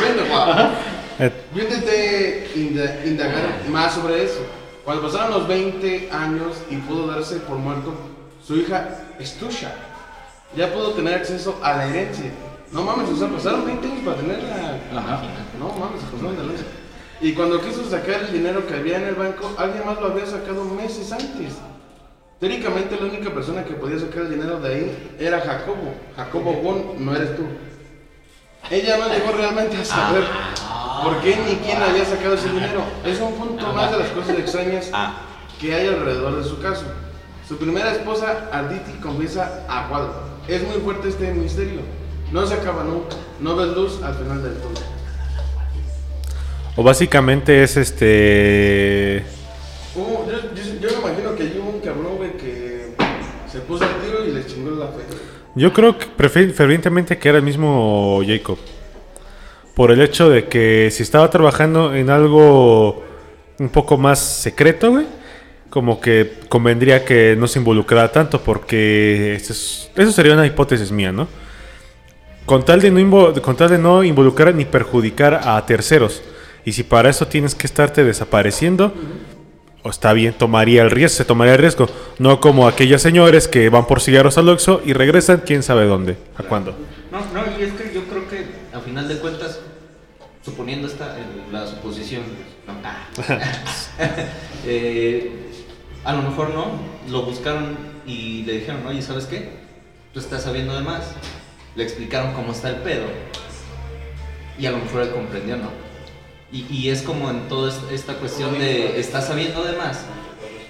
Viendo, 0.00 0.24
guau. 0.30 0.70
Eh, 1.18 1.30
Yo 1.54 1.62
intenté 1.62 2.50
inda- 2.56 3.04
indagar 3.04 3.42
más 3.68 3.94
sobre 3.94 4.24
eso. 4.24 4.40
Cuando 4.84 5.02
pasaron 5.02 5.30
los 5.32 5.46
20 5.48 6.08
años 6.10 6.56
y 6.70 6.76
pudo 6.76 7.06
darse 7.06 7.36
por 7.40 7.56
muerto, 7.58 7.92
su 8.46 8.56
hija 8.56 8.88
Estusha 9.18 9.72
ya 10.56 10.72
pudo 10.72 10.92
tener 10.92 11.14
acceso 11.14 11.58
a 11.62 11.76
la 11.76 11.86
herencia. 11.88 12.30
No 12.72 12.82
mames, 12.82 13.10
o 13.10 13.16
sea, 13.16 13.28
pasaron 13.28 13.66
20 13.66 13.86
años 13.86 14.00
para 14.04 14.16
tenerla. 14.16 14.78
No 15.58 15.68
mames, 15.78 16.00
se 16.00 16.06
pasaron 16.16 16.36
de 16.36 16.44
lanza. 16.46 16.64
Y 17.20 17.34
cuando 17.34 17.60
quiso 17.60 17.84
sacar 17.84 18.22
el 18.22 18.32
dinero 18.32 18.66
que 18.66 18.74
había 18.74 18.96
en 18.96 19.08
el 19.08 19.14
banco, 19.14 19.54
alguien 19.58 19.84
más 19.84 20.00
lo 20.00 20.06
había 20.06 20.24
sacado 20.24 20.64
meses 20.64 21.12
antes. 21.12 21.54
Teóricamente 22.38 22.96
la 22.96 23.06
única 23.08 23.28
persona 23.30 23.62
que 23.64 23.74
podía 23.74 23.98
sacar 23.98 24.22
el 24.22 24.30
dinero 24.30 24.58
de 24.58 24.74
ahí 24.74 25.16
era 25.18 25.40
Jacobo. 25.40 25.94
Jacobo 26.16 26.52
Bon, 26.62 27.04
no 27.04 27.14
eres 27.14 27.36
tú. 27.36 27.42
Ella 28.70 28.96
no 28.96 29.08
llegó 29.08 29.32
realmente 29.32 29.76
a 29.76 29.84
saber 29.84 30.24
por 31.02 31.20
qué 31.20 31.36
ni 31.36 31.56
quién 31.56 31.82
había 31.82 32.06
sacado 32.06 32.34
ese 32.34 32.48
dinero. 32.48 32.82
Es 33.04 33.20
un 33.20 33.34
punto 33.34 33.70
más 33.74 33.90
de 33.90 33.98
las 33.98 34.08
cosas 34.08 34.38
extrañas 34.38 34.90
que 35.60 35.74
hay 35.74 35.88
alrededor 35.88 36.42
de 36.42 36.48
su 36.48 36.58
caso. 36.62 36.84
Su 37.46 37.58
primera 37.58 37.92
esposa, 37.92 38.48
Arditi, 38.50 38.92
confiesa 39.02 39.66
a 39.68 39.88
cuadro. 39.88 40.14
Es 40.48 40.66
muy 40.66 40.80
fuerte 40.80 41.08
este 41.08 41.34
misterio. 41.34 41.80
No 42.32 42.46
se 42.46 42.54
acaba 42.54 42.84
nunca. 42.84 43.16
No 43.40 43.56
ves 43.56 43.68
luz 43.76 44.02
al 44.02 44.14
final 44.14 44.42
del 44.42 44.54
túnel. 44.54 44.99
O 46.76 46.82
básicamente 46.82 47.62
es 47.62 47.76
este. 47.76 49.22
Yo, 49.94 50.26
yo- 50.54 50.80
yo 50.80 50.88
me 51.02 51.08
imagino 51.08 51.34
que 51.36 51.58
hubo 51.58 51.70
un 51.70 51.80
cabrón, 51.80 52.16
güey, 52.16 52.32
que 52.36 52.94
se 53.50 53.58
puso 53.60 53.84
al 53.84 53.90
tiro 54.04 54.24
y 54.26 54.32
le 54.32 54.46
chingó 54.46 54.70
la 54.72 54.86
fe. 54.86 55.02
Yo 55.56 55.72
creo 55.72 55.96
que 55.98 56.06
fervientemente 56.52 57.18
que 57.18 57.28
era 57.28 57.38
el 57.38 57.44
mismo 57.44 58.20
Jacob. 58.26 58.58
Por 59.74 59.90
el 59.90 60.00
hecho 60.00 60.28
de 60.30 60.46
que 60.46 60.88
si 60.92 61.02
estaba 61.02 61.28
trabajando 61.30 61.94
en 61.94 62.10
algo 62.10 63.02
un 63.58 63.68
poco 63.68 63.96
más 63.98 64.18
secreto, 64.20 64.90
güey, 64.92 65.06
como 65.70 66.00
que 66.00 66.34
convendría 66.48 67.04
que 67.04 67.34
no 67.38 67.46
se 67.48 67.58
involucrara 67.58 68.10
tanto, 68.12 68.40
porque 68.40 69.34
eso, 69.34 69.52
es- 69.52 69.90
eso 69.96 70.12
sería 70.12 70.34
una 70.34 70.46
hipótesis 70.46 70.90
mía, 70.92 71.12
¿no? 71.12 71.28
Con 72.46 72.64
tal, 72.64 72.80
de 72.80 72.90
no 72.90 72.98
invo- 73.00 73.40
con 73.40 73.56
tal 73.56 73.70
de 73.70 73.78
no 73.78 74.02
involucrar 74.02 74.54
ni 74.54 74.64
perjudicar 74.64 75.40
a 75.44 75.64
terceros. 75.66 76.22
Y 76.64 76.72
si 76.72 76.82
para 76.82 77.10
eso 77.10 77.26
tienes 77.26 77.54
que 77.54 77.66
estarte 77.66 78.04
desapareciendo, 78.04 78.92
o 79.82 79.88
está 79.90 80.12
bien, 80.12 80.34
tomaría 80.34 80.82
el 80.82 80.90
riesgo, 80.90 81.16
se 81.16 81.24
tomaría 81.24 81.54
el 81.54 81.58
riesgo. 81.60 81.88
No 82.18 82.40
como 82.40 82.68
aquellos 82.68 83.00
señores 83.02 83.48
que 83.48 83.68
van 83.70 83.86
por 83.86 84.00
cigarros 84.00 84.36
al 84.38 84.48
Oxxo 84.48 84.82
y 84.84 84.92
regresan 84.92 85.42
quién 85.46 85.62
sabe 85.62 85.86
dónde, 85.86 86.16
a 86.36 86.42
cuándo. 86.42 86.74
No, 87.10 87.20
no, 87.32 87.58
y 87.58 87.62
es 87.64 87.72
que 87.72 87.92
yo 87.94 88.02
creo 88.04 88.28
que 88.28 88.46
a 88.76 88.80
final 88.80 89.08
de 89.08 89.16
cuentas, 89.18 89.60
suponiendo 90.44 90.86
esta, 90.86 91.16
el- 91.18 91.52
la 91.52 91.66
suposición, 91.66 92.22
no, 92.66 92.74
ah, 92.84 93.06
eh, 94.66 95.30
a 96.04 96.12
lo 96.14 96.22
mejor 96.22 96.50
no, 96.54 96.66
lo 97.10 97.22
buscaron 97.22 97.76
y 98.06 98.42
le 98.44 98.54
dijeron, 98.54 98.86
oye, 98.86 99.02
¿sabes 99.02 99.24
qué? 99.26 99.50
Tú 100.12 100.20
estás 100.20 100.42
sabiendo 100.42 100.74
de 100.74 100.82
más. 100.82 101.12
Le 101.76 101.84
explicaron 101.84 102.32
cómo 102.34 102.52
está 102.52 102.68
el 102.70 102.76
pedo. 102.76 103.04
Y 104.58 104.66
a 104.66 104.72
lo 104.72 104.78
mejor 104.78 105.02
él 105.02 105.10
comprendió, 105.10 105.56
¿no? 105.56 105.70
Y, 106.52 106.66
y 106.68 106.88
es 106.90 107.02
como 107.02 107.30
en 107.30 107.48
toda 107.48 107.68
es- 107.70 107.80
esta 107.92 108.14
cuestión 108.14 108.58
de, 108.58 108.98
estás 108.98 109.26
sabiendo 109.28 109.62
de 109.64 109.76
más, 109.76 110.00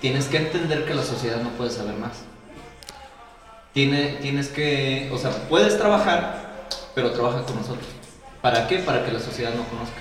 tienes 0.00 0.26
que 0.26 0.36
entender 0.38 0.84
que 0.84 0.94
la 0.94 1.02
sociedad 1.02 1.40
no 1.42 1.50
puede 1.50 1.70
saber 1.70 1.94
más. 1.96 2.24
Tiene, 3.72 4.18
tienes 4.20 4.48
que, 4.48 5.08
o 5.12 5.18
sea, 5.18 5.30
puedes 5.48 5.78
trabajar, 5.78 6.66
pero 6.94 7.12
trabaja 7.12 7.42
con 7.42 7.56
nosotros. 7.56 7.86
¿Para 8.42 8.66
qué? 8.66 8.78
Para 8.78 9.04
que 9.04 9.12
la 9.12 9.20
sociedad 9.20 9.52
no 9.54 9.64
conozca. 9.64 9.96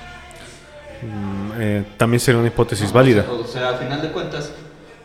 Mm, 1.02 1.52
eh, 1.62 1.86
también 1.98 2.20
sería 2.20 2.40
una 2.40 2.48
hipótesis 2.48 2.92
válida. 2.92 3.26
O 3.30 3.46
sea, 3.46 3.70
a 3.70 3.74
final 3.78 4.02
de 4.02 4.12
cuentas, 4.12 4.52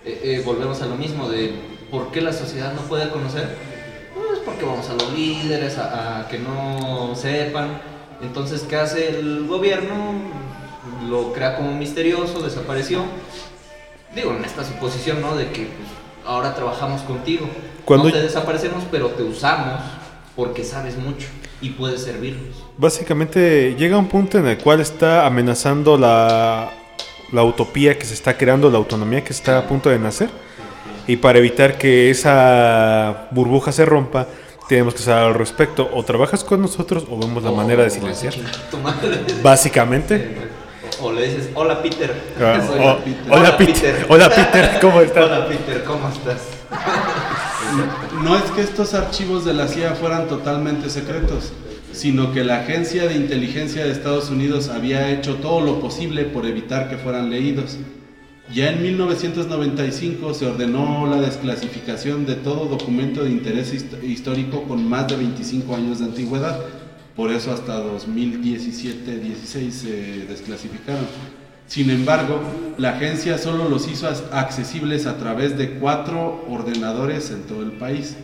eh, 0.05 0.20
eh, 0.25 0.43
volvemos 0.45 0.81
a 0.83 0.87
lo 0.87 0.97
mismo 0.97 1.29
de 1.29 1.53
por 1.91 2.11
qué 2.11 2.20
la 2.20 2.33
sociedad 2.33 2.72
no 2.72 2.81
puede 2.83 3.11
conocer. 3.11 3.55
Pues 4.14 4.39
porque 4.45 4.64
vamos 4.64 4.89
a 4.89 4.95
los 4.95 5.12
líderes, 5.12 5.77
a, 5.79 6.20
a 6.20 6.29
que 6.29 6.39
no 6.39 7.14
sepan. 7.14 7.81
Entonces, 8.22 8.62
¿qué 8.62 8.77
hace 8.77 9.18
el 9.18 9.47
gobierno? 9.47 10.14
Lo 11.09 11.33
crea 11.33 11.57
como 11.57 11.73
misterioso, 11.73 12.41
desapareció. 12.43 13.03
Digo, 14.15 14.33
en 14.33 14.45
esta 14.45 14.65
suposición, 14.65 15.21
¿no? 15.21 15.35
De 15.37 15.47
que 15.51 15.63
pues, 15.67 15.89
ahora 16.25 16.55
trabajamos 16.55 17.03
contigo. 17.03 17.47
Cuando- 17.85 18.07
No 18.09 18.13
te 18.13 18.23
desaparecemos, 18.23 18.85
pero 18.91 19.09
te 19.09 19.23
usamos 19.23 19.81
porque 20.37 20.65
sabes 20.65 20.97
mucho 20.97 21.27
y 21.61 21.71
puedes 21.71 22.03
servirnos. 22.03 22.57
Básicamente 22.79 23.75
llega 23.79 23.97
un 23.99 24.09
punto 24.09 24.39
en 24.39 24.47
el 24.47 24.59
cual 24.59 24.81
está 24.81 25.27
amenazando 25.27 25.97
la, 25.99 26.71
la 27.33 27.45
utopía 27.45 27.99
que 27.99 28.05
se 28.05 28.15
está 28.15 28.37
creando, 28.37 28.71
la 28.71 28.79
autonomía 28.79 29.23
que 29.23 29.33
está 29.33 29.59
a 29.59 29.67
punto 29.67 29.91
de 29.91 29.99
nacer. 29.99 30.29
Y 31.07 31.17
para 31.17 31.39
evitar 31.39 31.77
que 31.77 32.11
esa 32.11 33.29
burbuja 33.31 33.73
se 33.73 33.85
rompa, 33.85 34.27
tenemos 34.69 34.95
que 34.95 35.03
saber 35.03 35.25
al 35.25 35.35
respecto. 35.35 35.89
O 35.93 36.03
trabajas 36.03 36.43
con 36.43 36.63
nosotros 36.63 37.05
o 37.11 37.19
vemos 37.19 37.43
la 37.43 37.51
manera 37.51 37.83
de 37.85 37.91
silenciar. 37.91 38.33
Básicamente. 39.43 40.37
O 41.05 41.13
le 41.13 41.27
dices, 41.27 41.51
hola 41.55 41.83
Peter. 41.83 42.15
Ah, 42.41 42.59
Soy 42.67 42.79
o- 42.81 43.35
hola, 43.35 43.57
Peter. 43.59 44.07
Hola 44.09 44.31
Peter, 44.31 44.79
¿cómo 44.81 45.01
estás? 45.03 45.25
Hola 45.27 45.47
Peter, 45.49 45.85
¿cómo 45.85 46.09
estás? 46.09 46.41
No 48.23 48.37
es 48.37 48.45
que 48.53 48.61
estos 48.63 48.95
archivos 48.95 49.45
de 49.45 49.53
la 49.53 49.67
CIA 49.67 49.95
fueran 49.97 50.29
totalmente 50.29 50.89
secretos, 50.89 51.53
sino 51.93 52.33
que 52.33 52.45
la 52.45 52.61
Agencia 52.61 53.07
de 53.09 53.15
Inteligencia 53.17 53.85
de 53.85 53.91
Estados 53.91 54.31
Unidos 54.31 54.69
había 54.69 55.11
hecho 55.11 55.35
todo 55.37 55.61
lo 55.61 55.81
posible 55.81 56.25
por 56.25 56.47
evitar 56.47 56.89
que 56.89 56.97
fueran 56.97 57.31
leídos. 57.31 57.77
Ya 58.53 58.71
en 58.71 58.83
1995 58.83 60.35
se 60.35 60.47
ordenó 60.47 61.07
la 61.11 61.21
desclasificación 61.21 62.27
de 62.27 62.35
todo 62.37 62.67
documento 62.67 63.25
de 63.25 63.31
interés 63.31 63.75
hist- 63.75 64.03
histórico 64.05 64.63
con 64.63 64.89
más 64.89 65.09
de 65.09 65.17
25 65.17 65.75
años 65.75 65.99
de 65.99 66.05
antigüedad. 66.07 66.61
Por 67.17 67.31
eso 67.31 67.53
hasta 67.53 67.83
2017-16 67.83 69.71
se 69.71 70.27
desclasificaron. 70.27 71.07
Sin 71.67 71.91
embargo, 71.91 72.41
la 72.77 72.91
agencia 72.91 73.39
solo 73.39 73.69
los 73.69 73.89
hizo 73.89 74.09
accesibles 74.33 75.07
a 75.07 75.17
través 75.17 75.57
de 75.57 75.79
cuatro 75.79 76.45
ordenadores 76.49 77.31
en 77.31 77.43
todo 77.43 77.62
el 77.62 77.73
país. 77.73 78.17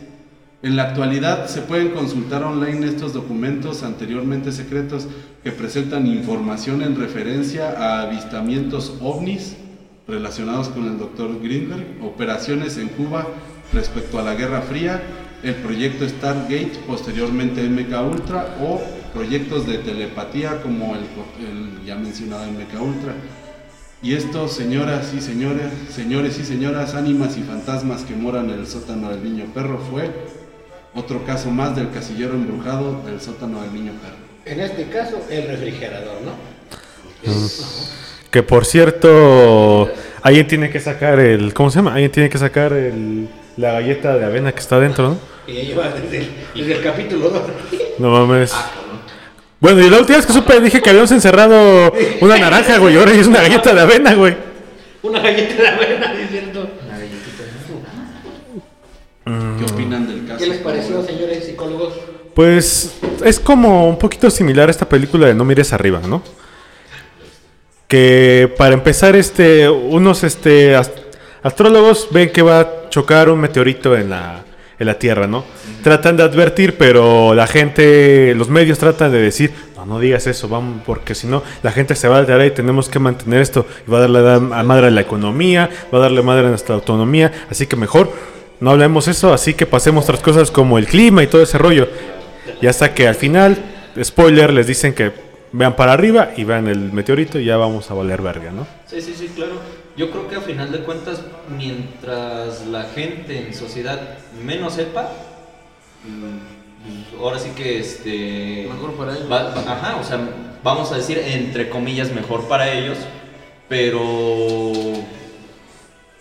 En 0.63 0.77
la 0.77 0.83
actualidad 0.83 1.47
se 1.47 1.63
pueden 1.63 1.91
consultar 1.91 2.43
online 2.43 2.87
estos 2.87 3.15
documentos 3.15 3.83
anteriormente 3.83 4.53
secretos 4.53 5.07
que 5.43 5.53
presentan 5.53 6.07
información 6.07 6.83
en 6.83 6.97
referencia 6.97 7.71
a 7.79 8.03
avistamientos 8.03 8.93
ovnis 9.01 9.57
relacionados 10.07 10.69
con 10.69 10.87
el 10.87 10.99
Dr. 10.99 11.41
Greenberg, 11.41 12.03
operaciones 12.03 12.77
en 12.77 12.89
Cuba 12.89 13.27
respecto 13.73 14.19
a 14.19 14.23
la 14.23 14.35
Guerra 14.35 14.61
Fría, 14.61 15.01
el 15.43 15.55
proyecto 15.57 16.09
Stargate, 16.09 16.73
posteriormente 16.87 17.63
MK 17.63 18.11
Ultra 18.11 18.57
o 18.63 18.81
proyectos 19.15 19.67
de 19.67 19.79
telepatía 19.79 20.61
como 20.63 20.95
el, 20.95 21.03
el 21.47 21.85
ya 21.85 21.97
mencionado 21.97 22.45
MK 22.47 22.81
Ultra. 22.81 23.15
Y 24.03 24.15
esto, 24.15 24.49
señoras 24.49 25.13
y 25.15 25.21
señores, 25.21 25.67
señores 25.95 26.39
y 26.39 26.45
señoras, 26.45 26.95
ánimas 26.95 27.37
y 27.37 27.43
fantasmas 27.43 28.03
que 28.03 28.15
moran 28.15 28.49
en 28.51 28.61
el 28.61 28.67
sótano 28.67 29.11
del 29.11 29.23
niño 29.23 29.45
perro, 29.53 29.79
fue 29.91 30.11
otro 30.95 31.25
caso 31.25 31.51
más 31.51 31.77
del 31.77 31.91
casillero 31.91 32.33
embrujado 32.33 33.03
del 33.05 33.21
sótano 33.21 33.61
del 33.63 33.75
niño 33.75 33.93
perro. 34.01 34.17
En 34.47 34.61
este 34.61 34.89
caso, 34.89 35.23
el 35.31 35.49
refrigerador, 35.49 36.17
¿no? 36.23 36.33
Que 38.31 38.43
por 38.43 38.65
cierto, 38.65 39.91
alguien 40.23 40.47
tiene 40.47 40.71
que 40.71 40.81
sacar 40.81 41.21
el. 41.21 41.53
¿Cómo 41.53 41.71
se 41.71 41.77
llama? 41.77 41.93
Alguien 41.93 42.11
tiene 42.11 42.31
que 42.31 42.39
sacar 42.39 42.73
el, 42.73 43.29
la 43.59 43.73
galleta 43.73 44.17
de 44.17 44.25
avena 44.25 44.53
que 44.53 44.61
está 44.61 44.81
dentro, 44.81 45.11
¿no? 45.11 45.30
Y 45.51 45.55
ya 45.55 45.63
lleva 45.63 45.89
desde, 45.91 46.19
el- 46.19 46.31
desde 46.55 46.73
el 46.77 46.83
capítulo 46.83 47.29
2. 47.31 47.43
No 47.99 48.11
mames. 48.11 48.55
Bueno, 49.59 49.81
y 49.85 49.91
la 49.91 49.99
última 49.99 50.17
vez 50.19 50.27
que 50.27 50.33
supe 50.33 50.61
dije 50.61 50.81
que 50.81 50.91
habíamos 50.91 51.11
encerrado 51.13 51.93
una 52.21 52.39
naranja, 52.39 52.79
güey. 52.79 52.97
Ahora 52.97 53.13
es 53.13 53.27
una 53.27 53.43
galleta 53.43 53.75
de 53.75 53.81
avena, 53.81 54.15
güey. 54.15 54.37
Una 55.03 55.21
galleta 55.21 55.55
de 55.63 55.69
avena 55.69 56.15
diciendo. 56.15 56.71
¿Qué 59.25 59.65
opinan 59.73 60.07
del 60.09 60.27
caso? 60.27 60.39
¿Qué 60.39 60.47
les 60.47 60.59
pareció, 60.59 61.03
señores 61.05 61.45
psicólogos? 61.45 61.95
Pues 62.35 62.95
es 63.25 63.39
como 63.39 63.89
un 63.89 63.99
poquito 63.99 64.31
similar 64.31 64.69
a 64.69 64.71
esta 64.71 64.89
película 64.89 65.27
de 65.27 65.35
No 65.35 65.45
mires 65.45 65.73
arriba, 65.73 66.01
¿no? 66.07 66.23
Que 67.87 68.53
para 68.57 68.75
empezar, 68.75 69.17
este, 69.17 69.69
unos 69.69 70.23
este, 70.25 70.77
ast- 70.77 70.93
astrólogos 71.43 72.09
ven 72.11 72.31
que 72.31 72.43
va 72.43 72.61
a 72.61 72.89
chocar 72.89 73.29
un 73.29 73.41
meteorito 73.41 73.97
en 73.97 74.11
la, 74.11 74.45
en 74.81 74.87
la 74.87 74.95
Tierra, 74.99 75.29
¿no? 75.29 75.45
Tratan 75.85 76.17
de 76.17 76.25
advertir, 76.25 76.77
pero 76.77 77.35
la 77.35 77.47
gente, 77.47 78.35
los 78.35 78.49
medios 78.49 78.79
tratan 78.79 79.13
de 79.13 79.21
decir, 79.21 79.53
no, 79.77 79.87
no 79.87 80.01
digas 80.01 80.27
eso, 80.27 80.49
vamos, 80.49 80.83
porque 80.85 81.15
si 81.15 81.27
no, 81.29 81.43
la 81.63 81.71
gente 81.71 81.95
se 81.95 82.09
va 82.09 82.17
a 82.17 82.19
alterar 82.21 82.45
y 82.47 82.51
tenemos 82.51 82.89
que 82.89 82.99
mantener 82.99 83.41
esto. 83.43 83.67
Y 83.87 83.91
va 83.91 83.99
a 83.99 84.01
darle 84.01 84.23
da- 84.23 84.35
a 84.37 84.63
madre 84.65 84.89
a 84.89 84.91
la 84.91 85.03
economía, 85.03 85.71
va 85.95 85.99
a 85.99 86.01
darle 86.03 86.23
madre 86.23 86.47
a 86.47 86.49
nuestra 86.49 86.75
autonomía, 86.75 87.31
así 87.51 87.67
que 87.67 87.77
mejor 87.77 88.11
no 88.59 88.71
hablemos 88.73 89.07
eso, 89.07 89.33
así 89.33 89.55
que 89.55 89.67
pasemos 89.67 90.05
otras 90.05 90.21
cosas 90.21 90.51
como 90.51 90.77
el 90.79 90.87
clima 90.87 91.23
y 91.23 91.27
todo 91.29 91.43
ese 91.43 91.57
rollo. 91.59 91.89
Y 92.61 92.67
hasta 92.67 92.93
que 92.95 93.07
al 93.07 93.15
final, 93.15 93.57
spoiler, 94.03 94.53
les 94.53 94.67
dicen 94.67 94.93
que 94.95 95.13
vean 95.53 95.77
para 95.77 95.93
arriba 95.93 96.31
y 96.37 96.45
vean 96.45 96.69
el 96.69 96.93
meteorito 96.93 97.39
y 97.39 97.45
ya 97.45 97.57
vamos 97.57 97.91
a 97.91 97.95
valer 97.95 98.21
verga, 98.23 98.51
¿no? 98.51 98.67
Sí, 98.87 99.01
sí, 99.01 99.15
sí, 99.19 99.31
claro. 99.35 99.53
Yo 100.01 100.11
creo 100.11 100.29
que 100.29 100.37
a 100.37 100.41
final 100.41 100.73
de 100.73 100.79
cuentas, 100.79 101.21
mientras 101.55 102.65
la 102.69 102.85
gente 102.85 103.37
en 103.47 103.53
sociedad 103.53 104.01
menos 104.43 104.73
sepa, 104.73 105.11
mm, 106.07 107.21
ahora 107.21 107.39
sí 107.39 107.51
que 107.51 107.79
este. 107.81 108.67
Mejor 108.73 108.95
para 108.95 109.13
ellos. 109.15 109.31
va- 109.31 109.55
va- 109.55 109.73
ajá, 109.73 109.97
o 110.01 110.03
sea, 110.05 110.19
vamos 110.65 110.91
a 110.91 110.97
decir 110.97 111.19
entre 111.19 111.69
comillas 111.69 112.11
mejor 112.13 112.49
para 112.49 112.73
ellos, 112.73 112.97
pero 113.69 114.01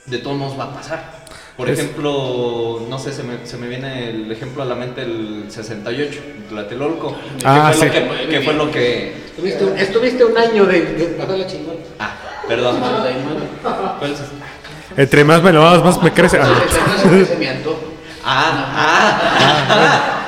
de 0.08 0.18
todos 0.18 0.36
modos 0.38 0.60
va 0.60 0.66
a 0.66 0.74
pasar. 0.74 1.19
Por 1.60 1.70
Es- 1.70 1.78
ejemplo, 1.78 2.86
no 2.90 2.98
sé, 2.98 3.12
se 3.12 3.22
me, 3.22 3.46
se 3.46 3.58
me 3.58 3.68
viene 3.68 4.12
el 4.12 4.32
ejemplo 4.32 4.64
a 4.64 4.66
la 4.66 4.76
mente 4.76 5.02
el 5.02 5.44
68, 5.50 6.22
Tlatelolco. 6.48 7.14
Ah, 7.44 7.70
que 7.74 7.78
fue, 7.78 7.90
sí. 7.90 8.00
lo 8.00 8.16
que, 8.18 8.28
que 8.30 8.42
fue 8.42 8.54
lo 8.54 8.72
que. 8.72 9.14
Estuviste, 9.28 9.66
un- 9.66 9.78
estuviste 9.78 10.24
un 10.24 10.38
año 10.38 10.66
de, 10.66 10.82
de. 10.82 11.18
Ah, 12.00 12.16
perdón. 12.48 12.78
¿Cuál 14.00 14.12
es? 14.14 14.20
Entre 14.96 15.24
más 15.26 15.44
me 15.44 15.52
lo 15.52 15.68
hagas, 15.68 15.84
más 15.84 16.02
me 16.02 16.14
crece. 16.14 16.40
Ah. 16.40 16.50
Ah, 18.24 18.72
ah, 18.72 20.26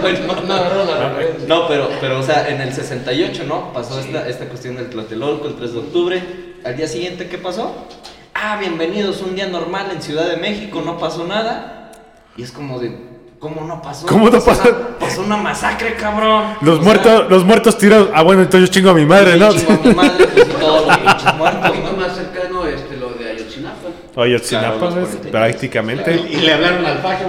bueno, 0.00 0.18
No, 0.26 0.34
no, 0.42 0.74
no, 0.74 0.84
no. 0.84 1.46
no, 1.46 1.68
pero, 1.68 1.88
pero, 2.00 2.18
o 2.18 2.22
sea, 2.22 2.48
en 2.48 2.60
el 2.60 2.72
68, 2.72 3.44
¿no? 3.46 3.72
Pasó 3.72 4.00
esta, 4.00 4.28
esta 4.28 4.46
cuestión 4.46 4.74
del 4.76 4.90
Tlatelolco 4.90 5.46
el 5.46 5.54
3 5.54 5.72
de 5.72 5.78
octubre. 5.78 6.22
Al 6.64 6.76
día 6.76 6.88
siguiente, 6.88 7.28
¿qué 7.28 7.38
pasó? 7.38 7.86
Ah, 8.34 8.56
bienvenidos, 8.58 9.22
un 9.22 9.34
día 9.34 9.46
normal 9.46 9.86
en 9.92 10.02
Ciudad 10.02 10.28
de 10.28 10.36
México, 10.36 10.82
no 10.84 10.98
pasó 10.98 11.24
nada. 11.26 11.92
Y 12.36 12.42
es 12.42 12.50
como 12.52 12.78
de, 12.80 12.96
¿cómo 13.38 13.62
no 13.62 13.80
pasó? 13.80 14.06
¿Cómo 14.06 14.28
no 14.28 14.40
pasó? 14.40 14.62
Una, 14.68 14.98
pasó 14.98 15.22
una 15.22 15.36
masacre, 15.36 15.94
cabrón. 15.94 16.54
Los 16.60 16.74
O 16.80 16.82
sea, 16.82 16.84
muertos, 16.84 17.30
los 17.30 17.44
muertos 17.44 17.78
tirados. 17.78 18.10
Ah, 18.12 18.22
bueno, 18.22 18.42
entonces 18.42 18.68
yo 18.68 18.72
chingo 18.74 18.90
a 18.90 18.94
mi 18.94 19.06
madre, 19.06 19.36
¿no? 19.36 19.50
chingo 19.52 19.72
a 19.72 19.76
mi 19.86 19.94
madre, 19.94 20.26
pues, 20.34 20.46
y 20.48 20.50
todos 20.50 20.86
los 20.86 20.98
pinches 20.98 21.34
muertos, 21.36 21.72
¿no? 21.84 21.92
más 21.96 22.14
cercano 22.16 22.66
este, 22.66 22.96
lo 22.96 23.10
de 23.10 23.30
Ayotzinapa. 23.30 23.76
Oye, 24.16 24.36
Otzinapa, 24.36 24.78
Claro, 24.78 24.84
los 24.84 24.94
pues, 24.94 25.06
cuarenta. 25.08 25.30
prácticamente. 25.30 26.14
Y 26.30 26.36
le 26.36 26.52
hablaron 26.52 26.84
al 26.86 26.98
facho, 26.98 27.24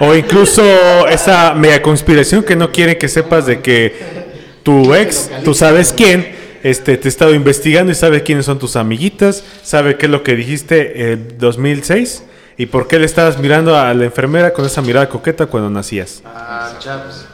¿no? 0.00 0.06
O 0.06 0.14
incluso 0.14 0.62
esa 1.08 1.54
mega 1.54 1.80
conspiración 1.80 2.42
que 2.42 2.56
no 2.56 2.70
quieren 2.72 2.98
que 2.98 3.08
sepas 3.08 3.46
de 3.46 3.60
que 3.60 4.22
tu 4.62 4.94
ex, 4.94 5.30
tú 5.44 5.54
sabes 5.54 5.92
quién, 5.92 6.41
este, 6.62 6.96
te 6.96 7.08
he 7.08 7.10
estado 7.10 7.34
investigando 7.34 7.92
y 7.92 7.94
sabe 7.94 8.22
quiénes 8.22 8.46
son 8.46 8.58
tus 8.58 8.76
amiguitas, 8.76 9.42
sabe 9.62 9.96
qué 9.96 10.06
es 10.06 10.12
lo 10.12 10.22
que 10.22 10.34
dijiste 10.36 11.12
en 11.12 11.38
2006 11.38 12.24
y 12.58 12.66
por 12.66 12.86
qué 12.88 12.98
le 12.98 13.06
estabas 13.06 13.38
mirando 13.38 13.76
a 13.76 13.92
la 13.94 14.04
enfermera 14.04 14.52
con 14.52 14.64
esa 14.64 14.82
mirada 14.82 15.08
coqueta 15.08 15.46
cuando 15.46 15.70
nacías. 15.70 16.22
Ah, 16.24 16.72
chaps. 16.78 17.26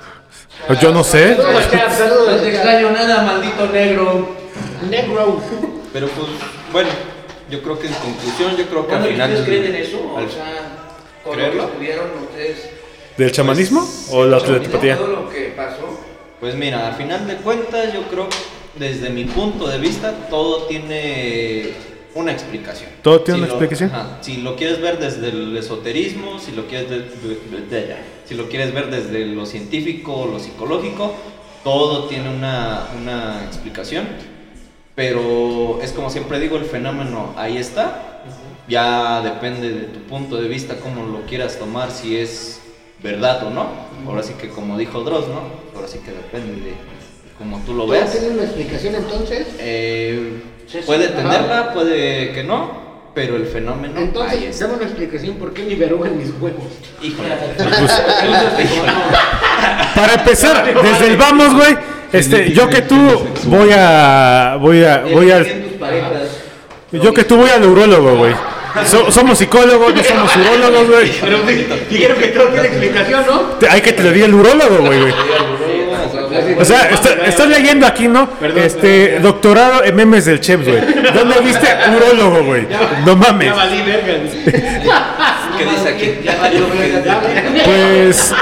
Pues 0.66 0.80
yo 0.80 0.92
no 0.92 1.02
sé. 1.04 1.34
Saludos, 1.36 1.70
Chap, 1.70 1.88
No 1.90 1.96
saludos. 1.96 2.42
te 2.42 2.48
extraño 2.50 2.90
nada, 2.90 3.22
maldito 3.22 3.66
negro. 3.68 4.28
Negro. 4.90 5.40
Pero 5.92 6.08
pues, 6.08 6.26
bueno, 6.72 6.90
yo 7.50 7.62
creo 7.62 7.78
que 7.78 7.86
en 7.86 7.94
conclusión, 7.94 8.56
yo 8.56 8.66
creo 8.66 8.86
que 8.86 8.92
Bueno, 8.96 9.04
al 9.04 9.10
¿y 9.10 9.12
final... 9.14 9.30
¿Ustedes 9.32 9.46
creen 9.60 9.74
en 9.74 9.82
eso? 9.82 10.14
al- 10.18 10.24
O 10.26 10.28
sea, 10.30 10.44
con 11.24 11.38
lo 11.38 11.50
que 11.50 11.58
estudiaron 11.72 12.06
ustedes. 12.22 12.68
¿Del 13.16 13.32
chamanismo 13.32 13.88
o 14.10 14.24
la 14.24 14.38
telepatía? 14.40 14.96
Todo 14.96 15.08
lo 15.08 15.28
que 15.30 15.52
pasó. 15.56 16.00
Pues 16.40 16.54
mira, 16.54 16.86
al 16.88 16.94
final 16.94 17.26
de 17.26 17.36
cuentas 17.36 17.92
yo 17.92 18.02
creo, 18.02 18.28
desde 18.78 19.10
mi 19.10 19.24
punto 19.24 19.66
de 19.68 19.78
vista, 19.78 20.12
todo 20.30 20.64
tiene 20.64 21.70
una 22.14 22.32
explicación. 22.32 22.90
¿Todo 23.02 23.20
tiene 23.20 23.38
una 23.40 23.46
lo- 23.48 23.52
explicación? 23.54 23.90
ajá, 23.90 24.18
si 24.22 24.38
lo 24.38 24.56
quieres 24.56 24.80
ver 24.80 24.98
desde 24.98 25.28
el 25.28 25.56
esoterismo, 25.56 26.38
si 26.38 26.52
lo 26.52 26.66
quieres, 26.66 26.90
de- 26.90 26.98
de- 27.00 27.60
de- 27.70 27.86
de- 27.86 27.96
si 28.24 28.34
lo 28.34 28.48
quieres 28.48 28.72
ver 28.74 28.90
desde 28.90 29.26
lo 29.26 29.46
científico, 29.46 30.28
lo 30.30 30.38
psicológico, 30.40 31.14
todo 31.64 32.04
tiene 32.04 32.28
una, 32.34 32.88
una 33.00 33.44
explicación. 33.46 34.06
Pero 34.94 35.78
es 35.82 35.92
como 35.92 36.10
siempre 36.10 36.40
digo, 36.40 36.56
el 36.56 36.64
fenómeno 36.64 37.32
ahí 37.36 37.56
está. 37.56 38.22
Ya 38.68 39.22
depende 39.22 39.70
de 39.70 39.80
tu 39.84 40.00
punto 40.00 40.36
de 40.36 40.48
vista, 40.48 40.76
cómo 40.80 41.06
lo 41.06 41.24
quieras 41.26 41.58
tomar, 41.58 41.90
si 41.90 42.16
es 42.16 42.60
verdad 43.02 43.46
o 43.46 43.50
no. 43.50 43.68
Ahora 44.06 44.22
sí 44.22 44.34
que 44.40 44.48
como 44.48 44.76
dijo 44.76 45.00
Dross, 45.02 45.28
¿no? 45.28 45.40
Ahora 45.74 45.88
sí 45.88 45.98
que 46.04 46.10
depende 46.10 46.60
de 46.62 46.72
cómo 47.38 47.62
tú 47.64 47.72
lo 47.74 47.84
¿Todo 47.84 47.92
veas. 47.92 48.10
tiene 48.12 48.28
una 48.30 48.42
explicación 48.44 48.94
entonces? 48.96 49.46
Eh, 49.58 50.42
Sí, 50.66 50.78
sí. 50.80 50.84
puede 50.86 51.06
Ajá. 51.06 51.14
tenerla, 51.16 51.72
puede 51.72 52.32
que 52.32 52.44
no, 52.44 52.88
pero 53.14 53.36
el 53.36 53.46
fenómeno 53.46 53.98
Entonces, 53.98 54.58
dame 54.60 54.74
una 54.74 54.84
explicación 54.84 55.36
por 55.36 55.54
qué 55.54 55.62
mi 55.62 55.74
verruga 55.76 56.08
en 56.08 56.18
mis 56.18 56.28
huevos. 56.40 56.64
Híjole. 57.02 57.30
Para 59.94 60.14
empezar, 60.14 60.74
desde 60.82 61.06
el 61.06 61.16
vamos, 61.16 61.54
güey. 61.54 61.76
Este, 62.12 62.52
yo 62.52 62.68
que 62.68 62.82
tú 62.82 62.96
voy 63.44 63.70
a 63.72 64.56
voy 64.60 64.82
a 64.84 64.98
voy 65.12 65.30
a 65.30 65.44
yo 66.92 67.12
que 67.12 67.24
tú 67.24 67.36
voy 67.36 67.50
al 67.50 67.60
neurólogo, 67.60 68.16
güey. 68.16 68.34
So- 68.86 69.10
somos 69.10 69.38
psicólogos, 69.38 69.94
no 69.94 70.02
somos 70.04 70.30
urólogos, 70.36 70.88
güey. 70.88 71.10
Pero 71.20 71.38
dijeron 71.90 72.18
que 72.18 72.26
todo 72.28 72.48
tiene 72.48 72.68
explicación, 72.68 73.24
¿no? 73.26 73.68
Hay 73.70 73.80
que 73.80 73.92
te 73.92 74.02
lo 74.02 74.12
diga 74.12 74.26
el 74.26 74.34
urólogo, 74.34 74.78
güey, 74.86 75.00
güey. 75.00 75.14
O 76.58 76.64
sea, 76.64 76.88
está- 76.90 77.14
estás 77.26 77.48
leyendo 77.48 77.86
aquí, 77.86 78.08
¿no? 78.08 78.28
Este, 78.56 79.18
doctorado 79.20 79.84
en 79.84 79.94
memes 79.96 80.24
del 80.26 80.40
Chems, 80.40 80.66
güey. 80.66 80.80
¿Dónde 81.14 81.40
viste 81.44 81.66
urólogo, 81.96 82.44
güey? 82.44 82.66
No 83.04 83.16
mames. 83.16 83.48
Ya 83.48 83.54
valí 83.54 83.82
verga. 83.82 84.14
¿Qué 85.58 85.64
dice 85.64 85.88
aquí? 85.88 86.20
Ya 86.24 86.36
valió 86.40 86.66
verga. 86.68 87.20
Pues, 87.64 88.32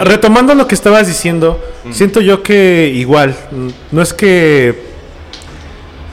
retomando 0.00 0.54
lo 0.54 0.66
que 0.66 0.74
estabas 0.74 1.06
diciendo, 1.06 1.62
siento 1.90 2.20
yo 2.20 2.42
que 2.42 2.90
igual, 2.94 3.34
mm, 3.50 3.68
no 3.92 4.02
es 4.02 4.12
que 4.12 4.94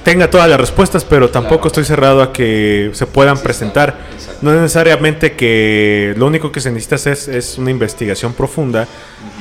tenga 0.04 0.30
todas 0.30 0.50
las 0.50 0.60
respuestas, 0.60 1.06
pero 1.06 1.30
tampoco 1.30 1.58
Claro. 1.62 1.68
estoy 1.68 1.86
cerrado 1.86 2.22
a 2.24 2.34
que 2.34 2.90
se 2.94 3.06
puedan 3.06 3.38
presentar. 3.38 3.96
exacto. 4.14 4.40
No 4.42 4.52
necesariamente 4.54 5.34
que 5.34 6.16
lo 6.18 6.26
único 6.26 6.52
que 6.52 6.60
se 6.60 6.72
necesita 6.72 6.96
hacer 6.96 7.14
es, 7.14 7.28
es 7.28 7.58
una 7.60 7.70
investigación 7.70 8.34
profunda, 8.34 8.88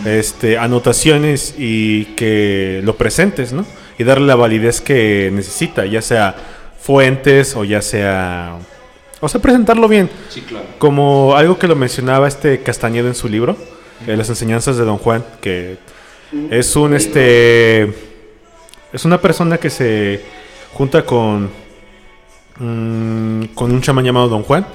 este, 0.05 0.59
anotaciones 0.59 1.55
y 1.59 2.07
que 2.17 2.81
lo 2.85 2.97
presentes, 2.97 3.53
¿no? 3.53 3.65
Y 3.99 4.05
darle 4.05 4.27
la 4.27 4.37
validez 4.37 4.81
que 4.81 5.31
necesita, 5.33 5.87
ya 5.87 6.03
sea 6.03 6.35
fuentes 6.81 7.55
o 7.57 7.65
ya 7.65 7.83
sea... 7.83 8.59
O 9.21 9.29
sea, 9.29 9.41
presentarlo 9.43 9.87
bien. 9.87 10.09
Sí, 10.31 10.41
claro. 10.41 10.65
Como 10.79 11.37
algo 11.37 11.59
que 11.59 11.69
lo 11.69 11.77
mencionaba 11.77 12.27
este 12.27 12.63
Castañeda 12.63 13.09
en 13.09 13.15
su 13.15 13.29
libro, 13.29 13.57
eh, 14.07 14.17
Las 14.17 14.31
enseñanzas 14.31 14.79
de 14.79 14.85
Don 14.85 14.97
Juan, 14.97 15.23
que 15.43 15.77
es 16.51 16.77
un 16.77 16.95
este 16.95 17.93
es 18.93 19.05
una 19.05 19.21
persona 19.21 19.59
que 19.59 19.69
se 19.69 20.23
junta 20.73 21.05
con 21.05 21.51
mm, 22.59 23.45
con 23.55 23.73
un 23.73 23.81
chamán 23.83 24.05
llamado 24.05 24.29
Don 24.29 24.43
Juan, 24.43 24.67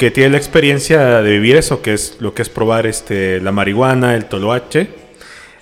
que 0.00 0.10
tiene 0.10 0.30
la 0.30 0.38
experiencia 0.38 1.20
de 1.20 1.30
vivir 1.30 1.56
eso, 1.56 1.82
que 1.82 1.92
es 1.92 2.16
lo 2.20 2.32
que 2.32 2.40
es 2.40 2.48
probar 2.48 2.86
este 2.86 3.38
la 3.42 3.52
marihuana, 3.52 4.16
el 4.16 4.24
toloache, 4.24 4.88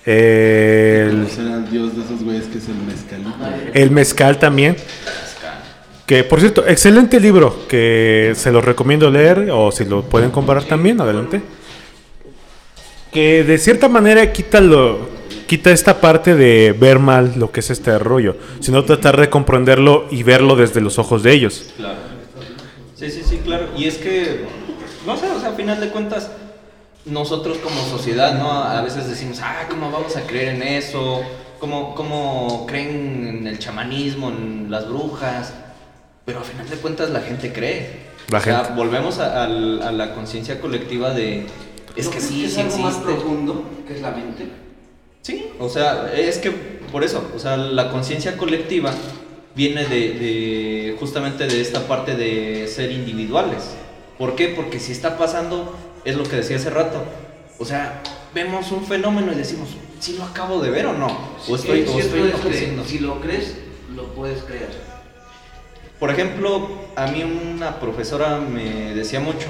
el, 0.05 1.27
al 1.37 1.69
dios 1.69 1.93
de 1.97 2.05
esos 2.05 2.23
güeyes 2.23 2.45
que 2.45 2.59
es 2.59 2.69
el 2.69 2.75
mezcalito. 2.75 3.33
el 3.73 3.91
mezcal 3.91 4.39
también. 4.39 4.77
Que 6.05 6.23
por 6.23 6.39
cierto, 6.39 6.65
excelente 6.65 7.19
libro 7.19 7.67
que 7.67 8.31
se 8.33 8.53
los 8.53 8.63
recomiendo 8.63 9.11
leer 9.11 9.49
o 9.51 9.73
si 9.73 9.83
lo 9.83 10.03
pueden 10.03 10.31
comprar 10.31 10.63
también, 10.63 11.01
adelante. 11.01 11.41
Que 13.11 13.43
de 13.43 13.57
cierta 13.57 13.89
manera 13.89 14.31
quita 14.31 14.61
lo 14.61 15.09
quita 15.47 15.71
esta 15.71 15.99
parte 15.99 16.35
de 16.35 16.73
ver 16.79 16.99
mal 16.99 17.33
lo 17.35 17.51
que 17.51 17.59
es 17.59 17.69
este 17.71 17.99
rollo, 17.99 18.37
sino 18.61 18.85
tratar 18.85 19.19
de 19.19 19.29
comprenderlo 19.29 20.07
y 20.09 20.23
verlo 20.23 20.55
desde 20.55 20.79
los 20.79 20.97
ojos 20.97 21.23
de 21.23 21.33
ellos. 21.33 21.73
Claro. 21.75 22.19
Sí, 22.99 23.09
sí, 23.09 23.21
sí, 23.23 23.37
claro. 23.37 23.58
Y 23.79 23.85
es 23.87 23.97
que, 23.97 24.45
no 25.05 25.15
sé, 25.17 25.29
o 25.29 25.39
sea, 25.39 25.49
a 25.49 25.53
final 25.53 25.79
de 25.79 25.89
cuentas, 25.89 26.29
nosotros 27.05 27.57
como 27.59 27.81
sociedad, 27.85 28.37
¿no? 28.37 28.51
A 28.51 28.81
veces 28.81 29.07
decimos, 29.09 29.39
ah, 29.41 29.65
¿cómo 29.69 29.89
vamos 29.91 30.15
a 30.17 30.21
creer 30.27 30.55
en 30.55 30.63
eso? 30.63 31.21
¿Cómo, 31.59 31.95
cómo 31.95 32.65
creen 32.67 33.27
en 33.39 33.47
el 33.47 33.59
chamanismo, 33.59 34.29
en 34.29 34.67
las 34.69 34.87
brujas? 34.87 35.53
Pero 36.25 36.39
a 36.39 36.43
final 36.43 36.69
de 36.69 36.75
cuentas 36.77 37.09
la 37.09 37.21
gente 37.21 37.51
cree. 37.53 38.09
La 38.29 38.37
o 38.39 38.41
sea, 38.41 38.59
gente. 38.59 38.73
volvemos 38.75 39.19
a, 39.19 39.43
al- 39.45 39.81
a 39.81 39.91
la 39.91 40.13
conciencia 40.13 40.59
colectiva 40.61 41.11
de, 41.11 41.45
es 41.95 42.05
¿No 42.05 42.11
que 42.11 42.21
sí, 42.21 42.45
es 42.45 42.53
sí 42.53 42.61
algo 42.61 42.77
más 42.79 42.95
existe. 42.97 43.13
profundo, 43.13 43.63
que 43.87 43.95
es 43.95 44.01
la 44.01 44.11
mente. 44.11 44.47
Sí, 45.21 45.47
o 45.59 45.67
sea, 45.69 46.11
es 46.15 46.37
que 46.37 46.51
por 46.51 47.03
eso, 47.03 47.27
o 47.35 47.39
sea, 47.39 47.57
la 47.57 47.89
conciencia 47.91 48.37
colectiva 48.37 48.91
viene 49.59 49.83
de, 49.85 49.99
de 50.13 50.95
justamente 51.01 51.45
de 51.45 51.59
esta 51.59 51.85
parte 51.85 52.15
de 52.15 52.65
ser 52.69 52.91
individuales. 52.93 53.75
¿Por 54.17 54.33
qué? 54.35 54.47
Porque 54.55 54.79
si 54.79 54.93
está 54.93 55.17
pasando, 55.17 55.75
es 56.05 56.15
lo 56.15 56.23
que 56.23 56.37
decía 56.37 56.55
hace 56.55 56.69
rato, 56.69 57.03
o 57.57 57.65
sea, 57.65 58.01
vemos 58.33 58.71
un 58.71 58.85
fenómeno 58.85 59.33
y 59.33 59.35
decimos, 59.35 59.67
¿sí 59.99 60.15
lo 60.17 60.23
acabo 60.23 60.61
de 60.61 60.69
ver 60.69 60.85
o 60.85 60.93
no? 60.93 61.07
O 61.49 61.55
estoy, 61.57 61.81
Es 61.81 61.89
o 61.89 61.91
cierto 61.91 62.15
estoy 62.15 62.19
es 62.21 62.31
que 62.31 62.37
enloqueciendo. 62.37 62.85
Si 62.85 62.99
lo 62.99 63.19
crees, 63.19 63.57
lo 63.93 64.03
puedes 64.13 64.43
creer. 64.43 64.69
Por 65.99 66.09
ejemplo, 66.09 66.69
a 66.95 67.07
mí 67.07 67.21
una 67.23 67.81
profesora 67.81 68.39
me 68.39 68.95
decía 68.95 69.19
mucho, 69.19 69.47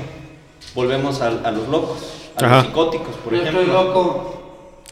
volvemos 0.73 1.21
a, 1.21 1.27
a 1.27 1.51
los 1.51 1.67
locos, 1.67 1.99
a 2.35 2.45
Ajá. 2.45 2.55
los 2.57 2.65
psicóticos, 2.65 3.15
por 3.17 3.33
no 3.33 3.39
ejemplo. 3.41 3.61
estoy 3.61 3.75
loco. 3.75 4.38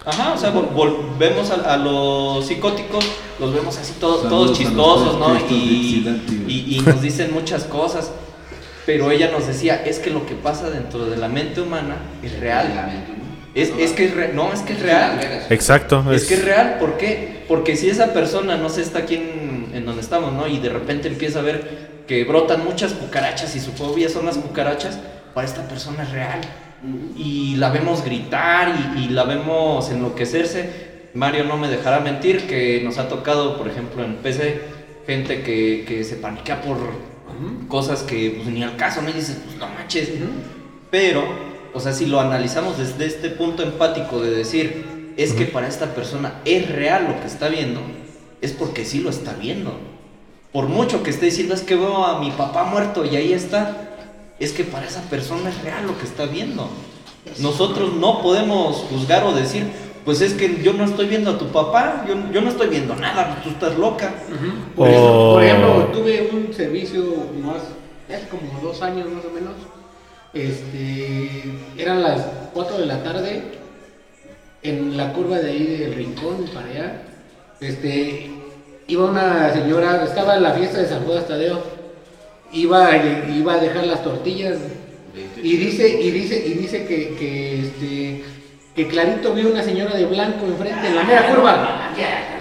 Ajá, 0.07 0.33
o 0.33 0.37
sea, 0.37 0.53
vol- 0.53 0.71
volvemos 0.73 1.51
a, 1.51 1.73
a 1.73 1.77
los 1.77 2.45
psicóticos, 2.47 3.05
los 3.39 3.53
vemos 3.53 3.77
así 3.77 3.93
todos, 3.99 4.23
Saludos 4.23 4.45
todos 4.45 4.57
chistosos, 4.57 5.19
¿no? 5.19 5.25
Y, 5.53 6.03
y- 6.47 6.75
y 6.77 6.79
nos 6.79 7.01
dicen 7.01 7.33
muchas 7.33 7.65
cosas, 7.65 8.11
pero 8.85 9.11
ella 9.11 9.29
nos 9.31 9.47
decía, 9.47 9.83
es 9.85 9.99
que 9.99 10.09
lo 10.09 10.25
que 10.25 10.33
pasa 10.33 10.69
dentro 10.69 11.05
de 11.07 11.17
la 11.17 11.27
mente 11.27 11.59
humana 11.59 11.97
es 12.23 12.39
real. 12.39 12.67
Es, 13.53 13.71
es 13.77 13.91
que 13.91 14.05
es 14.05 14.13
re- 14.15 14.31
no, 14.33 14.53
es 14.53 14.61
que 14.61 14.73
es 14.73 14.81
real. 14.81 15.19
Exacto. 15.49 16.03
Es 16.13 16.25
que 16.25 16.35
es 16.35 16.45
real, 16.45 16.77
¿por 16.79 16.97
qué? 16.97 17.43
Porque 17.47 17.75
si 17.75 17.89
esa 17.89 18.13
persona, 18.13 18.55
no 18.55 18.69
sé, 18.69 18.81
está 18.83 18.99
aquí 18.99 19.15
en, 19.15 19.71
en 19.73 19.85
donde 19.85 20.01
estamos, 20.01 20.31
¿no? 20.31 20.47
Y 20.47 20.59
de 20.59 20.69
repente 20.69 21.07
empieza 21.09 21.39
a 21.39 21.41
ver 21.41 21.89
que 22.07 22.23
brotan 22.23 22.63
muchas 22.63 22.93
cucarachas 22.93 23.55
y 23.57 23.59
su 23.59 23.71
fobia 23.73 24.07
son 24.09 24.25
las 24.25 24.37
cucarachas, 24.37 24.99
para 25.33 25.45
esta 25.45 25.67
persona 25.67 26.03
es 26.03 26.11
real. 26.11 26.39
Y 27.17 27.55
la 27.55 27.69
vemos 27.69 28.03
gritar 28.03 28.73
y, 28.95 29.05
y 29.05 29.09
la 29.09 29.23
vemos 29.23 29.89
enloquecerse. 29.89 30.87
Mario 31.13 31.45
no 31.45 31.57
me 31.57 31.67
dejará 31.67 31.99
mentir 31.99 32.47
que 32.47 32.81
nos 32.83 32.97
ha 32.97 33.07
tocado, 33.09 33.57
por 33.57 33.67
ejemplo, 33.67 34.03
en 34.03 34.17
PC, 34.17 34.61
gente 35.07 35.41
que, 35.41 35.85
que 35.87 36.03
se 36.03 36.15
paniquea 36.17 36.61
por 36.61 36.77
cosas 37.67 38.03
que 38.03 38.39
pues, 38.41 38.47
ni 38.47 38.63
al 38.63 38.75
caso, 38.77 39.01
¿no? 39.01 39.09
Y 39.09 39.13
dices, 39.13 39.37
pues 39.43 39.57
no 39.57 39.67
manches. 39.67 40.09
Pero, 40.89 41.23
o 41.73 41.79
sea, 41.79 41.93
si 41.93 42.05
lo 42.05 42.19
analizamos 42.19 42.77
desde 42.77 43.05
este 43.05 43.29
punto 43.29 43.63
empático 43.63 44.21
de 44.21 44.31
decir, 44.31 45.13
es 45.17 45.33
que 45.33 45.45
para 45.45 45.67
esta 45.67 45.93
persona 45.93 46.41
es 46.45 46.69
real 46.69 47.07
lo 47.09 47.19
que 47.19 47.27
está 47.27 47.49
viendo, 47.49 47.81
es 48.41 48.53
porque 48.53 48.85
sí 48.85 48.99
lo 48.99 49.09
está 49.09 49.33
viendo. 49.33 49.77
Por 50.51 50.67
mucho 50.67 51.03
que 51.03 51.09
esté 51.09 51.25
diciendo, 51.25 51.53
es 51.53 51.61
que 51.61 51.75
veo 51.75 52.05
a 52.05 52.19
mi 52.19 52.31
papá 52.31 52.63
muerto 52.63 53.03
y 53.05 53.15
ahí 53.15 53.33
está, 53.33 53.86
es 54.39 54.51
que 54.53 54.63
para 54.63 54.85
esa 54.87 55.01
persona 55.03 55.49
es 55.49 55.61
real 55.63 55.85
lo 55.87 55.97
que 55.97 56.05
está 56.05 56.25
viendo. 56.25 56.69
Nosotros 57.39 57.93
no 57.93 58.21
podemos 58.21 58.77
juzgar 58.89 59.23
o 59.25 59.33
decir, 59.33 59.65
pues 60.05 60.21
es 60.21 60.33
que 60.33 60.61
yo 60.63 60.73
no 60.73 60.85
estoy 60.85 61.07
viendo 61.07 61.31
a 61.31 61.37
tu 61.37 61.47
papá, 61.47 62.05
yo, 62.07 62.15
yo 62.31 62.41
no 62.41 62.49
estoy 62.49 62.67
viendo 62.69 62.95
nada, 62.95 63.41
tú 63.43 63.49
estás 63.49 63.77
loca. 63.77 64.13
Por, 64.75 64.87
eso, 64.87 65.31
Oh. 65.31 65.33
por 65.33 65.43
ejemplo, 65.43 65.85
tuve 65.93 66.29
un 66.31 66.53
servicio 66.53 67.03
más, 67.43 67.63
hace 68.07 68.27
como 68.29 68.59
dos 68.61 68.81
años 68.81 69.09
más 69.09 69.25
o 69.25 69.31
menos. 69.31 69.53
Este, 70.33 71.41
eran 71.77 72.01
las 72.03 72.21
4 72.53 72.77
de 72.77 72.85
la 72.85 73.03
tarde 73.03 73.43
en 74.63 74.95
la 74.97 75.13
curva 75.13 75.37
de 75.39 75.51
ahí 75.51 75.65
del 75.77 75.93
rincón 75.95 76.45
para 76.53 76.67
allá. 76.67 77.01
Este, 77.59 78.29
iba 78.87 79.05
una 79.05 79.51
señora, 79.53 80.03
estaba 80.03 80.37
en 80.37 80.43
la 80.43 80.51
fiesta 80.53 80.79
de 80.79 80.87
San 80.87 81.03
Judas 81.03 81.27
Tadeo, 81.27 81.61
iba, 82.53 82.91
iba 83.35 83.53
a 83.53 83.57
dejar 83.59 83.85
las 83.87 84.03
tortillas 84.03 84.57
y 85.41 85.57
dice, 85.57 85.87
y 86.01 86.11
dice, 86.11 86.43
y 86.45 86.53
dice 86.53 86.85
que, 86.85 87.15
que, 87.17 87.59
este, 87.61 88.23
que 88.75 88.87
clarito 88.87 89.33
vio 89.33 89.49
una 89.51 89.63
señora 89.63 89.95
de 89.95 90.05
blanco 90.05 90.45
enfrente, 90.45 90.87
en 90.87 90.95
la 90.95 91.03
mera 91.03 91.27
curva, 91.33 91.91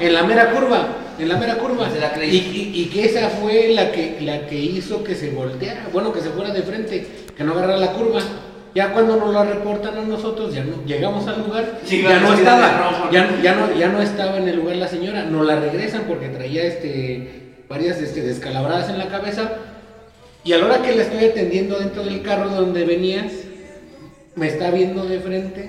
en 0.00 0.12
la 0.14 0.22
mera 0.24 0.50
curva, 0.50 0.88
en 1.18 1.28
la 1.28 1.36
mera 1.38 1.54
curva, 1.56 1.88
la 1.88 2.24
y, 2.24 2.28
y- 2.36 2.80
y 2.82 2.84
que 2.86 3.06
esa 3.06 3.28
fue 3.30 3.68
la 3.68 3.90
que, 3.92 4.18
la 4.20 4.46
que 4.46 4.56
hizo 4.56 5.02
que 5.02 5.14
se 5.14 5.30
volteara, 5.30 5.86
bueno, 5.92 6.12
que 6.12 6.20
se 6.20 6.28
fuera 6.30 6.52
de 6.52 6.62
frente, 6.62 7.06
que 7.36 7.44
no 7.44 7.52
agarrara 7.52 7.78
la 7.78 7.92
curva. 7.92 8.20
Ya 8.74 8.92
cuando 8.92 9.16
nos 9.16 9.32
lo 9.32 9.42
reportan 9.42 9.96
a 9.96 10.02
nosotros, 10.02 10.54
ya 10.54 10.62
no, 10.62 10.84
llegamos 10.84 11.26
al 11.26 11.38
lugar, 11.46 11.78
Sí, 11.86 12.02
ya 12.02 12.20
no 12.20 12.34
estaba, 12.34 13.08
ya, 13.10 13.40
ya 13.42 13.54
no, 13.54 13.74
ya 13.74 13.88
no 13.88 14.02
estaba 14.02 14.36
en 14.36 14.48
el 14.48 14.56
lugar 14.56 14.76
la 14.76 14.86
señora, 14.88 15.24
nos 15.24 15.46
la 15.46 15.58
regresan 15.58 16.02
porque 16.06 16.28
traía 16.28 16.62
este, 16.64 17.54
varias 17.70 17.96
este, 18.02 18.20
descalabradas 18.20 18.90
en 18.90 18.98
la 18.98 19.08
cabeza. 19.08 19.50
Y 20.46 20.52
a 20.52 20.58
la 20.58 20.66
hora 20.66 20.82
que 20.82 20.94
la 20.94 21.02
estoy 21.02 21.24
atendiendo 21.24 21.78
dentro 21.78 22.04
del 22.04 22.22
carro 22.22 22.48
donde 22.50 22.84
venía, 22.84 23.26
me 24.36 24.46
está 24.46 24.70
viendo 24.70 25.04
de 25.04 25.18
frente 25.20 25.68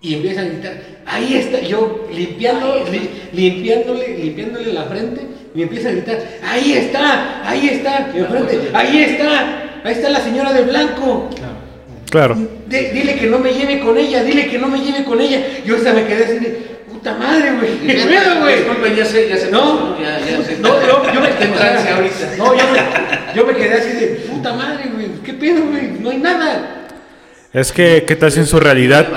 y 0.00 0.14
empieza 0.14 0.40
a 0.40 0.44
gritar, 0.44 0.80
ahí 1.06 1.34
está, 1.34 1.60
yo 1.60 2.08
limpiando, 2.12 2.84
li- 2.90 3.10
limpiándole, 3.32 4.16
limpiándole 4.18 4.72
la 4.72 4.84
frente, 4.84 5.20
y 5.54 5.62
empieza 5.62 5.90
a 5.90 5.92
gritar, 5.92 6.18
ahí 6.42 6.72
está, 6.72 7.48
ahí 7.48 7.68
está, 7.68 8.10
enfrente, 8.12 8.70
ahí 8.72 8.98
está, 9.02 9.80
ahí 9.84 9.92
está 9.92 10.08
la 10.10 10.20
señora 10.20 10.52
de 10.54 10.62
blanco. 10.62 11.28
Claro. 12.10 12.36
De- 12.66 12.90
dile 12.92 13.14
que 13.16 13.26
no 13.26 13.38
me 13.38 13.52
lleve 13.52 13.78
con 13.80 13.96
ella, 13.96 14.24
dile 14.24 14.48
que 14.48 14.58
no 14.58 14.68
me 14.68 14.80
lleve 14.80 15.04
con 15.04 15.20
ella. 15.20 15.40
Yo 15.64 15.76
hasta 15.76 15.92
me 15.92 16.04
quedé 16.06 16.24
así 16.24 16.38
de, 16.38 16.58
puta 17.02 17.18
madre, 17.18 17.52
güey. 17.56 17.78
¿Qué 17.80 17.94
pedo, 17.94 18.40
güey? 18.40 18.56
Disculpen, 18.58 18.94
ya 18.94 19.04
sé, 19.04 19.28
ya 19.28 19.36
sé. 19.36 19.50
No, 19.50 19.98
ya, 20.00 20.20
ya 20.20 20.44
sé. 20.44 20.58
no, 20.58 20.80
yo, 20.80 21.12
yo 21.12 21.20
me 21.20 21.28
trance 21.28 21.90
ahorita. 21.90 22.36
No, 22.38 22.56
yo 22.56 22.64
me, 22.70 23.34
yo 23.34 23.46
me 23.46 23.54
quedé 23.54 23.74
así 23.74 23.92
de, 23.92 24.06
puta 24.30 24.52
madre, 24.52 24.88
güey. 24.94 25.08
¿Qué 25.24 25.32
pedo, 25.32 25.66
güey? 25.66 25.88
No 25.98 26.10
hay 26.10 26.18
nada. 26.18 26.88
Es 27.52 27.72
que, 27.72 28.04
¿qué 28.06 28.14
tal 28.14 28.30
si 28.30 28.38
en 28.38 28.46
su 28.46 28.60
realidad 28.60 29.08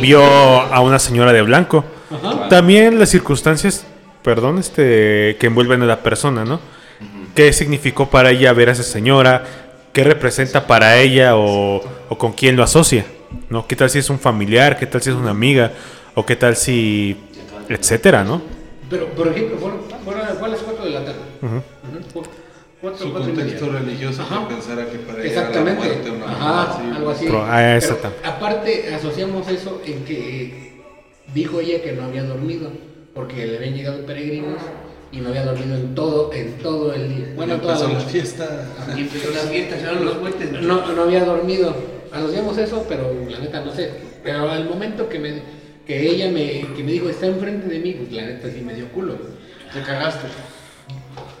vio 0.00 0.24
a 0.24 0.80
una 0.80 0.98
señora 0.98 1.32
de 1.32 1.42
blanco? 1.42 1.84
Ajá. 2.10 2.48
También 2.48 2.98
las 2.98 3.10
circunstancias, 3.10 3.84
perdón, 4.22 4.58
este, 4.58 5.36
que 5.38 5.46
envuelven 5.46 5.82
a 5.82 5.86
la 5.86 6.02
persona, 6.02 6.44
¿no? 6.44 6.58
¿Qué 7.34 7.52
significó 7.52 8.08
para 8.08 8.30
ella 8.30 8.52
ver 8.54 8.70
a 8.70 8.72
esa 8.72 8.82
señora? 8.82 9.44
¿Qué 9.92 10.04
representa 10.04 10.66
para 10.66 10.96
ella 10.96 11.36
o, 11.36 11.82
o 12.08 12.18
con 12.18 12.32
quién 12.32 12.56
lo 12.56 12.62
asocia? 12.62 13.04
¿No? 13.50 13.66
¿Qué 13.66 13.76
tal 13.76 13.90
si 13.90 13.98
es 13.98 14.10
un 14.10 14.18
familiar? 14.18 14.78
¿Qué 14.78 14.86
tal 14.86 15.02
si 15.02 15.10
es 15.10 15.16
una 15.16 15.30
amiga? 15.30 15.72
¿O 16.20 16.26
qué 16.26 16.36
tal 16.36 16.54
si... 16.54 17.16
etcétera, 17.70 18.22
¿no? 18.24 18.42
Pero, 18.90 19.06
por 19.12 19.28
ejemplo, 19.28 19.56
fueron, 19.56 19.80
fueron, 20.04 20.22
fue 20.38 20.48
a 20.48 20.50
las 20.50 20.60
4 20.60 20.84
de 20.84 20.90
la 20.90 21.02
tarde. 21.06 21.18
Ujú. 21.40 21.62
Fue 22.12 22.22
Cuatro, 22.82 23.06
Su 23.06 23.12
cuatro 23.12 23.32
media. 23.32 23.42
contexto 23.44 23.72
religioso 23.72 24.22
Ajá. 24.22 24.48
que 24.48 24.54
pensara 24.54 24.86
que 24.90 24.98
para 24.98 25.22
ella 25.22 25.32
era 25.32 25.40
la 25.42 25.48
Exactamente. 25.48 25.86
muerte 25.86 26.10
una 26.10 26.24
Ajá, 26.26 26.62
así. 26.72 26.82
algo 26.96 27.10
así. 27.10 27.24
Pero, 27.26 27.42
ah, 27.46 27.78
Pero, 27.80 28.12
aparte, 28.24 28.94
asociamos 28.94 29.48
eso 29.48 29.80
en 29.86 30.04
que 30.04 30.82
dijo 31.34 31.60
ella 31.60 31.82
que 31.82 31.92
no 31.92 32.02
había 32.04 32.22
dormido 32.24 32.70
porque 33.14 33.46
le 33.46 33.56
habían 33.58 33.74
llegado 33.74 34.04
peregrinos 34.06 34.56
y 35.12 35.20
no 35.20 35.28
había 35.30 35.44
dormido 35.46 35.74
en 35.76 35.94
todo, 35.94 36.32
en 36.34 36.52
todo 36.58 36.92
el 36.94 37.08
día. 37.16 37.32
Bueno, 37.34 37.56
toda 37.60 37.78
la 37.88 37.94
la 37.94 38.00
fiesta. 38.00 38.66
Y 38.94 39.00
empezó 39.00 39.30
la 39.30 39.40
fiesta, 39.50 39.76
dieron 39.76 40.04
los 40.04 40.14
puentes. 40.16 40.52
No, 40.52 40.86
no 40.92 41.02
había 41.02 41.24
dormido. 41.24 41.74
Asociamos 42.12 42.58
eso, 42.58 42.84
pero 42.88 43.10
la 43.28 43.38
neta 43.38 43.60
no 43.64 43.72
sé. 43.74 43.90
Pero 44.22 44.50
al 44.50 44.68
momento 44.68 45.08
que 45.08 45.18
me 45.18 45.59
que 45.90 46.08
ella 46.08 46.30
me, 46.30 46.72
que 46.76 46.84
me 46.84 46.92
dijo 46.92 47.08
está 47.08 47.26
enfrente 47.26 47.66
de 47.68 47.80
mí, 47.80 47.92
pues 47.94 48.12
la 48.12 48.22
neta 48.22 48.48
sí 48.48 48.60
me 48.60 48.74
dio 48.74 48.86
culo. 48.90 49.16
Te 49.72 49.80
cagaste. 49.82 50.26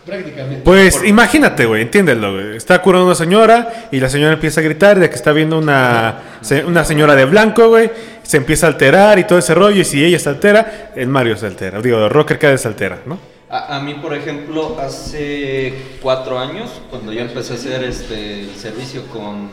Prácticamente. 0.04 0.62
Pues 0.64 1.04
imagínate, 1.04 1.66
güey, 1.66 1.82
entiéndelo, 1.82 2.32
güey. 2.32 2.56
Está 2.56 2.80
curando 2.82 3.06
una 3.06 3.14
señora 3.14 3.88
y 3.92 4.00
la 4.00 4.08
señora 4.08 4.32
empieza 4.32 4.60
a 4.60 4.64
gritar 4.64 4.98
de 4.98 5.08
que 5.08 5.14
está 5.14 5.30
viendo 5.32 5.58
una, 5.58 6.38
se- 6.40 6.64
una 6.64 6.84
señora 6.84 7.14
de 7.14 7.26
blanco, 7.26 7.68
güey. 7.68 7.90
Se 8.22 8.38
empieza 8.38 8.66
a 8.66 8.70
alterar 8.70 9.18
y 9.20 9.24
todo 9.24 9.38
ese 9.38 9.54
rollo. 9.54 9.80
Y 9.80 9.84
si 9.84 10.04
ella 10.04 10.18
se 10.18 10.28
altera, 10.30 10.90
el 10.96 11.06
Mario 11.08 11.36
se 11.36 11.46
altera. 11.46 11.80
Digo, 11.80 11.98
el 12.04 12.10
Rocker 12.10 12.38
cada 12.38 12.52
vez 12.54 12.62
se 12.62 12.68
altera, 12.68 13.00
¿no? 13.06 13.18
A, 13.50 13.76
a 13.76 13.80
mí, 13.80 13.94
por 14.02 14.14
ejemplo, 14.14 14.78
hace 14.80 15.74
cuatro 16.00 16.38
años, 16.38 16.70
cuando 16.88 17.12
yo 17.12 17.20
empecé 17.20 17.52
a 17.52 17.56
hacer 17.56 17.84
este 17.84 18.40
el 18.40 18.54
servicio 18.56 19.06
con, 19.06 19.48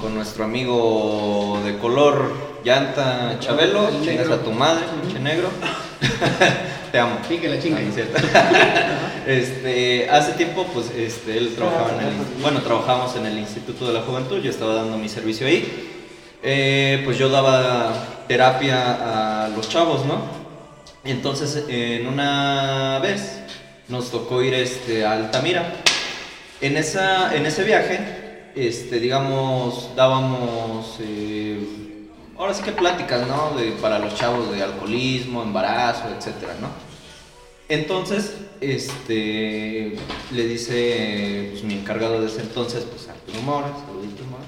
con 0.00 0.14
nuestro 0.14 0.44
amigo 0.44 1.60
de 1.64 1.78
color 1.78 2.49
llanta 2.64 3.36
Chabelo, 3.40 3.88
El 3.88 4.02
chingas 4.02 4.30
a 4.30 4.42
tu 4.42 4.52
madre, 4.52 4.84
pinche 5.02 5.18
negro. 5.18 5.48
Te 6.92 6.98
amo. 6.98 7.18
Sí, 7.28 7.38
que 7.38 7.48
la 7.48 7.60
chinga. 7.60 7.80
Este, 9.26 10.08
hace 10.10 10.32
tiempo, 10.32 10.66
pues, 10.72 10.90
este, 10.96 11.36
él 11.36 11.54
trabajaba 11.54 11.92
en 11.92 12.06
el, 12.06 12.14
bueno, 12.40 12.62
trabajábamos 12.62 13.14
en 13.16 13.26
el 13.26 13.38
Instituto 13.38 13.86
de 13.86 13.92
la 13.92 14.00
Juventud, 14.00 14.40
yo 14.40 14.50
estaba 14.50 14.74
dando 14.74 14.96
mi 14.96 15.08
servicio 15.08 15.46
ahí. 15.46 15.90
Eh, 16.42 17.02
pues 17.04 17.18
yo 17.18 17.28
daba 17.28 17.92
terapia 18.26 19.44
a 19.44 19.48
los 19.48 19.68
chavos, 19.68 20.06
¿no? 20.06 20.22
Y 21.04 21.10
entonces, 21.10 21.64
en 21.68 22.06
una 22.06 22.98
vez, 23.00 23.40
nos 23.88 24.10
tocó 24.10 24.42
ir 24.42 24.54
este, 24.54 25.04
a 25.04 25.12
Altamira. 25.12 25.74
En, 26.60 26.76
esa, 26.76 27.34
en 27.34 27.44
ese 27.46 27.62
viaje, 27.64 28.50
este, 28.54 28.98
digamos, 29.00 29.90
dábamos, 29.94 30.98
eh, 31.00 31.58
ahora 32.40 32.54
sí 32.54 32.62
que 32.62 32.72
pláticas, 32.72 33.28
¿no? 33.28 33.54
De, 33.54 33.72
para 33.72 33.98
los 33.98 34.14
chavos 34.14 34.50
de 34.50 34.62
alcoholismo, 34.62 35.42
embarazo, 35.42 36.08
etcétera, 36.08 36.54
¿no? 36.58 36.68
Entonces, 37.68 38.34
este, 38.62 39.94
le 40.32 40.46
dice 40.46 41.48
pues, 41.50 41.62
mi 41.64 41.74
encargado 41.74 42.18
de 42.18 42.26
ese 42.26 42.40
entonces, 42.40 42.84
pues 42.84 43.08
Arturo 43.08 43.42
Mora, 43.42 43.68
saludito 43.86 44.24
Mora, 44.24 44.44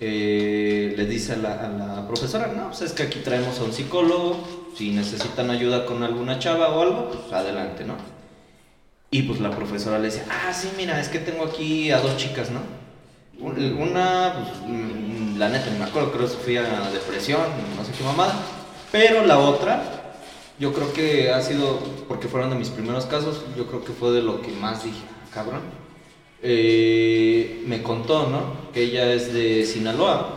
eh, 0.00 0.94
le 0.96 1.04
dice 1.04 1.34
a 1.34 1.36
la, 1.36 1.66
a 1.66 1.68
la 1.68 2.08
profesora, 2.08 2.46
no, 2.56 2.68
pues 2.68 2.80
es 2.80 2.92
que 2.92 3.02
aquí 3.02 3.18
traemos 3.18 3.58
a 3.58 3.64
un 3.64 3.74
psicólogo, 3.74 4.42
si 4.74 4.90
necesitan 4.90 5.50
ayuda 5.50 5.84
con 5.84 6.02
alguna 6.02 6.38
chava 6.38 6.70
o 6.70 6.80
algo, 6.80 7.10
pues 7.10 7.32
adelante, 7.34 7.84
¿no? 7.84 7.96
Y 9.10 9.22
pues 9.22 9.40
la 9.40 9.50
profesora 9.50 9.98
le 9.98 10.06
dice, 10.06 10.24
ah, 10.30 10.54
sí, 10.54 10.70
mira, 10.78 10.98
es 10.98 11.08
que 11.08 11.18
tengo 11.18 11.44
aquí 11.44 11.90
a 11.90 12.00
dos 12.00 12.16
chicas, 12.16 12.50
¿no? 12.50 12.79
Un- 13.40 13.78
Una, 13.80 14.34
pues, 14.34 14.70
mm, 14.70 15.38
la 15.38 15.48
neta, 15.48 15.70
ni 15.70 15.78
me 15.78 15.84
acuerdo, 15.84 16.12
creo 16.12 16.26
que 16.26 16.32
sufría 16.32 16.62
depresión, 16.92 17.40
no 17.76 17.84
sé 17.84 17.92
qué 17.96 18.04
mamada. 18.04 18.34
Pero 18.92 19.24
la 19.24 19.38
otra, 19.38 19.82
yo 20.58 20.72
creo 20.72 20.92
que 20.92 21.30
ha 21.32 21.40
sido, 21.40 21.78
porque 22.08 22.28
fueron 22.28 22.50
de 22.50 22.56
mis 22.56 22.68
primeros 22.68 23.06
casos, 23.06 23.42
yo 23.56 23.66
creo 23.66 23.84
que 23.84 23.92
fue 23.92 24.10
de 24.12 24.22
lo 24.22 24.42
que 24.42 24.50
más 24.52 24.84
dije, 24.84 25.00
"Ah, 25.08 25.34
cabrón. 25.34 25.60
Eh, 26.42 27.62
me 27.66 27.82
contó, 27.82 28.26
¿no? 28.28 28.70
Que 28.72 28.82
ella 28.84 29.12
es 29.12 29.32
de 29.32 29.64
Sinaloa. 29.64 30.36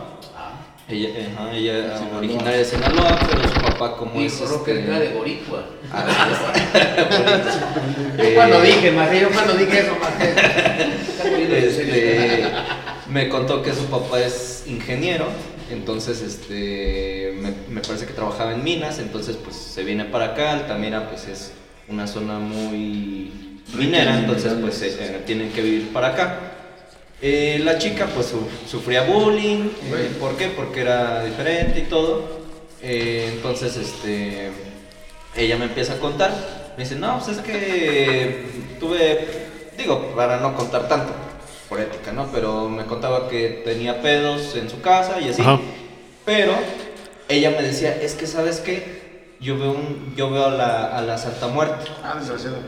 Ella, 0.88 1.08
ajá, 1.34 1.52
ella 1.54 1.96
Sinaloa. 1.96 2.18
originaria 2.18 2.58
de 2.58 2.64
Sinaloa, 2.64 3.18
pero 3.26 3.48
su 3.48 3.54
papá 3.60 3.96
como 3.96 4.20
es... 4.20 4.38
Dijo 4.38 4.52
Rocker 4.52 4.76
este- 4.76 4.90
acá 4.90 5.00
de 5.00 5.08
Boricua. 5.14 5.64
Ah, 5.90 6.04
Yo 8.18 8.22
Eh, 8.22 8.34
cuando 8.34 8.60
dije, 8.60 8.90
más 8.92 9.10
yo 9.18 9.30
cuando 9.30 9.54
dije 9.54 9.78
eso, 9.80 9.96
más 9.98 10.12
este, 11.24 12.44
me 13.14 13.28
contó 13.28 13.62
que 13.62 13.72
su 13.72 13.84
papá 13.86 14.20
es 14.20 14.64
ingeniero, 14.66 15.26
entonces 15.70 16.20
este, 16.20 17.32
me, 17.40 17.52
me 17.72 17.80
parece 17.80 18.06
que 18.06 18.12
trabajaba 18.12 18.52
en 18.52 18.64
minas, 18.64 18.98
entonces 18.98 19.36
pues 19.36 19.54
se 19.54 19.84
viene 19.84 20.04
para 20.04 20.26
acá, 20.32 20.50
Altamira 20.52 21.08
pues 21.08 21.28
es 21.28 21.52
una 21.88 22.08
zona 22.08 22.40
muy 22.40 23.30
minera, 23.72 24.18
entonces 24.18 24.54
pues 24.60 24.82
eh, 24.82 25.22
tienen 25.26 25.52
que 25.52 25.62
vivir 25.62 25.92
para 25.92 26.08
acá. 26.08 26.40
Eh, 27.22 27.60
la 27.64 27.78
chica 27.78 28.06
pues 28.12 28.26
su- 28.26 28.48
sufría 28.68 29.02
bullying, 29.02 29.68
eh, 29.96 30.10
¿por 30.18 30.36
qué? 30.36 30.48
Porque 30.48 30.80
era 30.80 31.24
diferente 31.24 31.78
y 31.78 31.82
todo. 31.84 32.42
Entonces 32.82 33.76
este, 33.76 34.50
ella 35.36 35.56
me 35.56 35.66
empieza 35.66 35.94
a 35.94 35.98
contar, 36.00 36.32
me 36.76 36.82
dice, 36.82 36.96
no, 36.96 37.16
pues 37.20 37.38
es 37.38 37.42
que 37.44 38.44
tuve, 38.80 39.26
digo, 39.78 40.12
para 40.16 40.38
no 40.40 40.54
contar 40.56 40.88
tanto, 40.88 41.12
por 41.74 41.82
ética, 41.82 42.12
¿no? 42.12 42.28
Pero 42.32 42.68
me 42.68 42.84
contaba 42.84 43.28
que 43.28 43.62
tenía 43.64 44.00
pedos 44.00 44.54
en 44.54 44.70
su 44.70 44.80
casa 44.80 45.20
y 45.20 45.28
así. 45.30 45.42
Ajá. 45.42 45.58
Pero 46.24 46.52
ella 47.28 47.50
me 47.50 47.62
decía, 47.62 47.96
es 48.00 48.14
que, 48.14 48.28
¿sabes 48.28 48.60
qué? 48.60 49.02
Yo 49.40 49.58
veo, 49.58 49.72
un, 49.72 50.14
yo 50.16 50.30
veo 50.30 50.46
a, 50.46 50.50
la, 50.50 50.96
a 50.96 51.02
la 51.02 51.18
Santa 51.18 51.48
Muerte. 51.48 51.90
Ah, 52.02 52.14
desgraciado. 52.20 52.58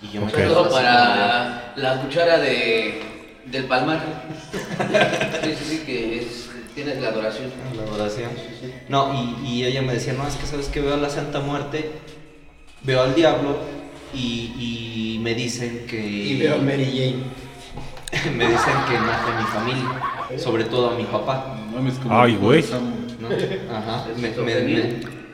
Y 0.00 0.12
yo 0.12 0.20
me 0.20 0.28
Ok. 0.28 0.34
quedo 0.36 0.52
Todo 0.54 0.64
así 0.66 0.74
para 0.74 1.72
la 1.74 2.00
cuchara 2.00 2.38
de, 2.38 3.02
del 3.46 3.64
palmar. 3.64 4.00
Sí, 5.42 5.54
sí, 5.58 5.64
sí, 5.68 5.78
que 5.84 6.18
es, 6.20 6.48
tienes 6.76 7.00
la 7.02 7.08
adoración. 7.08 7.50
como 7.50 7.74
La 7.74 7.90
adoración. 7.90 8.30
No, 8.88 9.12
y, 9.42 9.48
y 9.48 9.64
ella 9.64 9.82
me 9.82 9.94
decía, 9.94 10.12
no, 10.12 10.28
es 10.28 10.36
que, 10.36 10.46
¿sabes 10.46 10.68
qué? 10.68 10.80
Veo 10.80 10.94
a 10.94 10.98
la 10.98 11.10
Santa 11.10 11.40
Muerte, 11.40 11.90
veo 12.82 13.02
al 13.02 13.16
diablo 13.16 13.56
y, 14.14 15.16
y 15.16 15.18
me 15.20 15.34
dicen 15.34 15.86
que... 15.88 16.00
Y 16.00 16.38
veo 16.38 16.54
a 16.54 16.58
Mary 16.58 16.84
Jane. 16.86 17.43
me 18.36 18.44
dicen 18.48 18.74
que 18.88 18.98
mate 18.98 19.30
a 19.30 19.38
mi 19.40 19.46
familia, 19.46 20.38
sobre 20.38 20.64
todo 20.64 20.90
a 20.90 20.94
mi 20.96 21.04
papá. 21.04 21.56
No 21.70 21.76
mames, 21.76 21.94
como 21.94 22.18
Ay, 22.20 22.36
güey. 22.36 22.64
¿no? 23.20 23.28
Ajá. 23.76 24.06
¿Es 24.10 24.16
Me, 24.16 24.22
me- 24.22 24.28
esquizofrenia? 24.28 24.84
me- 24.84 25.24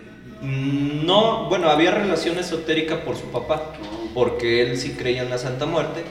Mm, 0.43 1.05
No, 1.05 1.49
bueno, 1.51 1.69
había 1.69 1.91
relación 1.91 2.39
esotérica 2.39 3.05
por 3.05 3.15
su 3.17 3.25
papá, 3.27 3.73
porque 4.15 4.63
él 4.63 4.79
sí 4.79 4.93
creía 4.93 5.23
en 5.23 5.29
la 5.31 5.37
Santa 5.39 5.67
Muerte. 5.67 6.03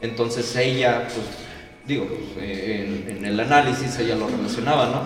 Entonces 0.00 0.54
ella, 0.56 1.02
pues, 1.04 1.24
digo, 1.86 2.06
eh, 2.40 3.04
en, 3.08 3.18
en 3.18 3.24
el 3.24 3.38
análisis 3.38 3.96
ella 4.00 4.16
lo 4.16 4.26
relacionaba, 4.26 4.86
¿no? 4.86 5.02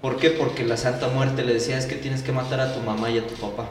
¿Por 0.00 0.18
qué? 0.18 0.30
Porque 0.30 0.62
la 0.64 0.76
Santa 0.76 1.08
Muerte 1.08 1.42
le 1.44 1.54
decía 1.54 1.76
es 1.78 1.86
que 1.86 1.96
tienes 1.96 2.22
que 2.22 2.30
matar 2.32 2.60
a 2.60 2.72
tu 2.74 2.80
mamá 2.80 3.10
y 3.10 3.18
a 3.18 3.26
tu 3.26 3.34
papá. 3.34 3.66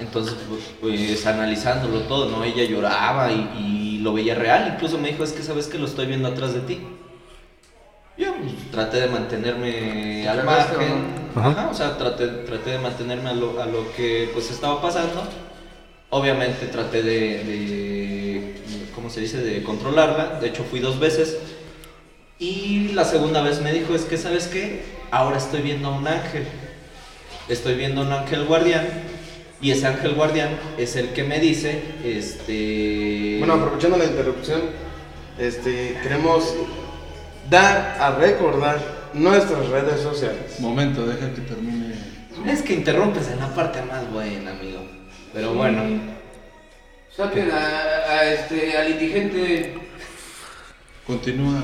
Entonces, 0.00 0.34
pues, 0.48 0.62
pues, 0.80 1.26
analizándolo 1.26 2.00
todo, 2.00 2.30
¿no? 2.30 2.42
Ella 2.42 2.64
lloraba 2.64 3.30
y, 3.30 3.50
y 3.58 3.98
lo 3.98 4.12
veía 4.12 4.34
real. 4.34 4.72
Incluso 4.74 4.98
me 4.98 5.08
dijo, 5.08 5.24
es 5.24 5.32
que 5.32 5.42
sabes 5.42 5.66
que 5.66 5.78
lo 5.78 5.86
estoy 5.86 6.06
viendo 6.06 6.28
atrás 6.28 6.54
de 6.54 6.60
ti. 6.60 6.80
Yo 8.16 8.34
pues, 8.34 8.70
traté 8.70 9.00
de 9.00 9.06
mantenerme 9.08 10.28
al 10.28 10.44
margen. 10.44 11.04
¿no? 11.34 11.40
Ajá. 11.40 11.50
Ajá, 11.50 11.68
o 11.70 11.74
sea, 11.74 11.96
traté, 11.96 12.26
traté 12.26 12.70
de 12.70 12.78
mantenerme 12.78 13.30
a 13.30 13.34
lo, 13.34 13.60
a 13.62 13.66
lo 13.66 13.92
que 13.94 14.30
pues 14.32 14.50
estaba 14.50 14.80
pasando. 14.82 15.22
Obviamente 16.10 16.66
traté 16.66 17.02
de, 17.02 17.44
de, 17.44 18.62
¿cómo 18.94 19.10
se 19.10 19.20
dice?, 19.20 19.38
de 19.38 19.62
controlarla. 19.62 20.40
De 20.40 20.48
hecho, 20.48 20.64
fui 20.64 20.80
dos 20.80 20.98
veces. 20.98 21.38
Y 22.38 22.88
la 22.94 23.04
segunda 23.04 23.42
vez 23.42 23.60
me 23.60 23.72
dijo, 23.72 23.94
es 23.94 24.02
que, 24.06 24.16
¿sabes 24.16 24.48
qué? 24.48 24.82
Ahora 25.10 25.36
estoy 25.36 25.60
viendo 25.60 25.88
a 25.88 25.92
un 25.92 26.08
ángel. 26.08 26.46
Estoy 27.48 27.74
viendo 27.74 28.00
a 28.00 28.04
un 28.04 28.12
ángel 28.12 28.44
guardián. 28.46 28.88
Y 29.62 29.70
ese 29.72 29.86
ángel 29.86 30.14
guardián 30.14 30.58
es 30.78 30.96
el 30.96 31.10
que 31.10 31.22
me 31.22 31.38
dice, 31.38 31.82
este... 32.02 33.36
Bueno, 33.38 33.54
aprovechando 33.54 33.98
la 33.98 34.06
interrupción, 34.06 34.62
este, 35.38 35.98
queremos 36.02 36.54
dar 37.50 37.96
a 38.00 38.12
recordar 38.12 38.80
nuestras 39.12 39.68
redes 39.68 40.00
sociales. 40.00 40.58
Momento, 40.60 41.06
deja 41.06 41.32
que 41.34 41.42
termine. 41.42 41.94
Es 42.46 42.62
que 42.62 42.72
interrumpes 42.72 43.28
en 43.28 43.38
la 43.38 43.54
parte 43.54 43.82
más 43.82 44.10
buena, 44.10 44.52
amigo. 44.52 44.80
Pero 45.34 45.52
bueno. 45.52 45.82
Saquen 47.14 47.50
a, 47.50 47.58
a 47.58 48.32
este, 48.32 48.78
al 48.78 48.92
indigente. 48.92 49.74
Continúa. 51.06 51.62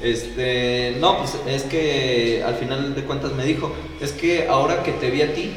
Este, 0.00 0.96
no, 1.00 1.18
pues 1.18 1.36
es 1.48 1.62
que 1.64 2.42
al 2.46 2.54
final 2.54 2.94
de 2.94 3.02
cuentas 3.02 3.32
me 3.32 3.44
dijo, 3.44 3.74
es 4.00 4.12
que 4.12 4.46
ahora 4.48 4.82
que 4.82 4.92
te 4.92 5.10
vi 5.10 5.22
a 5.22 5.34
ti, 5.34 5.52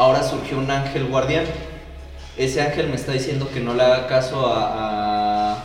ahora 0.00 0.22
surgió 0.22 0.56
un 0.58 0.70
ángel 0.70 1.04
guardián. 1.06 1.44
Ese 2.38 2.62
ángel 2.62 2.88
me 2.88 2.96
está 2.96 3.12
diciendo 3.12 3.50
que 3.52 3.60
no 3.60 3.74
le 3.74 3.82
haga 3.82 4.06
caso 4.06 4.46
a, 4.46 5.52
a- 5.52 5.56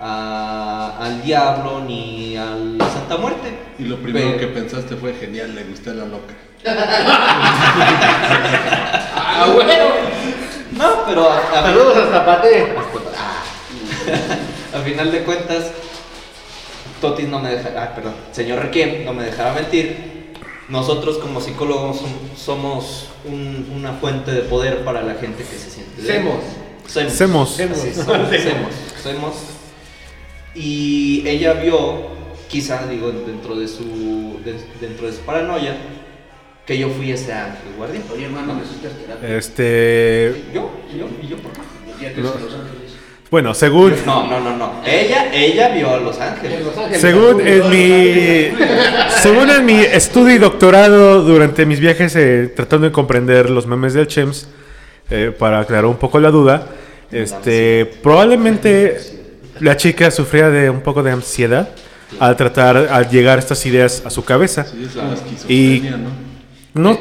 a- 0.00 0.96
al 1.00 1.22
diablo 1.22 1.80
ni 1.86 2.36
a 2.36 2.46
la 2.56 2.90
Santa 2.90 3.16
Muerte. 3.18 3.52
Y 3.78 3.84
lo 3.84 3.98
primero 3.98 4.26
Pero- 4.32 4.38
que 4.40 4.46
pensaste 4.48 4.96
fue 4.96 5.14
genial, 5.14 5.54
le 5.54 5.62
gusté 5.64 5.90
a 5.90 5.94
la 5.94 6.04
loca. 6.06 6.34
¡Ah, 9.14 9.46
bueno! 9.54 9.84
No, 10.72 11.04
pero 11.06 11.30
a, 11.30 11.38
a- 11.38 11.62
Saludos 11.62 11.96
a 11.98 12.10
Zapate. 12.10 12.74
a 14.74 14.78
final 14.80 15.12
de 15.12 15.22
cuentas, 15.22 15.70
Totis 17.00 17.28
no 17.28 17.38
me 17.38 17.50
deja, 17.56 17.70
ah, 17.80 17.94
perdón, 17.94 18.14
señor 18.32 18.58
Requiem 18.60 19.04
no 19.04 19.12
me 19.12 19.22
dejará 19.24 19.52
mentir. 19.52 20.11
Nosotros 20.72 21.18
como 21.18 21.40
psicólogos 21.40 21.98
som- 22.00 22.36
somos 22.36 23.08
un- 23.26 23.70
una 23.76 23.92
fuente 23.92 24.30
de 24.32 24.40
poder 24.40 24.84
para 24.84 25.02
la 25.02 25.14
gente 25.14 25.44
que 25.44 25.54
se 25.56 25.70
siente. 25.70 26.00
Semos. 26.02 26.40
Semos. 26.86 27.12
Semos. 27.50 27.78
Somos, 27.78 28.28
semos, 28.30 28.72
semos. 29.02 29.34
Y 30.54 31.22
ella 31.26 31.52
vio, 31.54 32.06
quizá 32.48 32.86
digo 32.86 33.10
dentro 33.12 33.54
de 33.54 33.68
su 33.68 34.40
de- 34.44 34.64
dentro 34.80 35.06
de 35.06 35.12
su 35.12 35.20
paranoia, 35.20 35.76
que 36.66 36.78
yo 36.78 36.88
fui 36.90 37.10
ese 37.12 37.32
ángel 37.32 37.74
guardián. 37.76 38.04
Oye, 38.12 38.24
hermano, 38.26 38.54
necesitas 38.54 38.92
terapia. 38.92 39.36
Este. 39.36 40.44
Yo, 40.54 40.70
yo, 40.96 41.06
y 41.22 41.28
yo 41.28 41.36
por 41.36 41.52
que 41.52 42.20
No. 42.20 42.32
Bueno, 43.32 43.54
según. 43.54 43.94
No, 44.04 44.26
no, 44.28 44.40
no, 44.40 44.54
no. 44.58 44.82
Ella, 44.84 45.32
ella 45.32 45.70
vio 45.70 45.94
a 45.94 45.98
los 45.98 46.20
ángeles. 46.20 46.58
En 46.58 46.66
Los 46.66 46.76
Ángeles. 46.76 47.00
Según 47.00 47.40
en 47.40 47.70
mi, 47.70 48.66
según 49.22 49.48
en 49.48 49.64
mi 49.64 49.80
estudio 49.80 50.34
y 50.34 50.38
doctorado 50.38 51.22
durante 51.22 51.64
mis 51.64 51.80
viajes 51.80 52.14
eh, 52.14 52.52
tratando 52.54 52.88
de 52.88 52.92
comprender 52.92 53.48
los 53.48 53.66
memes 53.66 53.94
del 53.94 54.06
Chems, 54.06 54.48
eh, 55.08 55.34
para 55.36 55.60
aclarar 55.60 55.86
un 55.86 55.96
poco 55.96 56.20
la 56.20 56.30
duda, 56.30 56.66
este, 57.10 57.86
probablemente 58.02 58.98
la 59.60 59.78
chica 59.78 60.10
sufría 60.10 60.50
de 60.50 60.68
un 60.68 60.82
poco 60.82 61.02
de 61.02 61.12
ansiedad 61.12 61.70
al 62.20 62.36
tratar, 62.36 62.76
al 62.76 63.08
llegar 63.08 63.38
estas 63.38 63.64
ideas 63.64 64.02
a 64.04 64.10
su 64.10 64.26
cabeza. 64.26 64.66
Sí, 64.66 64.84
es 64.86 64.94
la 64.94 65.14
esquizofrenia, 65.14 65.96
¿no? 65.96 66.10
No, 66.74 66.98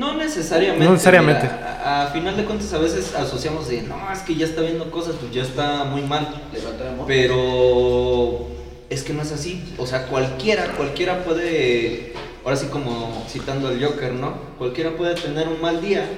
No 0.00 0.16
necesariamente. 0.16 0.84
No 0.84 0.90
necesariamente. 0.90 1.44
mira, 1.46 1.69
a, 1.90 2.06
final 2.08 2.36
de 2.36 2.44
cuentas, 2.44 2.72
a 2.72 2.78
veces 2.78 3.14
asociamos 3.14 3.68
de, 3.68 3.82
no, 3.82 3.96
es 4.12 4.20
que 4.20 4.34
ya 4.34 4.46
está 4.46 4.62
viendo 4.62 4.90
cosas, 4.90 5.16
pues 5.20 5.32
ya 5.32 5.42
está 5.42 5.84
muy 5.84 6.02
mal. 6.02 6.42
Le 6.52 6.60
falta 6.60 6.90
amor. 6.90 7.06
Pero 7.06 8.48
es 8.88 9.02
que 9.02 9.12
no 9.12 9.22
es 9.22 9.32
así. 9.32 9.62
O 9.78 9.86
sea, 9.86 10.06
cualquiera, 10.06 10.72
cualquiera 10.76 11.24
puede, 11.24 12.12
ahora 12.44 12.56
sí 12.56 12.66
como 12.66 13.24
citando 13.28 13.68
al 13.68 13.82
Joker, 13.82 14.12
¿no? 14.12 14.34
Cualquiera 14.58 14.96
puede 14.96 15.14
tener 15.14 15.48
un 15.48 15.60
mal 15.60 15.80
día 15.80 16.08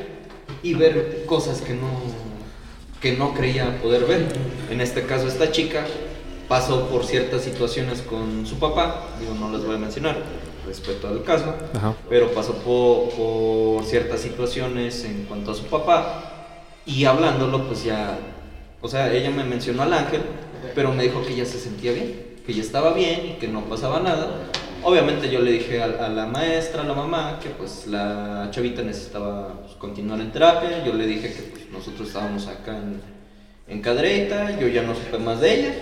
y 0.62 0.74
ver 0.74 1.24
cosas 1.26 1.60
que 1.60 1.74
no, 1.74 1.88
que 3.00 3.12
no 3.12 3.34
creía 3.34 3.80
poder 3.82 4.04
ver. 4.04 4.26
En 4.70 4.80
este 4.80 5.02
caso, 5.04 5.26
esta 5.26 5.50
chica 5.50 5.84
pasó 6.48 6.88
por 6.88 7.04
ciertas 7.04 7.42
situaciones 7.42 8.02
con 8.02 8.46
su 8.46 8.58
papá, 8.58 9.06
digo, 9.18 9.34
no 9.34 9.50
las 9.50 9.64
voy 9.64 9.76
a 9.76 9.78
mencionar, 9.78 10.16
respeto 10.66 11.08
al 11.08 11.22
caso, 11.24 11.54
Ajá. 11.74 11.94
pero 12.08 12.30
pasó 12.32 12.54
po- 12.58 13.08
por, 13.16 13.84
ciertas 13.84 14.20
situaciones 14.20 15.04
en 15.04 15.24
cuanto 15.24 15.52
a 15.52 15.54
su 15.54 15.64
papá 15.64 16.24
y 16.86 17.04
hablándolo, 17.04 17.66
pues 17.66 17.84
ya, 17.84 18.18
o 18.80 18.88
sea, 18.88 19.12
ella 19.12 19.30
me 19.30 19.44
mencionó 19.44 19.82
al 19.82 19.92
ángel, 19.92 20.22
pero 20.74 20.92
me 20.92 21.02
dijo 21.04 21.22
que 21.26 21.34
ya 21.34 21.44
se 21.44 21.58
sentía 21.58 21.92
bien, 21.92 22.36
que 22.46 22.54
ya 22.54 22.62
estaba 22.62 22.92
bien 22.92 23.26
y 23.26 23.32
que 23.38 23.48
no 23.48 23.62
pasaba 23.64 24.00
nada. 24.00 24.48
Obviamente 24.84 25.30
yo 25.30 25.38
le 25.40 25.52
dije 25.52 25.80
a, 25.80 25.84
a 26.06 26.08
la 26.08 26.26
maestra, 26.26 26.82
a 26.82 26.84
la 26.84 26.94
mamá, 26.94 27.38
que 27.40 27.50
pues 27.50 27.86
la 27.86 28.48
chavita 28.50 28.82
necesitaba 28.82 29.60
pues, 29.62 29.74
continuar 29.74 30.20
en 30.20 30.32
terapia. 30.32 30.84
Yo 30.84 30.92
le 30.92 31.06
dije 31.06 31.32
que 31.32 31.42
pues, 31.42 31.70
nosotros 31.70 32.08
estábamos 32.08 32.48
acá 32.48 32.76
en, 32.76 33.00
en 33.68 33.80
Cadereyta, 33.80 34.58
yo 34.58 34.66
ya 34.66 34.82
no 34.82 34.94
supe 34.96 35.18
más 35.18 35.40
de 35.40 35.54
ella. 35.60 35.74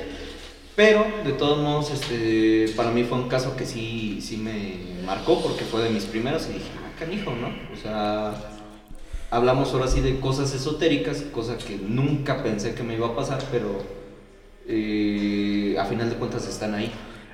Pero 0.80 1.04
de 1.26 1.32
todos 1.34 1.58
modos, 1.58 1.90
este, 1.90 2.72
para 2.74 2.90
mí 2.90 3.04
fue 3.04 3.18
un 3.18 3.28
caso 3.28 3.54
que 3.54 3.66
sí, 3.66 4.18
sí 4.22 4.38
me 4.38 5.04
marcó 5.04 5.42
porque 5.42 5.64
fue 5.66 5.82
de 5.82 5.90
mis 5.90 6.04
primeros 6.06 6.48
y 6.48 6.54
dije, 6.54 6.70
ah, 6.78 6.98
canijo, 6.98 7.32
¿no? 7.32 7.48
O 7.48 7.76
sea, 7.76 8.32
hablamos 9.30 9.74
ahora 9.74 9.88
sí 9.88 10.00
de 10.00 10.18
cosas 10.20 10.54
esotéricas, 10.54 11.20
cosa 11.34 11.58
que 11.58 11.76
nunca 11.76 12.42
pensé 12.42 12.74
que 12.74 12.82
me 12.82 12.94
iba 12.94 13.08
a 13.08 13.14
pasar, 13.14 13.40
pero 13.52 13.82
eh, 14.66 15.76
a 15.78 15.84
final 15.84 16.08
de 16.08 16.16
cuentas 16.16 16.48
están 16.48 16.74
ahí. 16.74 16.90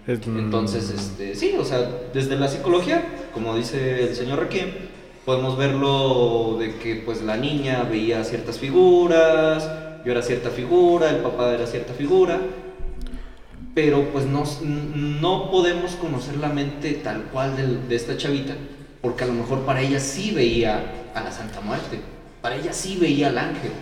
es- 0.09 0.19
Entonces, 0.27 0.91
este, 0.91 1.37
sí, 1.37 1.55
o 1.57 1.65
sea, 1.65 1.89
desde 2.13 2.35
la 2.35 2.49
psicología, 2.49 3.29
como 3.33 3.55
dice 3.57 4.09
el 4.09 4.17
señor 4.17 4.41
Requiem, 4.41 4.71
podemos 5.25 5.57
verlo 5.57 6.57
de 6.59 6.75
que 6.79 6.97
pues 6.97 7.23
la 7.23 7.37
niña 7.37 7.85
veía 7.89 8.25
ciertas 8.25 8.59
figuras, 8.59 9.71
yo 10.05 10.11
era 10.11 10.23
cierta 10.23 10.51
figura, 10.51 11.11
el 11.11 11.19
papá 11.19 11.55
era 11.55 11.69
cierta 11.69 11.93
figura, 11.95 12.41
pero 13.77 14.09
pues 14.11 14.25
no, 14.25 14.43
no 14.65 15.51
podemos 15.51 15.97
conocer 15.97 16.39
la 16.39 16.49
mente 16.49 16.93
tal 16.95 17.25
cual 17.25 17.55
del- 17.59 17.87
de, 17.91 17.95
esta 17.95 18.17
chavita, 18.17 18.55
porque 19.03 19.25
a 19.25 19.27
lo 19.27 19.35
mejor 19.35 19.67
para 19.67 19.83
ella 19.83 20.01
sí 20.01 20.31
veía 20.35 20.81
a 21.15 21.21
la 21.21 21.31
Santa 21.31 21.61
Muerte, 21.61 22.01
para 22.41 22.57
ella 22.57 22.73
sí 22.73 22.97
veía 22.99 23.29
al 23.29 23.37
ángel. 23.37 23.73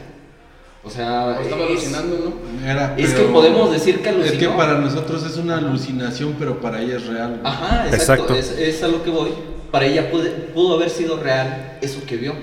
O 0.83 0.91
sea, 0.91 1.39
estaba 1.41 1.63
es- 1.63 1.71
alucinando, 1.71 2.35
¿no? 2.61 2.69
Era, 2.69 2.97
Es 2.99 3.13
que 3.15 3.23
podemos 3.23 3.71
decir 3.71 4.03
que 4.03 4.09
Es 4.09 4.15
alucinó. 4.17 4.39
que 4.41 4.49
para 4.49 4.79
nosotros 4.81 5.25
es 5.25 5.37
una 5.37 5.59
alucinación, 5.59 6.35
pero 6.41 6.61
para 6.61 6.83
ella 6.83 6.97
es 6.97 7.07
real. 7.07 7.39
güey. 7.41 7.41
Ajá, 7.45 7.87
exacto. 7.87 8.35
Exacto. 8.35 8.35
Es, 8.35 8.51
es 8.77 8.83
a 8.83 8.89
lo 8.89 9.01
que 9.05 9.11
voy. 9.11 9.31
Para 9.71 9.87
ella 9.87 10.11
pude- 10.11 10.31
pudo 10.53 10.75
haber 10.75 10.91
sido 10.91 11.21
real 11.21 11.79
eso 11.81 12.01
que 12.05 12.17
vio. 12.17 12.35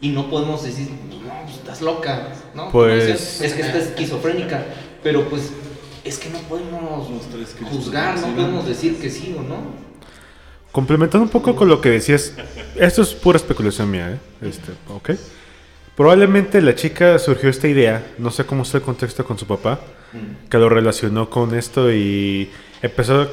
Y 0.00 0.08
no 0.08 0.28
podemos 0.28 0.64
decir, 0.64 0.88
no, 1.08 1.42
pues 1.44 1.54
estás 1.58 1.80
loca, 1.80 2.26
¿no? 2.56 2.70
Pues- 2.72 3.06
dicen, 3.06 3.46
es 3.46 3.54
que 3.54 3.62
está 3.62 3.78
esquizofrénica. 3.78 4.64
Pero 5.04 5.28
pues 5.28 5.50
es 6.04 6.18
que 6.18 6.30
no 6.30 6.38
podemos 6.40 7.08
juzgar, 7.70 8.18
no 8.18 8.34
podemos 8.34 8.66
decir 8.66 9.00
que 9.00 9.10
sí 9.10 9.34
o 9.38 9.42
no. 9.42 9.92
Complementando 10.72 11.24
un 11.24 11.30
poco 11.30 11.54
con 11.54 11.68
lo 11.68 11.80
que 11.80 11.90
decías, 11.90 12.34
esto 12.76 13.02
es 13.02 13.14
pura 13.14 13.36
especulación 13.36 13.90
mía, 13.90 14.12
¿eh? 14.12 14.48
Este, 14.48 14.72
ok. 14.88 15.10
Probablemente 15.96 16.62
la 16.62 16.74
chica 16.74 17.18
surgió 17.18 17.50
esta 17.50 17.68
idea, 17.68 18.14
no 18.18 18.30
sé 18.30 18.46
cómo 18.46 18.62
está 18.62 18.78
el 18.78 18.82
contexto 18.82 19.24
con 19.24 19.38
su 19.38 19.46
papá, 19.46 19.80
que 20.48 20.58
lo 20.58 20.68
relacionó 20.68 21.28
con 21.28 21.54
esto 21.54 21.92
y 21.92 22.50
empezó 22.80 23.22
a 23.22 23.28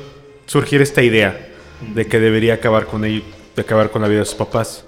surgir 0.45 0.81
esta 0.81 1.01
idea 1.01 1.47
de 1.93 2.05
que 2.07 2.19
debería 2.19 2.55
acabar 2.55 2.85
con 2.85 3.05
ella, 3.05 3.23
de 3.55 3.61
acabar 3.61 3.89
con 3.89 4.01
la 4.01 4.09
vida 4.09 4.19
de 4.19 4.25
sus 4.25 4.35
papás. 4.35 4.85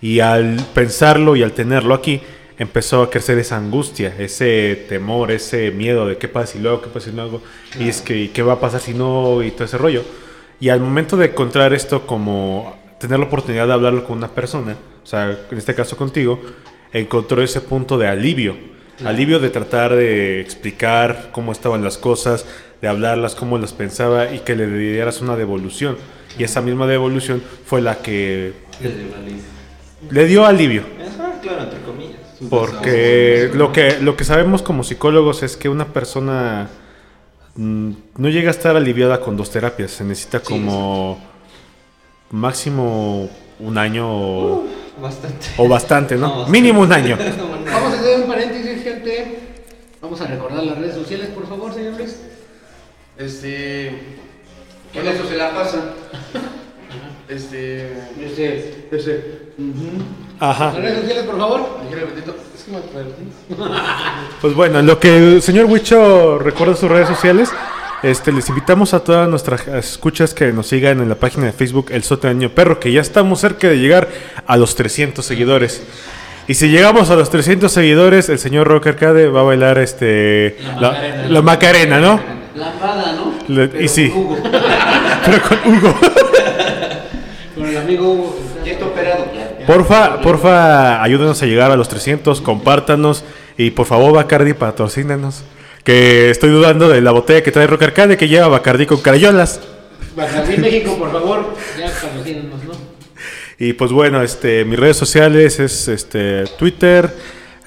Y 0.00 0.20
al 0.20 0.64
pensarlo 0.74 1.34
y 1.34 1.42
al 1.42 1.52
tenerlo 1.52 1.94
aquí, 1.94 2.22
empezó 2.58 3.02
a 3.02 3.10
crecer 3.10 3.38
esa 3.38 3.56
angustia, 3.56 4.14
ese 4.18 4.86
temor, 4.88 5.30
ese 5.30 5.70
miedo 5.70 6.06
de 6.06 6.16
qué 6.18 6.28
pasa 6.28 6.52
si 6.54 6.58
luego, 6.58 6.82
qué 6.82 6.88
pasa 6.88 7.10
si 7.10 7.16
no 7.16 7.22
hago, 7.22 7.42
y 7.78 7.88
es 7.88 8.00
que 8.00 8.16
¿y 8.16 8.28
qué 8.28 8.42
va 8.42 8.54
a 8.54 8.60
pasar 8.60 8.80
si 8.80 8.94
no, 8.94 9.42
y 9.42 9.50
todo 9.52 9.64
ese 9.64 9.78
rollo. 9.78 10.02
Y 10.60 10.70
al 10.70 10.80
momento 10.80 11.16
de 11.16 11.26
encontrar 11.26 11.72
esto 11.72 12.06
como 12.06 12.76
tener 12.98 13.18
la 13.20 13.26
oportunidad 13.26 13.68
de 13.68 13.72
hablarlo 13.72 14.04
con 14.04 14.18
una 14.18 14.28
persona, 14.28 14.76
o 15.02 15.06
sea, 15.06 15.38
en 15.50 15.58
este 15.58 15.74
caso 15.74 15.96
contigo, 15.96 16.40
encontró 16.92 17.42
ese 17.42 17.60
punto 17.60 17.96
de 17.96 18.08
alivio. 18.08 18.56
Alivio 19.04 19.38
de 19.38 19.50
tratar 19.50 19.94
de 19.94 20.40
explicar 20.40 21.28
cómo 21.30 21.52
estaban 21.52 21.84
las 21.84 21.96
cosas, 21.96 22.44
de 22.82 22.88
hablarlas, 22.88 23.36
cómo 23.36 23.56
las 23.56 23.72
pensaba 23.72 24.32
y 24.32 24.40
que 24.40 24.56
le 24.56 24.66
dieras 24.66 25.20
una 25.20 25.36
devolución. 25.36 25.96
Y 26.36 26.42
esa 26.42 26.60
misma 26.60 26.88
devolución 26.88 27.40
fue 27.64 27.80
la 27.80 27.98
que 27.98 28.52
le 30.10 30.26
dio 30.26 30.44
alivio. 30.44 30.82
Ajá, 31.00 31.40
claro, 31.40 31.62
entre 31.62 31.80
comillas. 31.80 32.07
Porque 32.48 33.50
lo 33.52 33.72
que, 33.72 33.98
lo 34.00 34.16
que 34.16 34.24
sabemos 34.24 34.62
como 34.62 34.84
psicólogos 34.84 35.42
es 35.42 35.56
que 35.56 35.68
una 35.68 35.92
persona 35.92 36.68
mm, 37.56 37.90
no 38.16 38.28
llega 38.28 38.48
a 38.48 38.52
estar 38.52 38.76
aliviada 38.76 39.20
con 39.20 39.36
dos 39.36 39.50
terapias. 39.50 39.90
Se 39.90 40.04
necesita 40.04 40.40
como 40.40 41.18
máximo 42.30 43.28
un 43.58 43.78
año 43.78 44.06
o, 44.08 44.64
Bastante. 45.00 45.46
o 45.56 45.68
bastante, 45.68 46.16
¿no? 46.16 46.20
No, 46.28 46.36
bastante. 46.36 46.52
Mínimo 46.52 46.80
un 46.82 46.92
año. 46.92 47.18
Vamos 47.64 47.92
a 47.94 48.00
hacer 48.00 48.20
un 48.20 48.28
paréntesis, 48.28 48.82
gente. 48.84 49.38
Vamos 50.00 50.20
a 50.20 50.26
recordar 50.28 50.62
las 50.62 50.78
redes 50.78 50.94
sociales, 50.94 51.28
por 51.28 51.48
favor, 51.48 51.74
señor 51.74 51.94
Luis. 51.98 52.20
Este. 53.16 53.88
En 53.88 55.06
eso 55.06 55.26
se 55.28 55.36
la 55.36 55.52
pasan. 55.54 55.82
Este. 57.28 57.92
Ese, 58.18 58.86
ese. 58.90 59.52
Ajá. 60.40 60.72
Redes 60.72 61.00
sociales, 61.00 61.24
por 61.24 61.38
favor. 61.38 61.78
Pues 64.40 64.54
bueno, 64.54 64.78
en 64.78 64.86
lo 64.86 65.00
que 65.00 65.16
el 65.16 65.42
señor 65.42 65.64
Huicho 65.66 66.38
recuerda 66.38 66.76
sus 66.76 66.88
redes 66.90 67.08
sociales, 67.08 67.50
este, 68.02 68.30
les 68.30 68.48
invitamos 68.48 68.94
a 68.94 69.00
todas 69.00 69.28
nuestras 69.28 69.66
escuchas 69.68 70.34
que 70.34 70.52
nos 70.52 70.66
sigan 70.68 71.00
en 71.00 71.08
la 71.08 71.14
página 71.16 71.46
de 71.46 71.52
Facebook 71.52 71.86
El 71.90 72.02
Soteño 72.04 72.50
Perro, 72.50 72.78
que 72.78 72.92
ya 72.92 73.00
estamos 73.00 73.40
cerca 73.40 73.68
de 73.68 73.78
llegar 73.78 74.08
a 74.46 74.56
los 74.56 74.74
300 74.76 75.24
seguidores. 75.24 75.82
Y 76.46 76.54
si 76.54 76.68
llegamos 76.68 77.10
a 77.10 77.16
los 77.16 77.30
300 77.30 77.70
seguidores, 77.72 78.28
el 78.28 78.38
señor 78.38 78.68
Rock 78.68 78.88
Arcade 78.88 79.28
va 79.28 79.40
a 79.40 79.44
bailar 79.44 79.78
este, 79.78 80.56
La 80.78 80.80
la, 80.80 80.90
Macarena. 80.92 81.28
la 81.28 81.42
Macarena, 81.42 82.00
¿no? 82.00 82.20
Lambada, 82.54 83.12
¿no? 83.12 83.34
Le- 83.48 83.84
y 83.84 83.88
sí, 83.88 84.12
Hugo. 84.14 84.36
pero 85.24 85.42
con 85.42 85.58
Hugo. 85.74 85.94
Con 87.56 87.66
el 87.66 87.76
amigo 87.76 88.08
Hugo. 88.12 88.36
Porfa, 89.68 90.22
porfa, 90.22 91.02
ayúdenos 91.02 91.42
a 91.42 91.46
llegar 91.46 91.70
a 91.70 91.76
los 91.76 91.90
300, 91.90 92.40
compártanos 92.40 93.22
y 93.58 93.72
por 93.72 93.84
favor 93.84 94.14
Bacardi 94.14 94.54
patrocínanos. 94.54 95.44
Que 95.84 96.30
estoy 96.30 96.48
dudando 96.48 96.88
de 96.88 97.02
la 97.02 97.10
botella 97.10 97.42
que 97.42 97.52
trae 97.52 97.66
Rock 97.66 97.82
Arcade 97.82 98.16
que 98.16 98.28
lleva 98.28 98.48
Bacardi 98.48 98.86
con 98.86 99.02
carayolas. 99.02 99.60
Bacardi 100.16 100.56
México, 100.56 100.96
por 100.96 101.12
favor. 101.12 101.54
Ya 101.78 101.84
patrocínanos, 102.02 102.64
¿no? 102.64 102.72
Y 103.58 103.74
pues 103.74 103.92
bueno, 103.92 104.22
este, 104.22 104.64
mis 104.64 104.78
redes 104.78 104.96
sociales 104.96 105.60
es 105.60 105.86
este 105.88 106.44
Twitter, 106.58 107.14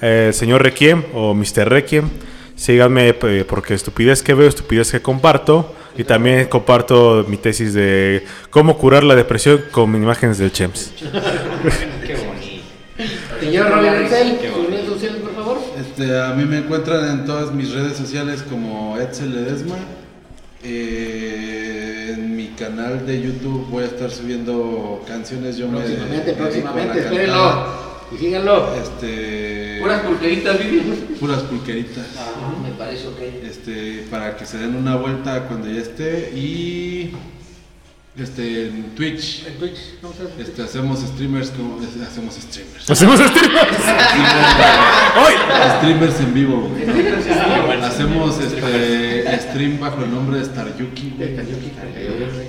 eh, 0.00 0.32
señor 0.32 0.60
Requiem 0.64 1.04
o 1.14 1.34
Mr. 1.34 1.68
Requiem. 1.68 2.10
Síganme 2.62 3.08
eh, 3.08 3.44
porque 3.44 3.74
estupidez 3.74 4.22
que 4.22 4.34
veo, 4.34 4.48
estupidez 4.48 4.92
que 4.92 5.02
comparto. 5.02 5.74
Y 5.96 6.04
también 6.04 6.46
comparto 6.46 7.24
mi 7.26 7.36
tesis 7.36 7.74
de 7.74 8.24
cómo 8.50 8.78
curar 8.78 9.02
la 9.02 9.16
depresión 9.16 9.64
con 9.72 9.92
imágenes 9.96 10.38
del 10.38 10.52
Chems. 10.52 10.92
Qué 12.06 12.14
bonito. 12.14 12.62
Señor 13.40 13.68
Robin 13.68 13.88
Ansel, 13.88 14.38
sus 14.54 14.70
redes 14.70 14.86
sociales, 14.86 15.20
por 15.22 15.34
favor. 15.34 15.58
Este, 15.80 16.20
a 16.20 16.34
mí 16.34 16.44
me 16.44 16.58
encuentran 16.58 17.10
en 17.10 17.26
todas 17.26 17.52
mis 17.52 17.72
redes 17.72 17.96
sociales 17.96 18.44
como 18.48 18.96
Edsel 18.96 19.34
Ledesma. 19.34 19.74
Eh, 20.62 22.12
en 22.14 22.36
mi 22.36 22.46
canal 22.50 23.04
de 23.04 23.22
YouTube 23.22 23.66
voy 23.70 23.82
a 23.82 23.86
estar 23.86 24.08
subiendo 24.08 25.02
canciones. 25.08 25.56
Yo 25.56 25.66
Próximamente, 25.66 26.30
me 26.30 26.38
próximamente, 26.38 26.98
cantada. 27.00 27.10
espérenlo. 27.10 27.91
Y 28.14 28.18
síganlo. 28.18 28.74
Este, 28.74 29.78
Puras 29.80 30.00
pulqueritas, 30.02 30.58
Vivi. 30.58 30.80
puras 31.18 31.42
pulqueritas. 31.42 32.06
Ah, 32.18 32.54
me 32.62 32.70
parece 32.70 33.08
ok. 33.08 33.18
Este, 33.44 34.04
para 34.10 34.36
que 34.36 34.46
se 34.46 34.58
den 34.58 34.76
una 34.76 34.96
vuelta 34.96 35.44
cuando 35.48 35.68
ya 35.68 35.80
esté 35.80 36.32
y 36.34 37.12
este 38.16 38.66
en 38.68 38.94
Twitch. 38.94 39.46
En 39.46 39.54
Twitch, 39.54 39.78
vamos 40.02 40.20
a 40.20 40.24
hacer 40.24 40.40
Este, 40.40 40.62
hacemos 40.62 41.00
streamers 41.00 41.50
como 41.50 41.78
hacemos 41.80 42.34
streamers. 42.34 42.90
Hacemos 42.90 43.18
streamers. 43.18 43.78
¡Hoy! 45.24 45.32
Streamers 45.78 46.20
en 46.20 46.34
vivo. 46.34 46.68
güey. 46.68 47.82
Hacemos 47.82 48.38
este 48.38 49.38
stream 49.40 49.80
bajo 49.80 50.02
el 50.04 50.10
nombre 50.10 50.38
de 50.38 50.44
Staryuki. 50.44 51.14
güey. 51.16 51.36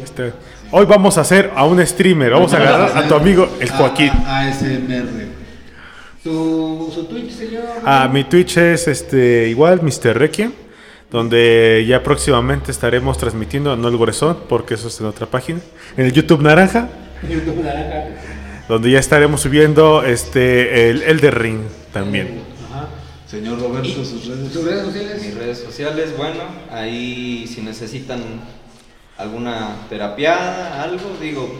Este, 0.03 0.33
hoy 0.71 0.85
vamos 0.85 1.17
a 1.17 1.21
hacer 1.21 1.51
a 1.55 1.65
un 1.65 1.85
streamer. 1.85 2.31
Vamos 2.31 2.53
a 2.53 2.57
agarrar 2.57 2.97
a 2.97 3.07
tu 3.07 3.15
amigo 3.15 3.47
el 3.59 3.69
Joaquín. 3.71 4.11
ASMR. 4.27 5.32
Su, 6.23 6.89
su 6.95 7.03
Twitch, 7.03 7.31
señor. 7.31 7.63
Ah, 7.83 8.09
mi 8.11 8.23
Twitch 8.23 8.55
es 8.55 8.87
este 8.87 9.49
igual, 9.49 9.81
Mr. 9.81 10.17
Requiem, 10.17 10.53
donde 11.11 11.83
ya 11.85 12.01
próximamente 12.01 12.71
estaremos 12.71 13.17
transmitiendo, 13.17 13.75
no 13.75 13.89
el 13.89 13.97
Gorezón, 13.97 14.37
porque 14.47 14.75
eso 14.75 14.87
es 14.87 14.99
en 15.01 15.07
otra 15.07 15.27
página, 15.27 15.59
en 15.97 16.05
el 16.05 16.13
YouTube 16.13 16.41
Naranja, 16.41 16.87
YouTube 17.29 17.61
Naranja. 17.61 18.07
donde 18.69 18.91
ya 18.91 18.99
estaremos 18.99 19.41
subiendo 19.41 20.01
este 20.03 20.89
el 20.89 21.01
Elder 21.03 21.37
Ring 21.37 21.59
también. 21.91 22.41
Ajá. 22.71 22.87
Señor 23.27 23.59
Roberto, 23.59 24.05
sus 24.05 24.25
redes. 24.25 24.53
Sus 24.53 24.63
redes 24.63 24.85
sociales. 24.85 25.25
Mis 25.25 25.35
redes 25.35 25.57
sociales, 25.59 26.17
bueno, 26.17 26.43
ahí 26.71 27.45
si 27.53 27.61
necesitan 27.61 28.21
alguna 29.17 29.75
terapia, 29.89 30.81
algo, 30.81 31.17
digo, 31.21 31.53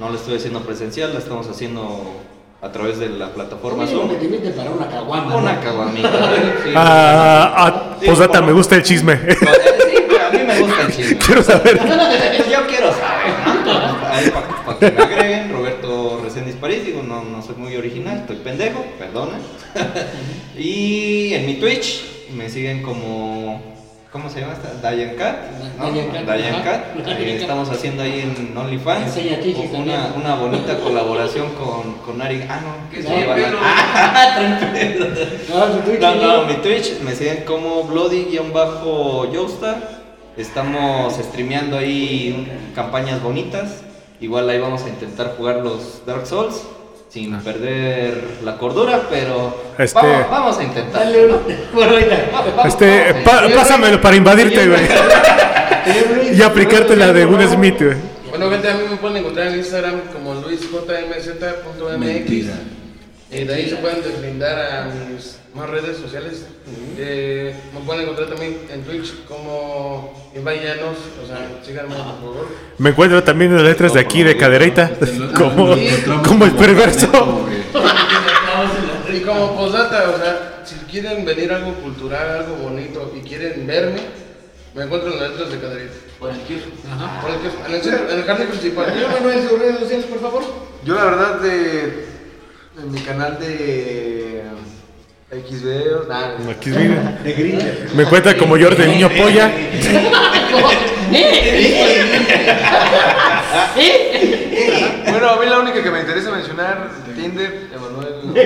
no 0.00 0.10
lo 0.10 0.16
estoy 0.16 0.36
haciendo 0.36 0.60
presencial, 0.62 1.12
la 1.12 1.20
estamos 1.20 1.46
haciendo 1.48 2.20
a 2.60 2.72
través 2.72 2.98
de 2.98 3.08
la 3.10 3.28
plataforma 3.28 3.86
Zoom. 3.86 4.08
que 4.18 4.26
te 4.26 4.50
para 4.50 4.70
una 4.70 4.88
caguama. 4.88 5.36
Una 5.36 5.52
¿no? 5.54 5.60
caguamita. 5.60 6.10
sí. 6.64 6.70
Ah, 6.74 7.54
ah, 7.56 7.96
Sí, 8.00 8.06
posdata, 8.06 8.38
por- 8.40 8.46
me 8.48 8.52
gusta 8.52 8.76
el 8.76 8.82
chisme. 8.82 9.16
Sí, 9.16 9.46
a 10.16 10.30
mí 10.30 10.44
me 10.44 10.60
gusta 10.60 10.82
el 10.82 10.92
chisme. 10.92 11.18
Quiero 11.18 11.42
saber. 11.42 11.78
Yo 12.50 12.66
quiero 12.66 12.90
saber, 12.92 14.32
para 14.66 14.78
que 14.78 14.90
me 14.90 15.02
agreguen, 15.02 15.52
Roberto 15.52 16.20
Reséndiz 16.24 16.56
París, 16.56 16.84
digo, 16.84 17.02
no, 17.02 17.22
no 17.24 17.42
soy 17.42 17.54
muy 17.56 17.76
original, 17.76 18.18
estoy 18.18 18.36
pendejo, 18.36 18.84
perdonen. 18.98 19.38
y 20.58 21.34
en 21.34 21.46
mi 21.46 21.54
Twitch 21.54 22.04
me 22.32 22.48
siguen 22.48 22.82
como, 22.82 23.62
¿cómo 24.12 24.30
se 24.30 24.40
llama 24.40 24.54
esta? 24.54 24.90
Diane 24.90 25.14
Cat, 25.16 25.36
¿no? 25.78 25.84
Diane 26.36 26.62
Cat, 26.64 26.94
estamos 27.42 27.68
haciendo 27.70 28.02
ahí 28.02 28.20
en 28.20 28.56
OnlyFans 28.56 29.12
una, 29.82 30.12
una 30.16 30.34
bonita 30.36 30.78
colaboración 30.78 31.48
con, 31.54 31.94
con 32.04 32.22
Ari. 32.22 32.44
Ah, 32.48 32.60
no, 32.62 32.90
que 32.90 33.02
No, 33.02 33.08
se 33.10 33.14
pero- 33.34 33.58
Ah. 33.62 34.38
No, 35.48 35.72
su 35.74 35.78
Twitch. 35.80 36.00
No, 36.00 36.44
mi 36.44 36.54
Twitch 36.54 37.00
me 37.00 37.14
siguen 37.14 37.44
como 37.44 37.84
Bloody-Joestar. 37.84 39.98
Estamos 40.36 41.14
streameando 41.14 41.76
ahí 41.76 42.46
campañas 42.74 43.22
bonitas. 43.22 43.82
Igual 44.20 44.48
ahí 44.50 44.58
vamos 44.58 44.82
a 44.84 44.88
intentar 44.88 45.34
jugar 45.36 45.56
los 45.56 46.02
Dark 46.06 46.26
Souls 46.26 46.62
sin 47.18 47.38
perder 47.40 48.24
la 48.44 48.56
cordura, 48.56 49.02
pero 49.10 49.72
Este- 49.78 49.98
vamos, 50.00 50.30
vamos 50.30 50.58
a 50.58 50.62
intentar. 50.64 51.06
Este, 52.66 53.14
pa- 53.24 53.42
pásamelo 53.54 54.00
para 54.00 54.16
invadirte, 54.16 54.66
güey. 54.68 54.80
Y 56.36 56.42
aplicarte 56.42 56.94
la 56.96 57.12
de 57.12 57.24
Will. 57.24 57.48
Smith, 57.48 57.80
güey. 57.80 57.96
Bueno, 58.28 58.50
gente, 58.50 58.68
a 58.70 58.74
mí 58.74 58.82
me 58.90 58.96
pueden 58.96 59.16
encontrar 59.18 59.46
en 59.48 59.56
Instagram 59.58 60.00
como 60.12 60.34
luisjmz.mx. 60.34 62.30
Y 63.30 63.44
de 63.44 63.54
ahí 63.54 63.68
se 63.70 63.76
pueden 63.76 64.02
deslindar 64.02 64.58
a 64.58 64.84
mis 64.86 65.38
más 65.58 65.68
redes 65.70 65.96
sociales. 65.98 66.46
Eh, 66.96 67.54
me 67.74 67.80
pueden 67.80 68.02
encontrar 68.02 68.28
también 68.28 68.58
en 68.72 68.82
Twitch 68.82 69.24
como 69.26 70.30
Ibai 70.34 70.58
Llanos. 70.62 70.96
O 71.22 71.26
sea, 71.26 71.60
síganme 71.64 71.94
por 71.94 72.04
favor. 72.04 72.48
Me 72.78 72.90
encuentro 72.90 73.22
también 73.22 73.50
en 73.50 73.56
las 73.58 73.66
letras 73.66 73.92
de 73.94 74.00
aquí 74.00 74.22
de 74.22 74.36
Cadereita, 74.36 74.90
como, 75.36 75.74
como 76.26 76.44
el 76.44 76.52
perverso. 76.52 77.08
Y 79.12 79.20
como 79.20 79.56
posdata, 79.56 80.10
o 80.10 80.18
sea, 80.18 80.62
si 80.64 80.74
quieren 80.90 81.24
venir 81.24 81.50
algo 81.52 81.72
cultural, 81.74 82.40
algo 82.40 82.56
bonito 82.56 83.12
y 83.16 83.26
quieren 83.26 83.66
verme, 83.66 84.00
me 84.74 84.82
encuentro 84.84 85.12
en 85.12 85.18
las 85.20 85.30
letras 85.30 85.50
de 85.50 85.58
Caderita. 85.58 85.94
Por 86.18 86.30
el 86.30 86.36
kiosco. 86.40 86.68
Ajá. 86.92 87.20
Por 87.22 87.30
el 87.30 87.36
que- 87.38 87.66
En 87.68 87.74
el, 87.74 87.82
centro- 87.82 88.10
en 88.10 88.18
el 88.18 88.24
jardín 88.24 88.48
principal. 88.48 88.92
Señor 88.92 89.10
Manuel, 89.12 89.48
sus 89.48 89.58
redes 89.58 89.78
sociales, 89.78 90.06
por 90.06 90.20
favor. 90.20 90.42
Yo 90.84 90.94
la 90.94 91.04
verdad 91.04 91.40
de 91.40 92.06
en 92.82 92.92
mi 92.92 93.00
canal 93.00 93.38
de 93.40 94.42
X 95.30 95.62
videos, 95.62 96.08
nada, 96.08 96.36
Aquí 96.50 96.70
viene. 96.70 97.18
de 97.22 97.32
Grindr. 97.34 97.94
Me 97.94 98.04
encuentra 98.04 98.34
como 98.36 98.56
Jordi 98.58 98.82
el 98.82 98.90
niño 98.92 99.10
polla. 99.10 99.50
Bueno, 105.10 105.30
a 105.30 105.36
mí 105.36 105.46
la 105.46 105.58
única 105.58 105.82
que 105.82 105.90
me 105.90 106.00
interesa 106.00 106.30
mencionar, 106.30 106.90
Tinder, 107.16 107.68
Emanuel. 107.74 108.14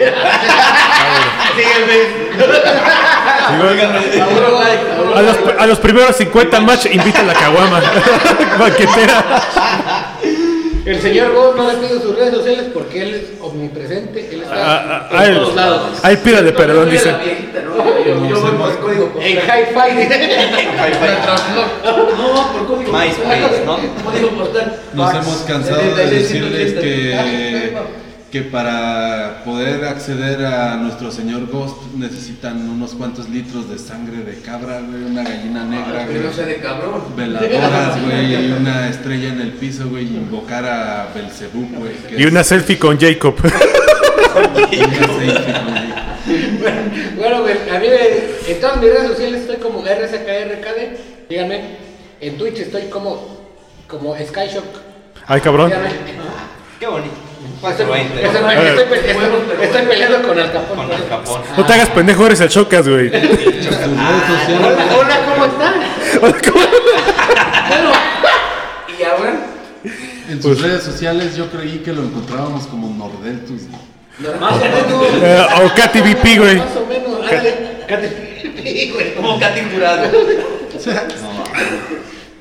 A 5.15 5.21
los, 5.21 5.37
a 5.59 5.67
los 5.67 5.79
primeros 5.81 6.17
50 6.17 6.61
match 6.61 6.87
invita 6.87 7.21
a 7.21 7.25
la 7.25 7.35
caguama. 7.35 7.81
Banquetera. 8.59 9.25
El 10.85 11.01
señor 11.01 11.33
Ghost 11.33 11.57
no 11.57 11.71
le 11.71 11.79
pido 11.79 12.01
sus 12.01 12.17
redes 12.17 12.35
sociales 12.35 12.65
porque 12.75 13.03
él 13.03 13.15
es 13.15 13.41
omnipresente, 13.41 14.29
él 14.33 14.43
está 14.43 14.55
Ah, 14.55 15.09
ah, 15.13 15.25
en 15.27 15.31
ay, 15.33 15.35
todos 15.39 15.55
lados. 15.55 15.81
ay, 16.03 16.17
pídale 16.17 16.53
perdón, 16.53 16.91
dice. 16.91 17.15
Yo, 18.05 18.27
yo 18.29 18.41
voy 18.41 18.51
por 18.53 18.79
código 18.81 19.13
En 19.21 19.37
postal. 19.37 19.61
hi-fi. 19.61 20.09
No, 22.19 22.53
por 22.53 22.67
código 22.67 22.93
MySpace, 22.93 23.63
¿no? 23.65 23.79
Código 24.05 24.31
postal. 24.31 24.81
Nos 24.93 25.11
hemos 25.15 25.37
cansado 25.43 25.77
de 25.83 25.89
76, 25.95 26.11
decirles 26.11 26.71
180. 26.73 26.83
que, 26.83 27.77
que 28.33 28.41
para 28.41 29.43
poder 29.45 29.85
acceder 29.85 30.43
a 30.47 30.77
nuestro 30.77 31.11
señor 31.13 31.49
Ghost 31.49 31.83
necesitan 31.97 32.67
unos 32.67 32.95
cuantos 32.95 33.29
litros 33.29 33.69
de 33.69 33.79
sangre 33.79 34.25
de 34.25 34.41
cabra, 34.41 34.81
güey, 34.81 35.03
una 35.05 35.23
gallina 35.23 35.65
negra, 35.65 36.07
no 36.07 36.33
sé 36.33 36.47
de 36.47 36.57
cabrón. 36.57 37.03
veladoras, 37.15 38.03
güey, 38.05 38.35
y 38.49 38.53
una 38.53 38.89
estrella 38.89 39.29
en 39.29 39.41
el 39.43 39.53
piso, 39.53 39.91
güey, 39.91 40.05
y 40.07 40.17
invocar 40.17 40.65
a 40.65 41.09
Belzebú, 41.15 41.69
güey. 41.77 41.93
que 42.09 42.17
Y 42.19 42.25
es- 42.25 42.31
una 42.33 42.43
selfie 42.43 42.79
con 42.79 42.99
Jacob. 42.99 43.35
y 44.73 44.77
una 44.79 44.97
selfie, 44.97 45.55
güey. 45.69 47.17
Bueno, 47.19 47.43
güey, 47.43 47.55
a 47.71 47.79
mí 47.81 47.87
en 48.49 48.61
todas 48.63 48.77
mis 48.79 48.91
redes 48.95 49.09
sociales 49.09 49.41
estoy 49.43 49.57
como 49.57 49.83
RSKRKD. 49.83 51.29
Díganme, 51.29 51.61
en 52.19 52.39
Twitch 52.39 52.61
estoy 52.61 52.85
como, 52.85 53.43
como 53.87 54.15
Skyshock. 54.17 54.65
Ay, 55.27 55.43
cabrón. 55.43 55.69
Díganme. 55.69 55.91
Qué 56.81 56.87
bonito. 56.87 57.32
Estoy, 57.43 57.61
420. 57.61 58.25
estoy- 58.25 58.55
estoy 58.67 58.85
pe- 58.87 59.11
estoy- 59.11 59.65
estoy 59.65 59.83
peleando 59.87 60.29
con 60.29 60.39
Al 60.39 60.53
Capón. 60.53 60.77
Con 60.77 60.91
el 60.93 61.09
capón. 61.09 61.41
No 61.57 61.65
te 61.67 61.73
hagas 61.73 61.89
pendejo, 61.91 62.27
eres 62.27 62.41
el 62.41 62.49
Chocas, 62.49 62.89
güey. 62.89 63.09
Sociales, 63.11 63.89
Hola, 64.59 64.87
hola, 64.99 65.17
¿cómo 65.27 65.45
están? 65.47 65.75
Bueno, 66.21 66.37
y 68.99 69.03
ahora, 69.05 69.35
en 70.29 70.43
sus 70.43 70.61
redes 70.61 70.83
sociales 70.83 71.37
yo 71.37 71.51
creí 71.51 71.79
que 71.79 71.93
lo 71.93 72.03
encontrábamos 72.03 72.67
como 72.67 72.89
Nordeltus. 72.97 73.63
más 74.41 74.53
o 74.53 74.57
menos. 74.59 75.23
Eh, 75.23 75.47
o 75.65 75.75
Katy 75.75 76.01
BP, 76.01 76.39
güey. 76.39 76.57
Más 76.59 76.77
o 76.77 76.87
menos. 76.87 77.21
ándale, 77.23 77.55
cállate, 77.89 78.91
güey. 78.93 79.15
Como 79.15 79.39
catinturado. 79.41 80.11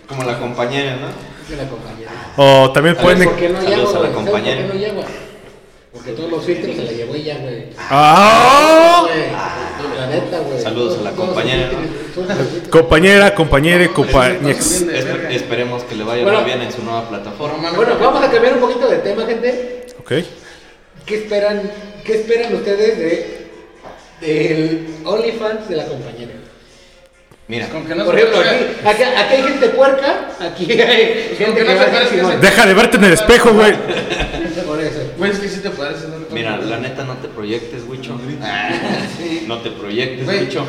Como 0.08 0.24
la 0.24 0.38
compañera, 0.40 0.98
¿no? 0.98 1.08
Es 1.08 1.58
la 1.58 1.70
compañera. 1.70 2.01
O 2.38 2.72
también 2.72 2.96
pueden. 2.96 3.26
¿Por 3.30 3.36
qué 3.38 3.50
no 3.50 4.14
compañera. 4.14 4.68
Porque 5.94 6.12
todos 6.14 6.32
los 6.32 6.46
filtros 6.46 6.76
se 6.76 6.84
la 6.84 6.92
llevó 6.92 7.14
ella, 7.16 7.38
güey. 7.42 7.66
¡Ah! 7.78 9.04
Güey, 9.06 9.98
La 10.00 10.08
neta, 10.08 10.40
güey. 10.40 10.62
Saludos 10.62 11.00
a 11.00 11.02
la 11.04 11.12
compañera, 11.12 11.70
Compañera, 12.70 13.36
compañere, 13.36 13.92
compañex. 13.92 14.84
Espe- 14.84 15.30
esperemos 15.32 15.84
que 15.84 15.96
le 15.96 16.04
vaya 16.06 16.24
Bueno. 16.24 16.40
muy 16.42 16.50
bien 16.50 16.62
en 16.62 16.72
su 16.72 16.82
nueva 16.82 17.08
plataforma. 17.10 17.72
Bueno, 17.74 17.98
vamos 18.00 18.24
a 18.24 18.32
cambiar 18.32 18.54
un 18.56 18.62
poquito 18.62 18.88
de 18.88 18.98
tema, 19.00 19.26
gente. 19.26 19.86
Ok. 20.00 20.12
¿Qué 21.06 21.16
esperan, 21.16 21.70
qué 22.06 22.14
esperan 22.22 22.56
ustedes 22.56 22.98
de 22.98 23.42
del 24.22 24.88
OnlyFans 25.04 25.68
de 25.68 25.76
la 25.76 25.86
compañera? 25.88 26.32
Mira, 27.52 27.68
Con 27.68 27.86
que 27.86 27.94
no 27.96 28.06
Por 28.06 28.16
se 28.16 28.22
ejemplo, 28.22 28.40
aquí, 28.50 28.64
aquí, 28.88 29.04
aquí 29.04 29.34
hay 29.36 29.44
gente 29.44 29.68
puerca, 29.70 30.30
aquí 30.40 30.72
hay 30.72 31.36
gente 31.38 31.60
que 31.60 31.68
que 31.68 31.74
no 31.76 31.82
a 31.82 32.32
ese- 32.32 32.38
Deja 32.40 32.66
de 32.66 32.74
verte 32.74 32.96
en 32.96 33.04
el 33.04 33.12
espejo, 33.12 33.52
güey. 33.52 33.74
Por 34.66 34.80
eso. 34.80 35.02
Güey, 35.18 35.32
es 35.32 35.40
que 35.40 35.50
sí 35.50 35.60
te 35.60 35.70
parece, 35.72 36.08
¿no? 36.08 36.16
mira, 36.34 36.56
la 36.56 36.78
neta 36.78 37.04
no 37.04 37.16
te 37.16 37.28
proyectes, 37.28 37.84
Wicho. 37.90 38.18
Sí. 39.18 39.44
No 39.50 39.58
te 39.60 39.72
proyectes, 39.72 40.24
Güey. 40.24 40.40
Wicho. 40.46 40.66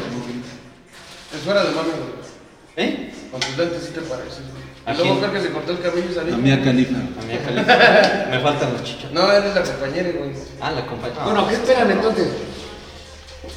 Es 1.32 1.40
fuera 1.44 1.62
de 1.62 1.70
mame, 1.70 1.90
güey. 1.90 2.84
¿Eh? 2.88 3.12
Con 3.30 3.38
tus 3.40 3.56
lentes 3.56 3.82
sí 3.84 3.92
te 3.94 4.00
pareces, 4.00 4.40
güey. 4.50 4.62
¿A 4.84 4.92
Y 4.92 4.96
luego 4.96 5.20
creo 5.20 5.32
que 5.34 5.40
se 5.40 5.50
cortó 5.50 5.70
el 5.72 5.80
cabello 5.80 6.06
y 6.10 6.14
salió. 6.14 6.32
La 6.32 6.38
mía 6.38 6.60
califa. 6.64 6.96
A 6.96 7.22
mí 7.24 7.32
acá 7.34 7.50
le- 7.52 8.36
Me 8.36 8.42
faltan 8.42 8.72
los 8.72 8.82
chichos. 8.82 9.08
No, 9.12 9.30
eres 9.30 9.54
la 9.54 9.62
compañera, 9.62 10.08
güey. 10.18 10.30
Ah, 10.60 10.72
la 10.72 10.84
compañera. 10.84 11.22
Bueno, 11.26 11.46
¿qué 11.46 11.54
esperan 11.54 11.90
entonces? 11.92 12.26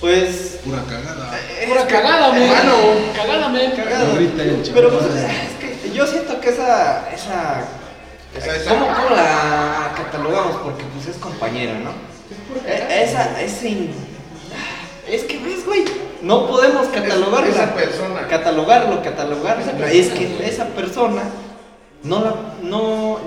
Pues. 0.02 0.60
Pura 0.64 0.84
cagada. 0.90 1.32
Pura 1.68 1.88
cagada. 1.88 2.28
Hermano. 2.38 2.74
Cagada. 3.16 4.12
Ahorita 4.12 4.44
el 4.44 4.72
Pero 4.74 4.90
pues, 5.00 5.06
es 5.16 5.80
que 5.82 5.92
yo 5.94 6.06
siento 6.08 6.40
que 6.40 6.50
esa. 6.50 7.10
esa 7.14 7.64
Esa- 8.38 8.56
esa- 8.58 8.70
¿Cómo, 8.70 8.86
cómo 8.88 9.16
la 9.16 9.94
catalogamos? 9.96 10.58
Porque 10.58 10.84
pues 10.94 11.08
es 11.08 11.22
compañera, 11.22 11.74
¿no? 11.80 11.92
Eh, 12.68 13.04
Esa, 13.08 13.40
ese. 13.42 13.70
in- 13.70 13.94
Es 15.10 15.24
que 15.24 15.38
ves, 15.40 15.66
güey. 15.66 15.86
No 16.22 16.48
podemos 16.48 16.88
catalogarla. 16.88 17.48
esa 17.48 17.74
persona. 17.74 18.28
Catalogarlo, 18.28 19.02
catalogarlo. 19.02 19.64
Es 19.86 20.10
que 20.10 20.46
esa 20.46 20.66
persona 20.66 21.22
no 22.04 22.20
la. 22.20 22.34
No, 22.62 23.20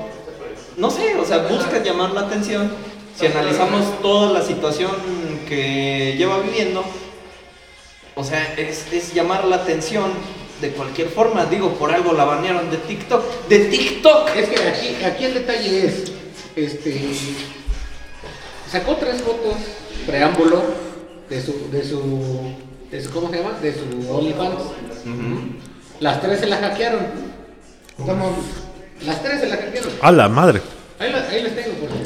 no 0.76 0.90
sé, 0.90 1.16
o 1.16 1.24
sea, 1.24 1.38
busca 1.38 1.78
llamar 1.82 2.10
la 2.10 2.22
atención. 2.22 2.70
Si 3.18 3.26
analizamos 3.26 4.00
toda 4.00 4.32
la 4.32 4.42
situación 4.46 4.90
que 5.48 6.14
lleva 6.16 6.38
viviendo, 6.38 6.84
o 8.14 8.22
sea, 8.22 8.54
es, 8.56 8.92
es 8.92 9.12
llamar 9.14 9.44
la 9.44 9.56
atención 9.56 10.10
de 10.60 10.70
cualquier 10.70 11.08
forma. 11.08 11.46
Digo, 11.46 11.72
por 11.74 11.92
algo 11.92 12.12
la 12.12 12.24
banearon 12.24 12.70
de 12.70 12.76
TikTok. 12.76 13.48
¡De 13.48 13.58
TikTok! 13.66 14.28
Es 14.36 14.48
que 14.48 14.68
aquí, 14.68 15.04
aquí 15.04 15.24
el 15.24 15.34
detalle 15.34 15.86
es, 15.86 16.12
este, 16.54 17.10
sacó 18.70 18.96
tres 18.96 19.20
fotos, 19.22 19.54
preámbulo, 20.06 20.62
de 21.28 21.42
su, 21.42 21.70
de 21.72 21.84
su, 21.84 22.52
de 22.90 23.02
su, 23.02 23.10
¿cómo 23.10 23.30
se 23.30 23.38
llama? 23.42 23.58
De 23.60 23.72
su 23.74 24.12
OnlyFans. 24.12 24.62
Las 26.00 26.20
tres 26.20 26.40
se 26.40 26.46
la 26.46 26.56
hackearon. 26.58 27.06
Estamos, 27.98 28.32
las 29.04 29.22
tres 29.22 29.40
se 29.40 29.48
la 29.48 29.56
hackearon. 29.56 29.90
A 30.00 30.12
la 30.12 30.28
madre. 30.28 30.60
Ahí, 31.00 31.10
la- 31.10 31.28
ahí 31.28 31.42
las 31.42 31.54
tengo, 31.54 31.72
por 31.78 31.88
favor. 31.88 32.04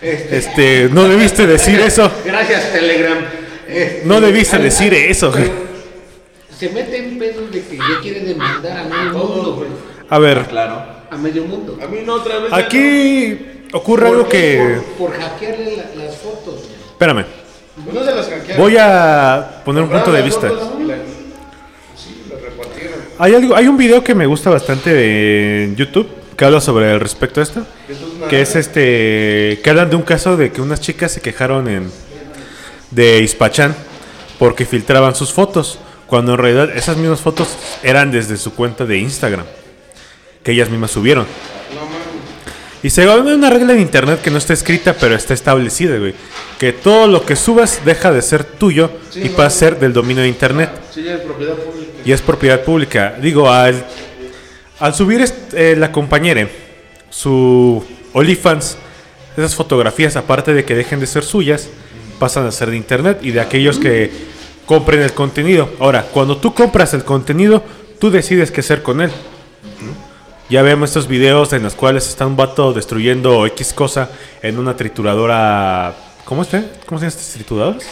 Este, 0.00 0.36
Este, 0.38 0.88
no 0.92 1.08
debiste 1.08 1.46
decir 1.46 1.80
eso. 1.80 2.10
gracias, 2.24 2.72
Telegram. 2.72 3.18
Este, 3.68 4.02
No 4.04 4.20
debiste 4.20 4.56
ahí- 4.56 4.62
decir 4.62 4.94
eso. 4.94 5.32
Se 6.56 6.68
mete 6.70 6.98
en 6.98 7.18
pedos 7.18 7.50
de 7.52 7.62
que 7.62 7.76
ya 7.76 8.00
quiere 8.02 8.20
demandar 8.20 8.78
a 8.78 8.84
medio 8.84 9.12
mundo, 9.26 9.54
güey. 9.56 9.68
A 10.08 10.18
ver, 10.18 10.44
Claro. 10.46 10.98
A 11.10 11.16
medio 11.16 11.44
mundo. 11.44 11.78
A 11.82 11.86
mí 11.86 11.98
no 12.04 12.14
otra 12.14 12.38
vez. 12.38 12.52
aquí 12.52 13.38
ocurre 13.72 14.08
algo 14.08 14.28
que. 14.28 14.78
Por, 14.98 15.08
por 15.10 15.18
hackearle 15.20 15.76
la- 15.76 16.04
las 16.04 16.16
fotos. 16.16 16.54
güey. 16.54 16.90
Espérame. 16.92 17.24
Pues 17.84 17.94
no 17.96 18.04
se 18.04 18.14
las 18.14 18.28
hackearon. 18.28 18.56
Voy 18.62 18.76
a 18.78 19.62
poner 19.64 19.82
un 19.84 19.88
punto 19.90 20.12
de 20.12 20.22
vista. 20.22 20.48
Sí, 21.96 22.24
las 22.30 22.40
repartieron. 22.42 22.98
Hay, 23.18 23.34
algo, 23.34 23.54
hay 23.56 23.66
un 23.68 23.76
video 23.76 24.02
que 24.04 24.14
me 24.14 24.26
gusta 24.26 24.50
bastante 24.50 25.64
en 25.64 25.76
YouTube 25.76 26.08
que 26.38 26.44
habla 26.44 26.60
sobre 26.60 26.92
el 26.92 27.00
respecto 27.00 27.40
a 27.40 27.42
esto. 27.42 27.66
Que 28.30 28.40
es 28.40 28.54
este. 28.54 29.60
Que 29.62 29.70
hablan 29.70 29.90
de 29.90 29.96
un 29.96 30.02
caso 30.02 30.36
de 30.36 30.52
que 30.52 30.62
unas 30.62 30.80
chicas 30.80 31.10
se 31.10 31.20
quejaron 31.20 31.68
en. 31.68 31.90
de 32.92 33.20
Ispachán 33.20 33.74
porque 34.38 34.64
filtraban 34.64 35.14
sus 35.16 35.32
fotos. 35.32 35.80
Cuando 36.06 36.32
en 36.32 36.38
realidad 36.38 36.70
esas 36.74 36.96
mismas 36.96 37.20
fotos 37.20 37.48
eran 37.82 38.12
desde 38.12 38.36
su 38.36 38.54
cuenta 38.54 38.86
de 38.86 38.98
Instagram. 38.98 39.44
Que 40.44 40.52
ellas 40.52 40.70
mismas 40.70 40.92
subieron. 40.92 41.26
Y 42.84 42.90
se 42.90 43.04
ve 43.04 43.34
una 43.34 43.50
regla 43.50 43.72
en 43.72 43.80
internet 43.80 44.22
que 44.22 44.30
no 44.30 44.38
está 44.38 44.52
escrita, 44.52 44.94
pero 44.94 45.16
está 45.16 45.34
establecida, 45.34 45.98
güey. 45.98 46.14
Que 46.60 46.72
todo 46.72 47.08
lo 47.08 47.26
que 47.26 47.34
subas 47.34 47.80
deja 47.84 48.12
de 48.12 48.22
ser 48.22 48.44
tuyo 48.44 48.90
Sí, 49.10 49.22
y 49.24 49.28
no, 49.30 49.36
pasa 49.36 49.42
a 49.42 49.48
no. 49.48 49.50
ser 49.50 49.80
del 49.80 49.92
dominio 49.92 50.22
de 50.22 50.28
internet. 50.28 50.70
Sí, 50.94 51.02
ya 51.02 51.14
es 51.14 51.20
propiedad 51.20 51.54
pública. 51.54 51.92
Y 52.04 52.12
es 52.12 52.22
propiedad 52.22 52.60
pública. 52.62 53.16
Digo, 53.20 53.50
al, 53.50 53.84
al 54.80 54.94
subir 54.94 55.20
est- 55.20 55.54
eh, 55.54 55.74
la 55.76 55.90
compañera 55.92 56.48
su 57.10 57.82
OnlyFans, 58.12 58.76
esas 59.36 59.54
fotografías, 59.54 60.16
aparte 60.16 60.52
de 60.52 60.64
que 60.64 60.74
dejen 60.74 61.00
de 61.00 61.06
ser 61.06 61.24
suyas, 61.24 61.68
pasan 62.18 62.46
a 62.46 62.52
ser 62.52 62.70
de 62.70 62.76
internet 62.76 63.20
y 63.22 63.30
de 63.30 63.40
aquellos 63.40 63.78
que 63.78 64.10
compren 64.66 65.00
el 65.00 65.12
contenido. 65.12 65.70
Ahora, 65.78 66.02
cuando 66.12 66.36
tú 66.36 66.52
compras 66.54 66.92
el 66.94 67.04
contenido, 67.04 67.62
tú 67.98 68.10
decides 68.10 68.50
qué 68.50 68.60
hacer 68.60 68.82
con 68.82 69.00
él. 69.00 69.10
Ya 70.50 70.62
vemos 70.62 70.90
estos 70.90 71.08
videos 71.08 71.52
en 71.52 71.62
los 71.62 71.74
cuales 71.74 72.08
está 72.08 72.26
un 72.26 72.36
vato 72.36 72.72
destruyendo 72.72 73.46
X 73.46 73.72
cosa 73.72 74.10
en 74.42 74.58
una 74.58 74.76
trituradora. 74.76 75.94
¿Cómo 76.24 76.42
está? 76.42 76.64
¿Cómo 76.86 76.98
se 76.98 77.06
llaman 77.06 77.18
estas 77.18 77.32
trituradoras? 77.34 77.82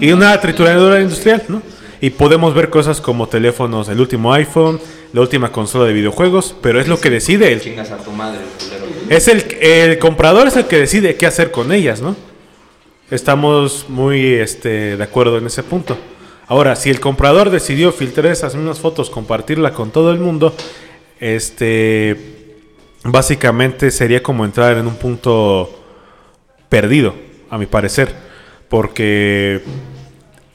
Y 0.00 0.10
una 0.12 0.38
trituradora 0.40 1.00
industrial, 1.00 1.42
¿no? 1.48 1.62
Y 2.00 2.10
podemos 2.10 2.54
ver 2.54 2.70
cosas 2.70 3.00
como 3.00 3.28
teléfonos, 3.28 3.88
el 3.88 4.00
último 4.00 4.32
iPhone, 4.32 4.80
la 5.12 5.20
última 5.20 5.52
consola 5.52 5.86
de 5.86 5.92
videojuegos, 5.92 6.54
pero 6.62 6.80
es 6.80 6.88
lo 6.88 7.00
que 7.00 7.10
decide 7.10 7.52
él. 7.52 7.60
Chingas 7.60 7.90
a 7.90 7.98
tu 7.98 8.12
madre, 8.12 8.40
culero. 8.58 8.86
Es 9.08 9.28
el, 9.28 9.44
el 9.60 9.98
comprador 9.98 10.48
es 10.48 10.56
el 10.56 10.66
que 10.66 10.78
decide 10.78 11.16
qué 11.16 11.26
hacer 11.26 11.50
con 11.50 11.72
ellas, 11.72 12.00
¿no? 12.00 12.16
Estamos 13.10 13.86
muy 13.88 14.24
este, 14.34 14.96
de 14.96 15.04
acuerdo 15.04 15.36
en 15.36 15.46
ese 15.46 15.62
punto. 15.62 15.98
Ahora, 16.46 16.76
si 16.76 16.90
el 16.90 16.98
comprador 16.98 17.50
decidió 17.50 17.92
filtrar 17.92 18.32
esas 18.32 18.54
mismas 18.54 18.80
fotos, 18.80 19.10
compartirla 19.10 19.72
con 19.74 19.90
todo 19.90 20.10
el 20.10 20.18
mundo, 20.18 20.54
este, 21.20 22.16
básicamente 23.04 23.90
sería 23.90 24.22
como 24.22 24.44
entrar 24.44 24.76
en 24.76 24.86
un 24.86 24.96
punto 24.96 25.78
perdido, 26.68 27.14
a 27.50 27.58
mi 27.58 27.66
parecer, 27.66 28.14
porque 28.68 29.62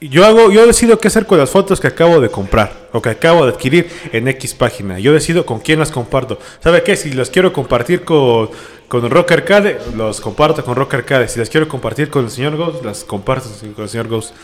yo 0.00 0.24
hago, 0.24 0.52
yo 0.52 0.66
decido 0.66 0.98
qué 0.98 1.08
hacer 1.08 1.26
con 1.26 1.38
las 1.38 1.50
fotos 1.50 1.80
que 1.80 1.88
acabo 1.88 2.20
de 2.20 2.28
comprar 2.28 2.72
o 2.92 3.02
que 3.02 3.10
acabo 3.10 3.44
de 3.44 3.52
adquirir 3.52 3.90
en 4.12 4.28
X 4.28 4.54
página. 4.54 4.98
Yo 5.00 5.12
decido 5.12 5.44
con 5.44 5.58
quién 5.58 5.80
las 5.80 5.90
comparto. 5.90 6.38
¿Sabe 6.62 6.84
qué? 6.84 6.96
Si 6.96 7.12
las 7.12 7.30
quiero 7.30 7.52
compartir 7.52 8.04
con, 8.04 8.48
con 8.86 9.10
Rock 9.10 9.32
Arcade, 9.32 9.78
los 9.96 10.20
comparto 10.20 10.64
con 10.64 10.76
Rock 10.76 10.94
Arcade. 10.94 11.26
Si 11.26 11.40
las 11.40 11.50
quiero 11.50 11.66
compartir 11.66 12.10
con 12.10 12.24
el 12.24 12.30
señor 12.30 12.56
Ghost, 12.56 12.84
las 12.84 13.02
comparto 13.02 13.48
con 13.74 13.84
el 13.84 13.88
señor 13.88 14.06
Ghost. 14.06 14.34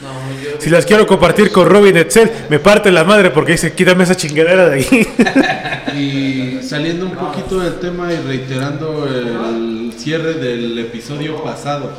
Si 0.59 0.70
las 0.70 0.85
quiero 0.86 1.06
compartir 1.06 1.52
con 1.52 1.68
Robin 1.68 1.97
Excel, 1.97 2.31
me 2.51 2.59
parte 2.59 2.90
la 2.90 3.05
madre 3.05 3.31
porque 3.31 3.52
dice, 3.52 3.72
quítame 3.74 4.05
esa 4.05 4.16
chingadera 4.16 4.68
de 4.68 4.76
ahí. 4.76 5.09
Y 5.97 6.60
saliendo 6.60 7.06
un 7.06 7.12
poquito 7.12 7.60
del 7.60 7.74
tema 7.74 8.12
y 8.12 8.16
reiterando 8.16 9.06
el 9.06 9.93
cierre 9.97 10.35
del 10.35 10.76
episodio 10.76 11.40
pasado, 11.40 11.93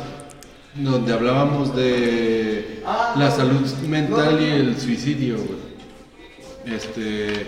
donde 0.76 1.14
hablábamos 1.14 1.76
de 1.76 2.81
la 3.18 3.31
salud 3.31 3.61
mental 3.88 4.39
y 4.41 4.45
el 4.45 4.80
suicidio. 4.80 5.38
güey. 5.38 5.65
Este, 6.65 7.45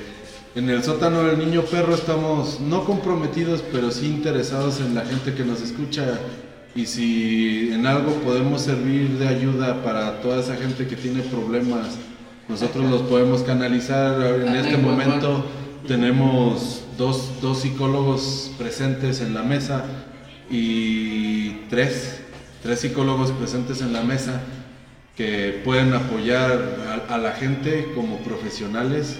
en 0.56 0.70
el 0.70 0.84
sótano 0.84 1.24
del 1.24 1.40
niño 1.40 1.64
perro 1.64 1.94
estamos 1.94 2.60
no 2.60 2.86
comprometidos, 2.86 3.64
pero 3.72 3.92
sí 3.92 4.08
interesados 4.08 4.80
en 4.80 4.96
la 4.96 5.06
gente 5.06 5.34
que 5.34 5.44
nos 5.44 5.62
escucha. 5.62 6.20
Y 6.76 6.86
si 6.86 7.70
en 7.74 7.86
algo 7.88 8.12
podemos 8.24 8.62
servir 8.62 9.18
de 9.18 9.28
ayuda 9.28 9.84
para 9.84 10.22
toda 10.22 10.40
esa 10.40 10.56
gente 10.56 10.88
que 10.88 10.96
tiene 10.96 11.22
problemas, 11.24 11.98
nosotros 12.48 12.90
los 12.90 13.02
podemos 13.04 13.42
canalizar. 13.42 14.22
En 14.42 14.56
este 14.56 14.78
momento 14.78 15.44
tenemos 15.88 16.82
dos, 16.98 17.32
dos 17.42 17.60
psicólogos 17.60 18.52
presentes 18.58 19.22
en 19.22 19.34
la 19.34 19.44
mesa 19.44 19.86
y 20.50 21.52
tres, 21.70 22.22
tres 22.62 22.80
psicólogos 22.80 23.32
presentes 23.32 23.82
en 23.82 23.94
la 23.94 24.04
mesa 24.04 24.42
que 25.18 25.62
pueden 25.66 25.94
apoyar 25.94 27.06
a, 27.10 27.18
la 27.18 27.32
gente 27.32 27.92
como 27.96 28.20
profesionales, 28.20 29.18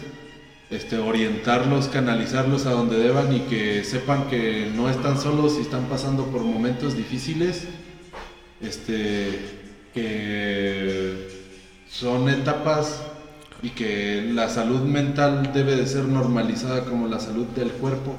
este, 0.70 1.00
orientarlos, 1.00 1.88
canalizarlos 1.88 2.68
a 2.68 2.72
donde 2.72 3.00
deban 3.00 3.34
y 3.34 3.40
que 3.42 3.84
sepan 3.84 4.28
que 4.28 4.72
no 4.76 4.92
están 4.92 5.20
solos 5.20 5.56
y 5.58 5.62
están 5.62 5.86
pasando 5.86 6.26
por 6.26 6.42
momentos 6.42 6.96
difíciles, 6.96 7.64
este, 8.62 9.40
que 9.96 11.30
son 11.90 12.30
etapas 12.30 13.02
y 13.64 13.70
que 13.72 14.30
la 14.34 14.50
salud 14.50 14.82
mental 14.82 15.52
debe 15.52 15.76
de 15.76 15.88
ser 15.88 16.06
normalizada 16.06 16.86
como 16.86 17.08
la 17.08 17.20
salud 17.20 17.48
del 17.48 17.72
cuerpo, 17.72 18.16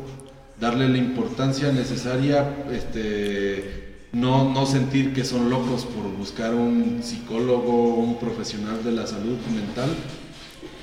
darle 0.58 0.88
la 0.88 0.98
importancia 0.98 1.70
necesaria, 1.70 2.64
este, 2.72 3.87
no, 4.12 4.52
no 4.52 4.66
sentir 4.66 5.12
que 5.12 5.24
son 5.24 5.50
locos 5.50 5.84
por 5.84 6.10
buscar 6.16 6.54
un 6.54 7.00
psicólogo, 7.02 7.94
un 7.94 8.18
profesional 8.18 8.82
de 8.82 8.92
la 8.92 9.06
salud 9.06 9.36
mental, 9.54 9.90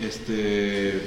este, 0.01 1.01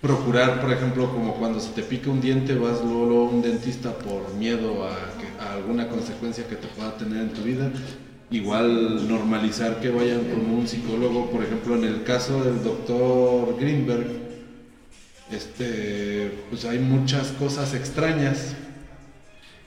procurar, 0.00 0.60
por 0.60 0.72
ejemplo, 0.72 1.10
como 1.10 1.34
cuando 1.34 1.60
se 1.60 1.70
te 1.70 1.82
pica 1.82 2.10
un 2.10 2.20
diente, 2.20 2.54
vas 2.54 2.82
luego, 2.82 3.26
a 3.26 3.30
un 3.30 3.42
dentista 3.42 3.92
por 3.98 4.34
miedo 4.34 4.84
a, 4.84 5.44
a 5.44 5.54
alguna 5.54 5.88
consecuencia 5.88 6.46
que 6.46 6.56
te 6.56 6.68
pueda 6.68 6.96
tener 6.96 7.22
en 7.22 7.30
tu 7.30 7.42
vida. 7.42 7.70
Igual 8.30 9.08
normalizar 9.08 9.80
que 9.80 9.90
vayan 9.90 10.24
con 10.24 10.50
un 10.50 10.68
psicólogo, 10.68 11.30
por 11.30 11.42
ejemplo, 11.42 11.76
en 11.76 11.84
el 11.84 12.04
caso 12.04 12.44
del 12.44 12.62
doctor 12.62 13.56
Greenberg, 13.58 14.06
este, 15.30 16.30
pues 16.50 16.64
hay 16.64 16.78
muchas 16.78 17.28
cosas 17.32 17.74
extrañas, 17.74 18.54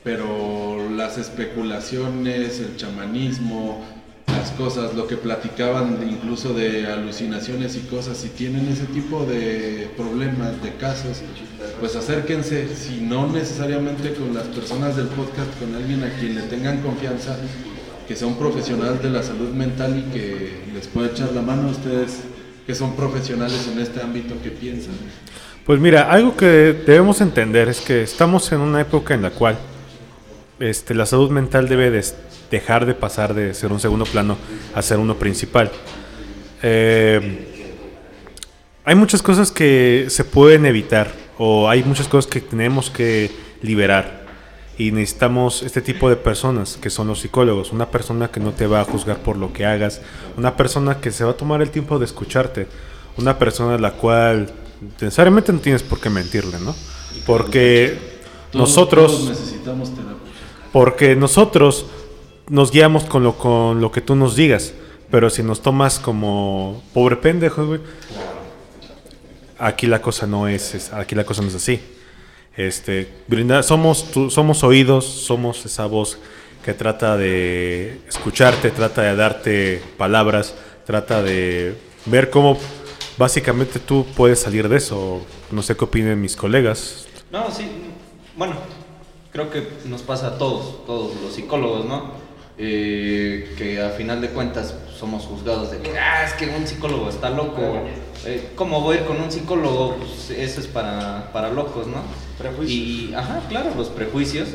pero 0.04 0.90
las 0.90 1.18
especulaciones, 1.18 2.60
el 2.60 2.76
chamanismo, 2.76 3.86
las 4.28 4.52
cosas, 4.52 4.96
lo 4.96 5.08
que 5.08 5.18
platicaban 5.18 6.00
incluso 6.10 6.54
de 6.54 6.88
alucinaciones 6.88 7.76
y 7.76 7.82
cosas, 7.82 8.18
si 8.18 8.30
tienen 8.30 8.68
ese 8.68 8.86
tipo 8.86 9.26
de 9.26 9.90
problemas, 9.96 10.62
de 10.64 10.74
casos, 10.76 11.22
pues 11.80 11.96
acérquense, 11.96 12.76
si 12.76 13.02
no 13.02 13.28
necesariamente 13.28 14.14
con 14.14 14.34
las 14.34 14.48
personas 14.48 14.96
del 14.96 15.08
podcast, 15.08 15.60
con 15.60 15.76
alguien 15.76 16.04
a 16.04 16.10
quien 16.20 16.36
le 16.36 16.42
tengan 16.44 16.82
confianza, 16.82 17.38
que 18.08 18.16
sea 18.16 18.28
un 18.28 18.38
profesional 18.38 19.02
de 19.02 19.10
la 19.10 19.22
salud 19.22 19.50
mental 19.50 19.98
y 19.98 20.12
que 20.12 20.64
les 20.74 20.88
pueda 20.88 21.10
echar 21.10 21.32
la 21.34 21.42
mano 21.42 21.68
a 21.68 21.72
ustedes 21.72 22.22
que 22.66 22.76
son 22.76 22.96
profesionales 22.96 23.70
en 23.72 23.80
este 23.80 24.02
ámbito 24.02 24.36
que 24.42 24.50
piensan. 24.50 24.94
Pues 25.66 25.80
mira, 25.80 26.12
algo 26.12 26.36
que 26.36 26.46
debemos 26.46 27.22
entender 27.22 27.70
es 27.70 27.82
que 27.82 28.04
estamos 28.04 28.52
en 28.52 28.62
una 28.62 28.82
época 28.82 29.14
en 29.14 29.22
la 29.22 29.30
cual 29.30 29.58
este, 30.62 30.94
la 30.96 31.06
salud 31.06 31.30
mental 31.30 31.68
debe 31.68 31.90
de 31.92 32.04
dejar 32.50 32.86
de 32.86 32.94
pasar 32.94 33.34
de 33.34 33.54
ser 33.54 33.72
un 33.72 33.80
segundo 33.80 34.06
plano 34.06 34.38
a 34.74 34.82
ser 34.82 34.98
uno 35.00 35.16
principal. 35.16 35.72
Eh, 36.64 37.48
hay 38.84 38.96
muchas 38.96 39.22
cosas 39.22 39.52
que 39.52 40.06
se 40.10 40.24
pueden 40.24 40.66
evitar 40.66 41.12
o 41.38 41.70
hay 41.70 41.84
muchas 41.84 42.08
cosas 42.08 42.30
que 42.32 42.42
tenemos 42.42 42.90
que 42.90 43.32
liberar 43.62 44.22
y 44.78 44.92
necesitamos 44.92 45.62
este 45.64 45.82
tipo 45.82 46.10
de 46.10 46.16
personas 46.16 46.78
que 46.82 46.90
son 46.90 47.08
los 47.08 47.20
psicólogos, 47.20 47.72
una 47.72 47.90
persona 47.92 48.30
que 48.30 48.40
no 48.40 48.52
te 48.52 48.66
va 48.68 48.82
a 48.82 48.86
juzgar 48.86 49.18
por 49.18 49.38
lo 49.38 49.54
que 49.54 49.66
hagas, 49.66 50.02
una 50.38 50.56
persona 50.58 50.98
que 51.00 51.12
se 51.12 51.24
va 51.24 51.32
a 51.32 51.38
tomar 51.38 51.62
el 51.62 51.70
tiempo 51.70 52.00
de 52.00 52.06
escucharte, 52.06 52.68
una 53.18 53.38
persona 53.38 53.76
a 53.76 53.80
la 53.80 53.92
cual 53.92 54.50
necesariamente 55.00 55.54
no 55.54 55.60
tienes 55.60 55.84
por 55.84 56.00
qué 56.00 56.10
mentirle, 56.10 56.60
¿no? 56.60 56.76
Porque 57.28 57.98
Todos- 58.52 58.70
nosotros 58.70 59.12
todos 59.12 59.30
necesitamos 59.30 59.90
terapia. 59.94 60.31
Porque 60.72 61.16
nosotros 61.16 61.86
nos 62.50 62.72
guiamos 62.72 63.04
con 63.06 63.24
lo, 63.24 63.38
con 63.38 63.82
lo 63.82 63.92
que 63.92 64.02
tú 64.02 64.16
nos 64.16 64.36
digas. 64.36 64.74
Pero 65.10 65.30
si 65.30 65.44
nos 65.44 65.62
tomas 65.62 66.00
como 66.00 66.82
pobre 66.94 67.18
pendejo. 67.18 67.78
Aquí 69.60 69.86
la 69.88 70.02
cosa 70.02 70.26
no 70.26 70.48
es, 70.48 70.74
es- 70.74 70.94
aquí 70.94 71.16
la 71.16 71.24
cosa 71.24 71.42
no 71.42 71.50
es 71.50 71.56
así. 71.56 71.80
Este, 72.58 73.08
brinda- 73.28 73.64
somos, 73.64 74.12
tu- 74.12 74.30
somos 74.30 74.64
oídos, 74.64 75.06
somos 75.06 75.66
esa 75.66 75.86
voz 75.86 76.18
que 76.66 76.74
trata 76.74 77.16
de 77.18 78.00
escucharte, 78.08 78.72
trata 78.72 79.02
de 79.04 79.16
darte 79.16 79.82
palabras, 79.98 80.56
trata 80.86 81.22
de 81.22 81.76
ver 82.06 82.30
cómo 82.30 82.58
básicamente 83.18 83.80
tú 83.80 84.06
puedes 84.16 84.40
salir 84.40 84.68
de 84.68 84.78
eso. 84.78 85.22
No 85.52 85.62
sé 85.62 85.76
qué 85.76 85.84
opinen 85.86 86.20
mis 86.22 86.36
colegas. 86.36 87.06
No, 87.32 87.52
sí, 87.52 87.68
bueno, 88.36 88.56
creo 89.32 89.50
que 89.50 89.68
nos 89.86 90.02
pasa 90.02 90.28
a 90.28 90.38
todos, 90.38 90.86
todos 90.86 91.16
los 91.22 91.34
psicólogos, 91.34 91.86
¿no? 91.86 92.12
Eh, 92.58 93.56
que 93.58 93.82
a 93.82 93.90
final 93.90 94.22
de 94.22 94.30
cuentas 94.30 94.76
somos 94.96 95.24
juzgados 95.24 95.72
de 95.72 95.80
que, 95.80 95.98
ah, 95.98 96.26
es 96.26 96.34
que 96.34 96.48
un 96.48 96.68
psicólogo 96.68 97.10
está 97.10 97.30
loco. 97.30 97.62
Eh, 98.26 98.50
¿Cómo 98.56 98.82
voy 98.82 98.98
a 98.98 99.00
ir 99.00 99.06
con 99.08 99.20
un 99.20 99.32
psicólogo? 99.32 99.96
Pues 99.96 100.30
eso 100.30 100.60
es 100.60 100.68
para, 100.68 101.32
para 101.34 101.50
locos, 101.50 101.88
¿no? 101.88 102.04
Y, 102.68 103.14
ajá, 103.16 103.42
claro, 103.50 103.72
los 103.76 103.90
prejuicios. 103.90 104.50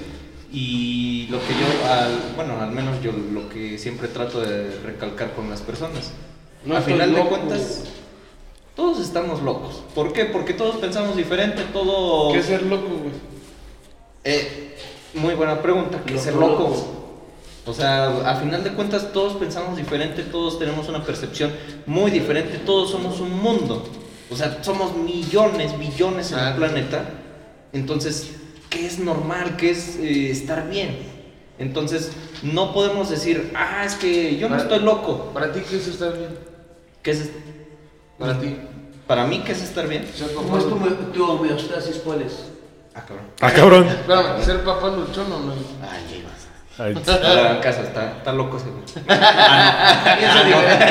Y 0.52 1.26
lo 1.30 1.38
que 1.38 1.48
yo, 1.54 1.90
al, 1.90 2.34
bueno, 2.36 2.60
al 2.60 2.70
menos 2.70 3.02
yo 3.02 3.10
lo 3.12 3.48
que 3.48 3.78
siempre 3.78 4.08
trato 4.08 4.40
de 4.40 4.70
recalcar 4.84 5.32
con 5.32 5.50
las 5.50 5.60
personas. 5.60 6.12
No 6.64 6.76
a 6.76 6.80
final 6.80 7.12
de 7.12 7.20
cuentas, 7.22 7.84
todos 8.76 9.00
estamos 9.00 9.42
locos. 9.42 9.82
¿Por 9.94 10.12
qué? 10.12 10.26
Porque 10.26 10.52
todos 10.52 10.76
pensamos 10.76 11.16
diferente, 11.16 11.62
todo... 11.72 12.32
¿Qué 12.32 12.38
es 12.38 12.46
ser 12.46 12.62
loco, 12.62 12.88
güey? 12.88 13.35
Eh, 14.28 14.74
muy 15.14 15.34
buena 15.34 15.62
pregunta, 15.62 16.02
¿qué 16.04 16.16
es 16.16 16.22
ser 16.22 16.34
Loco. 16.34 16.74
O 17.64 17.72
sea, 17.72 18.08
a 18.28 18.34
final 18.36 18.64
de 18.64 18.72
cuentas 18.72 19.12
todos 19.12 19.34
pensamos 19.34 19.76
diferente, 19.76 20.22
todos 20.24 20.58
tenemos 20.58 20.88
una 20.88 21.04
percepción 21.04 21.52
muy 21.86 22.10
diferente, 22.10 22.58
todos 22.58 22.90
somos 22.90 23.20
un 23.20 23.32
mundo. 23.40 23.84
O 24.28 24.34
sea, 24.36 24.58
somos 24.62 24.96
millones, 24.96 25.78
billones 25.78 26.32
en 26.32 26.38
el 26.40 26.44
Ah. 26.44 26.56
planeta. 26.56 27.04
Entonces, 27.72 28.32
¿qué 28.68 28.84
es 28.86 28.98
normal? 28.98 29.56
¿Qué 29.56 29.70
es 29.70 29.96
eh, 30.00 30.30
estar 30.30 30.68
bien? 30.68 30.96
Entonces, 31.58 32.10
no 32.42 32.72
podemos 32.72 33.08
decir, 33.10 33.52
ah, 33.54 33.84
es 33.86 33.94
que 33.94 34.36
yo 34.36 34.48
no 34.48 34.56
estoy 34.56 34.80
loco. 34.80 35.30
Para 35.32 35.52
ti, 35.52 35.60
¿qué 35.68 35.76
es 35.76 35.86
estar 35.86 36.16
bien? 36.18 36.36
¿Qué 37.02 37.12
es? 37.12 37.30
Para 38.18 38.40
ti. 38.40 38.56
Para 39.06 39.24
mí, 39.26 39.42
¿qué 39.44 39.52
es 39.52 39.62
estar 39.62 39.88
bien? 39.88 40.04
¿Cómo 40.34 40.58
es 40.58 40.64
tu 41.12 41.24
homeostasis? 41.24 41.96
¿Cuál 42.04 42.22
es? 42.22 42.55
Ah, 42.96 43.02
cabrón. 43.06 43.26
Ah, 43.40 43.50
cabrón. 43.52 43.88
Espérame, 44.00 44.42
¿ser 44.44 44.64
papá 44.64 44.88
luchón 44.88 45.30
o 45.32 45.38
no? 45.40 45.52
Ay. 45.52 46.24
Ay, 46.78 46.94
hagan 47.08 47.60
caso, 47.60 47.82
está, 47.82 48.16
está 48.18 48.32
loco 48.32 48.56
ese 48.58 48.66
güey. 48.70 48.84
Ah, 49.08 50.16
Piensa 50.18 50.44
diferente. 50.44 50.86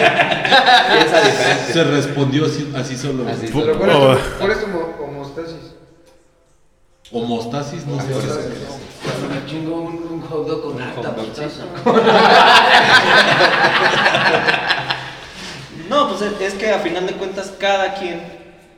Piensa 0.91 1.21
diferente. 1.21 1.73
Se 1.73 1.83
respondió 1.83 2.45
así, 2.45 2.73
así 2.75 2.97
solo. 2.97 3.27
Así. 3.29 3.49
Pero 3.53 3.77
¿cuál 3.77 3.89
es 3.89 3.95
Oh. 3.95 4.15
tu, 4.15 4.37
cuál 4.39 4.51
es 4.51 4.57
homo- 4.63 4.95
homostasis? 5.03 5.55
Homostasis, 7.11 7.85
no 7.85 7.99
sé. 8.01 8.07
Cuando 8.07 9.35
me 9.35 9.45
chingo 9.47 9.75
un, 9.81 9.95
un 10.11 10.21
hot 10.21 10.47
dog 10.47 10.63
con 10.63 10.81
alta. 10.81 11.13
No, 15.89 16.09
pues 16.09 16.21
es- 16.21 16.41
es 16.41 16.53
que 16.55 16.71
a 16.71 16.79
final 16.79 17.05
de 17.05 17.13
cuentas 17.13 17.53
cada 17.59 17.93
quien 17.93 18.21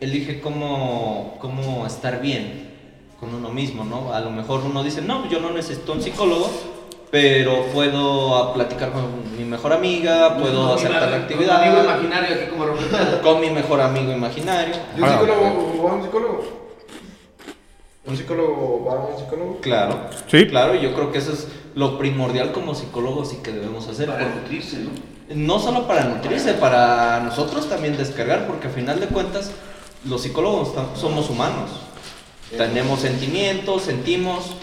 elige 0.01 0.41
cómo, 0.41 1.37
cómo 1.39 1.85
estar 1.87 2.19
bien 2.21 2.76
con 3.19 3.33
uno 3.33 3.49
mismo, 3.49 3.83
¿no? 3.83 4.13
A 4.13 4.19
lo 4.19 4.29
mejor 4.31 4.61
uno 4.65 4.83
dice, 4.83 5.01
no, 5.01 5.27
yo 5.29 5.39
no 5.39 5.51
necesito 5.51 5.93
un 5.93 6.01
psicólogo 6.01 6.49
pero 7.09 7.63
puedo 7.73 8.35
a 8.35 8.53
platicar 8.53 8.91
con 8.91 9.37
mi 9.37 9.45
mejor 9.45 9.71
amiga, 9.71 10.37
puedo 10.37 10.73
hacer 10.73 10.91
tal 10.91 11.13
actividad. 11.13 11.63
Amigo 11.63 11.83
imaginario 11.83 12.35
aquí 12.35 12.45
como. 12.49 12.65
Con 13.23 13.39
mi 13.41 13.49
mejor 13.49 13.79
amigo 13.81 14.11
imaginario. 14.11 14.75
¿Y 14.95 14.99
un 15.01 15.05
Ah. 15.07 15.11
psicólogo 15.13 15.83
va 15.85 15.91
a 15.91 15.93
un 15.93 16.03
psicólogo? 16.03 16.43
¿Un 18.05 18.17
psicólogo 18.17 18.85
va 18.85 18.93
a 18.93 19.05
un 19.05 19.17
psicólogo? 19.17 19.57
Claro. 19.61 19.99
Sí. 20.29 20.47
Claro, 20.47 20.75
y 20.75 20.81
yo 20.81 20.93
creo 20.93 21.11
que 21.11 21.19
eso 21.19 21.31
es 21.31 21.47
lo 21.75 21.97
primordial 21.97 22.51
como 22.51 22.75
psicólogos 22.75 23.33
y 23.33 23.37
que 23.37 23.51
debemos 23.51 23.87
hacer. 23.87 24.07
Para 24.09 24.27
nutrirse, 24.27 24.79
¿no? 24.79 24.89
No 25.33 25.59
solo 25.59 25.87
para 25.87 26.03
nutrirse, 26.05 26.53
para 26.55 27.21
nosotros 27.21 27.69
también 27.69 27.95
descargar, 27.97 28.47
porque 28.47 28.67
a 28.67 28.69
final 28.69 28.99
de 28.99 29.07
cuentas 29.07 29.51
los 30.05 30.21
psicólogos 30.21 30.73
somos 30.95 31.29
humanos. 31.29 31.69
Tenemos 32.55 33.01
sentimientos, 33.01 33.83
sentimos, 33.83 34.55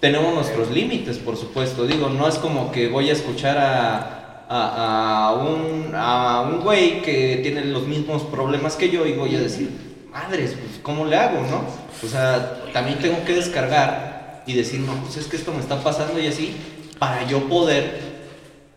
tenemos 0.00 0.34
nuestros 0.34 0.70
límites, 0.70 1.18
por 1.18 1.36
supuesto. 1.36 1.86
Digo, 1.86 2.08
no 2.08 2.28
es 2.28 2.36
como 2.36 2.70
que 2.70 2.88
voy 2.88 3.10
a 3.10 3.12
escuchar 3.12 3.58
a, 3.58 4.46
a, 4.48 5.34
un, 5.34 5.92
a 5.94 6.42
un 6.42 6.60
güey 6.60 7.02
que 7.02 7.40
tiene 7.42 7.64
los 7.64 7.86
mismos 7.86 8.22
problemas 8.22 8.76
que 8.76 8.90
yo 8.90 9.06
y 9.06 9.14
voy 9.14 9.34
a 9.34 9.40
decir, 9.40 9.70
madres, 10.12 10.52
pues 10.52 10.78
¿cómo 10.82 11.04
le 11.04 11.16
hago, 11.16 11.40
no? 11.40 11.64
O 12.04 12.08
sea, 12.08 12.62
también 12.72 12.98
tengo 13.00 13.24
que 13.24 13.34
descargar 13.34 14.44
y 14.46 14.54
decir, 14.54 14.80
no, 14.80 14.94
pues 15.02 15.16
es 15.16 15.26
que 15.26 15.36
esto 15.36 15.52
me 15.52 15.60
está 15.60 15.82
pasando 15.82 16.20
y 16.20 16.28
así, 16.28 16.54
para 16.98 17.26
yo 17.26 17.48
poder 17.48 18.12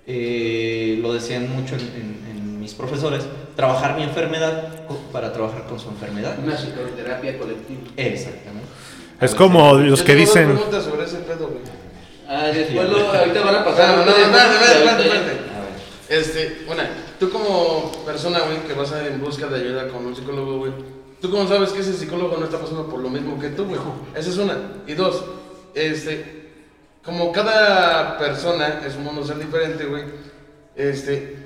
eh, 0.07 0.97
lo 1.01 1.13
decían 1.13 1.51
mucho 1.55 1.75
en 1.75 2.59
mis 2.59 2.73
profesores, 2.73 3.23
trabajar 3.55 3.95
mi 3.95 4.03
enfermedad 4.03 4.69
para 5.11 5.31
trabajar 5.31 5.65
con 5.65 5.79
su 5.79 5.89
enfermedad. 5.89 6.37
Una 6.43 6.55
psicoterapia 6.55 7.37
colectiva. 7.37 7.81
Exactamente. 7.97 8.67
Es 9.21 9.33
como 9.33 9.73
los 9.75 10.03
que 10.03 10.15
dicen. 10.15 10.53
preguntas 10.53 10.83
sobre 10.83 11.05
ese 11.05 11.17
pedo, 11.17 11.47
güey. 11.47 11.61
Ah, 12.27 12.47
después 12.53 12.89
lo, 12.89 13.11
ahorita 13.13 13.41
van 13.41 13.55
a 13.55 13.59
No, 13.59 13.65
pasar. 13.65 13.97
no, 13.97 14.05
no, 14.05 14.11
espérate, 14.11 14.55
espérate, 14.55 15.03
espérate. 15.03 15.37
Este, 16.09 16.65
una, 16.69 16.87
tú 17.19 17.29
como 17.29 17.91
persona, 18.05 18.39
güey, 18.41 18.59
que 18.67 18.73
vas 18.73 18.91
a 18.91 19.07
en 19.07 19.19
busca 19.21 19.47
de 19.47 19.59
ayuda 19.59 19.87
con 19.87 20.05
un 20.05 20.15
psicólogo, 20.15 20.57
güey, 20.59 20.71
¿tú 21.21 21.31
cómo 21.31 21.47
sabes 21.47 21.71
que 21.71 21.79
ese 21.79 21.93
psicólogo 21.93 22.37
no 22.37 22.45
está 22.45 22.59
pasando 22.59 22.87
por 22.87 22.99
lo 22.99 23.09
mismo 23.09 23.39
que 23.39 23.49
tú, 23.49 23.65
güey? 23.65 23.79
Esa 24.15 24.29
es 24.29 24.37
una. 24.37 24.55
Y 24.85 24.93
dos, 24.93 25.23
este, 25.73 26.51
como 27.03 27.31
cada 27.31 28.17
persona 28.17 28.81
es 28.85 28.95
un 28.95 29.03
mundo 29.05 29.23
ser 29.25 29.37
diferente, 29.37 29.85
güey, 29.85 30.03
este, 30.75 31.37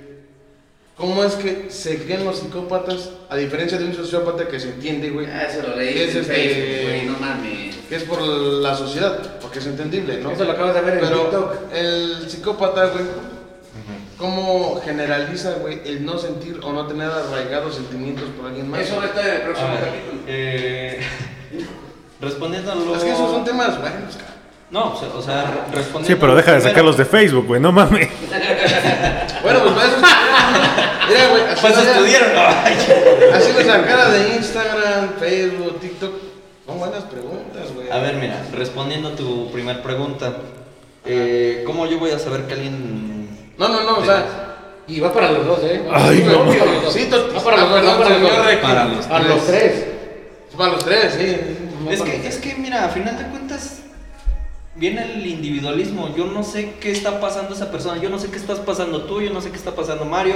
¿cómo 0.99 1.23
es 1.23 1.33
que 1.35 1.67
se 1.71 2.03
creen 2.03 2.25
los 2.25 2.37
psicópatas 2.39 3.09
a 3.29 3.35
diferencia 3.37 3.77
de 3.79 3.85
un 3.85 3.95
sociópata 3.95 4.47
que 4.47 4.59
se 4.59 4.69
entiende, 4.69 5.09
güey? 5.09 5.25
Ah, 5.25 5.43
eso 5.49 5.67
lo 5.67 5.75
leí 5.75 5.93
que 5.95 6.03
es 6.09 6.15
en 6.15 6.21
este, 6.21 6.33
Facebook, 6.35 6.83
güey, 6.89 7.05
no 7.07 7.17
mames. 7.19 7.75
que 7.89 7.95
es 7.95 8.03
por 8.03 8.21
la 8.21 8.75
sociedad, 8.75 9.39
porque 9.41 9.57
es 9.59 9.65
entendible, 9.65 10.17
¿no? 10.21 10.29
Eso 10.31 10.43
lo 10.43 10.51
acabas 10.51 10.75
de 10.75 10.81
ver 10.81 10.93
en 10.95 10.99
Pero 10.99 11.21
TikTok. 11.21 11.55
el 11.73 12.29
psicópata, 12.29 12.85
güey, 12.87 13.05
¿cómo 14.17 14.81
generaliza, 14.83 15.53
güey, 15.61 15.79
el 15.85 16.05
no 16.05 16.17
sentir 16.19 16.59
o 16.61 16.71
no 16.73 16.85
tener 16.85 17.09
arraigados 17.09 17.75
sentimientos 17.75 18.25
por 18.37 18.47
alguien 18.47 18.69
más? 18.69 18.81
Eso 18.81 18.97
va 18.97 19.03
a 19.03 19.07
estar 19.07 19.25
en 19.27 19.35
el 19.35 19.41
próximo 19.41 19.67
ver, 19.69 19.79
capítulo. 19.79 20.21
eh, 20.27 20.99
respondiendo 22.21 22.71
a 22.71 22.75
lo... 22.75 22.95
Es 22.97 23.03
que 23.03 23.11
esos 23.13 23.31
son 23.31 23.45
temas 23.45 23.79
buenos, 23.79 24.15
cabrón. 24.15 24.39
No, 24.71 24.93
o 24.93 24.99
sea, 24.99 25.07
o 25.15 25.21
sea, 25.21 25.41
re- 25.45 25.77
respondiendo... 25.77 26.07
Sí, 26.07 26.15
pero 26.19 26.35
deja 26.35 26.53
de 26.53 26.61
sacarlos 26.61 26.95
de 26.97 27.05
Facebook, 27.05 27.47
güey, 27.47 27.61
no 27.61 27.71
mames. 27.71 28.09
Bueno, 29.41 29.59
pues 29.63 29.73
para 29.73 29.87
eso. 29.87 29.97
Mira, 31.09 31.27
güey, 31.29 31.43
así, 31.43 31.61
Pues 31.61 31.77
estudiaron. 31.77 32.37
Así 33.33 33.53
lo 33.53 33.63
sacara 33.63 34.09
de 34.09 34.35
Instagram, 34.35 35.09
Facebook, 35.19 35.79
TikTok. 35.79 36.13
Son 36.65 36.79
buenas 36.79 37.03
preguntas, 37.03 37.73
güey. 37.73 37.89
A 37.89 37.97
ver, 37.97 38.15
mira, 38.15 38.45
respondiendo 38.53 39.09
a 39.09 39.15
tu 39.15 39.51
primer 39.51 39.81
pregunta, 39.81 40.33
eh, 41.05 41.63
¿cómo 41.65 41.87
yo 41.87 41.97
voy 41.99 42.11
a 42.11 42.19
saber 42.19 42.43
que 42.43 42.53
alguien... 42.53 43.27
No, 43.57 43.67
no, 43.67 43.83
no, 43.83 43.97
o 43.97 44.05
sea. 44.05 44.45
Y 44.87 44.99
va 44.99 45.11
para 45.13 45.31
los 45.31 45.45
dos, 45.45 45.59
¿eh? 45.63 45.81
Ay, 45.91 46.17
Sí, 46.17 46.23
no. 46.23 46.45
güey, 46.45 46.59
para 46.59 46.71
los 46.71 46.83
dos. 46.83 46.93
Sí, 46.93 47.09
Va 47.11 47.43
para 47.43 47.57
los 47.57 47.69
ah, 47.69 47.81
dos, 47.81 49.05
para 49.07 49.23
los 49.27 49.47
tres. 49.47 49.85
Para 50.55 50.71
los 50.71 50.85
tres, 50.85 51.13
sí. 51.13 51.37
Es 51.89 52.01
que, 52.01 52.27
es 52.27 52.37
que, 52.37 52.55
mira, 52.55 52.85
a 52.85 52.89
final 52.89 53.17
de 53.17 53.23
cuentas 53.25 53.39
viene 54.79 55.13
el 55.13 55.27
individualismo. 55.27 56.13
Yo 56.15 56.25
no 56.25 56.43
sé 56.43 56.75
qué 56.79 56.91
está 56.91 57.19
pasando 57.19 57.53
esa 57.53 57.71
persona. 57.71 58.01
Yo 58.01 58.09
no 58.09 58.17
sé 58.17 58.29
qué 58.29 58.37
estás 58.37 58.59
pasando 58.59 59.03
tú. 59.03 59.21
Yo 59.21 59.31
no 59.31 59.41
sé 59.41 59.51
qué 59.51 59.57
está 59.57 59.75
pasando 59.75 60.05
Mario, 60.05 60.35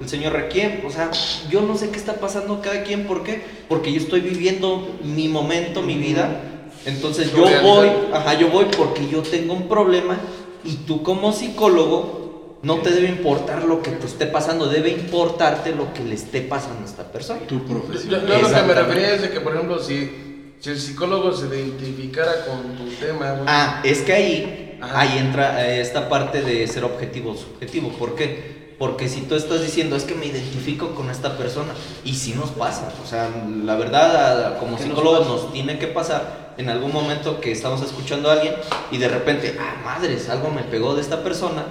el 0.00 0.08
señor 0.08 0.34
Requiem. 0.34 0.84
O 0.86 0.90
sea, 0.90 1.10
yo 1.50 1.62
no 1.62 1.76
sé 1.76 1.90
qué 1.90 1.96
está 1.96 2.14
pasando 2.14 2.60
cada 2.60 2.82
quien. 2.84 3.06
¿Por 3.06 3.24
qué? 3.24 3.42
Porque 3.68 3.92
yo 3.92 3.98
estoy 4.00 4.20
viviendo 4.20 4.88
mi 5.02 5.28
momento, 5.28 5.82
mi 5.82 5.96
vida. 5.96 6.42
Entonces 6.84 7.32
yo 7.32 7.44
voy, 7.62 7.88
ajá, 8.12 8.34
yo 8.34 8.50
voy 8.50 8.66
porque 8.76 9.08
yo 9.08 9.22
tengo 9.22 9.54
un 9.54 9.68
problema. 9.68 10.18
Y 10.64 10.76
tú 10.86 11.02
como 11.02 11.32
psicólogo 11.32 12.58
no 12.62 12.78
te 12.78 12.90
debe 12.90 13.08
importar 13.08 13.64
lo 13.64 13.82
que 13.82 13.90
te 13.92 14.06
esté 14.06 14.26
pasando. 14.26 14.66
Debe 14.66 14.90
importarte 14.90 15.74
lo 15.74 15.92
que 15.94 16.04
le 16.04 16.14
esté 16.14 16.42
pasando 16.42 16.82
a 16.82 16.84
esta 16.84 17.04
persona. 17.10 17.40
Tu 17.48 17.58
Yo, 17.58 17.64
profesión. 17.64 18.26
yo 18.26 18.38
lo 18.38 18.48
que 18.48 18.62
me 18.62 18.74
refería 18.74 19.14
es 19.14 19.22
de 19.22 19.30
que, 19.30 19.40
por 19.40 19.54
ejemplo, 19.54 19.78
si, 19.78 20.27
si 20.60 20.70
el 20.70 20.80
psicólogo 20.80 21.32
se 21.32 21.46
identificara 21.46 22.44
con 22.46 22.76
tu 22.76 22.90
tema. 22.96 23.42
Ah, 23.46 23.80
es 23.84 24.00
que 24.02 24.12
ahí, 24.12 24.78
Ajá. 24.80 25.00
ahí 25.00 25.18
entra 25.18 25.66
eh, 25.66 25.80
esta 25.80 26.08
parte 26.08 26.42
de 26.42 26.66
ser 26.66 26.84
objetivo 26.84 27.32
o 27.32 27.36
subjetivo. 27.36 27.90
¿Por 27.90 28.14
qué? 28.14 28.58
Porque 28.78 29.08
si 29.08 29.22
tú 29.22 29.34
estás 29.34 29.60
diciendo 29.62 29.96
es 29.96 30.04
que 30.04 30.14
me 30.14 30.26
identifico 30.26 30.94
con 30.94 31.10
esta 31.10 31.36
persona, 31.36 31.72
y 32.04 32.14
si 32.14 32.32
nos 32.34 32.50
pasa, 32.50 32.92
o 33.02 33.06
sea, 33.06 33.28
la 33.64 33.74
verdad, 33.76 34.58
como 34.58 34.76
¿Qué 34.76 34.84
nos 34.84 34.90
psicólogos 34.90 35.20
pasa? 35.26 35.30
nos, 35.32 35.52
tiene 35.52 35.78
que 35.78 35.88
pasar 35.88 36.54
en 36.58 36.68
algún 36.68 36.92
momento 36.92 37.40
que 37.40 37.50
estamos 37.50 37.82
escuchando 37.82 38.30
a 38.30 38.34
alguien 38.34 38.54
y 38.92 38.98
de 38.98 39.08
repente, 39.08 39.56
ah, 39.60 39.80
madres, 39.84 40.28
algo 40.28 40.50
me 40.50 40.62
pegó 40.62 40.94
de 40.94 41.00
esta 41.00 41.24
persona, 41.24 41.64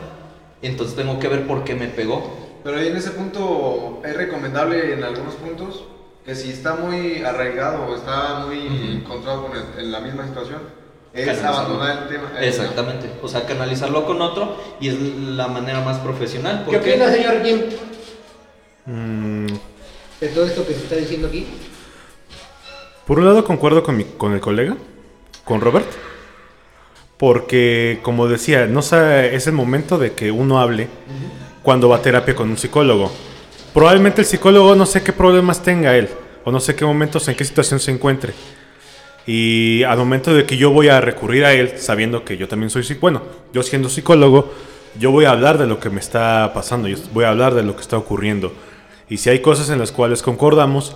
entonces 0.61 0.95
tengo 0.95 1.18
que 1.19 1.27
ver 1.30 1.47
por 1.47 1.64
qué 1.64 1.76
me 1.76 1.88
pegó. 1.88 2.30
Pero 2.64 2.77
ahí 2.77 2.88
en 2.88 2.97
ese 2.97 3.11
punto 3.11 4.01
es 4.03 4.15
recomendable 4.15 4.93
en 4.93 5.03
algunos 5.03 5.35
puntos 5.35 5.84
que 6.27 6.35
si 6.35 6.49
está 6.51 6.75
muy 6.75 7.23
arraigado 7.23 7.85
o 7.85 7.95
está 7.95 8.45
muy 8.45 8.67
encontrado 8.97 9.47
con 9.47 9.53
el- 9.57 9.79
en 9.85 9.91
la 9.93 10.01
misma 10.01 10.27
situación, 10.27 10.59
es 11.13 11.41
abandonar 11.41 12.03
el 12.03 12.09
tema. 12.09 12.31
Exactamente, 12.41 13.09
o 13.23 13.27
sea, 13.29 13.45
canalizarlo 13.45 14.05
con 14.05 14.21
otro 14.21 14.57
y 14.81 14.89
es 14.89 14.99
la 14.99 15.47
manera 15.47 15.79
más 15.79 15.99
profesional. 15.99 16.65
¿Por 16.65 16.79
¿Qué 16.81 16.91
opina, 16.91 17.09
señor 17.11 17.41
Kim, 17.41 17.61
Mm, 18.89 19.47
de 20.21 20.27
todo 20.33 20.45
esto 20.45 20.65
que 20.67 20.73
se 20.73 20.79
está 20.81 20.95
diciendo 20.97 21.27
aquí? 21.29 21.47
Por 23.05 23.19
un 23.19 23.25
lado 23.25 23.43
concuerdo 23.45 23.81
con, 23.83 23.95
mi, 23.97 24.03
con 24.03 24.33
el 24.33 24.41
colega, 24.41 24.75
con 25.45 25.61
Robert, 25.61 25.87
porque 27.17 27.99
como 28.03 28.27
decía, 28.27 28.65
no 28.67 28.81
sabe- 28.81 29.33
es 29.35 29.47
el 29.47 29.53
momento 29.53 29.97
de 29.97 30.11
que 30.13 30.31
uno 30.31 30.59
hable 30.59 30.87
cuando 31.63 31.87
va 31.89 31.97
a 31.97 32.01
terapia 32.01 32.35
con 32.35 32.49
un 32.49 32.57
psicólogo. 32.57 33.11
Probablemente 33.77 34.21
el 34.21 34.25
psicólogo 34.25 34.73
no 34.73 34.87
sé 34.87 35.03
qué 35.03 35.13
problemas 35.13 35.61
tenga 35.61 35.95
él, 35.95 36.09
o 36.43 36.51
no 36.51 36.59
sé 36.59 36.75
qué 36.75 36.83
momentos, 36.83 37.27
en 37.27 37.35
qué 37.35 37.45
situación 37.45 37.79
se 37.79 37.91
encuentre. 37.91 38.33
Y 39.27 39.83
al 39.83 39.99
momento 39.99 40.33
de 40.33 40.47
que 40.47 40.57
yo 40.57 40.71
voy 40.71 40.87
a 40.87 40.99
recurrir 40.99 41.45
a 41.45 41.53
él, 41.53 41.73
sabiendo 41.77 42.25
que 42.25 42.37
yo 42.37 42.47
también 42.47 42.71
soy 42.71 42.83
bueno, 42.99 43.21
yo 43.53 43.61
siendo 43.61 43.87
psicólogo, 43.87 44.51
yo 44.97 45.11
voy 45.11 45.25
a 45.25 45.29
hablar 45.29 45.59
de 45.59 45.67
lo 45.67 45.79
que 45.79 45.91
me 45.91 45.99
está 45.99 46.53
pasando, 46.55 46.87
yo 46.87 46.97
voy 47.13 47.25
a 47.25 47.29
hablar 47.29 47.53
de 47.53 47.61
lo 47.61 47.75
que 47.75 47.83
está 47.83 47.99
ocurriendo. 47.99 48.51
Y 49.09 49.17
si 49.17 49.29
hay 49.29 49.43
cosas 49.43 49.69
en 49.69 49.77
las 49.77 49.91
cuales 49.91 50.23
concordamos, 50.23 50.95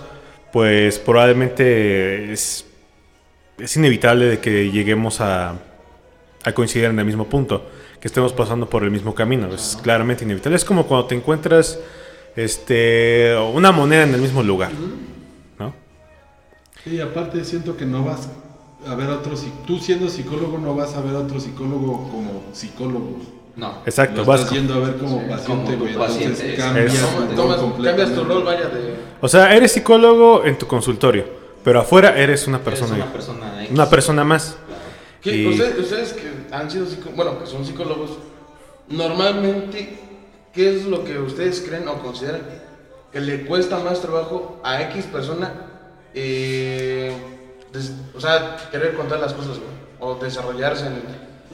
pues 0.52 0.98
probablemente 0.98 2.32
es, 2.32 2.66
es 3.60 3.76
inevitable 3.76 4.24
de 4.24 4.40
que 4.40 4.72
lleguemos 4.72 5.20
a, 5.20 5.54
a 6.42 6.52
coincidir 6.52 6.86
en 6.86 6.98
el 6.98 7.04
mismo 7.04 7.28
punto, 7.28 7.64
que 8.00 8.08
estemos 8.08 8.32
pasando 8.32 8.68
por 8.68 8.82
el 8.82 8.90
mismo 8.90 9.14
camino. 9.14 9.54
Es 9.54 9.78
claramente 9.80 10.24
inevitable. 10.24 10.56
Es 10.56 10.64
como 10.64 10.84
cuando 10.88 11.06
te 11.06 11.14
encuentras 11.14 11.78
este, 12.36 13.36
una 13.52 13.72
moneda 13.72 14.04
en 14.04 14.14
el 14.14 14.20
mismo 14.20 14.42
lugar. 14.42 14.70
¿no? 15.58 15.72
Y 16.86 17.00
aparte 17.00 17.44
siento 17.44 17.76
que 17.76 17.84
no 17.84 18.04
vas 18.04 18.28
a 18.86 18.94
ver 18.94 19.08
a 19.10 19.14
otro 19.16 19.34
tú 19.66 19.78
siendo 19.78 20.08
psicólogo 20.08 20.58
no 20.58 20.74
vas 20.74 20.94
a 20.94 21.00
ver 21.00 21.14
a 21.14 21.20
otro 21.20 21.38
psicólogo 21.38 22.08
como 22.10 22.42
psicólogo. 22.52 23.18
No. 23.54 23.78
Exacto, 23.84 24.22
Lo 24.22 24.24
vas 24.24 24.40
estás 24.40 24.54
yendo 24.56 24.74
a 24.74 24.78
ver 24.78 24.96
como 24.96 25.28
paciente, 25.28 25.76
como 25.76 25.94
paciente, 25.98 26.54
cambias, 26.56 26.94
es- 26.94 27.36
Tomas- 27.36 27.60
cambias 27.84 28.14
tu 28.14 28.24
rol, 28.24 28.42
vaya, 28.44 28.68
de. 28.68 28.94
O 29.20 29.28
sea, 29.28 29.54
eres 29.54 29.72
psicólogo 29.72 30.42
en 30.44 30.56
tu 30.56 30.66
consultorio, 30.66 31.26
pero 31.62 31.80
afuera 31.80 32.16
eres 32.18 32.46
una 32.48 32.56
Eres 32.56 32.64
persona, 32.64 32.94
una 32.94 33.12
persona 33.12 33.62
X. 33.64 33.70
una 33.72 33.90
persona 33.90 34.24
más. 34.24 34.56
¿Qué- 35.20 35.36
Y- 35.36 35.46
ustedes, 35.46 35.78
ustedes 35.78 36.12
que 36.14 36.32
han 36.54 36.70
sido 36.70 36.86
bueno, 37.14 37.38
que 37.38 37.46
son 37.46 37.64
psicólogos, 37.64 38.12
normalmente, 38.88 39.98
¿qué 40.52 40.76
es 40.76 40.84
lo 40.84 41.04
que 41.04 41.18
ustedes 41.18 41.60
creen 41.66 41.88
o 41.88 42.02
consideran 42.02 42.42
que 43.12 43.20
le 43.20 43.44
cuesta 43.44 43.78
más 43.78 44.00
trabajo 44.00 44.60
a 44.64 44.80
X 44.82 45.06
persona? 45.06 45.52
eh, 46.14 47.10
des- 47.72 47.92
o 48.14 48.20
sea, 48.20 48.56
querer 48.70 48.92
contar 48.94 49.18
las 49.18 49.32
cosas, 49.32 49.56
güey, 49.58 49.70
o 50.00 50.14
desarrollarse 50.16 50.86
en. 50.86 51.02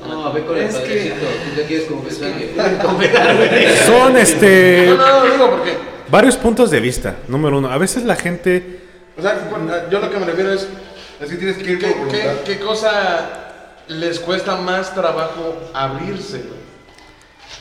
No, 0.09 0.27
a 0.27 0.33
ver 0.33 0.45
con 0.45 0.57
el 0.57 0.65
Es 0.65 0.75
que- 0.77 0.81
padrecito. 0.81 1.15
¿Tú 1.49 1.61
te 1.61 1.67
quieres 1.67 1.87
confesar? 1.89 2.33
¿Quieres 2.33 2.85
confesar, 2.85 3.37
güey? 3.37 3.77
Son 3.87 4.17
este 4.17 4.87
No, 4.89 4.97
no, 4.97 5.25
no, 5.27 5.33
digo 5.33 5.51
porque. 5.51 5.77
varios 6.11 6.37
puntos 6.37 6.71
de 6.71 6.81
vista. 6.81 7.17
Número 7.29 7.59
uno, 7.59 7.69
a 7.71 7.79
veces 7.79 8.05
la 8.05 8.17
gente 8.17 8.81
O 9.19 9.23
sea, 9.23 9.49
yo 9.91 9.99
lo 10.01 10.11
que 10.11 10.19
me 10.19 10.27
refiero 10.27 10.53
es. 10.53 10.69
Es 11.21 11.29
que 11.31 11.37
tienes 11.37 11.57
que 11.59 11.73
ir 11.73 11.79
¿Qué, 11.81 11.95
qué, 12.11 12.31
qué 12.45 12.59
cosa 12.61 13.29
les 13.89 14.21
cuesta 14.21 14.55
más 14.57 14.95
trabajo 14.95 15.57
abrirse, 15.75 16.39
güey. 16.39 16.59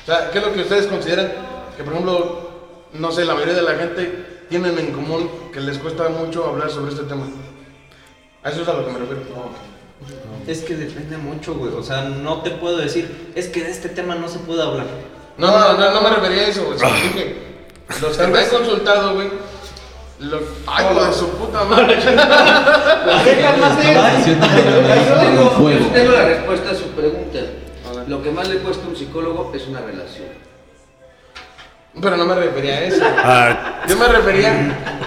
O 0.07 0.09
sea, 0.09 0.31
¿qué 0.31 0.37
es 0.37 0.45
lo 0.45 0.53
que 0.53 0.61
ustedes 0.61 0.87
consideran? 0.87 1.33
Que, 1.75 1.83
por 1.83 1.91
ejemplo, 1.91 2.49
no 2.93 3.11
sé, 3.11 3.25
la 3.25 3.33
mayoría 3.33 3.55
de 3.55 3.61
la 3.61 3.75
gente 3.75 4.45
tienen 4.49 4.79
en 4.79 4.93
común 4.93 5.29
que 5.51 5.59
les 5.59 5.77
cuesta 5.79 6.07
mucho 6.07 6.47
hablar 6.47 6.69
sobre 6.69 6.93
este 6.93 7.03
tema. 7.03 7.25
A 8.41 8.49
eso 8.49 8.61
es 8.61 8.67
a 8.69 8.73
lo 8.73 8.85
que 8.85 8.93
me 8.93 8.99
refiero. 8.99 9.23
Es 10.47 10.61
que 10.61 10.75
depende 10.75 11.17
mucho, 11.17 11.55
güey. 11.55 11.73
O 11.73 11.83
sea, 11.83 12.03
no 12.03 12.41
te 12.41 12.51
puedo 12.51 12.77
decir, 12.77 13.33
es 13.35 13.49
que 13.49 13.65
de 13.65 13.69
este 13.69 13.89
tema 13.89 14.15
no 14.15 14.29
se 14.29 14.39
puede 14.39 14.63
hablar. 14.63 14.85
No, 15.37 15.51
no, 15.51 15.73
no, 15.73 15.91
no 15.91 16.01
me 16.01 16.09
refería 16.15 16.43
a 16.43 16.47
eso, 16.47 16.63
güey. 16.63 16.77
dije, 16.79 17.35
los 18.01 18.17
que 18.17 18.27
me 18.27 18.39
han 18.39 18.49
consultado, 18.49 19.13
güey. 19.13 19.27
Lo... 20.21 20.39
Ay, 20.67 20.85
hijo 20.89 21.03
de 21.05 21.13
su 21.13 21.29
puta 21.31 21.65
madre. 21.65 21.97
Yo 25.79 25.87
tengo 25.91 26.11
la 26.13 26.25
respuesta 26.25 26.71
a 26.71 26.75
su 26.75 26.85
pregunta. 26.91 27.26
Lo 28.07 28.21
que 28.23 28.31
más 28.31 28.47
le 28.47 28.57
cuesta 28.59 28.85
a 28.85 28.89
un 28.89 28.95
psicólogo 28.95 29.51
es 29.53 29.67
una 29.67 29.81
relación. 29.81 30.27
Pero 31.99 32.15
no 32.15 32.25
me 32.25 32.35
refería 32.35 32.75
a 32.75 32.83
eso. 32.83 33.03
Ah, 33.03 33.81
Yo 33.87 33.97
me 33.97 34.07
refería 34.07 34.51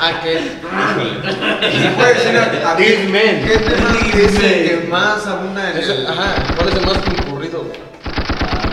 a 0.00 0.20
que. 0.22 0.38
¿Se 0.38 1.90
puede 1.90 2.14
decir 2.14 2.36
a, 2.36 2.70
a 2.72 2.76
ti 2.76 2.84
qué 2.84 2.96
tema 2.96 3.20
es 4.12 4.42
el 4.42 4.68
que 4.80 4.86
más 4.88 5.24
abunda 5.26 5.70
en 5.70 5.78
es 5.78 5.88
el- 5.88 5.98
el... 6.00 6.06
ajá, 6.08 6.34
¿cuál 6.56 6.68
es 6.68 6.74
el 6.74 6.86
más 6.86 6.98
concurrido? 6.98 7.64
Ah, 8.04 8.72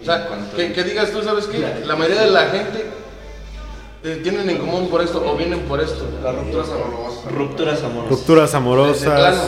O 0.00 0.04
sea, 0.04 0.28
que, 0.56 0.72
que 0.72 0.84
digas 0.84 1.10
tú, 1.10 1.22
¿sabes 1.22 1.46
qué? 1.46 1.82
La 1.84 1.96
mayoría 1.96 2.22
de 2.22 2.30
la 2.30 2.46
gente 2.46 2.86
eh, 4.04 4.20
tienen 4.22 4.48
en 4.48 4.58
común 4.58 4.88
por 4.88 5.02
esto 5.02 5.22
o 5.26 5.36
vienen 5.36 5.60
por 5.60 5.80
esto. 5.82 6.08
Las 6.22 6.34
rupturas 6.34 6.68
amorosas. 6.70 7.24
Rupturas 7.30 7.82
amorosas. 7.82 8.10
rupturas 8.10 8.54
amorosas. 8.54 9.04
plano. 9.20 9.42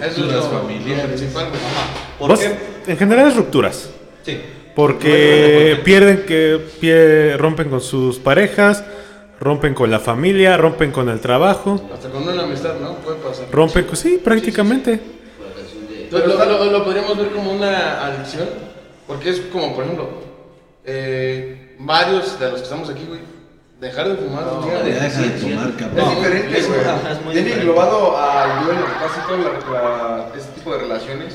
Eso 0.00 0.24
es 0.38 0.44
familiares. 0.46 1.02
lo 1.04 1.08
principal, 1.08 1.48
güey. 1.48 1.60
¿Por 2.18 2.28
Vos- 2.30 2.40
qué? 2.40 2.90
En 2.92 2.96
general 2.98 3.28
es 3.28 3.36
rupturas. 3.36 3.90
Sí. 4.24 4.40
Porque 4.74 5.80
pierden 5.84 6.24
que 6.26 6.58
pie- 6.80 7.36
rompen 7.36 7.68
con 7.68 7.80
sus 7.80 8.18
parejas, 8.18 8.82
rompen 9.40 9.74
con 9.74 9.90
la 9.90 9.98
familia, 10.00 10.56
rompen 10.56 10.92
con 10.92 11.08
el 11.08 11.20
trabajo, 11.20 11.80
Hasta 11.92 12.08
con 12.08 12.22
una 12.26 12.42
amistad, 12.44 12.74
¿no? 12.80 12.94
Puede 12.96 13.18
pasar. 13.18 13.46
rompen 13.52 13.84
con 13.84 13.96
sí, 13.96 14.18
prácticamente. 14.22 14.98
Lo 16.10 16.84
podríamos 16.84 17.16
ver 17.16 17.28
como 17.30 17.52
una 17.52 18.04
adicción, 18.06 18.48
porque 19.06 19.30
es 19.30 19.40
como, 19.52 19.74
por 19.74 19.84
ejemplo, 19.84 20.08
eh, 20.84 21.76
varios 21.78 22.38
de 22.38 22.46
los 22.50 22.58
que 22.58 22.64
estamos 22.64 22.88
aquí, 22.90 23.04
güey, 23.08 23.20
dejar 23.82 24.08
de 24.08 24.14
fumar 24.16 24.44
un 24.48 24.64
día, 24.64 24.74
ya 24.74 24.80
güey. 24.80 24.92
deja 24.92 25.04
de 25.20 25.26
Es 25.26 25.76
cabrón. 25.76 26.14
diferente, 26.16 26.58
Es- 26.58 26.68
güey. 26.68 26.80
ajá, 26.80 27.12
es 27.12 27.22
muy 27.24 27.34
Viene 27.34 27.48
diferente. 27.48 27.60
englobado 27.60 28.16
al 28.16 28.64
duelo, 28.64 28.80
casi 29.00 29.20
todo 29.26 29.36
este 30.36 30.52
tipo 30.54 30.72
de 30.72 30.78
relaciones. 30.78 31.34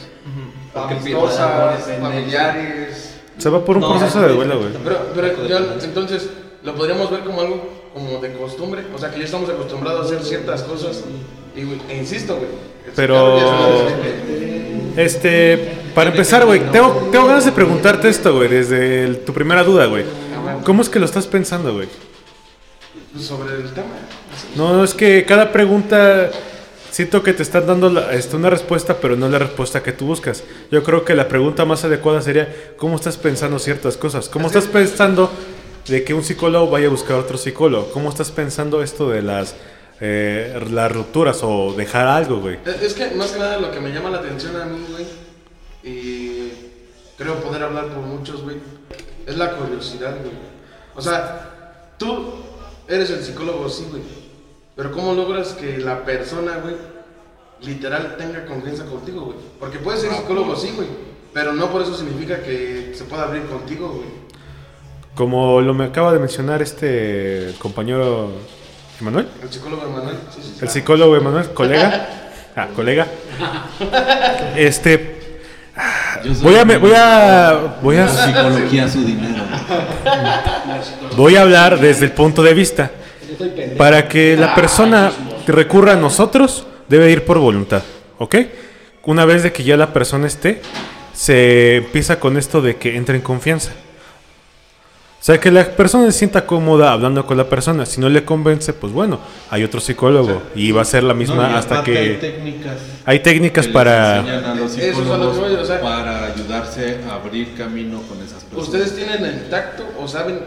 Porque 0.74 0.94
Amistosas, 0.96 1.78
pierdes 1.78 2.00
la 2.02 2.08
familiares. 2.10 3.14
Se 3.38 3.50
va 3.50 3.64
por 3.66 3.78
un 3.78 3.82
No, 3.82 3.90
proceso 3.90 4.22
de 4.22 4.30
duelo, 4.34 4.60
güey. 4.60 4.70
Pero, 4.84 4.98
pero 5.14 5.48
ya, 5.48 5.58
entonces, 5.84 6.30
lo 6.64 6.74
podríamos 6.76 7.12
ver 7.12 7.20
como 7.22 7.42
algo 7.42 7.70
como 7.94 8.20
de 8.20 8.32
costumbre, 8.34 8.84
o 8.96 8.98
sea, 9.00 9.10
que 9.12 9.20
ya 9.20 9.26
estamos 9.26 9.50
acostumbrados 9.50 10.02
a 10.02 10.06
hacer 10.16 10.24
ciertas 10.24 10.62
cosas, 10.64 11.04
y, 11.56 11.64
güey, 11.64 11.80
e 11.90 11.98
insisto, 11.98 12.36
güey. 12.36 12.48
Pero- 12.96 13.38
Este, 14.96 15.74
para 15.94 16.10
empezar, 16.12 16.46
güey, 16.46 16.60
tengo, 16.72 17.10
tengo 17.12 17.26
ganas 17.28 17.46
de 17.46 17.52
preguntarte 17.52 18.10
esto, 18.10 18.36
güey, 18.36 18.48
desde 18.50 19.04
el- 19.04 19.20
tu 19.20 19.34
primera 19.34 19.64
duda, 19.64 19.86
güey. 19.86 20.06
¿Cómo 20.64 20.82
es 20.82 20.90
que 20.90 21.00
lo 21.00 21.06
estás 21.06 21.28
pensando, 21.28 21.74
güey? 21.74 21.88
Sobre 23.20 23.56
el 23.56 23.72
tema. 23.74 23.88
No, 24.56 24.74
no, 24.74 24.84
es 24.84 24.94
que 24.94 25.26
cada 25.26 25.52
pregunta 25.52 26.30
siento 26.92 27.22
que 27.24 27.34
te 27.34 27.44
están 27.44 27.68
dando 27.68 27.90
la- 27.90 28.12
este, 28.14 28.36
una 28.36 28.50
respuesta, 28.50 28.98
pero 29.02 29.16
no 29.16 29.30
la 29.30 29.40
respuesta 29.40 29.84
que 29.84 29.92
tú 29.92 30.06
buscas. 30.06 30.44
Yo 30.72 30.84
creo 30.84 31.04
que 31.06 31.16
la 31.16 31.28
pregunta 31.28 31.66
más 31.66 31.84
adecuada 31.84 32.22
sería, 32.22 32.54
¿cómo 32.78 32.96
estás 32.96 33.18
pensando 33.18 33.60
ciertas 33.60 33.98
cosas? 33.98 34.30
¿Cómo 34.30 34.48
estás 34.48 34.66
pensando 34.66 35.32
de 35.88 36.04
que 36.04 36.14
un 36.14 36.24
psicólogo 36.24 36.70
vaya 36.70 36.88
a 36.88 36.90
buscar 36.90 37.18
a 37.18 37.20
otro 37.20 37.38
psicólogo? 37.38 37.92
¿Cómo 37.92 38.10
estás 38.10 38.32
pensando 38.32 38.82
esto 38.82 39.10
de 39.10 39.22
las, 39.22 39.56
eh, 40.02 40.60
las 40.72 40.92
rupturas 40.92 41.40
o 41.44 41.74
dejar 41.78 42.08
algo, 42.08 42.40
güey? 42.40 42.58
Es 42.66 42.82
es 42.82 42.94
que 42.94 43.12
más 43.16 43.32
que 43.32 43.40
nada 43.40 43.58
lo 43.60 43.72
que 43.72 43.80
me 43.80 43.92
llama 43.92 44.10
la 44.10 44.18
atención 44.20 44.56
a 44.60 44.66
mí, 44.66 44.84
güey, 44.92 45.06
y 45.84 46.52
creo 47.18 47.36
poder 47.36 47.64
hablar 47.64 47.88
por 47.88 48.04
muchos, 48.04 48.42
güey, 48.44 48.58
es 49.26 49.38
la 49.38 49.52
curiosidad, 49.52 50.16
güey. 50.22 50.34
O 50.96 51.02
sea, 51.02 51.94
tú 51.98 52.34
eres 52.88 53.10
el 53.10 53.24
psicólogo, 53.24 53.68
sí, 53.70 53.86
güey, 53.90 54.02
pero 54.76 54.92
¿cómo 54.92 55.14
logras 55.14 55.50
que 55.54 55.78
la 55.78 56.04
persona, 56.04 56.58
güey, 56.62 56.76
literal 57.62 58.16
tenga 58.18 58.46
confianza 58.46 58.86
contigo, 58.86 59.22
güey? 59.26 59.38
Porque 59.60 59.80
puedes 59.80 60.02
ser 60.02 60.12
psicólogo, 60.14 60.56
sí, 60.56 60.72
güey, 60.76 60.88
pero 61.34 61.54
no 61.54 61.72
por 61.72 61.82
eso 61.82 61.96
significa 61.96 62.42
que 62.42 62.92
se 62.96 63.04
pueda 63.06 63.24
abrir 63.24 63.44
contigo, 63.46 63.90
güey. 63.90 64.10
Como 65.16 65.62
lo 65.62 65.74
me 65.74 65.86
acaba 65.86 66.14
de 66.14 66.20
mencionar 66.20 66.62
este 66.62 67.56
compañero 67.60 68.30
Emanuel, 69.02 69.28
El 69.42 69.52
psicólogo 69.52 69.84
Emanuel, 69.88 70.18
sí, 70.36 70.42
sí, 70.44 70.54
sí. 70.56 70.60
el 70.62 70.70
psicólogo 70.70 71.16
Emanuel, 71.16 71.50
colega. 71.54 72.10
Ah, 72.60 72.70
colega. 72.76 73.06
Este, 74.56 75.40
voy 76.42 76.56
a, 76.56 76.66
me- 76.66 76.78
voy 76.78 76.92
a, 76.96 77.78
voy 77.84 77.98
a, 77.98 78.08
psicología 78.08 78.90
su 78.90 79.04
dinero. 79.04 79.37
Voy 81.16 81.36
a 81.36 81.42
hablar 81.42 81.80
desde 81.80 82.06
el 82.06 82.12
punto 82.12 82.44
de 82.44 82.54
vista. 82.54 82.92
Para 83.78 84.08
que 84.08 84.38
la 84.38 84.56
persona 84.56 85.12
recurra 85.48 85.94
a 85.94 85.96
nosotros, 85.98 86.66
debe 86.88 87.12
ir 87.12 87.26
por 87.26 87.40
voluntad. 87.40 87.84
¿Ok? 88.18 88.36
Una 89.04 89.26
vez 89.26 89.44
de 89.44 89.52
que 89.52 89.64
ya 89.64 89.78
la 89.78 89.94
persona 89.94 90.28
esté, 90.28 90.62
se 91.14 91.78
empieza 91.78 92.20
con 92.20 92.38
esto 92.38 92.62
de 92.62 92.76
que 92.76 92.96
entre 92.96 93.16
en 93.16 93.22
confianza. 93.22 93.72
O 95.20 95.24
sea, 95.28 95.40
que 95.40 95.52
la 95.52 95.66
persona 95.66 96.06
se 96.12 96.18
sienta 96.20 96.46
cómoda 96.46 96.92
hablando 96.94 97.26
con 97.26 97.38
la 97.38 97.50
persona. 97.50 97.86
Si 97.86 98.00
no 98.00 98.08
le 98.08 98.24
convence, 98.24 98.72
pues 98.74 98.94
bueno, 98.94 99.20
hay 99.50 99.64
otro 99.64 99.80
psicólogo. 99.82 100.44
Y 100.56 100.72
va 100.72 100.84
a 100.84 100.86
ser 100.86 101.04
la 101.04 101.14
misma 101.16 101.50
No, 101.50 101.58
hasta 101.58 101.80
aparte 101.80 101.98
Hay 101.98 102.08
que... 102.10 102.14
técnicas. 102.16 102.78
Hay 103.04 103.20
técnicas 103.20 103.68
que 103.68 103.74
para... 103.74 104.20
a 104.52 104.56
los 104.56 104.78
Eso 104.78 105.02
es 105.02 105.10
a 105.10 105.18
lo 105.18 105.32
que 105.32 105.36
psicólogos 105.36 105.38
voy, 105.40 105.54
o 105.56 105.66
sea- 105.66 105.82
para 105.82 106.26
ayudarse 106.28 107.00
a 107.10 107.16
abrir 107.16 107.56
camino 107.56 108.02
con 108.04 108.20
esas 108.22 108.44
personas. 108.44 108.68
¿Ustedes 108.68 108.96
tienen 108.96 109.26
el 109.26 109.50
tacto 109.50 109.86
o 110.00 110.08
saben 110.08 110.40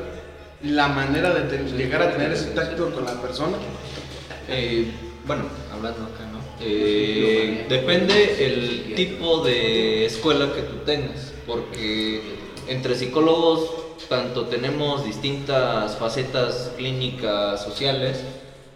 la 0.63 0.89
manera 0.89 1.35
de 1.35 1.59
llegar 1.77 2.03
a 2.03 2.13
tener 2.13 2.31
ese 2.33 2.51
tacto 2.51 2.91
con 2.95 3.05
la 3.05 3.21
persona? 3.21 3.57
Eh, 4.49 4.91
bueno, 5.27 5.43
hablando 5.73 6.05
acá, 6.05 6.25
¿no? 6.33 6.39
Eh, 6.61 7.67
depende 7.69 8.47
el 8.47 8.95
tipo 8.95 9.43
de 9.45 10.07
escuela 10.07 10.53
que 10.55 10.63
tú 10.63 10.77
tengas, 10.87 11.33
porque 11.47 12.21
entre 12.69 12.95
psicólogos 12.95 13.80
tanto 14.09 14.47
tenemos 14.47 15.05
distintas 15.05 15.97
facetas 15.97 16.73
clínicas 16.77 17.63
sociales, 17.63 18.25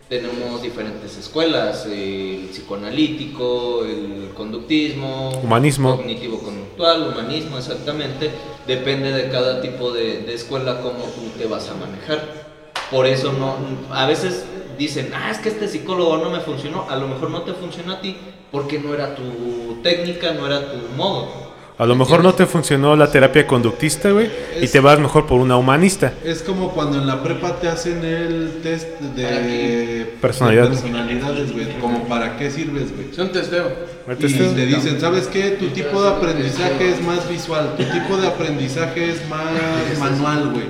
tenemos 0.08 0.62
diferentes 0.62 1.16
escuelas, 1.16 1.86
el 1.86 2.48
psicoanalítico, 2.50 3.84
el 3.84 4.32
conductismo, 4.34 5.30
Humanismo. 5.42 5.96
cognitivo-conductual, 5.96 7.08
humanismo, 7.08 7.58
exactamente, 7.58 8.30
depende 8.66 9.12
de 9.12 9.30
cada 9.30 9.60
tipo 9.60 9.92
de, 9.92 10.22
de 10.22 10.34
escuela 10.34 10.80
cómo 10.82 11.04
tú 11.04 11.30
te 11.38 11.46
vas 11.46 11.68
a 11.70 11.74
manejar. 11.74 12.44
Por 12.90 13.06
eso 13.06 13.32
no, 13.32 13.56
a 13.90 14.06
veces 14.06 14.44
dicen, 14.78 15.10
ah, 15.14 15.30
es 15.30 15.38
que 15.38 15.48
este 15.48 15.68
psicólogo 15.68 16.18
no 16.18 16.30
me 16.30 16.40
funcionó, 16.40 16.86
a 16.88 16.96
lo 16.96 17.08
mejor 17.08 17.30
no 17.30 17.42
te 17.42 17.54
funcionó 17.54 17.94
a 17.94 18.00
ti 18.00 18.16
porque 18.52 18.78
no 18.78 18.92
era 18.94 19.16
tu 19.16 19.80
técnica, 19.82 20.32
no 20.32 20.46
era 20.46 20.70
tu 20.70 20.76
modo. 20.96 21.53
A 21.76 21.86
lo 21.86 21.96
mejor 21.96 22.22
no 22.22 22.32
te 22.34 22.46
funcionó 22.46 22.94
la 22.94 23.10
terapia 23.10 23.48
conductista, 23.48 24.12
güey, 24.12 24.30
y 24.60 24.68
te 24.68 24.78
vas 24.78 25.00
mejor 25.00 25.26
por 25.26 25.40
una 25.40 25.56
humanista. 25.56 26.12
Es 26.24 26.42
como 26.42 26.70
cuando 26.70 26.98
en 26.98 27.06
la 27.08 27.20
prepa 27.20 27.56
te 27.56 27.66
hacen 27.66 28.04
el 28.04 28.60
test 28.62 29.00
de 29.00 30.14
Personalidad. 30.20 30.64
de 30.64 30.68
personalidades, 30.70 31.52
güey. 31.52 31.66
Como 31.80 32.04
para 32.04 32.36
qué 32.36 32.48
sirves, 32.52 32.94
güey. 32.94 33.10
Es 33.10 33.18
un 33.18 33.32
testeo. 33.32 33.72
Y 34.08 34.14
te 34.54 34.66
dicen, 34.66 35.00
¿sabes 35.00 35.26
qué? 35.26 35.50
Tu 35.58 35.68
tipo 35.70 36.00
de 36.00 36.10
aprendizaje 36.10 36.90
es 36.90 37.02
más 37.02 37.28
visual, 37.28 37.74
tu 37.76 37.82
tipo 37.82 38.18
de 38.18 38.28
aprendizaje 38.28 39.10
es 39.10 39.28
más 39.28 39.98
manual, 39.98 40.52
güey. 40.52 40.66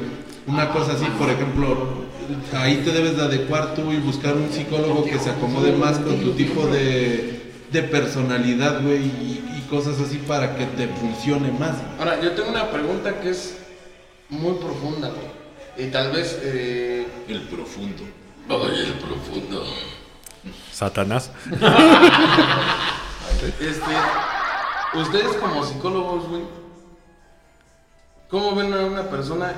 Una 0.46 0.70
cosa 0.70 0.92
así, 0.92 1.04
por 1.18 1.28
ejemplo, 1.28 2.04
ahí 2.54 2.82
te 2.82 2.92
debes 2.92 3.18
de 3.18 3.24
adecuar 3.24 3.74
tú 3.74 3.92
y 3.92 3.96
buscar 3.98 4.34
un 4.34 4.50
psicólogo 4.50 5.04
que 5.04 5.18
se 5.18 5.28
acomode 5.30 5.72
más 5.72 5.98
con 5.98 6.16
tu 6.20 6.30
tipo 6.32 6.66
de, 6.66 7.43
de 7.74 7.82
personalidad, 7.82 8.82
güey, 8.82 9.02
y, 9.02 9.58
y 9.58 9.66
cosas 9.68 10.00
así 10.00 10.18
para 10.18 10.56
que 10.56 10.64
te 10.64 10.86
funcione 10.86 11.50
más. 11.50 11.74
Ahora, 11.98 12.20
yo 12.20 12.30
tengo 12.32 12.48
una 12.48 12.70
pregunta 12.70 13.20
que 13.20 13.30
es 13.30 13.56
muy 14.30 14.54
profunda, 14.54 15.08
güey. 15.08 15.86
Y 15.86 15.90
tal 15.90 16.12
vez... 16.12 16.38
Eh... 16.42 17.04
El 17.28 17.42
profundo. 17.48 18.04
Ay, 18.48 18.86
el 18.86 18.92
profundo. 18.94 19.64
Satanás. 20.72 21.30
Este, 23.60 23.94
ustedes 24.94 25.36
como 25.36 25.66
psicólogos, 25.66 26.28
güey, 26.28 26.42
¿cómo 28.30 28.54
ven 28.54 28.72
a 28.72 28.86
una 28.86 29.02
persona 29.10 29.52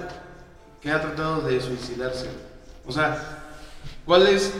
que 0.81 0.91
ha 0.91 1.01
tratado 1.01 1.43
de 1.43 1.61
suicidarse? 1.61 2.29
O 2.85 2.91
sea, 2.91 3.45
¿cuál 4.05 4.27
es 4.27 4.53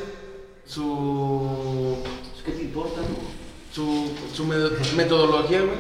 su 0.65 1.99
¿Qué 2.47 2.53
te 2.53 2.63
importa, 2.63 3.01
no? 3.01 3.36
Su, 3.77 4.11
su 4.33 4.45
me- 4.47 4.57
metodología, 4.97 5.59
güey, 5.61 5.73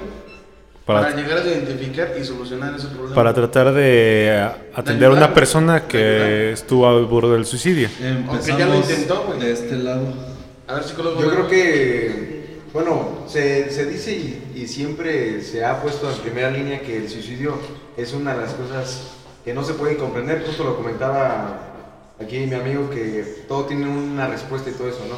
Para- 0.85 1.01
para, 1.01 1.17
llegar 1.17 1.39
a 1.39 1.45
identificar 1.47 2.13
y 2.21 2.25
solucionar 2.25 2.75
ese 2.77 2.89
problema. 2.89 3.15
Para 3.15 3.33
tratar 3.33 3.73
de 3.73 4.47
atender 4.75 5.09
a 5.09 5.13
una 5.15 5.33
persona 5.33 5.89
que 5.89 6.53
estuvo 6.53 6.87
al 6.87 7.07
borde 7.07 7.33
del 7.33 7.47
suicidio. 7.47 7.89
Aunque 8.29 8.49
ya 8.53 8.67
lo 8.67 8.75
Empezamos 8.75 8.91
intentó, 8.91 9.25
güey. 9.27 9.41
de 9.41 9.53
este 9.53 9.77
lado. 9.77 10.07
A 10.69 10.75
ver, 10.75 10.85
psicólogo. 10.85 11.23
Yo 11.23 11.31
creo 11.31 11.49
que, 11.49 12.59
bueno, 12.75 13.25
se, 13.27 13.71
se 13.71 13.87
dice 13.87 14.13
y, 14.13 14.53
y 14.63 14.69
siempre 14.69 15.41
se 15.43 15.65
ha 15.65 15.81
puesto 15.81 16.11
en 16.11 16.19
primera 16.19 16.51
línea 16.51 16.81
que 16.83 16.99
el 16.99 17.09
suicidio 17.09 17.55
es 17.97 18.13
una 18.13 18.35
de 18.35 18.43
las 18.43 18.53
cosas 18.53 19.13
que 19.43 19.55
no 19.55 19.65
se 19.65 19.73
pueden 19.75 19.97
comprender. 19.97 20.45
Justo 20.47 20.65
lo 20.65 20.77
comentaba 20.77 21.61
aquí 22.21 22.41
mi 22.41 22.55
amigo 22.55 22.91
que 22.91 23.45
todo 23.49 23.65
tiene 23.65 23.89
una 23.89 24.27
respuesta 24.29 24.69
y 24.69 24.75
todo 24.75 24.89
eso, 24.89 25.01
¿no? 25.09 25.17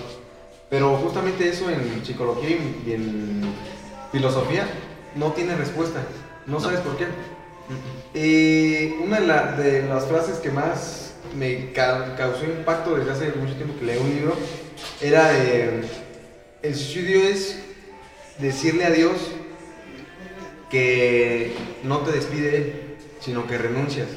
Pero 0.71 0.97
justamente 0.99 1.49
eso 1.49 1.71
en 1.71 2.05
psicología 2.05 2.51
y- 2.51 2.93
en 2.93 3.43
filosofía 4.13 4.67
no 5.15 5.33
tiene 5.33 5.57
respuesta. 5.57 6.01
No 6.47 6.61
sabes 6.61 6.81
por 6.81 6.97
qué. 6.97 7.07
Y 8.15 9.03
una 9.05 9.21
de, 9.21 9.27
la- 9.27 9.53
de 9.53 9.83
las 9.89 10.07
frases 10.07 10.39
que 10.39 10.51
más 10.51 11.15
me 11.37 11.73
ca- 11.73 12.15
causó 12.17 12.45
impacto 12.45 12.95
desde 12.97 13.11
hace 13.13 13.33
mucho 13.39 13.55
tiempo 13.55 13.79
que 13.79 13.85
leí 13.85 13.99
un 13.99 14.09
libro 14.11 14.35
era 15.01 15.29
de, 15.33 15.83
el 16.63 16.75
suicidio 16.75 17.23
es 17.23 17.59
decirle 18.39 18.85
a 18.87 18.91
Dios 18.91 19.13
que 20.71 21.55
no 21.85 21.99
te 21.99 22.13
despide 22.13 22.57
Él, 22.57 22.73
sino 23.21 23.47
que 23.47 23.59
renuncias. 23.59 24.09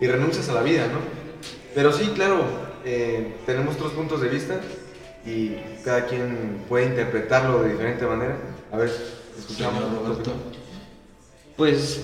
Y 0.00 0.06
renuncias 0.06 0.48
a 0.48 0.54
la 0.54 0.62
vida, 0.62 0.86
¿no? 0.88 0.98
Pero 1.74 1.92
sí, 1.92 2.10
claro, 2.14 2.44
eh, 2.84 3.34
tenemos 3.46 3.76
otros 3.76 3.92
puntos 3.92 4.20
de 4.20 4.28
vista 4.28 4.60
y 5.26 5.56
cada 5.84 6.06
quien 6.06 6.64
puede 6.68 6.86
interpretarlo 6.86 7.62
de 7.62 7.72
diferente 7.72 8.06
manera. 8.06 8.36
A 8.72 8.76
ver, 8.76 8.92
escuchamos. 9.38 9.82
Roberto. 9.82 10.32
Pues 11.56 12.02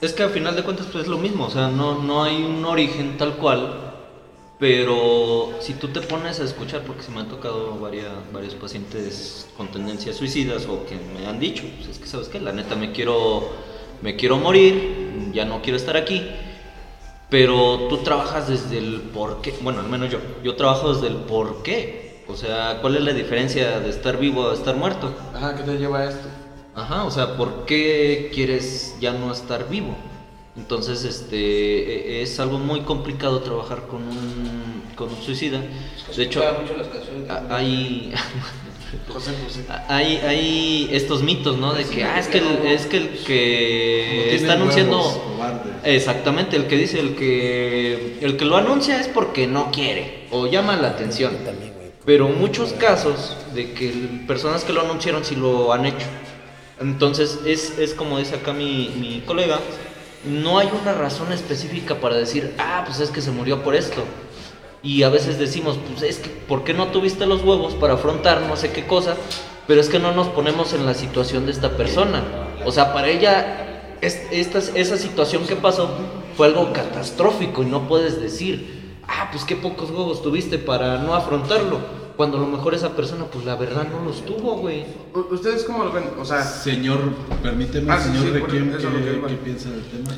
es 0.00 0.12
que 0.12 0.22
al 0.22 0.30
final 0.30 0.54
de 0.54 0.62
cuentas 0.62 0.86
pues 0.92 1.04
es 1.04 1.10
lo 1.10 1.18
mismo, 1.18 1.46
o 1.46 1.50
sea, 1.50 1.68
no, 1.68 2.02
no 2.02 2.22
hay 2.22 2.42
un 2.42 2.64
origen 2.64 3.16
tal 3.16 3.36
cual, 3.36 3.94
pero 4.58 5.54
si 5.60 5.74
tú 5.74 5.88
te 5.88 6.00
pones 6.00 6.40
a 6.40 6.44
escuchar, 6.44 6.82
porque 6.82 7.02
se 7.02 7.10
me 7.10 7.20
han 7.20 7.28
tocado 7.28 7.78
varias, 7.78 8.12
varios 8.32 8.54
pacientes 8.54 9.48
con 9.56 9.68
tendencias 9.68 10.16
suicidas 10.16 10.66
o 10.66 10.84
que 10.86 10.96
me 10.96 11.26
han 11.26 11.40
dicho, 11.40 11.64
pues 11.76 11.88
es 11.88 11.98
que 11.98 12.06
sabes 12.06 12.28
qué, 12.28 12.38
la 12.40 12.52
neta 12.52 12.76
me 12.76 12.92
quiero, 12.92 13.48
me 14.02 14.14
quiero 14.14 14.36
morir, 14.36 15.30
ya 15.32 15.44
no 15.44 15.62
quiero 15.62 15.76
estar 15.76 15.96
aquí, 15.96 16.22
pero 17.30 17.88
tú 17.88 17.98
trabajas 17.98 18.48
desde 18.48 18.78
el 18.78 19.00
por 19.00 19.40
qué, 19.40 19.54
bueno, 19.62 19.80
al 19.80 19.88
menos 19.88 20.10
yo, 20.10 20.18
yo 20.44 20.54
trabajo 20.54 20.94
desde 20.94 21.08
el 21.08 21.16
por 21.16 21.62
qué, 21.62 22.03
o 22.28 22.36
sea, 22.36 22.78
¿cuál 22.80 22.96
es 22.96 23.02
la 23.02 23.12
diferencia 23.12 23.80
de 23.80 23.90
estar 23.90 24.18
vivo 24.18 24.50
a 24.50 24.54
estar 24.54 24.76
muerto? 24.76 25.14
Ajá, 25.34 25.54
¿qué 25.56 25.62
te 25.62 25.78
lleva 25.78 26.00
a 26.00 26.08
esto? 26.10 26.28
Ajá, 26.74 27.04
o 27.04 27.10
sea, 27.10 27.36
¿por 27.36 27.66
qué 27.66 28.30
quieres 28.34 28.96
ya 29.00 29.12
no 29.12 29.32
estar 29.32 29.68
vivo? 29.68 29.94
Entonces, 30.56 31.04
este, 31.04 31.36
e- 32.18 32.22
es 32.22 32.38
algo 32.40 32.58
muy 32.58 32.80
complicado 32.80 33.40
trabajar 33.40 33.82
con 33.88 34.02
un, 34.02 34.82
con 34.96 35.08
un 35.10 35.20
suicida. 35.22 35.58
De 36.16 36.22
hecho, 36.22 36.40
Escuchaba 36.40 36.60
mucho 36.60 36.76
las 36.76 36.86
canciones 36.88 37.24
de- 37.26 37.30
a- 37.30 37.56
hay, 37.56 38.12
José 39.12 39.32
José. 39.44 39.64
hay, 39.88 40.16
hay 40.18 40.88
estos 40.92 41.22
mitos, 41.22 41.58
¿no? 41.58 41.74
De 41.74 41.84
que, 41.84 42.04
ah, 42.04 42.18
es 42.20 42.28
que 42.28 42.38
el, 42.38 42.46
es 42.66 42.86
que 42.86 42.96
el 42.98 43.08
que 43.24 44.34
está 44.36 44.52
anunciando... 44.54 45.00
Exactamente, 45.84 46.56
el 46.56 46.66
que 46.66 46.76
dice, 46.76 46.98
el 47.00 47.14
que, 47.16 48.18
el 48.22 48.36
que 48.36 48.44
lo 48.44 48.56
anuncia 48.56 48.98
es 49.00 49.08
porque 49.08 49.46
no 49.46 49.70
quiere 49.70 50.26
o 50.30 50.46
llama 50.46 50.76
la 50.76 50.88
atención. 50.88 51.36
Pero 52.04 52.28
muchos 52.28 52.72
casos 52.74 53.36
de 53.54 53.72
que 53.72 53.90
personas 54.26 54.64
que 54.64 54.72
lo 54.72 54.82
anunciaron 54.82 55.24
sí 55.24 55.36
lo 55.36 55.72
han 55.72 55.86
hecho. 55.86 56.06
Entonces 56.80 57.38
es, 57.46 57.78
es 57.78 57.94
como 57.94 58.18
dice 58.18 58.34
acá 58.36 58.52
mi, 58.52 58.90
mi 58.98 59.22
colega, 59.26 59.58
no 60.26 60.58
hay 60.58 60.68
una 60.82 60.92
razón 60.92 61.32
específica 61.32 61.96
para 61.96 62.16
decir, 62.16 62.54
ah, 62.58 62.82
pues 62.86 63.00
es 63.00 63.10
que 63.10 63.22
se 63.22 63.30
murió 63.30 63.62
por 63.62 63.74
esto. 63.74 64.02
Y 64.82 65.02
a 65.02 65.08
veces 65.08 65.38
decimos, 65.38 65.78
pues 65.88 66.02
es 66.02 66.18
que, 66.18 66.28
¿por 66.28 66.62
qué 66.64 66.74
no 66.74 66.88
tuviste 66.88 67.24
los 67.26 67.42
huevos 67.42 67.74
para 67.74 67.94
afrontar 67.94 68.42
no 68.42 68.56
sé 68.56 68.70
qué 68.70 68.86
cosa? 68.86 69.16
Pero 69.66 69.80
es 69.80 69.88
que 69.88 69.98
no 69.98 70.12
nos 70.12 70.28
ponemos 70.28 70.74
en 70.74 70.84
la 70.84 70.92
situación 70.92 71.46
de 71.46 71.52
esta 71.52 71.70
persona. 71.76 72.22
O 72.66 72.72
sea, 72.72 72.92
para 72.92 73.08
ella, 73.08 73.96
es- 74.02 74.20
esta, 74.30 74.58
esa 74.58 74.98
situación 74.98 75.46
que 75.46 75.56
pasó 75.56 75.88
fue 76.36 76.48
algo 76.48 76.70
catastrófico 76.74 77.62
y 77.62 77.66
no 77.66 77.88
puedes 77.88 78.20
decir, 78.20 78.73
ah, 79.08 79.28
pues 79.30 79.44
qué 79.44 79.56
pocos 79.56 79.90
huevos 79.90 80.22
tuviste 80.22 80.58
para 80.58 80.98
no 80.98 81.14
afrontarlo. 81.14 82.04
Cuando 82.16 82.36
a 82.36 82.40
lo 82.40 82.46
mejor 82.46 82.74
esa 82.74 82.90
persona, 82.94 83.24
pues 83.24 83.44
la 83.44 83.56
verdad 83.56 83.88
no 83.90 84.04
los 84.04 84.24
tuvo, 84.24 84.56
güey. 84.58 84.84
¿Ustedes 85.32 85.64
cómo 85.64 85.82
lo 85.84 85.90
ven? 85.92 86.04
O 86.20 86.24
sea, 86.24 86.42
Señor, 86.42 87.00
permíteme, 87.42 87.92
Ah, 87.92 87.98
señor 87.98 88.22
sí, 88.22 88.28
lo 88.28 88.46
que 88.46 88.52
¿qué, 88.52 89.22
qué 89.28 89.34
piensa 89.42 89.70
del 89.70 89.82
tema? 89.82 90.10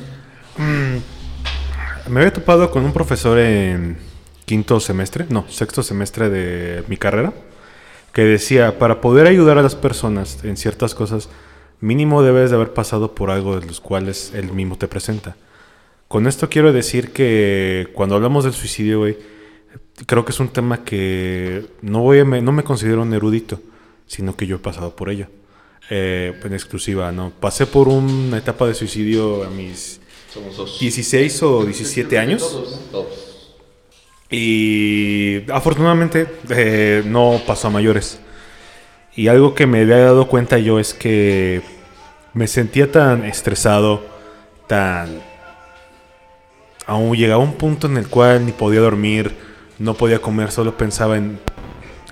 Me 2.07 2.19
había 2.19 2.31
topado 2.31 2.69
con 2.71 2.85
un 2.85 2.93
profesor 2.93 3.39
en 3.39 3.97
quinto 4.45 4.79
semestre, 4.79 5.25
no, 5.29 5.45
sexto 5.49 5.83
semestre 5.83 6.29
de 6.29 6.83
mi 6.87 6.97
carrera, 6.97 7.33
que 8.13 8.23
decía, 8.23 8.79
para 8.79 9.01
poder 9.01 9.27
ayudar 9.27 9.57
a 9.57 9.61
las 9.61 9.75
personas 9.75 10.43
en 10.43 10.55
ciertas 10.55 10.95
cosas, 10.95 11.29
mínimo 11.81 12.23
debes 12.23 12.49
de 12.49 12.55
haber 12.55 12.73
pasado 12.73 13.13
por 13.13 13.29
algo 13.29 13.59
de 13.59 13.65
los 13.65 13.81
cuales 13.81 14.31
él 14.33 14.53
mismo 14.53 14.77
te 14.77 14.87
presenta. 14.87 15.35
Con 16.07 16.27
esto 16.27 16.49
quiero 16.49 16.71
decir 16.71 17.11
que 17.11 17.89
cuando 17.93 18.15
hablamos 18.15 18.43
del 18.45 18.53
suicidio, 18.53 18.99
güey, 18.99 19.17
creo 20.05 20.23
que 20.23 20.31
es 20.31 20.39
un 20.39 20.49
tema 20.49 20.83
que 20.83 21.65
no, 21.81 22.01
voy 22.01 22.19
a 22.19 22.25
me, 22.25 22.41
no 22.41 22.51
me 22.51 22.63
considero 22.63 23.01
un 23.01 23.13
erudito, 23.13 23.59
sino 24.05 24.35
que 24.35 24.47
yo 24.47 24.57
he 24.57 24.59
pasado 24.59 24.95
por 24.95 25.09
ello. 25.09 25.27
Eh, 25.89 26.37
en 26.43 26.53
exclusiva, 26.53 27.11
¿no? 27.13 27.31
Pasé 27.39 27.65
por 27.65 27.87
una 27.87 28.37
etapa 28.37 28.67
de 28.67 28.73
suicidio 28.73 29.45
a 29.45 29.49
mis 29.49 30.01
Somos 30.33 30.57
dos. 30.57 30.79
16 30.79 31.43
o 31.43 31.63
17 31.63 32.19
años. 32.19 32.41
Todos. 32.91 33.55
Y 34.29 35.49
afortunadamente 35.49 36.27
eh, 36.49 37.03
no 37.05 37.41
pasó 37.47 37.67
a 37.67 37.71
mayores. 37.71 38.19
Y 39.15 39.29
algo 39.29 39.55
que 39.55 39.65
me 39.65 39.81
había 39.81 39.99
dado 39.99 40.27
cuenta 40.27 40.57
yo 40.57 40.79
es 40.79 40.93
que 40.93 41.61
me 42.33 42.47
sentía 42.47 42.91
tan 42.91 43.23
estresado, 43.25 44.05
tan... 44.67 45.36
Aún 46.87 47.15
llegaba 47.17 47.43
un 47.43 47.55
punto 47.55 47.87
en 47.87 47.97
el 47.97 48.07
cual 48.07 48.45
ni 48.45 48.53
podía 48.53 48.79
dormir, 48.79 49.35
no 49.77 49.93
podía 49.93 50.19
comer, 50.19 50.51
solo 50.51 50.77
pensaba 50.77 51.17
en, 51.17 51.37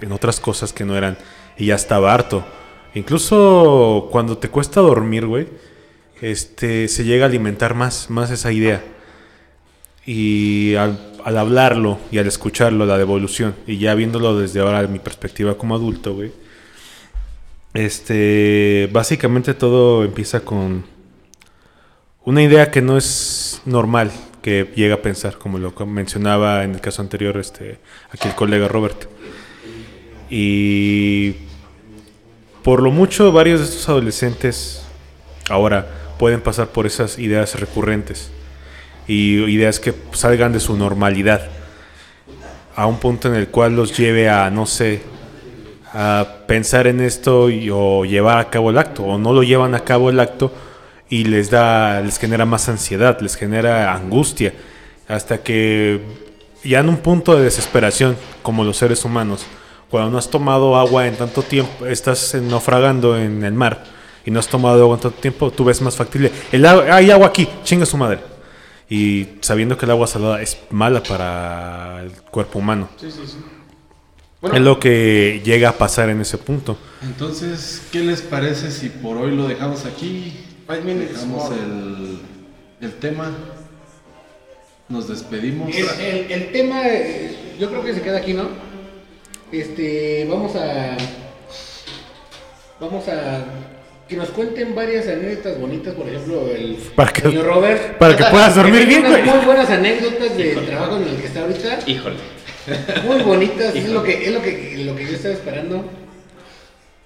en 0.01 0.11
otras 0.11 0.41
cosas 0.41 0.73
que 0.73 0.83
no 0.83 0.97
eran. 0.97 1.17
Y 1.57 1.67
ya 1.67 1.75
estaba 1.75 2.13
harto. 2.13 2.45
Incluso 2.93 4.09
cuando 4.11 4.37
te 4.37 4.49
cuesta 4.49 4.81
dormir, 4.81 5.25
güey, 5.25 5.47
este, 6.21 6.89
se 6.89 7.05
llega 7.05 7.25
a 7.25 7.29
alimentar 7.29 7.73
más, 7.73 8.09
más 8.09 8.31
esa 8.31 8.51
idea. 8.51 8.83
Y 10.05 10.75
al, 10.75 10.99
al 11.23 11.37
hablarlo 11.37 11.97
y 12.11 12.17
al 12.17 12.27
escucharlo, 12.27 12.85
la 12.85 12.97
devolución, 12.97 13.55
y 13.65 13.77
ya 13.77 13.95
viéndolo 13.95 14.37
desde 14.37 14.59
ahora, 14.59 14.85
mi 14.87 14.99
perspectiva 14.99 15.57
como 15.57 15.75
adulto, 15.75 16.13
güey. 16.13 16.31
Este, 17.73 18.89
básicamente 18.91 19.53
todo 19.53 20.03
empieza 20.03 20.41
con 20.41 20.85
una 22.25 22.43
idea 22.43 22.71
que 22.71 22.81
no 22.81 22.97
es 22.97 23.61
normal 23.65 24.11
que 24.45 24.71
llega 24.75 24.93
a 24.93 25.01
pensar, 25.01 25.39
como 25.39 25.57
lo 25.57 25.73
mencionaba 25.87 26.63
en 26.63 26.75
el 26.75 26.79
caso 26.79 27.01
anterior, 27.01 27.35
este, 27.37 27.79
aquí 28.11 28.27
el 28.27 28.35
colega 28.35 28.67
Robert. 28.67 29.07
Y 30.29 31.33
por 32.63 32.83
lo 32.83 32.91
mucho, 32.91 33.31
varios 33.31 33.61
de 33.61 33.65
estos 33.65 33.89
adolescentes 33.89 34.85
ahora 35.49 35.87
pueden 36.19 36.41
pasar 36.41 36.67
por 36.67 36.85
esas 36.85 37.17
ideas 37.17 37.59
recurrentes 37.59 38.29
y 39.07 39.37
ideas 39.45 39.79
que 39.79 39.95
salgan 40.11 40.53
de 40.53 40.59
su 40.59 40.77
normalidad 40.77 41.49
a 42.75 42.85
un 42.85 42.99
punto 42.99 43.27
en 43.29 43.33
el 43.33 43.47
cual 43.47 43.75
los 43.75 43.97
lleve 43.97 44.29
a, 44.29 44.51
no 44.51 44.67
sé, 44.67 45.01
a 45.91 46.23
pensar 46.45 46.85
en 46.85 47.01
esto 47.01 47.47
o 47.73 48.05
llevar 48.05 48.37
a 48.37 48.51
cabo 48.51 48.69
el 48.69 48.77
acto, 48.77 49.05
o 49.05 49.17
no 49.17 49.33
lo 49.33 49.41
llevan 49.41 49.73
a 49.73 49.79
cabo 49.79 50.11
el 50.11 50.19
acto 50.19 50.53
y 51.09 51.25
les 51.25 51.49
da, 51.49 52.01
les 52.01 52.17
genera 52.17 52.45
más 52.45 52.67
ansiedad, 52.69 53.19
les 53.21 53.35
genera 53.35 53.93
angustia, 53.93 54.53
hasta 55.07 55.39
que 55.43 56.01
ya 56.63 56.79
en 56.79 56.89
un 56.89 56.97
punto 56.97 57.35
de 57.35 57.43
desesperación, 57.43 58.17
como 58.41 58.63
los 58.63 58.77
seres 58.77 59.05
humanos, 59.05 59.45
cuando 59.89 60.09
no 60.11 60.17
has 60.17 60.29
tomado 60.29 60.75
agua 60.75 61.07
en 61.07 61.15
tanto 61.15 61.41
tiempo, 61.43 61.85
estás 61.85 62.33
naufragando 62.35 63.17
en 63.17 63.43
el 63.43 63.53
mar 63.53 63.83
y 64.25 64.31
no 64.31 64.39
has 64.39 64.47
tomado 64.47 64.81
agua 64.81 64.95
en 64.95 65.01
tanto 65.01 65.19
tiempo, 65.19 65.51
tú 65.51 65.63
ves 65.63 65.79
más 65.81 65.95
factible. 65.95 66.31
El 66.51 66.65
agua- 66.65 66.95
hay 66.95 67.11
agua 67.11 67.27
aquí, 67.27 67.47
chinga 67.63 67.85
su 67.85 67.97
madre. 67.97 68.19
Y 68.89 69.27
sabiendo 69.41 69.77
que 69.77 69.85
el 69.85 69.91
agua 69.91 70.05
salada 70.07 70.41
es 70.41 70.57
mala 70.71 71.01
para 71.01 72.01
el 72.03 72.11
cuerpo 72.31 72.59
humano. 72.59 72.89
sí, 72.99 73.09
sí, 73.11 73.21
sí. 73.25 73.37
es 74.53 74.61
lo 74.61 74.79
que 74.79 75.41
llega 75.43 75.69
a 75.69 75.73
pasar 75.73 76.09
en 76.09 76.21
ese 76.21 76.37
punto. 76.37 76.77
Entonces, 77.01 77.81
¿qué 77.91 78.01
les 78.01 78.21
parece 78.21 78.69
si 78.71 78.89
por 78.89 79.17
hoy 79.17 79.35
lo 79.35 79.47
dejamos 79.47 79.85
aquí? 79.85 80.44
Five 80.67 80.81
minutes 80.83 81.13
Dejamos 81.13 81.43
more. 81.49 81.55
el, 81.61 82.17
el 82.81 82.93
tema. 82.95 83.31
Nos 84.89 85.07
despedimos. 85.07 85.75
El, 85.75 85.85
el- 86.05 86.31
el 86.31 86.51
tema, 86.51 86.87
eh, 86.87 87.35
yo 87.59 87.69
creo 87.69 87.83
que 87.83 87.93
se 87.93 88.01
queda 88.01 88.17
aquí, 88.19 88.33
¿no? 88.33 88.47
Este, 89.51 90.27
vamos 90.29 90.55
a. 90.55 90.97
vamos 92.79 93.07
a 93.07 93.43
que 94.07 94.15
nos 94.15 94.29
cuenten 94.29 94.75
varias 94.75 95.07
anécdotas 95.07 95.59
bonitas, 95.59 95.95
por 95.95 96.07
ejemplo, 96.07 96.47
el 96.55 96.75
Para 96.95 97.11
que- 97.11 97.21
señor 97.21 97.45
Robert. 97.47 97.97
para 97.97 98.15
que 98.15 98.23
puedas 98.25 98.55
dormir 98.55 98.85
bien, 98.85 98.99
unas 99.05 99.11
güey. 99.23 99.23
Muy 99.35 99.45
buenas 99.45 99.69
anécdotas 99.69 100.37
del 100.37 100.65
trabajo 100.67 100.97
en 100.97 101.07
el 101.07 101.15
que 101.17 101.25
está 101.27 101.41
ahorita. 101.41 101.79
Híjole. 101.87 102.15
Muy 103.05 103.21
bonitas, 103.23 103.75
es 103.75 103.89
lo 103.89 104.03
que 104.03 104.25
es 104.25 104.31
lo 104.33 104.41
que 104.41 104.83
lo 104.85 104.95
que 104.95 105.05
yo 105.05 105.11
estaba 105.15 105.33
esperando 105.35 105.85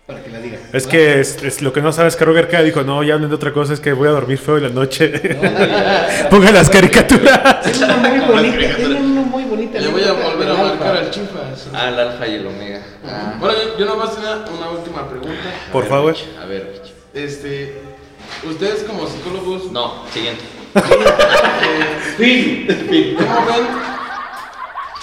para 0.09 0.23
que 0.23 0.29
la 0.31 0.39
diga. 0.39 0.57
Es 0.73 0.87
que 0.87 1.19
es, 1.19 1.43
es 1.43 1.61
lo 1.61 1.71
que 1.71 1.81
no 1.83 1.91
sabes 1.93 2.15
que 2.15 2.25
Roger 2.25 2.47
K 2.49 2.63
dijo, 2.63 2.81
no, 2.81 3.03
ya 3.03 3.13
hablen 3.13 3.29
de 3.29 3.35
otra 3.35 3.53
cosa, 3.53 3.73
es 3.73 3.79
que 3.79 3.93
voy 3.93 4.07
a 4.07 4.11
dormir 4.11 4.39
feo 4.39 4.57
en 4.57 4.63
la 4.63 4.69
noche. 4.69 5.07
Pongan 6.31 6.53
las 6.55 6.67
caricaturas. 6.69 7.61
Tiene 7.71 7.85
una 7.93 7.97
muy 8.09 8.19
bonita, 8.19 8.75
tiene 8.75 8.95
una 8.99 9.21
muy 9.21 9.43
bonita. 9.43 9.79
Le 9.79 9.87
voy 9.89 10.03
a 10.03 10.13
volver 10.13 10.49
a 10.49 10.53
marcar 10.55 10.97
al 10.97 11.11
chifas. 11.11 11.67
Al 11.73 11.99
alfa 11.99 12.27
y 12.27 12.35
el 12.35 12.47
omega. 12.47 12.81
Ah. 13.05 13.35
Bueno, 13.39 13.55
yo, 13.63 13.77
yo 13.77 13.85
nomás 13.85 14.15
tenía 14.15 14.43
una 14.57 14.69
última 14.71 15.07
pregunta. 15.07 15.31
Por 15.71 15.85
favor. 15.87 16.15
A 16.41 16.45
ver. 16.45 16.81
Este, 17.13 17.79
ustedes 18.49 18.83
como 18.83 19.07
psicólogos, 19.07 19.71
No, 19.71 20.05
siguiente. 20.11 20.41
eh, 22.19 23.15
¿cómo 23.17 23.45
ven 23.45 23.67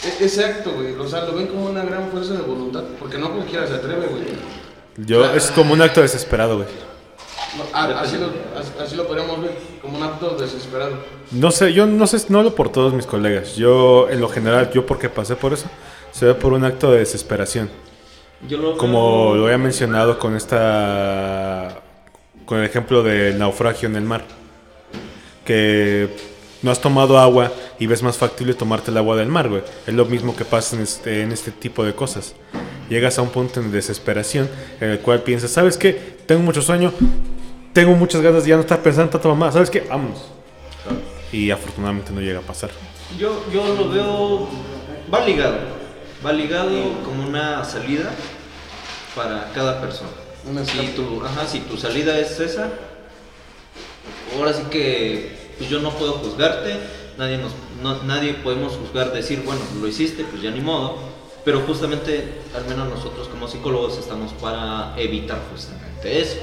e- 0.05 0.25
ese 0.25 0.45
acto, 0.45 0.73
güey? 0.73 0.95
O 0.95 1.09
sea, 1.09 1.23
lo 1.25 1.35
ven 1.35 1.47
como 1.47 1.67
una 1.67 1.85
gran 1.85 2.09
fuerza 2.11 2.35
de 2.35 2.43
voluntad, 2.43 2.83
porque 2.99 3.19
no 3.19 3.31
cualquiera 3.33 3.67
se 3.67 3.75
atreve, 3.75 4.07
güey. 4.07 4.25
Yo, 4.99 5.25
es 5.35 5.51
como 5.51 5.73
un 5.75 5.83
acto 5.83 6.01
desesperado, 6.03 6.57
güey. 6.57 6.69
Así, 7.73 8.17
lo, 8.19 8.27
as- 8.59 8.73
así 8.87 8.97
lo 8.97 9.07
podríamos 9.07 9.41
ver, 9.41 9.57
como 9.81 9.97
un 9.99 10.03
acto 10.05 10.37
desesperado. 10.37 10.97
No 11.31 11.51
sé, 11.51 11.73
yo 11.73 11.87
no 11.87 12.07
sé, 12.07 12.19
no 12.29 12.43
lo 12.43 12.55
por 12.55 12.71
todos 12.71 12.93
mis 12.93 13.07
colegas. 13.07 13.57
Yo, 13.57 14.09
en 14.11 14.21
lo 14.21 14.29
general, 14.29 14.71
yo 14.73 14.85
porque 14.87 15.09
pasé 15.09 15.37
por 15.37 15.53
eso, 15.53 15.67
se 16.13 16.27
ve 16.27 16.35
por 16.35 16.53
un 16.53 16.65
acto 16.65 16.91
de 16.91 16.99
desesperación. 16.99 17.71
Yo 18.49 18.59
lo 18.59 18.77
Como 18.77 19.33
veo- 19.33 19.37
lo 19.37 19.45
había 19.47 19.59
mencionado 19.59 20.19
con 20.19 20.37
esta. 20.37 21.81
con 22.45 22.59
el 22.59 22.65
ejemplo 22.65 23.03
del 23.03 23.39
naufragio 23.39 23.89
en 23.89 23.97
el 23.97 24.05
mar. 24.05 24.25
Que 25.45 26.09
no 26.63 26.71
has 26.71 26.81
tomado 26.81 27.19
agua 27.19 27.53
y 27.79 27.87
ves 27.87 28.03
más 28.03 28.17
factible 28.17 28.55
tomarte 28.55 28.91
el 28.91 28.97
agua 28.97 29.17
del 29.17 29.29
mar, 29.29 29.49
güey. 29.49 29.63
Es 29.87 29.95
lo 29.95 30.05
mismo 30.05 30.35
que 30.37 30.45
pasa 30.45 30.77
en 30.77 30.83
este, 30.83 31.23
en 31.23 31.33
este 31.33 31.51
tipo 31.53 31.85
de 31.85 31.95
cosas. 31.95 32.35
Llegas 32.89 33.19
a 33.19 33.23
un 33.23 33.31
punto 33.31 33.61
de 33.61 33.69
desesperación 33.69 34.49
en 34.81 34.91
el 34.91 35.01
cual 35.01 35.23
piensas, 35.23 35.51
¿sabes 35.51 35.77
qué? 35.77 35.93
Tengo 36.27 36.43
mucho 36.43 36.63
sueño, 36.63 36.93
tengo 37.73 37.93
muchas 37.97 38.21
ganas 38.23 38.45
de 38.45 38.51
ya 38.51 38.55
no 38.57 38.63
estar 38.63 38.81
pensando 38.83 39.11
tanto 39.11 39.29
mamá, 39.29 39.51
¿sabes 39.51 39.71
qué? 39.71 39.81
Vámonos. 39.81 40.23
Y 41.33 41.51
afortunadamente 41.51 42.13
no 42.13 42.21
llega 42.21 42.39
a 42.39 42.43
pasar. 42.43 42.71
Yo, 43.19 43.45
yo 43.53 43.75
lo 43.75 43.89
veo. 43.91 44.49
Va 45.13 45.27
ligado. 45.27 45.57
Va 46.25 46.33
ligado 46.33 46.71
como 47.05 47.27
una 47.29 47.65
salida 47.65 48.11
para 49.15 49.51
cada 49.55 49.81
persona. 49.81 50.11
Una 50.49 50.65
Si 50.65 50.79
tu, 50.95 51.23
ajá, 51.25 51.47
si 51.47 51.61
tu 51.61 51.77
salida 51.77 52.17
es 52.19 52.39
esa, 52.39 52.71
ahora 54.37 54.53
sí 54.53 54.63
que 54.71 55.37
pues 55.59 55.69
yo 55.69 55.81
no 55.81 55.91
puedo 55.91 56.13
juzgarte, 56.15 56.77
nadie, 57.19 57.39
nos, 57.39 57.53
no- 57.83 58.03
nadie 58.05 58.35
podemos 58.35 58.75
juzgar, 58.75 59.13
decir, 59.13 59.43
bueno, 59.45 59.61
lo 59.81 59.89
hiciste, 59.89 60.25
pues 60.25 60.43
ya 60.43 60.51
ni 60.51 60.61
modo, 60.61 60.99
pero 61.47 61.61
justamente, 61.61 62.25
al 62.57 62.67
menos 62.67 62.89
nosotros 62.89 63.29
como 63.29 63.47
psicólogos 63.47 63.99
estamos 63.99 64.33
para 64.33 64.95
evitar 64.99 65.39
justamente 65.53 66.21
eso. 66.21 66.39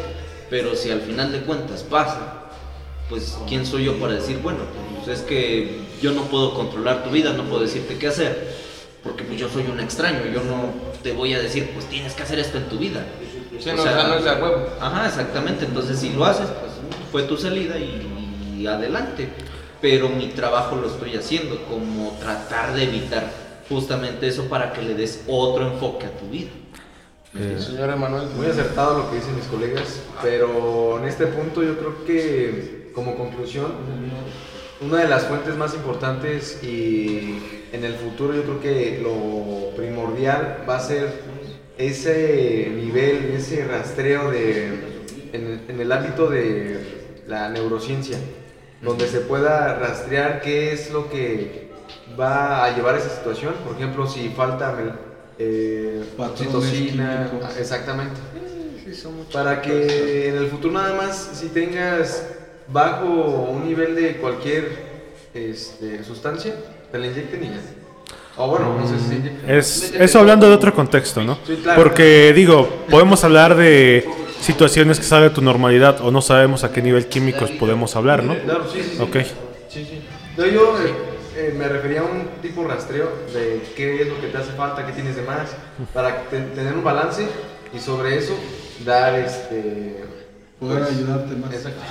Pero 0.49 0.77
si 0.77 0.91
al 0.91 1.01
final 1.01 1.33
de 1.33 1.41
cuentas 1.41 1.83
pasa, 1.83 2.45
pues 3.09 3.37
quién 3.45 3.65
soy 3.65 3.83
yo 3.83 3.99
para 3.99 4.13
decir, 4.13 4.39
bueno, 4.41 4.59
pues 5.03 5.19
es 5.19 5.25
que 5.25 5.81
yo 6.01 6.13
no 6.13 6.21
puedo 6.23 6.53
controlar 6.53 7.03
tu 7.03 7.09
vida, 7.09 7.33
no 7.33 7.43
puedo 7.43 7.63
decirte 7.63 7.97
qué 7.97 8.07
hacer, 8.07 8.55
porque 9.03 9.25
pues 9.25 9.37
yo 9.37 9.49
soy 9.49 9.65
un 9.65 9.81
extraño, 9.81 10.21
yo 10.33 10.41
no 10.41 10.73
te 11.03 11.11
voy 11.11 11.33
a 11.33 11.41
decir, 11.41 11.71
pues 11.73 11.85
tienes 11.89 12.13
que 12.13 12.23
hacer 12.23 12.39
esto 12.39 12.57
en 12.57 12.69
tu 12.69 12.77
vida. 12.77 13.05
Sí, 13.59 13.71
no, 13.75 13.83
sea, 13.83 14.07
no 14.07 14.15
es 14.15 14.23
de 14.23 14.29
a 14.29 14.35
huevo. 14.35 14.69
Ajá, 14.79 15.07
exactamente, 15.07 15.65
entonces 15.65 15.99
si 15.99 16.13
lo 16.13 16.23
haces, 16.23 16.47
pues 16.47 16.71
fue 17.11 17.23
tu 17.23 17.35
salida 17.35 17.77
y, 17.77 18.57
y 18.57 18.67
adelante. 18.67 19.27
Pero 19.81 20.07
mi 20.07 20.27
trabajo 20.27 20.77
lo 20.77 20.87
estoy 20.87 21.17
haciendo, 21.17 21.61
como 21.65 22.15
tratar 22.21 22.73
de 22.73 22.83
evitar 22.83 23.43
justamente 23.69 24.27
eso 24.27 24.45
para 24.45 24.73
que 24.73 24.81
le 24.81 24.95
des 24.95 25.23
otro 25.27 25.67
enfoque 25.67 26.05
a 26.05 26.11
tu 26.11 26.27
vida. 26.27 26.51
Señor 27.59 27.89
Emanuel. 27.89 28.27
Muy 28.35 28.45
acertado 28.45 28.99
lo 28.99 29.09
que 29.09 29.15
dicen 29.15 29.35
mis 29.35 29.45
colegas, 29.45 30.01
pero 30.21 30.99
en 30.99 31.05
este 31.05 31.25
punto 31.25 31.63
yo 31.63 31.77
creo 31.79 32.05
que 32.05 32.91
como 32.93 33.15
conclusión, 33.15 33.71
una 34.81 34.99
de 34.99 35.07
las 35.07 35.23
fuentes 35.23 35.55
más 35.55 35.73
importantes 35.73 36.63
y 36.63 37.39
en 37.71 37.83
el 37.83 37.95
futuro 37.95 38.35
yo 38.35 38.43
creo 38.43 38.61
que 38.61 39.01
lo 39.01 39.75
primordial 39.75 40.63
va 40.69 40.77
a 40.77 40.79
ser 40.79 41.21
ese 41.77 42.71
nivel, 42.75 43.31
ese 43.35 43.65
rastreo 43.65 44.29
de, 44.29 44.67
en, 45.33 45.65
en 45.67 45.79
el 45.79 45.91
ámbito 45.91 46.29
de 46.29 47.23
la 47.27 47.49
neurociencia, 47.49 48.17
donde 48.83 49.07
se 49.07 49.21
pueda 49.21 49.79
rastrear 49.79 50.41
qué 50.41 50.71
es 50.71 50.91
lo 50.91 51.09
que 51.09 51.62
va 52.19 52.65
a 52.65 52.75
llevar 52.75 52.95
a 52.95 52.97
esa 52.97 53.09
situación. 53.09 53.53
Por 53.65 53.75
ejemplo, 53.75 54.07
si 54.07 54.29
falta 54.29 54.75
eh, 55.37 56.03
químicos. 56.35 56.65
ah, 57.43 57.51
exactamente. 57.59 58.19
Para 59.31 59.61
que 59.61 60.29
en 60.29 60.37
el 60.37 60.47
futuro 60.47 60.73
nada 60.73 60.93
más, 60.95 61.31
si 61.33 61.49
tengas 61.49 62.27
bajo 62.67 63.07
un 63.51 63.67
nivel 63.67 63.95
de 63.95 64.17
cualquier 64.17 64.93
este, 65.33 66.03
sustancia, 66.03 66.53
te 66.91 66.99
la 66.99 67.07
inyecten 67.07 67.43
y 67.43 67.47
ya. 67.47 67.61
O 68.35 68.47
bueno, 68.47 68.77
no 68.79 68.87
sé 68.87 68.95
si. 68.99 69.21
Es, 69.47 69.93
eso 69.97 70.19
hablando 70.19 70.47
de 70.47 70.55
otro 70.55 70.73
contexto, 70.73 71.23
¿no? 71.23 71.37
Sí, 71.45 71.59
claro. 71.61 71.81
Porque 71.81 72.33
digo, 72.33 72.67
podemos 72.89 73.23
hablar 73.23 73.55
de 73.55 74.07
situaciones 74.41 74.99
que 74.99 75.05
sale 75.05 75.25
de 75.25 75.29
tu 75.29 75.41
normalidad 75.41 76.01
o 76.01 76.11
no 76.11 76.21
sabemos 76.21 76.63
a 76.63 76.71
qué 76.71 76.81
nivel 76.81 77.07
químicos 77.07 77.51
podemos 77.51 77.95
hablar, 77.95 78.23
¿no? 78.23 78.35
Claro, 78.35 78.65
sí, 78.71 78.81
sí, 78.81 78.95
sí. 78.97 79.01
Ok. 79.01 79.17
Sí, 79.69 79.85
sí. 79.85 80.01
No, 80.35 80.45
yo 80.45 80.75
eh, 80.79 81.12
eh, 81.35 81.53
me 81.57 81.67
refería 81.67 82.01
a 82.01 82.03
un 82.03 82.27
tipo 82.41 82.63
rastreo 82.67 83.09
de 83.33 83.61
qué 83.75 84.01
es 84.01 84.07
lo 84.07 84.19
que 84.21 84.27
te 84.27 84.37
hace 84.37 84.51
falta, 84.53 84.85
qué 84.85 84.91
tienes 84.93 85.15
de 85.15 85.21
más, 85.23 85.49
para 85.93 86.21
te- 86.29 86.39
tener 86.41 86.73
un 86.73 86.83
balance 86.83 87.25
y 87.73 87.79
sobre 87.79 88.17
eso 88.17 88.33
dar 88.85 89.15
este. 89.15 90.03
Poder 90.59 90.83
ayudarte 90.83 91.35
más. 91.35 91.53
Exacto. 91.53 91.81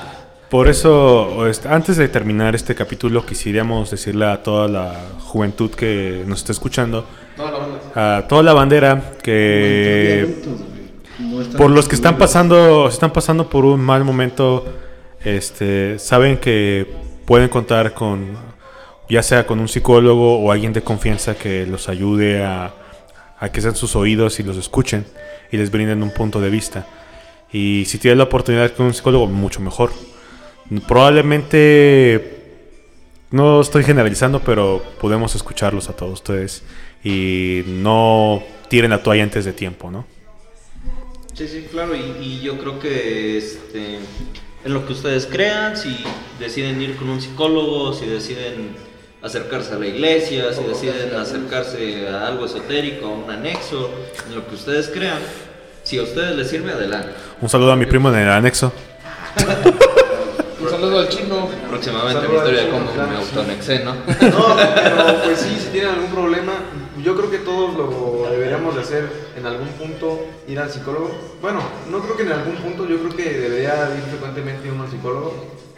Por 0.49 0.69
eso, 0.69 1.47
este, 1.47 1.69
antes 1.69 1.97
de 1.97 2.09
terminar 2.09 2.55
este 2.55 2.75
capítulo, 2.75 3.25
quisiéramos 3.25 3.91
decirle 3.91 4.27
a 4.27 4.43
toda 4.43 4.69
la 4.69 4.95
juventud 5.21 5.71
que 5.71 6.25
nos 6.27 6.41
está 6.41 6.53
escuchando, 6.53 7.07
a 7.95 8.25
toda 8.29 8.43
la 8.43 8.53
bandera, 8.53 9.13
que 9.23 10.43
por 11.57 11.71
los 11.71 11.89
que 11.89 11.95
están 11.95 12.19
pasando, 12.19 12.87
están 12.89 13.13
pasando 13.15 13.49
por 13.49 13.65
un 13.65 13.81
mal 13.81 14.05
momento, 14.05 14.65
este, 15.25 15.99
saben 15.99 16.37
que 16.37 16.87
pueden 17.25 17.49
contar 17.49 17.95
con, 17.95 18.37
ya 19.09 19.23
sea 19.23 19.47
con 19.47 19.61
un 19.61 19.69
psicólogo 19.69 20.39
o 20.39 20.53
alguien 20.53 20.73
de 20.73 20.83
confianza 20.83 21.35
que 21.35 21.67
los 21.67 21.89
ayude 21.89 22.43
a, 22.43 22.75
a 23.39 23.51
que 23.51 23.61
sean 23.61 23.75
sus 23.75 23.97
oídos 23.97 24.39
y 24.41 24.43
los 24.43 24.57
escuchen 24.57 25.05
y 25.51 25.57
les 25.57 25.71
brinden 25.71 26.03
un 26.03 26.13
punto 26.13 26.41
de 26.41 26.49
vista. 26.51 26.87
Y 27.53 27.85
si 27.87 27.99
tienen 27.99 28.19
la 28.19 28.25
oportunidad 28.25 28.73
con 28.73 28.87
un 28.87 28.95
psicólogo, 28.95 29.27
mucho 29.27 29.61
mejor. 29.61 29.93
Probablemente, 30.89 32.41
no 33.31 33.61
estoy 33.61 33.85
generalizando, 33.85 34.41
pero 34.41 34.83
podemos 35.01 35.35
escucharlos 35.35 35.91
a 35.91 35.93
todos 35.95 36.15
ustedes 36.15 36.63
y 37.05 37.63
no 37.67 38.43
tiren 38.69 38.91
la 38.91 39.03
toalla 39.03 39.25
antes 39.25 39.45
de 39.45 39.53
tiempo, 39.53 39.91
¿no? 39.91 40.07
Sí, 41.35 41.49
sí, 41.49 41.67
claro, 41.71 41.95
y, 41.95 42.25
y 42.25 42.41
yo 42.43 42.59
creo 42.59 42.79
que 42.79 43.39
este, 43.39 43.97
en 44.65 44.75
lo 44.75 44.87
que 44.87 44.93
ustedes 44.93 45.27
crean, 45.27 45.77
si 45.77 45.97
deciden 46.39 46.81
ir 46.81 46.97
con 46.97 47.09
un 47.09 47.21
psicólogo, 47.21 47.93
si 47.93 48.07
deciden 48.07 48.92
acercarse 49.23 49.75
a 49.75 49.79
la 49.79 49.87
iglesia, 49.87 50.53
si 50.53 50.65
deciden 50.65 51.15
acercarse 51.15 52.09
a 52.09 52.27
algo 52.27 52.47
esotérico, 52.47 53.07
a 53.07 53.11
un 53.11 53.31
anexo, 53.31 53.91
en 54.27 54.35
lo 54.35 54.47
que 54.47 54.55
ustedes 54.55 54.89
crean, 54.89 55.19
si 55.85 55.99
a 55.99 56.03
ustedes 56.03 56.37
les 56.37 56.49
sirve, 56.49 56.73
adelante. 56.73 57.11
Un 57.41 57.49
saludo 57.49 57.73
a 57.73 57.77
mi 57.77 57.87
primo 57.87 58.09
en 58.11 58.17
el 58.17 58.29
anexo. 58.29 58.73
Un 60.61 60.71
saludo 60.71 61.01
al 61.01 61.09
chino. 61.09 61.49
Próximamente 61.69 62.29
mi 62.29 62.37
historia 62.37 62.63
de 62.63 62.71
cómo 62.71 62.93
me 62.93 63.17
autoanexé, 63.17 63.85
¿no? 63.85 63.95
No, 64.21 64.57
pero 64.75 65.23
pues 65.25 65.41
sí, 65.41 65.57
si 65.59 65.69
tienen 65.71 65.91
algún 65.91 66.11
problema, 66.11 66.53
yo 67.03 67.17
creo 67.17 67.31
que 67.31 67.39
todos 67.39 67.75
lo 67.75 68.31
deberíamos 68.31 68.75
de 68.77 68.81
hacer 68.83 69.09
en 69.37 69.47
algún 69.47 69.69
punto, 69.69 70.25
ir 70.47 70.61
al 70.61 70.71
psicólogo. 70.71 71.11
Bueno, 71.41 71.61
no 71.91 72.01
creo 72.01 72.17
que 72.17 72.23
en 72.23 72.33
algún 72.33 72.55
punto, 72.57 72.87
yo 72.87 72.99
creo 72.99 73.17
que 73.17 73.39
debería 73.39 73.91
ir 73.97 74.05
frecuentemente 74.11 74.71
uno 74.71 74.85
al 74.85 74.91
psicólogo 74.91 75.35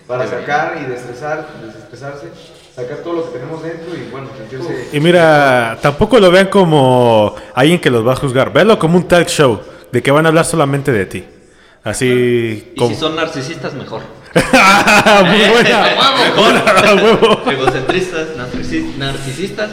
para 0.07 0.27
sacar 0.27 0.79
y 0.83 0.91
desestresar, 0.91 1.49
desestresarse, 1.65 2.29
sacar 2.75 2.99
todo 2.99 3.15
lo 3.15 3.25
que 3.33 3.39
tenemos 3.39 3.63
dentro 3.63 3.95
y 3.95 4.11
bueno, 4.11 4.29
sentirse... 4.37 4.89
Y 4.93 5.01
mira, 5.01 5.79
tampoco 5.81 6.19
lo 6.19 6.31
vean 6.31 6.49
como 6.49 7.35
alguien 7.55 7.81
que 7.81 7.91
los 7.91 8.07
va 8.07 8.13
a 8.13 8.17
juzgar. 8.17 8.53
Véanlo 8.53 8.79
como 8.79 8.97
un 8.97 9.07
talk 9.07 9.29
show, 9.29 9.61
de 9.93 10.03
que 10.03 10.11
van 10.11 10.27
a 10.27 10.29
hablar 10.31 10.45
solamente 10.45 10.91
de 10.93 11.07
ti. 11.07 11.25
Así 11.85 12.07
Y 12.75 12.77
como... 12.79 12.91
si 12.91 12.97
son 12.97 13.15
narcisistas, 13.17 13.75
mejor. 13.75 14.01
Muy 14.35 15.39
buena. 15.51 17.03
Huevo. 17.03 17.43
Egocentristas, 17.51 18.29
narcisi- 18.37 18.97
narcisistas, 18.97 19.71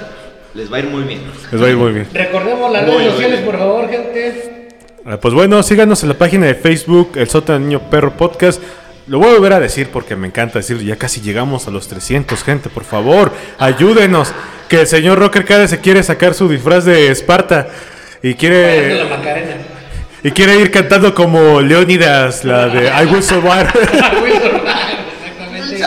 les 0.53 0.71
va 0.71 0.77
a 0.77 0.79
ir 0.81 0.87
muy 0.87 1.03
bien. 1.03 1.21
Les 1.51 1.61
va 1.61 1.65
a 1.65 1.69
ir 1.69 1.77
muy 1.77 1.93
bien. 1.93 2.07
Recordemos 2.13 2.71
las 2.71 2.83
Muy 2.83 2.91
redes 2.91 3.01
bien. 3.03 3.11
sociales, 3.13 3.39
por 3.41 3.57
favor, 3.57 3.89
gente. 3.89 4.69
Ah, 5.05 5.17
Pues 5.19 5.33
bueno, 5.33 5.63
síganos 5.63 6.03
en 6.03 6.09
la 6.09 6.15
página 6.15 6.45
de 6.45 6.55
Facebook, 6.55 7.13
El 7.15 7.29
Sótano 7.29 7.59
Niño 7.59 7.79
Perro 7.89 8.11
Podcast. 8.11 8.61
Lo 9.07 9.19
voy 9.19 9.29
a 9.29 9.33
volver 9.33 9.53
a 9.53 9.59
decir 9.59 9.89
porque 9.91 10.15
me 10.15 10.27
encanta 10.27 10.59
decirlo. 10.59 10.83
Ya 10.83 10.95
casi 10.95 11.21
llegamos 11.21 11.67
a 11.67 11.71
los 11.71 11.87
300, 11.87 12.43
gente. 12.43 12.69
Por 12.69 12.83
favor, 12.83 13.31
ayúdenos. 13.59 14.31
Que 14.69 14.81
el 14.81 14.87
señor 14.87 15.19
Rocker 15.19 15.43
Cade 15.45 15.67
se 15.67 15.79
quiere 15.79 16.01
sacar 16.03 16.33
su 16.33 16.47
disfraz 16.47 16.85
de 16.85 17.11
Esparta. 17.11 17.67
Y 18.23 18.35
quiere, 18.35 19.03
la 19.03 19.17
Macarena. 19.17 19.55
y 20.23 20.31
quiere 20.31 20.55
ir 20.57 20.71
cantando 20.71 21.13
como 21.13 21.59
Leónidas, 21.59 22.45
la 22.45 22.67
de 22.67 22.87
I 22.87 23.05
Will 23.11 23.23
Survive. 23.23 23.67
Exactamente. 25.23 25.81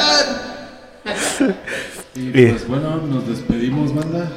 Y 2.16 2.30
pues 2.30 2.68
bueno, 2.68 2.96
nos 3.08 3.26
despedimos, 3.28 3.94
banda. 3.94 4.30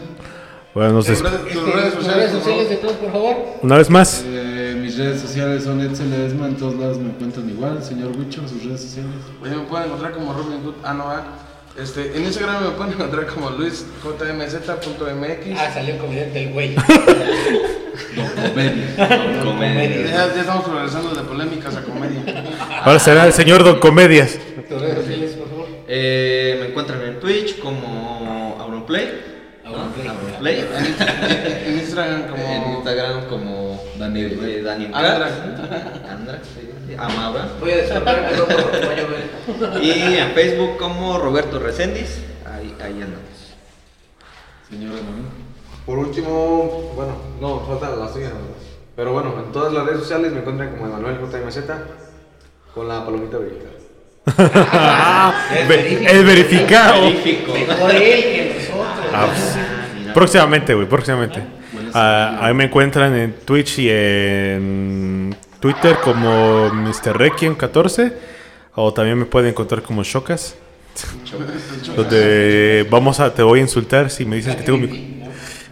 Bueno, 0.77 0.93
nos 0.93 1.07
Tus 1.07 1.23
des- 1.23 1.31
redes- 1.31 1.41
tus 1.41 1.51
Este, 1.57 1.71
redes 1.71 1.93
tus 1.95 2.03
sociales, 2.03 2.29
redes 2.29 2.31
por 2.33 2.41
sociales 2.43 2.67
favor. 2.67 2.69
de 2.69 2.75
todos, 2.77 2.95
por 2.97 3.11
favor. 3.11 3.35
una 3.63 3.77
vez 3.79 3.89
más. 3.89 4.23
Eh, 4.27 4.77
mis 4.79 4.95
redes 4.95 5.19
sociales 5.21 5.63
son 5.63 5.81
Edsel 5.81 6.11
Ledesma, 6.11 6.45
en 6.45 6.55
todos 6.55 6.75
lados 6.75 6.99
me 6.99 7.09
encuentran 7.09 7.49
igual. 7.49 7.83
Señor 7.83 8.11
Wicho, 8.15 8.47
sus 8.47 8.63
redes 8.63 8.81
sociales. 8.81 9.09
Oye, 9.41 9.55
me 9.55 9.63
pueden 9.63 9.87
encontrar 9.87 10.11
como 10.11 10.33
Robin 10.33 10.59
Hood. 10.63 10.75
Ah, 10.83 10.93
no, 10.93 11.09
ah. 11.09 11.23
Este, 11.81 12.15
en 12.15 12.25
Instagram 12.25 12.63
me 12.63 12.69
pueden 12.71 12.93
encontrar 12.93 13.25
como 13.25 13.49
luisjmz.mx. 13.49 15.59
Ah, 15.59 15.71
salió 15.73 15.93
el 15.95 15.99
comediante 15.99 16.43
el 16.43 16.53
güey. 16.53 16.75
Don 16.75 16.85
Comedia. 19.45 20.05
Ya, 20.05 20.27
ya 20.35 20.41
estamos 20.41 20.63
progresando 20.63 21.09
de 21.15 21.23
polémicas 21.23 21.75
a 21.75 21.81
comedia. 21.81 22.21
Ahora 22.83 22.99
será 22.99 23.25
el 23.25 23.33
señor 23.33 23.63
Don 23.63 23.79
Comedias. 23.79 24.37
Tus 24.69 24.79
redes 24.79 24.97
sociales, 24.99 25.31
por 25.31 25.49
favor. 25.49 25.65
Eh, 25.87 26.57
me 26.61 26.67
encuentran 26.67 27.01
en 27.01 27.19
Twitch 27.19 27.57
como 27.59 28.57
Auronplay. 28.59 29.36
Auronplay. 29.81 30.65
En 31.65 31.73
Instagram 31.79 32.27
como. 32.27 32.43
En 32.43 32.73
Instagram 32.73 33.25
como 33.27 33.83
Daniel 33.97 34.39
eh, 34.43 34.61
Daniel 34.61 34.91
Andra. 34.93 35.29
Cat. 35.29 36.09
Andra, 36.09 36.39
sí, 36.43 36.95
Amabra. 36.97 37.47
Voy 37.59 37.71
a 37.71 37.75
el 37.75 37.91
a. 38.07 39.81
Y 39.81 40.17
en 40.17 40.31
Facebook 40.31 40.77
como 40.77 41.17
Roberto 41.19 41.59
Reséndiz. 41.59 42.19
Ahí, 42.45 42.75
ahí 42.83 42.93
andamos. 43.01 43.55
Señor 44.69 44.91
Emanuel. 44.97 45.25
Por 45.85 45.99
último, 45.99 46.91
bueno, 46.95 47.15
no, 47.39 47.61
falta 47.65 47.95
la 47.95 48.11
suya. 48.11 48.31
Pero 48.95 49.13
bueno, 49.13 49.33
en 49.45 49.51
todas 49.51 49.71
las 49.73 49.85
redes 49.85 49.99
sociales 50.01 50.31
me 50.33 50.39
encuentran 50.39 50.71
como 50.71 50.87
Emanuel 50.87 51.17
JMZ 51.19 51.59
con 52.73 52.87
la 52.87 53.05
palomita 53.05 53.37
verificada. 53.37 53.73
Ve- 55.69 56.05
el 56.11 56.25
verificado. 56.25 57.03
Mejor 57.03 57.91
él 57.95 58.01
que 58.01 58.55
nosotros. 58.59 58.87
Ah, 59.13 59.27
pues, 59.27 59.56
próximamente, 60.17 60.73
güey, 60.73 60.87
próximamente. 60.87 61.43
Ah, 61.93 62.39
ahí 62.41 62.53
me 62.55 62.63
encuentran 62.63 63.15
en 63.15 63.33
Twitch 63.45 63.77
y 63.77 63.87
en 63.91 65.35
Twitter 65.59 65.97
como 66.03 66.71
Mr. 66.73 67.15
Requiem 67.15 67.53
14. 67.53 68.13
O 68.73 68.91
también 68.91 69.19
me 69.19 69.25
pueden 69.25 69.49
encontrar 69.49 69.83
como 69.83 70.03
Shocas. 70.03 70.55
Donde 71.95 72.87
vamos 72.89 73.19
a, 73.19 73.31
te 73.31 73.43
voy 73.43 73.59
a 73.59 73.61
insultar 73.61 74.09
si 74.09 74.25
me 74.25 74.37
dices 74.37 74.55
que 74.55 74.63
tengo 74.63 74.79
mi. 74.79 75.21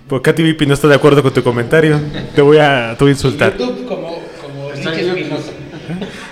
Pues 0.08 0.22
Katy 0.22 0.44
Vipi 0.44 0.68
no 0.68 0.76
está 0.76 0.88
de 0.88 0.96
acuerdo 0.96 1.24
con 1.24 1.34
tu 1.34 1.42
comentario. 1.44 2.00
Te 2.36 2.44
voy 2.44 2.60
a, 2.60 2.96
te 2.96 3.04
voy 3.04 3.10
a 3.10 3.14
insultar. 3.14 3.58
YouTube 3.58 3.88
como, 3.88 4.22
como. 4.44 4.70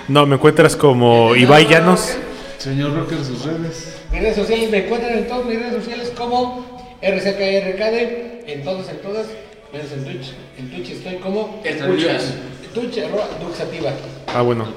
No, 0.08 0.28
me 0.28 0.36
encuentras 0.36 0.76
como 0.76 1.36
Ibai 1.36 1.66
Llanos. 1.66 2.16
Señor 2.60 2.94
Rocker, 2.96 3.18
sus 3.26 3.44
redes. 3.44 3.98
Mis 4.12 4.22
redes 4.22 4.36
sociales 4.36 4.70
me 4.70 4.86
encuentran 4.86 5.18
en 5.18 5.28
todas 5.28 5.48
mis 5.48 5.58
redes 5.58 5.84
sociales 5.84 6.14
como 6.16 6.73
RCKRKD, 7.04 8.50
en 8.50 8.64
todas, 8.64 8.90
en 8.90 8.98
todas, 8.98 9.28
menos 9.74 9.92
en 9.92 10.04
Twitch. 10.06 10.34
En 10.58 10.70
Twitch 10.70 10.90
estoy 10.92 11.16
como 11.16 11.62
Escuchas. 11.64 12.34
Twitch 12.74 12.98
arroba 13.00 13.28
Duxativa. 13.42 13.92
Ah, 14.28 14.42
bueno. 14.42 14.68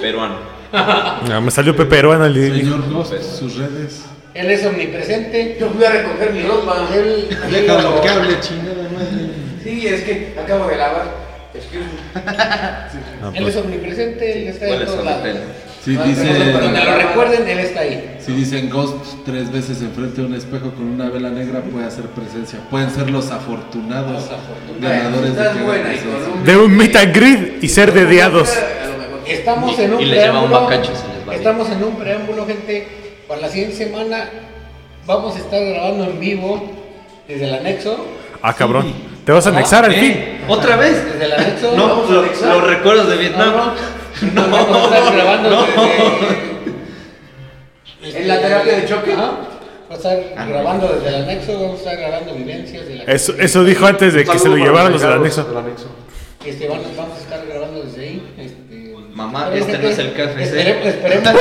Peruano. 0.00 0.36
Me 1.42 1.50
salió 1.50 1.76
peperuana. 1.76 2.26
el- 2.26 2.60
Señor 2.60 2.90
Ghost, 2.90 3.14
sus 3.38 3.56
redes. 3.56 4.02
Él 4.34 4.50
es 4.50 4.64
omnipresente. 4.64 5.56
Yo 5.60 5.68
fui 5.70 5.84
a 5.84 5.90
recoger 5.90 6.32
mi 6.32 6.42
ropa. 6.42 6.88
Él, 6.94 7.28
Déjalo 7.50 8.00
que 8.00 8.08
hable, 8.08 8.40
chingada 8.40 8.88
madre. 8.92 9.30
Sí, 9.62 9.86
es 9.86 10.02
que 10.02 10.34
acabo 10.42 10.68
de 10.68 10.76
lavar. 10.76 11.14
Excuse 11.54 11.84
me. 11.84 12.20
Ah, 13.22 13.30
él 13.34 13.42
pues. 13.42 13.54
es 13.54 13.62
omnipresente, 13.62 14.42
él 14.42 14.48
está 14.48 14.64
en 14.64 14.70
¿Cuáles 14.70 14.86
todos 14.86 14.98
son 15.00 15.06
lados. 15.06 15.38
Si 15.84 15.94
Donde 15.94 16.10
dicen, 16.14 16.52
lo 16.52 16.96
recuerden, 16.98 17.48
él 17.48 17.58
está 17.60 17.80
ahí. 17.80 18.16
si 18.20 18.32
dicen 18.32 18.68
Ghost 18.68 18.96
tres 19.24 19.50
veces 19.50 19.80
enfrente 19.80 20.20
de 20.20 20.26
un 20.26 20.34
espejo 20.34 20.72
con 20.72 20.84
una 20.86 21.08
vela 21.08 21.30
negra, 21.30 21.60
puede 21.62 21.86
hacer 21.86 22.04
presencia. 22.06 22.58
Pueden 22.70 22.90
ser 22.90 23.08
los 23.10 23.30
afortunados 23.30 24.12
Los 24.12 24.24
afortunados. 24.24 24.82
ganadores 24.82 25.34
de 25.36 26.30
un- 26.30 26.44
De 26.44 26.56
un 26.58 26.76
meet 26.76 26.96
and 26.96 27.14
greet 27.16 27.64
y 27.64 27.68
ser 27.68 27.92
dediados. 27.94 28.52
Estamos 29.26 29.78
en 29.78 29.94
un 29.94 30.00
y 30.02 30.10
preámbulo. 30.10 30.66
va 30.66 31.34
estamos 31.34 31.70
en 31.70 31.82
un 31.84 31.96
preámbulo, 31.96 32.46
gente. 32.46 32.86
Para 33.26 33.40
la 33.42 33.48
siguiente 33.48 33.76
semana 33.76 34.28
vamos 35.06 35.36
a 35.36 35.38
estar 35.38 35.64
grabando 35.64 36.04
en 36.04 36.20
vivo 36.20 36.62
desde 37.26 37.46
el 37.48 37.54
anexo. 37.54 38.04
Ah, 38.42 38.52
cabrón. 38.54 38.92
Te 39.24 39.32
vas 39.32 39.46
a 39.46 39.50
anexar 39.50 39.84
al 39.84 39.92
¿Eh? 39.94 40.00
fin. 40.00 40.16
¿Otra 40.48 40.76
vez? 40.76 41.04
Desde 41.12 41.24
el 41.24 41.32
anexo. 41.32 41.74
No, 41.76 41.86
lo- 42.10 42.22
los 42.22 42.66
recuerdos 42.66 43.08
de 43.08 43.16
Vietnam. 43.16 43.50
no, 43.56 43.72
no, 44.34 44.48
vamos 44.48 44.92
a 44.92 44.98
estar 44.98 45.14
grabando 45.14 45.50
no. 45.50 45.62
desde. 48.00 48.18
¿En 48.22 48.28
la 48.28 48.40
terapia 48.40 48.76
de 48.80 48.86
choque? 48.86 49.12
Ajá. 49.12 49.32
Vamos 49.88 50.06
a 50.06 50.14
estar 50.14 50.48
grabando 50.48 50.88
desde 50.88 51.08
el 51.08 51.14
anexo, 51.24 51.52
vamos 51.60 51.74
a 51.74 51.78
estar 51.78 51.96
grabando 51.96 52.34
vivencias 52.34 52.86
de 52.86 52.94
la 52.96 53.04
Eso, 53.04 53.34
eso 53.38 53.64
dijo 53.64 53.86
antes 53.86 54.14
de 54.14 54.24
que 54.24 54.38
se 54.38 54.48
lo 54.48 54.56
llevaran 54.56 54.92
los 54.92 55.02
del 55.02 55.12
anexo. 55.12 55.46
Este, 56.46 56.68
vamos, 56.68 56.86
vamos 56.96 57.18
a 57.18 57.20
estar 57.20 57.44
grabando 57.46 57.82
desde 57.82 58.00
ahí. 58.02 58.34
Este, 58.38 58.94
Mamá, 59.12 59.50
este 59.52 59.72
gente, 59.72 59.82
no 59.82 59.88
es 59.90 59.98
el 59.98 60.12
KFC. 60.12 60.40
Esperemos, 60.40 60.86
esperemos, 60.86 61.34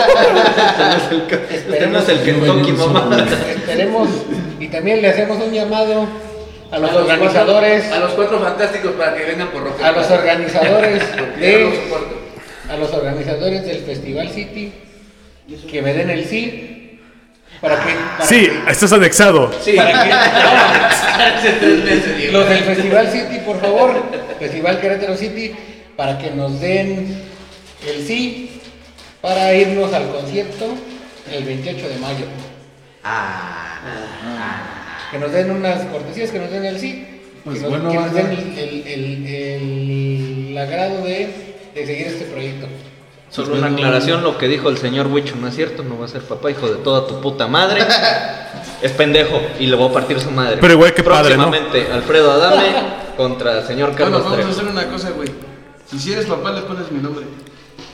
Este 1.51 1.88
no 1.88 1.99
es 1.99 2.10
el 2.10 2.19
Kentucky, 2.23 2.72
mamá. 2.73 3.26
esperemos 3.49 4.10
y 4.60 4.68
también 4.68 5.01
le 5.03 5.10
hacemos 5.10 5.38
un 5.38 5.53
llamado 5.53 6.07
a 6.72 6.80
los 6.80 6.89
A 6.89 6.93
los 6.93 7.01
organizadores, 7.03 7.84
cuatro- 7.84 7.95
a 7.95 7.99
los 8.07 8.11
cuatro 8.15 8.39
fantásticos 8.39 8.91
para 8.93 9.15
que 9.15 9.23
vengan 9.26 9.47
por 9.49 9.64
Rocket. 9.64 9.85
a 9.85 9.91
los 9.91 10.10
organizadores 10.10 11.03
no 11.15 11.23
de. 11.39 11.80
A 12.70 12.78
los 12.78 12.91
organizadores 12.94 13.66
del 13.66 13.80
Festival 13.80 14.30
City 14.30 14.72
que 15.70 15.82
me 15.82 15.94
den 15.94 16.10
el 16.12 16.26
sí 16.26 17.00
para 17.62 17.76
que 17.84 17.91
para 18.18 18.26
Sí, 18.26 18.48
que- 18.48 18.72
estás 18.72 18.94
anexado. 18.94 19.52
Sí. 19.62 19.76
Los 22.32 22.48
del 22.50 22.64
Festival 22.64 23.08
City, 23.12 23.40
por 23.46 23.60
favor, 23.60 24.02
Festival 24.40 24.80
Querétaro 24.80 25.18
City, 25.18 25.54
para 25.98 26.18
que 26.18 26.32
nos 26.32 26.60
den 26.62 27.22
el 27.88 28.06
sí 28.06 28.62
para 29.22 29.54
irnos 29.54 29.91
al 29.94 30.08
concierto 30.10 30.74
el 31.34 31.44
28 31.44 31.90
de 31.90 31.96
mayo. 31.98 32.26
Que 35.12 35.18
nos 35.18 35.32
den 35.32 35.52
unas 35.52 35.82
cortesías, 35.86 36.30
que 36.32 36.40
nos 36.40 36.52
den 36.52 36.66
el 36.66 36.80
sí. 36.80 37.06
Pues 37.44 37.58
que 37.58 37.62
nos, 37.64 37.70
bueno, 37.72 37.90
que 37.90 37.96
nos 37.96 38.14
banda. 38.14 38.30
den 38.30 38.54
el, 38.58 38.88
el, 38.88 39.28
el- 39.28 40.48
el 40.52 40.58
agrado 40.58 41.04
de, 41.04 41.30
de 41.80 41.85
seguir 41.85 42.07
este 42.07 42.26
proyecto. 42.26 42.68
Solo 43.30 43.56
una 43.56 43.68
aclaración, 43.68 44.23
lo 44.23 44.38
que 44.38 44.47
dijo 44.47 44.69
el 44.69 44.77
señor 44.77 45.07
Wicho 45.07 45.35
no 45.35 45.47
es 45.47 45.56
cierto, 45.56 45.84
no 45.84 45.99
va 45.99 46.06
a 46.06 46.07
ser 46.07 46.22
papá, 46.22 46.49
hijo 46.49 46.68
de 46.68 46.77
toda 46.77 47.07
tu 47.07 47.22
puta 47.22 47.47
madre. 47.47 47.81
Es 48.81 48.93
pendejo 48.93 49.41
y 49.60 49.68
le 49.68 49.76
voy 49.76 49.89
a 49.89 49.93
partir 49.93 50.22
su 50.22 50.31
madre. 50.31 50.57
Pero 50.61 50.73
igual 50.73 50.93
que 50.93 51.03
padre, 51.03 51.35
¿no? 51.35 51.49
Próximamente, 51.49 51.91
Alfredo 51.91 52.31
Adame 52.31 52.64
contra 53.18 53.60
el 53.60 53.68
señor 53.68 53.91
Bueno, 53.91 54.06
Carlos 54.19 54.23
vamos 54.23 54.45
a 54.47 54.49
hacer 54.51 54.65
una 54.72 54.88
cosa, 54.88 55.10
güey. 55.10 55.27
Si 55.85 55.99
si 55.99 56.14
eres 56.14 56.26
papá, 56.27 56.51
le 56.53 56.61
pones 56.61 56.89
mi 56.89 57.01
nombre. 57.01 57.26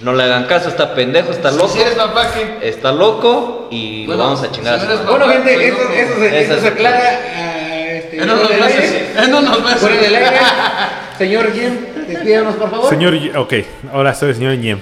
No 0.02 0.14
le 0.14 0.24
hagan 0.24 0.46
caso, 0.46 0.70
está 0.70 0.94
pendejo, 0.94 1.32
está 1.32 1.50
loco. 1.50 1.70
Si 1.70 1.80
eres 1.82 1.96
papá, 1.96 2.28
¿qué? 2.34 2.70
Está 2.70 2.92
loco 2.92 3.68
y 3.72 4.06
Bueno, 4.06 4.22
lo 4.22 4.28
vamos 4.30 4.44
a 4.44 4.52
chingar. 4.52 4.80
si 4.80 4.86
no 4.86 4.94
madre. 4.94 5.06
Bueno, 5.10 5.28
gente, 5.30 5.68
eso, 5.68 5.78
eso, 5.92 6.20
se, 6.20 6.42
eso 6.44 6.60
se 6.62 6.68
aclara. 6.68 7.00
ah, 7.00 7.88
este, 7.88 8.18
En 8.18 8.24
unos 8.30 8.40
fuera 8.42 8.56
del 8.56 8.66
meses. 8.76 8.92
aire. 8.92 9.24
En 9.24 9.34
unos 9.36 9.64
meses. 9.64 9.80
Fuera 9.80 9.96
del 10.02 10.16
aire. 10.16 10.30
Señor 11.18 11.52
Jim, 11.54 11.72
despídanos, 12.08 12.56
por 12.56 12.70
favor. 12.70 12.90
Señor, 12.90 13.14
ok, 13.38 13.54
ahora 13.94 14.14
soy 14.14 14.30
el 14.30 14.36
señor 14.36 14.58
Ñem. 14.58 14.80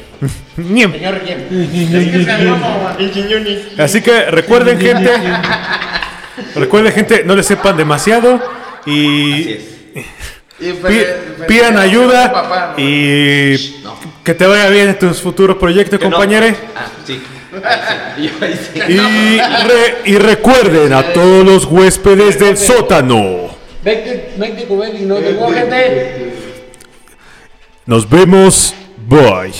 Ñem. 0.57 0.91
Señor 0.93 1.21
Jim. 1.25 1.37
Así 3.77 4.01
que 4.01 4.25
recuerden, 4.31 4.79
gente. 4.79 5.11
Recuerden, 6.55 6.93
gente, 6.93 7.23
no 7.25 7.35
le 7.35 7.43
sepan 7.43 7.77
demasiado. 7.77 8.35
Así 8.81 8.85
Y 8.91 9.51
es. 9.53 9.63
Fe- 10.81 10.81
fe- 10.81 11.15
pidan 11.47 11.77
ayuda. 11.77 12.31
papá, 12.31 12.73
¿no? 12.77 12.83
Y 12.83 13.81
No. 13.83 13.95
que 14.23 14.33
te 14.33 14.45
vaya 14.47 14.69
bien 14.69 14.89
en 14.89 14.99
tus 14.99 15.21
futuros 15.21 15.57
proyectos, 15.57 15.99
no. 15.99 16.09
compañeros. 16.09 16.53
Ah, 16.75 16.85
sí. 17.05 17.21
Ahí 17.63 17.79
sí. 18.17 18.23
Yo 18.23 18.31
ahí 18.45 18.59
sí. 18.73 18.79
Y, 18.93 18.97
re- 19.67 19.95
y 20.05 20.17
recuerden 20.17 20.93
a 20.93 21.03
todos 21.13 21.45
los 21.45 21.65
huéspedes 21.65 22.39
del 22.39 22.57
sótano. 22.57 23.52
Cuban 24.67 24.95
y 24.95 25.05
no 25.05 25.15
war, 25.15 25.53
gente. 25.53 26.33
Nos 27.85 28.09
vemos. 28.09 28.73
Bye. 29.07 29.51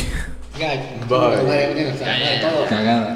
Bye. 1.10 1.96
Cagada. 2.70 3.13